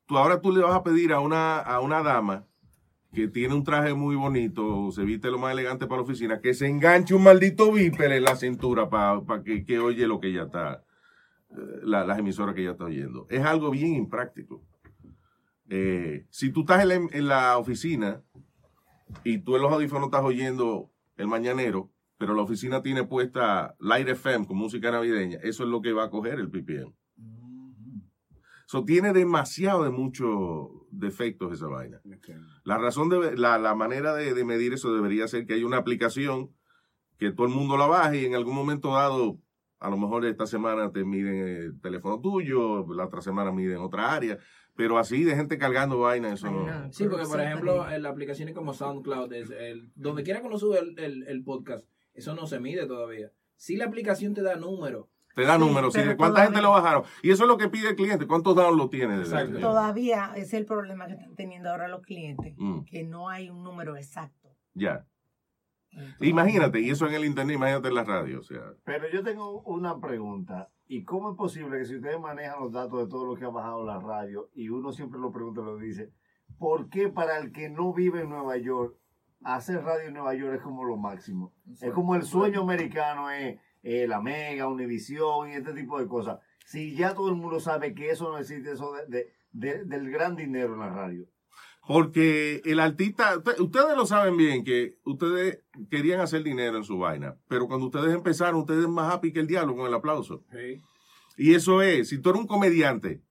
Tú 0.05 0.17
ahora 0.17 0.41
tú 0.41 0.51
le 0.51 0.61
vas 0.61 0.75
a 0.75 0.83
pedir 0.83 1.13
a 1.13 1.19
una, 1.19 1.57
a 1.59 1.79
una 1.81 2.01
dama 2.03 2.45
que 3.13 3.27
tiene 3.27 3.53
un 3.55 3.63
traje 3.63 3.93
muy 3.93 4.15
bonito, 4.15 4.91
se 4.91 5.03
viste 5.03 5.31
lo 5.31 5.39
más 5.39 5.53
elegante 5.53 5.87
para 5.87 5.97
la 5.97 6.03
oficina, 6.03 6.41
que 6.41 6.53
se 6.53 6.67
enganche 6.67 7.13
un 7.15 7.23
maldito 7.23 7.71
viper 7.71 8.11
en 8.11 8.23
la 8.23 8.35
cintura 8.35 8.89
para 8.89 9.21
que, 9.43 9.63
que 9.63 9.79
oye 9.79 10.05
lo 10.05 10.19
que 10.19 10.27
ella 10.27 10.43
está, 10.43 10.83
eh, 11.51 11.55
la- 11.83 12.03
las 12.05 12.19
emisoras 12.19 12.53
que 12.53 12.61
ella 12.61 12.71
está 12.71 12.83
oyendo. 12.85 13.25
Es 13.29 13.43
algo 13.45 13.71
bien 13.71 13.95
impráctico. 13.95 14.61
Eh, 15.69 16.25
si 16.29 16.51
tú 16.51 16.61
estás 16.61 16.81
en 16.83 16.89
la, 16.89 16.95
en 16.95 17.27
la 17.27 17.57
oficina 17.57 18.21
y 19.23 19.39
tú 19.39 19.55
en 19.55 19.61
los 19.63 19.71
audífonos 19.71 20.07
estás 20.07 20.23
oyendo 20.23 20.91
el 21.17 21.27
mañanero, 21.27 21.89
pero 22.17 22.33
la 22.33 22.41
oficina 22.43 22.81
tiene 22.81 23.03
puesta 23.03 23.75
Light 23.79 24.07
FM 24.07 24.47
con 24.47 24.57
música 24.57 24.91
navideña, 24.91 25.37
eso 25.43 25.63
es 25.63 25.69
lo 25.69 25.81
que 25.81 25.93
va 25.93 26.05
a 26.05 26.09
coger 26.09 26.39
el 26.39 26.49
PPM. 26.49 26.93
So, 28.67 28.83
tiene 28.83 29.13
demasiado 29.13 29.83
de 29.83 29.91
muchos 29.91 30.69
defectos 30.89 31.53
esa 31.53 31.67
vaina. 31.67 32.01
La 32.63 32.77
razón 32.79 33.09
de 33.09 33.37
la, 33.37 33.59
la 33.59 33.75
manera 33.75 34.15
de, 34.15 34.33
de 34.33 34.43
medir 34.43 34.73
eso 34.73 34.91
debería 34.93 35.27
ser 35.27 35.45
que 35.45 35.53
hay 35.53 35.63
una 35.63 35.77
aplicación 35.77 36.49
que 37.19 37.31
todo 37.31 37.45
el 37.45 37.53
mundo 37.53 37.77
la 37.77 37.85
baje 37.85 38.21
y 38.21 38.25
en 38.25 38.33
algún 38.33 38.55
momento 38.55 38.93
dado, 38.93 39.37
a 39.79 39.89
lo 39.91 39.97
mejor 39.97 40.25
esta 40.25 40.47
semana 40.47 40.91
te 40.91 41.05
miden 41.05 41.35
el 41.47 41.79
teléfono 41.79 42.19
tuyo, 42.19 42.91
la 42.93 43.05
otra 43.05 43.21
semana 43.21 43.51
miden 43.51 43.77
otra 43.77 44.13
área, 44.13 44.39
pero 44.75 44.97
así 44.97 45.23
de 45.23 45.35
gente 45.35 45.57
cargando 45.59 45.99
vaina, 45.99 46.33
eso 46.33 46.47
no. 46.51 46.65
Sí, 46.91 47.03
porque 47.07 47.25
por 47.27 47.39
ejemplo, 47.39 47.89
en 47.89 48.01
las 48.01 48.11
aplicaciones 48.11 48.55
como 48.55 48.73
SoundCloud, 48.73 49.31
es 49.31 49.51
el- 49.51 49.91
donde 49.95 50.23
quiera 50.23 50.41
que 50.41 50.47
uno 50.47 50.57
sube 50.57 50.79
el, 50.79 50.97
el- 50.99 51.23
el 51.27 51.43
podcast, 51.43 51.85
eso 52.15 52.33
no 52.35 52.47
se 52.47 52.59
mide 52.59 52.85
todavía. 52.87 53.31
Si 53.55 53.75
la 53.77 53.85
aplicación 53.85 54.33
te 54.33 54.41
da 54.41 54.55
número. 54.55 55.09
Te 55.35 55.43
da 55.43 55.55
Sí, 55.55 55.59
números, 55.59 55.93
sí, 55.93 56.01
de 56.01 56.15
cuánta 56.15 56.43
gente 56.45 56.61
lo 56.61 56.71
bajaron. 56.71 57.03
Y 57.21 57.29
eso 57.31 57.43
es 57.43 57.49
lo 57.49 57.57
que 57.57 57.67
pide 57.67 57.89
el 57.89 57.95
cliente, 57.95 58.25
cuántos 58.25 58.55
downloads 58.55 58.89
tiene. 58.89 59.21
Todavía 59.59 60.31
es 60.35 60.53
el 60.53 60.65
problema 60.65 61.07
que 61.07 61.13
están 61.13 61.35
teniendo 61.35 61.69
ahora 61.69 61.87
los 61.89 62.01
clientes, 62.01 62.53
Mm. 62.57 62.83
que 62.85 63.03
no 63.03 63.27
hay 63.29 63.49
un 63.49 63.61
número 63.63 63.97
exacto. 63.97 64.55
Ya. 64.73 65.05
Imagínate, 66.19 66.79
y 66.81 66.89
eso 66.89 67.07
en 67.07 67.13
el 67.13 67.25
internet, 67.25 67.55
imagínate 67.55 67.87
en 67.87 67.95
la 67.95 68.03
radio, 68.03 68.39
o 68.39 68.43
sea. 68.43 68.73
Pero 68.83 69.09
yo 69.09 69.23
tengo 69.23 69.61
una 69.61 69.99
pregunta. 69.99 70.69
¿Y 70.87 71.03
cómo 71.03 71.31
es 71.31 71.37
posible 71.37 71.79
que 71.79 71.85
si 71.85 71.95
ustedes 71.95 72.19
manejan 72.19 72.59
los 72.59 72.71
datos 72.71 72.99
de 72.99 73.07
todo 73.09 73.25
lo 73.25 73.35
que 73.35 73.45
ha 73.45 73.49
bajado 73.49 73.83
la 73.85 73.99
radio 73.99 74.49
y 74.53 74.69
uno 74.69 74.91
siempre 74.91 75.19
lo 75.19 75.31
pregunta 75.31 75.61
y 75.61 75.65
lo 75.65 75.77
dice, 75.77 76.11
¿por 76.59 76.89
qué 76.89 77.09
para 77.09 77.39
el 77.39 77.51
que 77.51 77.69
no 77.69 77.93
vive 77.93 78.21
en 78.21 78.29
Nueva 78.29 78.57
York, 78.57 78.95
hacer 79.45 79.83
radio 79.83 80.07
en 80.07 80.13
Nueva 80.13 80.33
York 80.35 80.55
es 80.55 80.61
como 80.61 80.83
lo 80.83 80.97
máximo? 80.97 81.53
Es 81.81 81.91
como 81.91 82.15
el 82.15 82.23
sueño 82.23 82.61
americano, 82.61 83.29
es 83.29 83.57
eh, 83.83 84.07
la 84.07 84.19
Mega, 84.21 84.67
Univisión 84.67 85.49
y 85.49 85.53
este 85.53 85.73
tipo 85.73 85.99
de 85.99 86.07
cosas. 86.07 86.39
Si 86.65 86.95
ya 86.95 87.13
todo 87.13 87.29
el 87.29 87.35
mundo 87.35 87.59
sabe 87.59 87.93
que 87.93 88.09
eso 88.09 88.31
no 88.31 88.37
existe, 88.39 88.71
eso 88.71 88.93
de, 88.93 89.05
de- 89.07 89.33
de- 89.51 89.85
del 89.85 90.09
gran 90.09 90.35
dinero 90.35 90.73
en 90.73 90.79
la 90.79 90.89
radio. 90.89 91.25
Porque 91.87 92.61
el 92.65 92.79
artista, 92.79 93.37
usted- 93.37 93.59
ustedes 93.59 93.95
lo 93.95 94.07
saben 94.07 94.35
bien, 94.37 94.63
que 94.63 94.97
ustedes 95.05 95.59
querían 95.91 96.19
hacer 96.19 96.41
dinero 96.43 96.77
en 96.77 96.83
su 96.83 96.97
vaina, 96.97 97.37
pero 97.47 97.67
cuando 97.67 97.85
ustedes 97.85 98.13
empezaron, 98.15 98.61
ustedes 98.61 98.87
más 98.87 99.13
happy 99.13 99.31
que 99.31 99.39
el 99.41 99.47
diablo 99.47 99.75
con 99.75 99.85
el 99.87 99.93
aplauso. 99.93 100.43
Y 101.37 101.53
eso 101.53 101.81
es, 101.83 102.09
si 102.09 102.17
tú 102.19 102.29
eres 102.31 102.41
un 102.41 102.47
comediante 102.47 103.21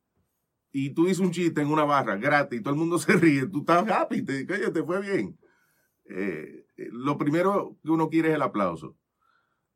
y 0.71 0.91
tú 0.91 1.07
dices 1.07 1.19
un 1.21 1.33
chiste 1.33 1.61
en 1.63 1.69
una 1.73 1.85
barra 1.85 2.17
gratis 2.17 2.61
y 2.61 2.63
todo 2.63 2.75
el 2.75 2.81
mundo 2.81 2.99
se 3.01 3.15
ríe, 3.15 3.47
tú 3.49 3.61
estás 3.61 3.89
happy, 3.91 4.23
te, 4.23 4.47
oye, 4.53 4.71
te 4.71 4.85
fue 4.85 5.01
bien. 5.01 5.37
Eh, 6.09 6.67
eh, 6.77 6.89
lo 6.93 7.17
primero 7.19 7.77
que 7.83 7.91
uno 7.91 8.09
quiere 8.09 8.29
es 8.31 8.35
el 8.35 8.43
aplauso. 8.43 8.97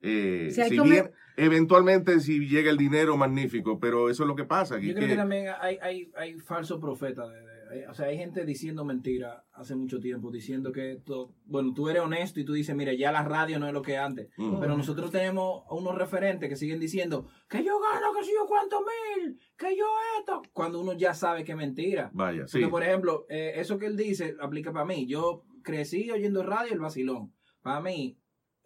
Eh, 0.01 0.51
Si 0.53 0.61
hay 0.61 0.70
si 0.70 0.79
bien, 0.81 1.11
eventualmente 1.37 2.20
si 2.20 2.47
llega 2.49 2.70
el 2.70 2.76
dinero, 2.76 3.16
magnífico, 3.16 3.81
pero 3.81 4.11
eso 4.11 4.22
es 4.22 4.29
lo 4.29 4.37
que 4.37 4.45
pasa. 4.45 4.76
Yo 4.79 4.93
creo 4.95 5.01
que- 5.03 5.09
que 5.09 5.16
también 5.16 5.47
hay, 5.61 5.79
hay, 5.81 6.11
hay 6.16 6.39
falsos 6.39 6.79
profetas. 6.81 7.29
de- 7.31 7.35
de- 7.41 7.49
hay- 7.70 7.85
o 7.91 7.95
sea, 7.95 8.07
hay 8.07 8.16
gente 8.16 8.45
diciendo 8.47 8.85
mentiras 8.85 9.43
hace 9.53 9.74
mucho 9.74 9.99
tiempo, 9.99 10.31
diciendo 10.31 10.70
que 10.72 10.93
esto, 10.93 11.35
bueno, 11.47 11.74
tú 11.74 11.89
eres 11.89 12.01
honesto 12.03 12.39
y 12.39 12.45
tú 12.45 12.53
dices, 12.53 12.74
mira, 12.76 12.93
ya 12.95 13.11
la 13.11 13.24
radio 13.24 13.59
no 13.59 13.66
es 13.66 13.72
lo 13.72 13.83
que 13.83 13.95
es 13.95 13.99
antes. 13.99 14.29
Pero 14.61 14.76
nosotros 14.76 15.11
tenemos 15.11 15.64
unos 15.70 15.97
referentes 15.99 16.49
que 16.49 16.57
siguen 16.57 16.79
diciendo 16.79 17.26
que 17.49 17.64
yo 17.64 17.79
gano, 17.81 18.12
que 18.16 18.24
si 18.24 18.31
yo 18.33 18.47
cuánto 18.47 18.81
mil, 18.81 19.39
que 19.57 19.76
yo 19.76 19.85
esto, 20.20 20.43
cuando 20.53 20.81
uno 20.81 20.93
ya 20.93 21.12
sabe 21.12 21.43
que 21.45 21.53
es 21.53 21.59
mentira. 21.59 22.11
Vaya, 22.14 22.47
sí. 22.47 22.59
Porque, 22.61 22.70
por 22.70 22.83
ejemplo, 22.85 23.26
eh, 23.29 23.55
eso 23.57 23.79
que 23.79 23.87
él 23.87 23.97
dice 23.97 24.37
aplica 24.41 24.72
para 24.72 24.85
mí. 24.87 25.07
Yo 25.07 25.43
crecí 25.69 26.11
oyendo 26.11 26.43
radio 26.43 26.73
el 26.73 26.81
vacilón. 26.81 27.33
Para 27.62 27.81
mí, 27.81 28.19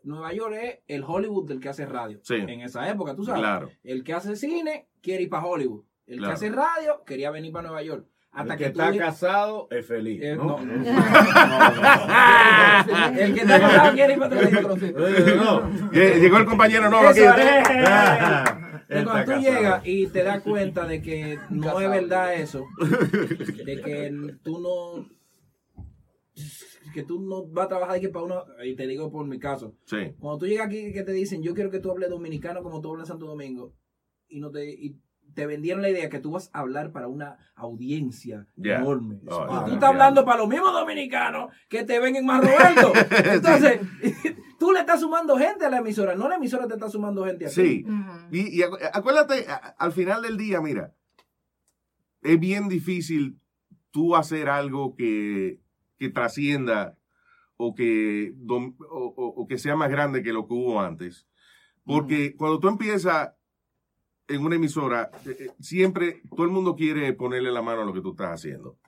Nueva 0.04 0.32
York 0.32 0.54
es 0.60 0.78
el 0.86 1.04
Hollywood 1.06 1.48
del 1.48 1.60
que 1.60 1.68
hace 1.68 1.84
radio. 1.86 2.20
Sí. 2.22 2.34
En 2.36 2.60
esa 2.60 2.88
época, 2.88 3.14
tú 3.16 3.24
sabes. 3.24 3.40
Claro. 3.40 3.68
El 3.82 4.04
que 4.04 4.12
hace 4.14 4.36
cine 4.36 4.88
quiere 5.00 5.24
ir 5.24 5.28
para 5.28 5.44
Hollywood. 5.46 5.84
El 6.06 6.18
Claro. 6.18 6.30
que 6.30 6.34
hace 6.34 6.50
radio 6.50 7.02
quería 7.04 7.30
venir 7.30 7.52
para 7.52 7.68
Nueva 7.68 7.82
York. 7.82 8.06
Hasta 8.32 8.54
el 8.54 8.58
que, 8.58 8.64
está 8.66 8.96
casado 8.96 9.68
es 9.70 9.86
feliz. 9.86 10.20
Eh, 10.22 10.36
¿no? 10.36 10.44
no. 10.44 10.58
El 13.18 13.34
que 13.34 13.40
está 13.40 13.60
casado 13.60 13.92
quiere 13.92 14.14
ir 14.14 14.18
para 14.18 14.36
otro. 14.36 14.76
Lle- 14.78 15.90
Eh, 15.92 16.18
Llegó 16.18 16.38
el 16.38 16.46
compañero 16.46 16.88
nuevo 16.88 17.08
aquí. 17.08 17.20
Y 17.20 17.24
cuando 19.04 19.34
tú 19.34 19.40
llegas 19.40 19.82
y 19.86 20.06
te 20.06 20.22
das 20.22 20.40
cuenta 20.42 20.86
de 20.86 21.02
que 21.02 21.38
no 21.50 21.78
es 21.80 21.90
verdad 21.90 22.34
eso, 22.34 22.66
de 23.66 23.82
que 23.82 24.14
tú 24.42 24.60
no 24.60 25.06
que 26.92 27.02
tú 27.02 27.20
no 27.20 27.44
vas 27.46 27.66
a 27.66 27.68
trabajar 27.68 27.96
aquí 27.96 28.08
para 28.08 28.24
uno, 28.24 28.44
y 28.64 28.74
te 28.76 28.86
digo 28.86 29.10
por 29.10 29.26
mi 29.26 29.38
caso, 29.38 29.74
Sí. 29.84 30.14
cuando 30.18 30.38
tú 30.38 30.46
llegas 30.46 30.66
aquí 30.66 30.92
que 30.92 31.02
te 31.02 31.12
dicen, 31.12 31.42
yo 31.42 31.54
quiero 31.54 31.70
que 31.70 31.78
tú 31.80 31.90
hables 31.90 32.10
dominicano 32.10 32.62
como 32.62 32.80
tú 32.80 32.90
hablas 32.90 33.08
en 33.08 33.12
Santo 33.14 33.26
Domingo, 33.26 33.74
y 34.28 34.40
no 34.40 34.50
te 34.50 34.70
y 34.70 34.96
te 35.34 35.46
vendieron 35.46 35.80
la 35.80 35.88
idea 35.88 36.10
que 36.10 36.18
tú 36.18 36.32
vas 36.32 36.50
a 36.52 36.58
hablar 36.60 36.92
para 36.92 37.08
una 37.08 37.38
audiencia 37.54 38.46
enorme. 38.62 39.18
Oh, 39.30 39.62
y 39.62 39.68
tú 39.68 39.74
estás 39.74 39.88
hablando 39.88 40.26
para 40.26 40.38
los 40.40 40.48
mismos 40.48 40.74
dominicanos 40.74 41.50
que 41.70 41.84
te 41.84 41.98
ven 42.00 42.16
en 42.16 42.26
más 42.26 42.40
Roberto. 42.44 42.92
Entonces, 43.32 43.80
tú 44.58 44.72
le 44.72 44.80
estás 44.80 45.00
sumando 45.00 45.38
gente 45.38 45.64
a 45.64 45.70
la 45.70 45.78
emisora, 45.78 46.14
no 46.16 46.28
la 46.28 46.34
emisora 46.36 46.66
te 46.68 46.74
está 46.74 46.90
sumando 46.90 47.24
gente 47.24 47.46
a 47.46 47.48
ti. 47.48 47.54
Sí. 47.54 47.86
Y, 48.30 48.58
y 48.58 48.60
acu- 48.62 48.78
acuérdate, 48.92 49.46
al 49.78 49.92
final 49.92 50.20
del 50.20 50.36
día, 50.36 50.60
mira, 50.60 50.92
es 52.20 52.38
bien 52.38 52.68
difícil 52.68 53.38
tú 53.90 54.14
hacer 54.16 54.50
algo 54.50 54.94
que, 54.94 55.60
que 56.02 56.10
trascienda 56.10 56.98
o 57.56 57.74
que, 57.76 58.32
dom- 58.34 58.74
o, 58.90 59.14
o- 59.16 59.34
o 59.42 59.46
que 59.46 59.56
sea 59.56 59.76
más 59.76 59.88
grande 59.88 60.22
que 60.24 60.32
lo 60.32 60.48
que 60.48 60.54
hubo 60.54 60.80
antes. 60.80 61.28
Porque 61.84 62.34
cuando 62.36 62.58
tú 62.58 62.66
empiezas 62.68 63.30
en 64.26 64.44
una 64.44 64.56
emisora, 64.56 65.10
eh, 65.26 65.36
eh, 65.38 65.50
siempre 65.60 66.22
todo 66.34 66.44
el 66.44 66.50
mundo 66.50 66.74
quiere 66.74 67.12
ponerle 67.12 67.52
la 67.52 67.62
mano 67.62 67.82
a 67.82 67.84
lo 67.84 67.92
que 67.92 68.00
tú 68.00 68.10
estás 68.10 68.30
haciendo. 68.32 68.78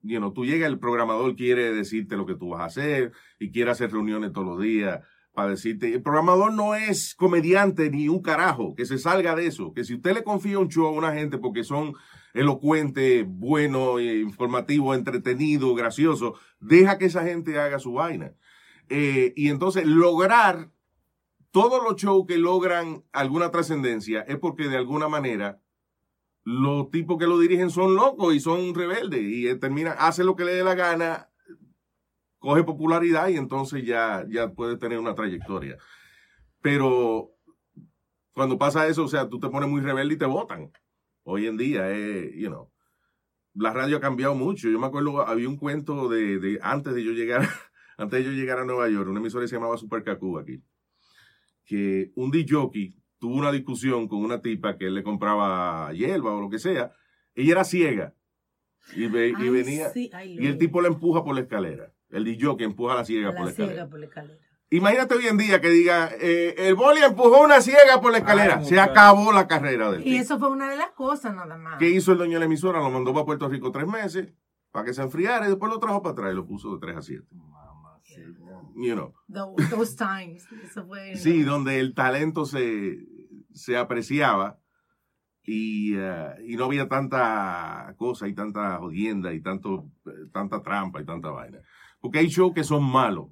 You 0.00 0.18
know, 0.18 0.32
tú 0.32 0.46
llegas, 0.46 0.68
el 0.70 0.78
programador 0.78 1.36
quiere 1.36 1.72
decirte 1.72 2.16
lo 2.16 2.24
que 2.24 2.34
tú 2.36 2.50
vas 2.50 2.60
a 2.62 2.64
hacer 2.66 3.12
y 3.38 3.50
quiere 3.50 3.70
hacer 3.72 3.90
reuniones 3.92 4.32
todos 4.32 4.46
los 4.46 4.60
días 4.62 5.00
para 5.34 5.50
decirte. 5.50 5.92
El 5.92 6.02
programador 6.02 6.52
no 6.54 6.74
es 6.74 7.14
comediante 7.14 7.90
ni 7.90 8.08
un 8.08 8.22
carajo, 8.22 8.74
que 8.74 8.86
se 8.86 8.96
salga 8.98 9.34
de 9.34 9.46
eso. 9.48 9.72
Que 9.74 9.84
si 9.84 9.94
usted 9.94 10.14
le 10.14 10.22
confía 10.24 10.58
un 10.58 10.68
show 10.68 10.86
a 10.86 10.92
una 10.92 11.12
gente 11.12 11.36
porque 11.38 11.62
son 11.64 11.92
elocuentes, 12.38 13.24
buenos, 13.26 14.00
eh, 14.00 14.20
informativos, 14.20 14.96
entretenidos, 14.96 15.76
graciosos, 15.76 16.38
deja 16.60 16.96
que 16.96 17.06
esa 17.06 17.24
gente 17.24 17.58
haga 17.58 17.80
su 17.80 17.94
vaina. 17.94 18.32
Eh, 18.88 19.32
y 19.34 19.48
entonces 19.48 19.84
lograr 19.86 20.70
todos 21.50 21.82
los 21.82 22.00
shows 22.00 22.26
que 22.28 22.38
logran 22.38 23.04
alguna 23.12 23.50
trascendencia 23.50 24.20
es 24.22 24.38
porque 24.38 24.68
de 24.68 24.76
alguna 24.76 25.08
manera 25.08 25.60
los 26.44 26.90
tipos 26.90 27.18
que 27.18 27.26
lo 27.26 27.40
dirigen 27.40 27.70
son 27.70 27.96
locos 27.96 28.32
y 28.34 28.40
son 28.40 28.72
rebeldes 28.72 29.20
y 29.20 29.48
eh, 29.48 29.56
termina, 29.56 29.92
hace 29.92 30.22
lo 30.22 30.36
que 30.36 30.44
le 30.44 30.54
dé 30.54 30.62
la 30.62 30.76
gana, 30.76 31.28
coge 32.38 32.62
popularidad 32.62 33.28
y 33.28 33.36
entonces 33.36 33.84
ya, 33.84 34.24
ya 34.28 34.52
puede 34.52 34.76
tener 34.76 35.00
una 35.00 35.16
trayectoria. 35.16 35.76
Pero 36.62 37.32
cuando 38.32 38.58
pasa 38.58 38.86
eso, 38.86 39.04
o 39.04 39.08
sea, 39.08 39.28
tú 39.28 39.40
te 39.40 39.48
pones 39.48 39.68
muy 39.68 39.80
rebelde 39.80 40.14
y 40.14 40.18
te 40.18 40.26
votan. 40.26 40.70
Hoy 41.30 41.46
en 41.46 41.58
día, 41.58 41.92
you 42.34 42.48
know, 42.48 42.70
la 43.52 43.74
radio 43.74 43.98
ha 43.98 44.00
cambiado 44.00 44.34
mucho. 44.34 44.70
Yo 44.70 44.78
me 44.78 44.86
acuerdo, 44.86 45.20
había 45.26 45.46
un 45.46 45.58
cuento 45.58 46.08
de, 46.08 46.38
de 46.38 46.58
antes 46.62 46.94
de 46.94 47.04
yo 47.04 47.12
llegar, 47.12 47.42
antes 47.98 48.20
de 48.20 48.24
yo 48.24 48.30
llegar 48.32 48.58
a 48.60 48.64
Nueva 48.64 48.88
York, 48.88 49.10
una 49.10 49.20
emisora 49.20 49.44
que 49.44 49.48
se 49.48 49.56
llamaba 49.56 49.76
Super 49.76 50.02
Cacú 50.02 50.38
aquí, 50.38 50.62
que 51.66 52.12
un 52.14 52.30
DJ 52.30 52.56
tuvo 53.18 53.34
una 53.34 53.52
discusión 53.52 54.08
con 54.08 54.20
una 54.20 54.40
tipa 54.40 54.78
que 54.78 54.86
él 54.86 54.94
le 54.94 55.02
compraba 55.02 55.92
hierba 55.92 56.34
o 56.34 56.40
lo 56.40 56.48
que 56.48 56.58
sea. 56.58 56.92
Ella 57.34 57.52
era 57.52 57.64
ciega. 57.64 58.14
Y, 58.96 59.06
ve- 59.08 59.34
y 59.38 59.48
venía. 59.50 59.90
sí, 59.90 60.10
y 60.24 60.46
el 60.46 60.56
tipo 60.56 60.80
la 60.80 60.88
empuja 60.88 61.22
por 61.24 61.34
la 61.34 61.42
escalera. 61.42 61.92
El 62.08 62.24
DJ 62.24 62.56
empuja 62.60 62.92
a 62.92 62.96
la 62.96 63.00
por 63.02 63.06
ciega 63.06 63.28
por 63.36 63.44
la 63.44 63.50
escalera. 63.50 63.88
Imagínate 64.70 65.14
hoy 65.14 65.26
en 65.26 65.38
día 65.38 65.60
que 65.62 65.70
diga, 65.70 66.10
eh, 66.20 66.54
el 66.58 66.74
boli 66.74 67.00
empujó 67.00 67.42
una 67.42 67.60
ciega 67.62 68.00
por 68.02 68.12
la 68.12 68.18
escalera. 68.18 68.58
Ay, 68.58 68.64
Se 68.66 68.78
acabó 68.78 69.32
la 69.32 69.46
carrera 69.48 69.90
del 69.90 70.06
Y 70.06 70.16
eso 70.16 70.38
fue 70.38 70.50
una 70.50 70.68
de 70.70 70.76
las 70.76 70.90
cosas 70.90 71.34
nada 71.34 71.56
más. 71.56 71.78
¿Qué 71.78 71.88
hizo 71.88 72.12
el 72.12 72.18
dueño 72.18 72.34
de 72.34 72.40
la 72.40 72.44
emisora? 72.46 72.80
Lo 72.80 72.90
mandó 72.90 73.14
para 73.14 73.24
Puerto 73.24 73.48
Rico 73.48 73.72
tres 73.72 73.86
meses 73.86 74.32
para 74.70 74.84
que 74.84 74.92
se 74.92 75.00
enfriara 75.02 75.46
y 75.46 75.48
después 75.50 75.72
lo 75.72 75.78
trajo 75.80 76.02
para 76.02 76.12
atrás 76.12 76.32
y 76.32 76.36
lo 76.36 76.46
puso 76.46 76.74
de 76.74 76.80
3 76.80 76.96
a 76.98 77.02
7. 77.02 77.26
You 78.76 78.94
know. 78.94 79.12
Tho- 79.32 79.54
Those 79.70 79.96
times. 79.96 80.46
Eso 80.64 80.86
fue. 80.86 81.14
Sí, 81.16 81.42
donde 81.42 81.80
el 81.80 81.94
talento 81.94 82.44
se, 82.44 82.98
se 83.52 83.76
apreciaba 83.76 84.58
y, 85.42 85.94
eh, 85.96 86.34
y 86.46 86.56
no 86.56 86.66
había 86.66 86.88
tanta 86.88 87.94
cosa 87.96 88.28
y 88.28 88.34
tanta 88.34 88.76
jodienda 88.78 89.32
y 89.32 89.40
tanto, 89.40 89.86
eh, 90.06 90.10
tanta 90.32 90.62
trampa 90.62 91.00
y 91.00 91.04
tanta 91.06 91.30
vaina. 91.30 91.58
Porque 92.00 92.18
hay 92.20 92.28
shows 92.28 92.52
que 92.54 92.64
son 92.64 92.84
malos. 92.84 93.28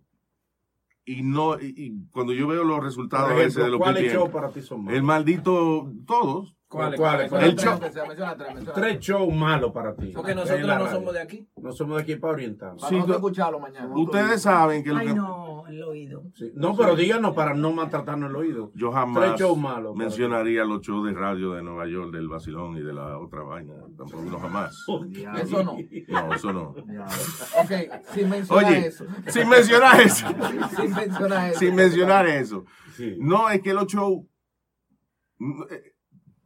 Y 1.09 1.23
no 1.23 1.55
y, 1.61 1.73
y 1.77 2.09
cuando 2.11 2.33
yo 2.33 2.49
veo 2.49 2.65
los 2.65 2.83
resultados 2.83 3.27
Por 3.27 3.33
a 3.33 3.37
veces 3.37 3.57
ejemplo, 3.59 3.65
de 3.65 3.71
lo 3.71 3.77
que 3.79 3.83
¿cuáles 3.85 4.03
tienen, 4.03 4.19
shows 4.19 4.31
para 4.31 4.51
ti 4.51 4.61
son 4.61 4.85
malos? 4.85 4.97
El 4.99 5.05
maldito, 5.05 5.93
todos. 6.05 6.56
¿Cuáles? 6.69 6.99
¿Cuáles? 6.99 7.29
¿Cuáles? 7.31 7.49
El 7.51 7.57
show- 7.57 7.79
tres, 7.79 7.95
menciona 8.09 8.37
Tres 8.75 8.99
shows 8.99 9.33
malos 9.33 9.71
para 9.73 9.95
ti. 9.95 10.11
Porque 10.15 10.35
nosotros 10.35 10.61
no 10.63 10.67
radio. 10.67 10.91
somos 10.91 11.15
de 11.15 11.21
aquí. 11.23 11.49
No 11.57 11.73
somos 11.73 11.97
de 11.97 12.03
aquí 12.03 12.17
para 12.17 12.33
orientar. 12.33 12.73
Sí, 12.89 12.97
no- 12.99 13.15
escucharlo 13.15 13.61
mañana. 13.61 13.89
Ustedes 13.95 14.43
saben 14.43 14.83
que 14.83 14.91
lo 14.91 14.97
Ay, 14.99 15.07
que... 15.07 15.15
no, 15.15 15.65
el 15.69 15.83
oído. 15.85 16.25
No, 16.55 16.77
pero 16.77 16.97
díganos 16.97 17.35
para 17.37 17.55
no 17.55 17.71
maltratarnos 17.73 18.31
el 18.31 18.37
oído. 18.37 18.73
Yo 18.75 18.91
jamás 18.91 19.25
Tres 19.37 19.41
shows 19.41 19.57
malos. 19.59 19.93
para 19.95 20.05
mencionaría 20.07 20.65
los 20.65 20.81
shows 20.83 21.07
de 21.07 21.13
radio 21.15 21.53
de 21.53 21.63
Nueva 21.63 21.87
York, 21.87 22.11
del 22.13 22.27
Vacilón 22.29 22.77
y 22.77 22.83
de 22.83 22.93
la 22.93 23.17
otra 23.19 23.43
vaina. 23.45 23.75
Tampoco, 23.97 24.23
no 24.25 24.39
jamás. 24.41 24.85
Eso 25.41 25.63
no. 25.63 25.77
No, 26.09 26.35
eso 26.35 26.53
no. 26.53 26.63
Ok, 26.71 28.03
sin 28.13 28.29
mencionar 28.29 28.65
Oye, 28.67 28.87
eso. 28.89 29.05
sin 29.29 29.49
mencionar 29.49 30.01
eso. 30.01 30.27
sin 30.77 30.95
mencionar 30.95 31.49
eso. 31.51 31.59
Sin 31.61 31.75
mencionar 31.77 32.27
eso. 32.27 32.65
No, 33.19 33.49
es 33.51 33.61
que 33.63 33.73
los 33.73 33.87
shows... 33.87 34.25
eh, 35.71 35.93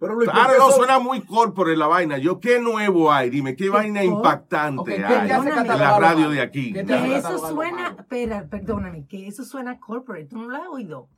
Pero 0.01 0.15
¿por 0.15 0.25
qué 0.25 0.59
no 0.59 0.71
suena 0.71 0.99
muy 0.99 1.21
corporate 1.21 1.77
la 1.77 1.87
vaina. 1.87 2.17
Yo, 2.17 2.41
¿qué 2.41 2.59
nuevo 2.59 3.13
hay? 3.13 3.29
Dime, 3.29 3.55
¿qué 3.55 3.69
vaina 3.69 4.03
impactante 4.03 4.81
Ok, 4.81 4.87
¿qué 4.87 4.97
te 4.97 5.05
hay 5.05 5.31
en 5.31 5.67
la 5.69 5.91
lo 5.93 6.01
radio 6.01 6.31
de 6.31 6.41
aquí? 6.41 6.73
Que 6.73 7.17
eso 7.17 7.39
suena, 7.39 7.97
espera, 7.99 8.49
perdóname, 8.49 9.07
que 9.07 9.27
eso 9.27 9.45
suena 9.45 9.79
corporate. 9.79 10.25
¿Tú 10.25 10.39
no 10.39 10.49
lo 10.49 10.57
has 10.57 10.69
oído? 10.69 11.09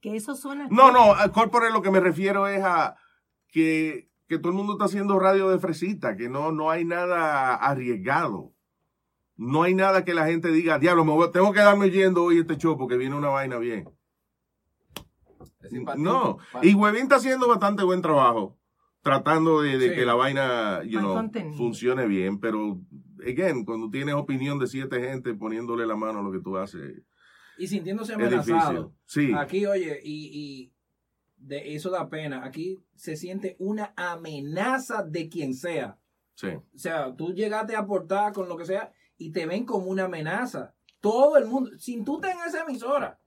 Que 0.00 0.14
eso 0.14 0.36
suena. 0.36 0.68
No, 0.70 0.92
no, 0.92 1.12
a 1.14 1.32
corporate 1.32 1.72
lo 1.72 1.82
que 1.82 1.90
me 1.90 1.98
refiero 1.98 2.46
es 2.46 2.62
a 2.62 2.94
que, 3.48 4.08
que 4.28 4.38
todo 4.38 4.50
el 4.50 4.56
mundo 4.56 4.74
está 4.74 4.84
haciendo 4.84 5.18
radio 5.18 5.48
de 5.50 5.58
fresita, 5.58 6.16
que 6.16 6.28
no, 6.28 6.52
no 6.52 6.70
hay 6.70 6.84
nada 6.84 7.56
arriesgado. 7.56 8.52
No 9.36 9.64
hay 9.64 9.74
nada 9.74 10.04
que 10.04 10.14
la 10.14 10.26
gente 10.26 10.48
diga, 10.52 10.78
diablo, 10.78 11.04
me 11.04 11.12
voy- 11.12 11.32
tengo 11.32 11.52
que 11.52 11.58
darme 11.60 11.86
oyendo 11.86 12.22
hoy 12.22 12.38
este 12.38 12.56
show 12.56 12.78
porque 12.78 12.96
viene 12.96 13.16
una 13.16 13.30
vaina 13.30 13.58
bien. 13.58 13.88
No, 15.96 16.38
y 16.62 16.74
Huevín 16.74 17.02
está 17.02 17.16
haciendo 17.16 17.48
bastante 17.48 17.82
buen 17.84 18.02
trabajo 18.02 18.56
tratando 19.02 19.62
de, 19.62 19.78
de 19.78 19.88
Sí. 19.90 19.94
que 19.96 20.06
la 20.06 20.14
vaina 20.14 20.82
you 20.84 21.00
know, 21.00 21.28
funcione 21.56 22.06
bien, 22.06 22.38
pero, 22.38 22.78
again, 23.26 23.64
cuando 23.64 23.90
tienes 23.90 24.14
opinión 24.14 24.60
de 24.60 24.68
siete 24.68 25.00
gente 25.00 25.34
poniéndole 25.34 25.86
la 25.86 25.96
mano 25.96 26.20
a 26.20 26.22
lo 26.22 26.30
que 26.30 26.38
tú 26.38 26.56
haces, 26.56 27.02
Y 27.58 27.66
sintiéndose 27.66 28.14
amenazado. 28.14 28.94
sí. 29.04 29.32
Aquí, 29.36 29.66
oye, 29.66 29.98
y, 30.04 30.30
y 30.32 30.72
de 31.36 31.74
eso 31.74 31.90
da 31.90 32.08
pena. 32.08 32.44
Aquí 32.44 32.78
se 32.94 33.16
siente 33.16 33.56
una 33.58 33.92
amenaza 33.96 35.02
de 35.02 35.28
quien 35.28 35.54
sea. 35.54 35.98
Sí. 36.34 36.48
O 36.48 36.62
sea, 36.78 37.14
tú 37.16 37.32
llegaste 37.34 37.74
a 37.74 37.80
aportar 37.80 38.32
con 38.32 38.48
lo 38.48 38.56
que 38.56 38.64
sea 38.64 38.92
y 39.18 39.32
te 39.32 39.46
ven 39.46 39.64
como 39.64 39.86
una 39.86 40.04
amenaza. 40.04 40.74
Todo 41.00 41.36
el 41.36 41.46
mundo, 41.46 41.70
sin 41.78 42.04
tú 42.04 42.16
estar 42.16 42.30
en 42.30 42.38
esa 42.46 42.62
emisora, 42.62 43.18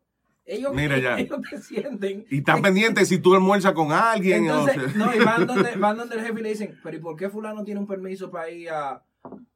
ellos, 0.45 0.73
Mira 0.73 0.97
ya. 0.99 1.17
ellos 1.19 1.39
te 1.49 1.59
sienten. 1.59 2.25
Y 2.29 2.37
están 2.39 2.61
pendientes 2.61 3.07
si 3.07 3.19
tú 3.19 3.33
almuerzas 3.35 3.73
con 3.73 3.91
alguien. 3.91 4.49
o 4.49 4.67
Entonces, 4.67 4.91
sea. 4.93 5.05
no, 5.05 5.15
y 5.15 5.19
van 5.19 5.47
donde, 5.47 5.75
van 5.75 5.97
donde 5.97 6.15
el 6.15 6.21
jefe 6.21 6.39
y 6.39 6.43
le 6.43 6.49
dicen, 6.49 6.79
pero 6.83 6.97
¿y 6.97 6.99
por 6.99 7.15
qué 7.15 7.29
fulano 7.29 7.63
tiene 7.63 7.79
un 7.79 7.87
permiso 7.87 8.29
para 8.31 8.49
ir 8.49 8.69
a, 8.69 9.03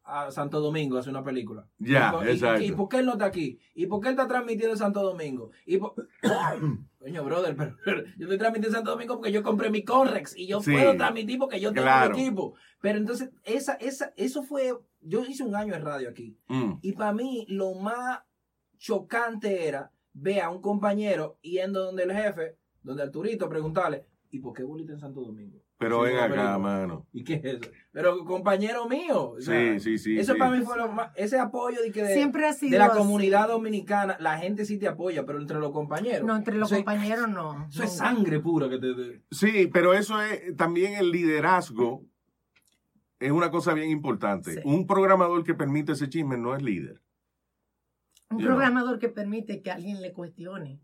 a 0.04 0.32
Santo 0.32 0.60
Domingo 0.60 0.98
a 0.98 1.00
hacer 1.02 1.12
una 1.12 1.24
película? 1.24 1.68
Ya, 1.78 2.14
y- 2.26 2.30
exacto. 2.30 2.64
¿Y, 2.64 2.72
por 2.72 2.90
qué 2.90 2.98
él 2.98 3.06
no 3.06 3.14
está 3.14 3.26
aquí? 3.26 3.60
¿Y 3.76 3.86
por 3.88 4.02
qué 4.02 4.08
él 4.10 4.14
está 4.16 4.28
transmitiendo 4.28 4.74
en 4.74 4.80
Santo 4.80 5.02
Domingo? 5.04 5.52
Y 5.66 5.78
por- 5.78 5.94
Coño, 7.00 7.24
brother, 7.24 7.56
pero, 7.56 7.78
pero 7.86 8.04
yo 8.18 8.26
estoy 8.26 8.38
transmitiendo 8.38 8.68
en 8.68 8.74
Santo 8.74 8.92
Domingo 8.92 9.16
porque 9.16 9.32
yo 9.32 9.42
compré 9.42 9.70
mi 9.70 9.84
Conrex 9.86 10.36
y 10.38 10.48
yo 10.48 10.60
Sí. 10.62 10.72
puedo 10.74 10.98
transmitir 10.98 11.40
porque 11.40 11.60
yo 11.62 11.72
tengo 11.72 11.84
Claro. 11.86 12.14
mi 12.14 12.22
equipo. 12.24 12.56
Pero 12.82 12.98
entonces, 12.98 13.30
esa, 13.46 13.74
esa, 13.76 14.12
eso 14.18 14.44
fue, 14.44 14.74
yo 15.00 15.24
hice 15.24 15.44
un 15.44 15.56
año 15.56 15.74
en 15.76 15.86
radio 15.86 16.10
aquí. 16.10 16.38
Mm. 16.50 16.74
Y 16.82 16.92
para 16.94 17.14
mí, 17.14 17.46
lo 17.48 17.74
más 17.76 18.20
chocante 18.78 19.68
era 19.68 19.92
ver 20.22 20.42
a 20.42 20.50
un 20.50 20.62
compañero 20.62 21.38
yendo 21.42 21.84
donde 21.86 22.04
el 22.04 22.12
jefe, 22.14 22.58
donde 22.84 23.04
Arturito, 23.04 23.48
preguntarle, 23.50 24.06
¿y 24.32 24.40
por 24.40 24.54
qué 24.54 24.64
bolita 24.64 24.94
en 24.94 25.00
Santo 25.00 25.22
Domingo? 25.22 25.60
Pero 25.78 26.00
Sí, 26.04 26.08
ven 26.10 26.18
acá, 26.18 26.28
película. 26.28 26.58
mano. 26.60 27.08
¿Y 27.14 27.24
qué 27.24 27.36
es 27.36 27.46
eso? 27.46 27.72
Pero 27.94 28.26
compañero 28.26 28.88
mío. 28.90 29.32
o 29.32 29.40
sea, 29.40 29.74
Sí, 29.76 29.80
sí, 29.80 29.98
sí, 29.98 30.20
Eso 30.20 30.34
sí. 30.34 30.40
para 30.40 30.52
mí 30.52 30.62
fue 30.66 30.76
lo 30.78 30.92
más, 30.92 31.12
ese 31.16 31.40
apoyo 31.40 31.82
de 31.82 31.92
que 31.94 32.04
de, 32.04 32.14
Siempre 32.14 32.46
ha 32.46 32.52
sido 32.54 32.74
de 32.74 32.80
la 32.80 32.88
así. 32.88 32.98
comunidad 32.98 33.48
dominicana, 33.48 34.18
la 34.20 34.38
gente 34.38 34.66
sí 34.66 34.78
te 34.78 34.90
apoya, 34.90 35.26
pero 35.26 35.40
entre 35.40 35.58
los 35.58 35.72
compañeros. 35.72 36.28
No, 36.28 36.36
entre 36.36 36.58
los 36.58 36.70
es- 36.72 36.80
compañeros 36.80 37.30
no. 37.30 37.66
Eso 37.70 37.84
es 37.84 37.96
sangre 37.96 38.42
pura 38.42 38.68
que 38.70 38.78
te... 38.78 38.94
te- 38.94 39.24
Sí, 39.32 39.68
pero 39.72 39.94
eso 39.94 40.22
es 40.22 40.54
también 40.58 40.96
el 40.96 41.12
liderazgo. 41.12 42.04
Es 43.20 43.32
una 43.32 43.50
cosa 43.52 43.74
bien 43.74 43.90
importante. 43.90 44.62
Un 44.66 44.86
programador 44.88 45.44
que 45.46 45.54
permite 45.54 45.94
ese 45.94 46.10
chisme 46.10 46.38
no 46.38 46.56
es 46.56 46.62
líder. 46.62 47.02
Un 48.32 48.38
programador 48.38 49.00
que 49.00 49.10
permite 49.10 49.62
que 49.62 49.72
alguien 49.72 50.02
le 50.02 50.14
cuestione 50.14 50.80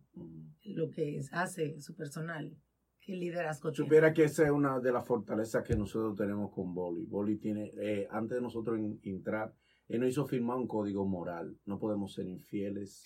lo 0.63 0.89
que 0.89 1.17
es- 1.17 1.31
hace 1.31 1.79
su 1.79 1.95
personal. 1.95 2.55
¿Qué 3.01 3.15
liderazgo 3.15 3.71
tiene? 3.71 3.85
Supiera 3.85 4.13
que 4.13 4.23
esa 4.23 4.43
es 4.45 4.49
una 4.49 4.79
de 4.79 4.91
las 4.91 5.05
fortalezas 5.05 5.63
que 5.63 5.75
nosotros 5.75 6.15
tenemos 6.15 6.51
con 6.51 6.73
Boli. 6.73 7.05
Boli 7.05 7.37
tiene, 7.37 7.71
eh, 7.77 8.07
antes 8.09 8.37
de 8.37 8.41
nosotros 8.41 8.79
en- 8.79 8.99
entrar, 9.03 9.53
él 9.87 9.99
nos 9.99 10.09
hizo 10.09 10.25
firmar 10.25 10.57
un 10.57 10.67
código 10.67 11.05
moral. 11.05 11.55
No 11.65 11.77
podemos 11.79 12.13
ser 12.13 12.25
infieles. 12.27 13.03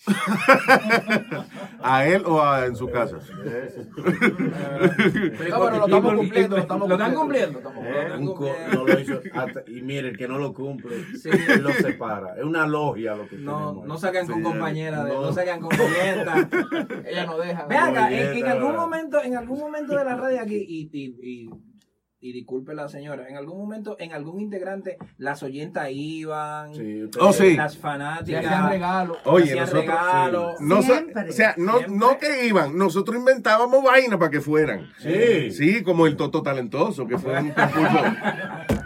¿A 1.82 2.06
él 2.06 2.22
o 2.26 2.40
a- 2.42 2.64
en 2.66 2.74
su 2.76 2.88
casa? 2.88 3.18
Pero 5.38 5.58
bueno, 5.58 5.78
lo 5.78 5.84
estamos 5.86 6.14
cumpliendo, 6.14 6.56
lo 6.56 6.62
estamos 6.62 6.88
¿Lo 6.88 6.94
están 6.94 7.14
cumpliendo. 7.14 7.60
cumpliendo? 7.62 8.46
Eh, 8.46 8.68
no 8.74 8.86
lo 8.86 9.00
hizo 9.00 9.20
hasta- 9.34 9.62
y 9.66 9.82
mire, 9.82 10.08
el 10.08 10.18
que 10.18 10.26
no 10.28 10.38
lo 10.38 10.52
cumple, 10.54 10.96
él 10.96 11.62
lo 11.62 11.70
separa. 11.72 12.34
Es 12.38 12.44
una 12.44 12.66
logia 12.66 13.14
lo 13.14 13.28
que 13.28 13.36
No, 13.36 13.58
tenemos. 13.72 13.86
no 13.86 13.98
sacan 13.98 14.26
con 14.26 14.36
Sí, 14.36 14.42
compañera, 14.42 15.04
de, 15.04 15.12
no. 15.12 15.20
no. 15.22 15.32
sacan 15.32 15.60
con 15.60 15.70
clienta. 15.70 16.48
Ella 17.06 17.26
no 17.26 17.38
deja. 17.38 17.66
Ve 17.66 17.76
acá, 17.76 18.10
en, 18.12 18.36
en 18.38 18.46
algún 18.46 18.76
momento, 18.76 19.22
en 19.22 19.36
algún 19.36 19.58
momento 19.58 19.96
de 19.96 20.04
la 20.04 20.16
radio 20.16 20.40
aquí, 20.40 20.56
y, 20.66 20.88
y, 20.92 21.16
y, 21.22 21.50
y 22.22 22.32
disculpe 22.32 22.74
la 22.74 22.88
señora, 22.88 23.28
en 23.28 23.36
algún 23.36 23.58
momento, 23.58 23.96
en 23.98 24.12
algún 24.12 24.40
integrante, 24.40 24.98
las 25.16 25.42
oyentas 25.42 25.88
iban, 25.90 26.74
Sí, 26.74 27.04
Oh, 27.18 27.32
sí. 27.32 27.56
las 27.56 27.74
Le 27.76 27.80
fanáticas, 27.80 28.44
hacían 28.44 28.68
regalo. 28.68 29.16
Oye, 29.24 29.44
hacían 29.44 29.58
nosotros. 29.60 29.84
regalos. 29.86 30.60
No, 30.60 30.82
Siempre. 30.82 31.28
o 31.28 31.32
sea, 31.32 31.54
no, 31.56 31.78
Siempre. 31.78 31.96
no 31.96 32.18
que 32.18 32.46
iban, 32.46 32.76
nosotros 32.76 33.16
inventábamos 33.16 33.82
vaina 33.82 34.18
para 34.18 34.30
que 34.30 34.40
fueran. 34.40 34.92
Sí. 34.98 35.50
Sí, 35.50 35.82
como 35.82 36.06
el 36.06 36.16
Toto 36.16 36.42
Talentoso, 36.42 37.06
que 37.06 37.16
fue 37.18 37.40
un 37.40 37.50
concurso. 37.52 38.04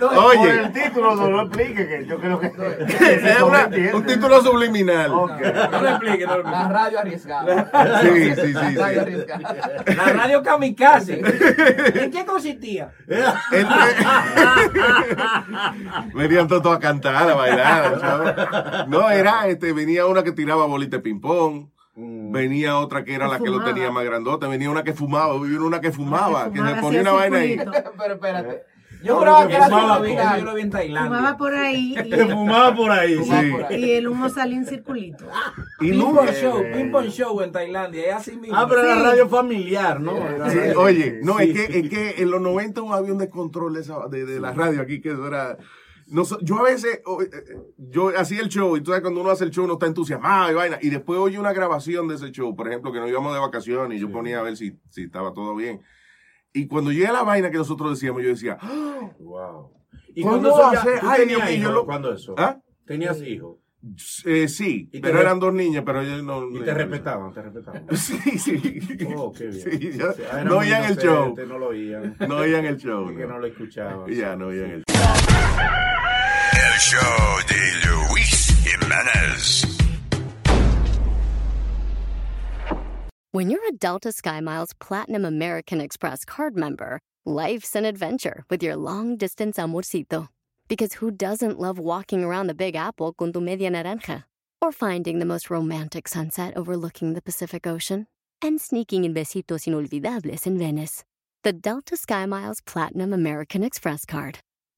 No, 0.00 0.10
no. 0.12 0.26
Oye. 0.26 0.38
Por 0.38 0.48
el 0.48 0.72
título 0.72 1.14
no 1.16 1.30
lo 1.30 1.42
explique, 1.42 1.86
que 1.86 2.06
yo 2.06 2.18
creo 2.18 2.40
que. 2.40 2.46
Es 3.30 3.42
una- 3.42 3.68
un 3.94 4.04
título 4.06 4.40
subliminal. 4.42 5.10
Ok. 5.12 5.30
No 5.72 5.80
lo 5.82 5.88
explique, 5.88 6.26
no 6.26 6.38
lo 6.38 6.40
explique. 6.40 6.50
La 6.50 6.68
radio 6.68 6.98
arriesgada. 7.00 8.00
Sí, 8.02 8.34
sí, 8.34 8.46
sí, 8.46 8.52
La 8.52 8.60
radio 8.62 8.92
sí. 8.92 8.98
arriesgada. 9.00 9.54
La 9.96 10.04
radio 10.12 10.42
kamikaze. 10.42 11.20
¿En 11.94 12.10
qué 12.10 12.24
consistía? 12.24 12.92
El- 13.06 13.66
Venían 16.14 16.48
todos 16.48 16.76
a 16.76 16.78
cantar, 16.80 17.30
a 17.30 17.34
bailar, 17.34 18.00
¿sabes? 18.00 18.88
No, 18.88 19.10
era, 19.10 19.46
este, 19.48 19.72
venía 19.72 20.06
una 20.06 20.22
que 20.22 20.32
tiraba 20.32 20.66
bolita 20.66 20.96
de 20.96 21.02
ping-pong. 21.02 21.68
Venía 22.30 22.78
otra 22.78 23.04
que 23.04 23.14
era 23.14 23.26
Que 23.26 23.32
la 23.32 23.38
que 23.38 23.50
lo 23.50 23.64
tenía 23.64 23.90
más 23.90 24.04
grandota. 24.04 24.48
Venía 24.48 24.70
una 24.70 24.82
que 24.84 24.92
fumaba. 24.92 25.38
Venía 25.38 25.60
una 25.60 25.80
que 25.80 25.92
fumaba. 25.92 26.50
Que, 26.50 26.58
fumaba, 26.58 26.74
se 26.76 26.80
ponía 26.82 27.00
una 27.02 27.12
vaina 27.12 27.38
ahí. 27.38 27.56
Pero 27.98 28.14
espérate. 28.14 28.62
Yo 29.02 29.14
No, 29.14 29.18
juraba 29.20 29.48
que 29.48 29.54
era 29.54 29.64
fumaba, 29.64 30.38
yo 30.38 30.44
lo 30.44 30.54
vi 30.54 30.60
en 30.60 30.70
Tailandia. 30.70 31.08
Fumaba 31.16 31.36
por 31.38 31.54
ahí 31.54 31.94
Que 32.10 32.26
fumaba 32.26 32.74
por 32.74 32.90
ahí. 32.90 33.14
Fumaba 33.14 33.40
Sí. 33.42 33.50
por 33.50 33.64
ahí. 33.64 33.84
y, 33.84 33.90
el 33.92 34.08
humo 34.08 34.28
salía 34.28 34.58
en 34.58 34.66
circulito. 34.66 35.24
Y 35.80 35.90
Ping 35.90 35.98
nunca. 35.98 36.20
pong 36.20 36.30
show, 36.34 36.62
ping 36.74 36.90
pong 36.90 37.06
show 37.08 37.40
en 37.40 37.50
Tailandia, 37.50 38.08
es 38.10 38.14
así 38.16 38.36
mismo. 38.36 38.54
Ah, 38.58 38.66
pero 38.68 38.82
era 38.82 38.96
Sí. 38.96 39.02
radio 39.02 39.26
familiar, 39.28 40.00
¿no? 40.00 40.18
Era 40.18 40.50
Sí, 40.50 40.58
oye, 40.76 41.18
no, 41.22 41.38
Sí. 41.38 41.44
es, 41.44 41.66
que, 41.68 41.78
es 41.78 41.88
que 41.88 42.22
en 42.22 42.30
los 42.30 42.42
90 42.42 42.82
había 42.92 43.12
un 43.12 43.18
descontrol 43.18 43.72
de, 43.72 43.80
esa- 43.80 44.06
de, 44.10 44.26
de 44.26 44.38
la 44.38 44.52
radio 44.52 44.82
aquí, 44.82 45.00
que 45.00 45.12
eso 45.12 45.26
era... 45.26 45.56
no 46.10 46.24
yo 46.42 46.58
a 46.58 46.62
veces, 46.62 46.96
eh, 46.96 47.00
eh, 47.32 47.56
yo 47.78 48.08
hacía 48.16 48.40
el 48.42 48.48
show, 48.48 48.76
y 48.76 48.84
sabes, 48.84 49.00
cuando 49.00 49.20
uno 49.20 49.30
hace 49.30 49.44
el 49.44 49.50
show 49.50 49.64
uno 49.64 49.74
está 49.74 49.86
entusiasmado 49.86 50.50
y 50.50 50.54
vaina, 50.54 50.78
y 50.82 50.90
después 50.90 51.18
oye 51.18 51.38
una 51.38 51.52
grabación 51.52 52.08
de 52.08 52.16
ese 52.16 52.30
show, 52.32 52.54
por 52.54 52.68
ejemplo, 52.68 52.92
que 52.92 53.00
nos 53.00 53.08
íbamos 53.08 53.32
de 53.32 53.40
vacaciones 53.40 53.98
y 53.98 54.00
yo 54.00 54.10
ponía 54.10 54.40
a 54.40 54.42
ver 54.42 54.56
si, 54.56 54.78
si 54.90 55.04
estaba 55.04 55.32
todo 55.32 55.54
bien. 55.54 55.80
Y 56.52 56.66
cuando 56.66 56.90
llega 56.92 57.12
la 57.12 57.22
vaina 57.22 57.50
que 57.50 57.58
nosotros 57.58 57.90
decíamos, 57.90 58.22
yo 58.22 58.28
decía, 58.30 58.58
¡Ah! 58.60 59.10
Wow. 59.20 59.72
¿Y 60.14 60.22
¿Cómo 60.22 60.40
cuando 60.40 60.50
eso 60.50 60.72
ya, 60.72 61.00
Ay, 61.10 61.20
tenías 61.20 61.50
yo 61.56 61.70
lo- 61.72 61.84
¿Cuándo 61.86 62.12
eso? 62.12 62.34
¿Ah? 62.36 62.58
¿Tenías 62.84 63.22
hijos? 63.22 63.56
eh, 64.26 64.46
sí, 64.48 64.90
pero 65.00 65.14
re- 65.14 65.20
eran 65.22 65.40
dos 65.40 65.54
niñas, 65.54 65.84
pero 65.86 66.02
ellos 66.02 66.22
no... 66.22 66.50
Y 66.50 66.60
te 66.60 66.74
respetaban, 66.74 67.32
te 67.32 67.40
respetaban. 67.40 67.86
Sí, 67.96 68.38
sí. 68.38 68.60
Oh, 69.16 69.32
qué 69.32 69.46
bien. 69.46 69.70
Sí, 69.80 69.92
ya- 69.96 70.10
O 70.10 70.12
sea, 70.12 70.30
eran 70.32 70.48
no 70.48 70.58
oían 70.58 70.84
el 70.84 70.96
show. 70.98 71.34
No 71.48 71.58
lo 71.58 71.68
oían. 71.68 72.16
No 72.28 72.36
oían 72.38 72.64
el 72.66 72.76
show. 72.76 73.06
Que 73.16 73.26
no 73.26 73.38
lo 73.38 73.46
escuchaban. 73.46 74.10
Ya, 74.10 74.34
no 74.36 74.48
oían 74.48 74.70
el 74.72 74.84
El 75.60 76.78
show 76.78 77.40
de 77.46 77.62
Luis 77.86 78.50
Jiménez. 78.64 79.66
When 83.32 83.50
you're 83.50 83.68
a 83.68 83.72
Delta 83.72 84.08
SkyMiles 84.08 84.78
Platinum 84.80 85.24
American 85.24 85.80
Express 85.80 86.24
card 86.24 86.56
member, 86.56 86.98
life's 87.24 87.76
an 87.76 87.84
adventure 87.84 88.44
with 88.50 88.62
your 88.62 88.76
long 88.76 89.16
distance 89.16 89.56
amorcito. 89.56 90.28
Because 90.68 90.94
who 90.94 91.10
doesn't 91.10 91.60
love 91.60 91.78
walking 91.78 92.24
around 92.24 92.46
the 92.46 92.54
Big 92.54 92.74
Apple 92.74 93.12
con 93.12 93.32
tu 93.32 93.40
media 93.40 93.70
naranja? 93.70 94.24
Or 94.62 94.72
finding 94.72 95.18
the 95.18 95.24
most 95.24 95.50
romantic 95.50 96.08
sunset 96.08 96.56
overlooking 96.56 97.14
the 97.14 97.22
Pacific 97.22 97.66
Ocean? 97.66 98.06
And 98.42 98.60
sneaking 98.60 99.04
in 99.04 99.14
besitos 99.14 99.66
inolvidables 99.66 100.46
in 100.46 100.58
Venice. 100.58 101.04
The 101.42 101.52
Delta 101.52 101.96
SkyMiles 101.96 102.64
Platinum 102.64 103.12
American 103.12 103.62
Express 103.62 104.04
card. 104.04 104.38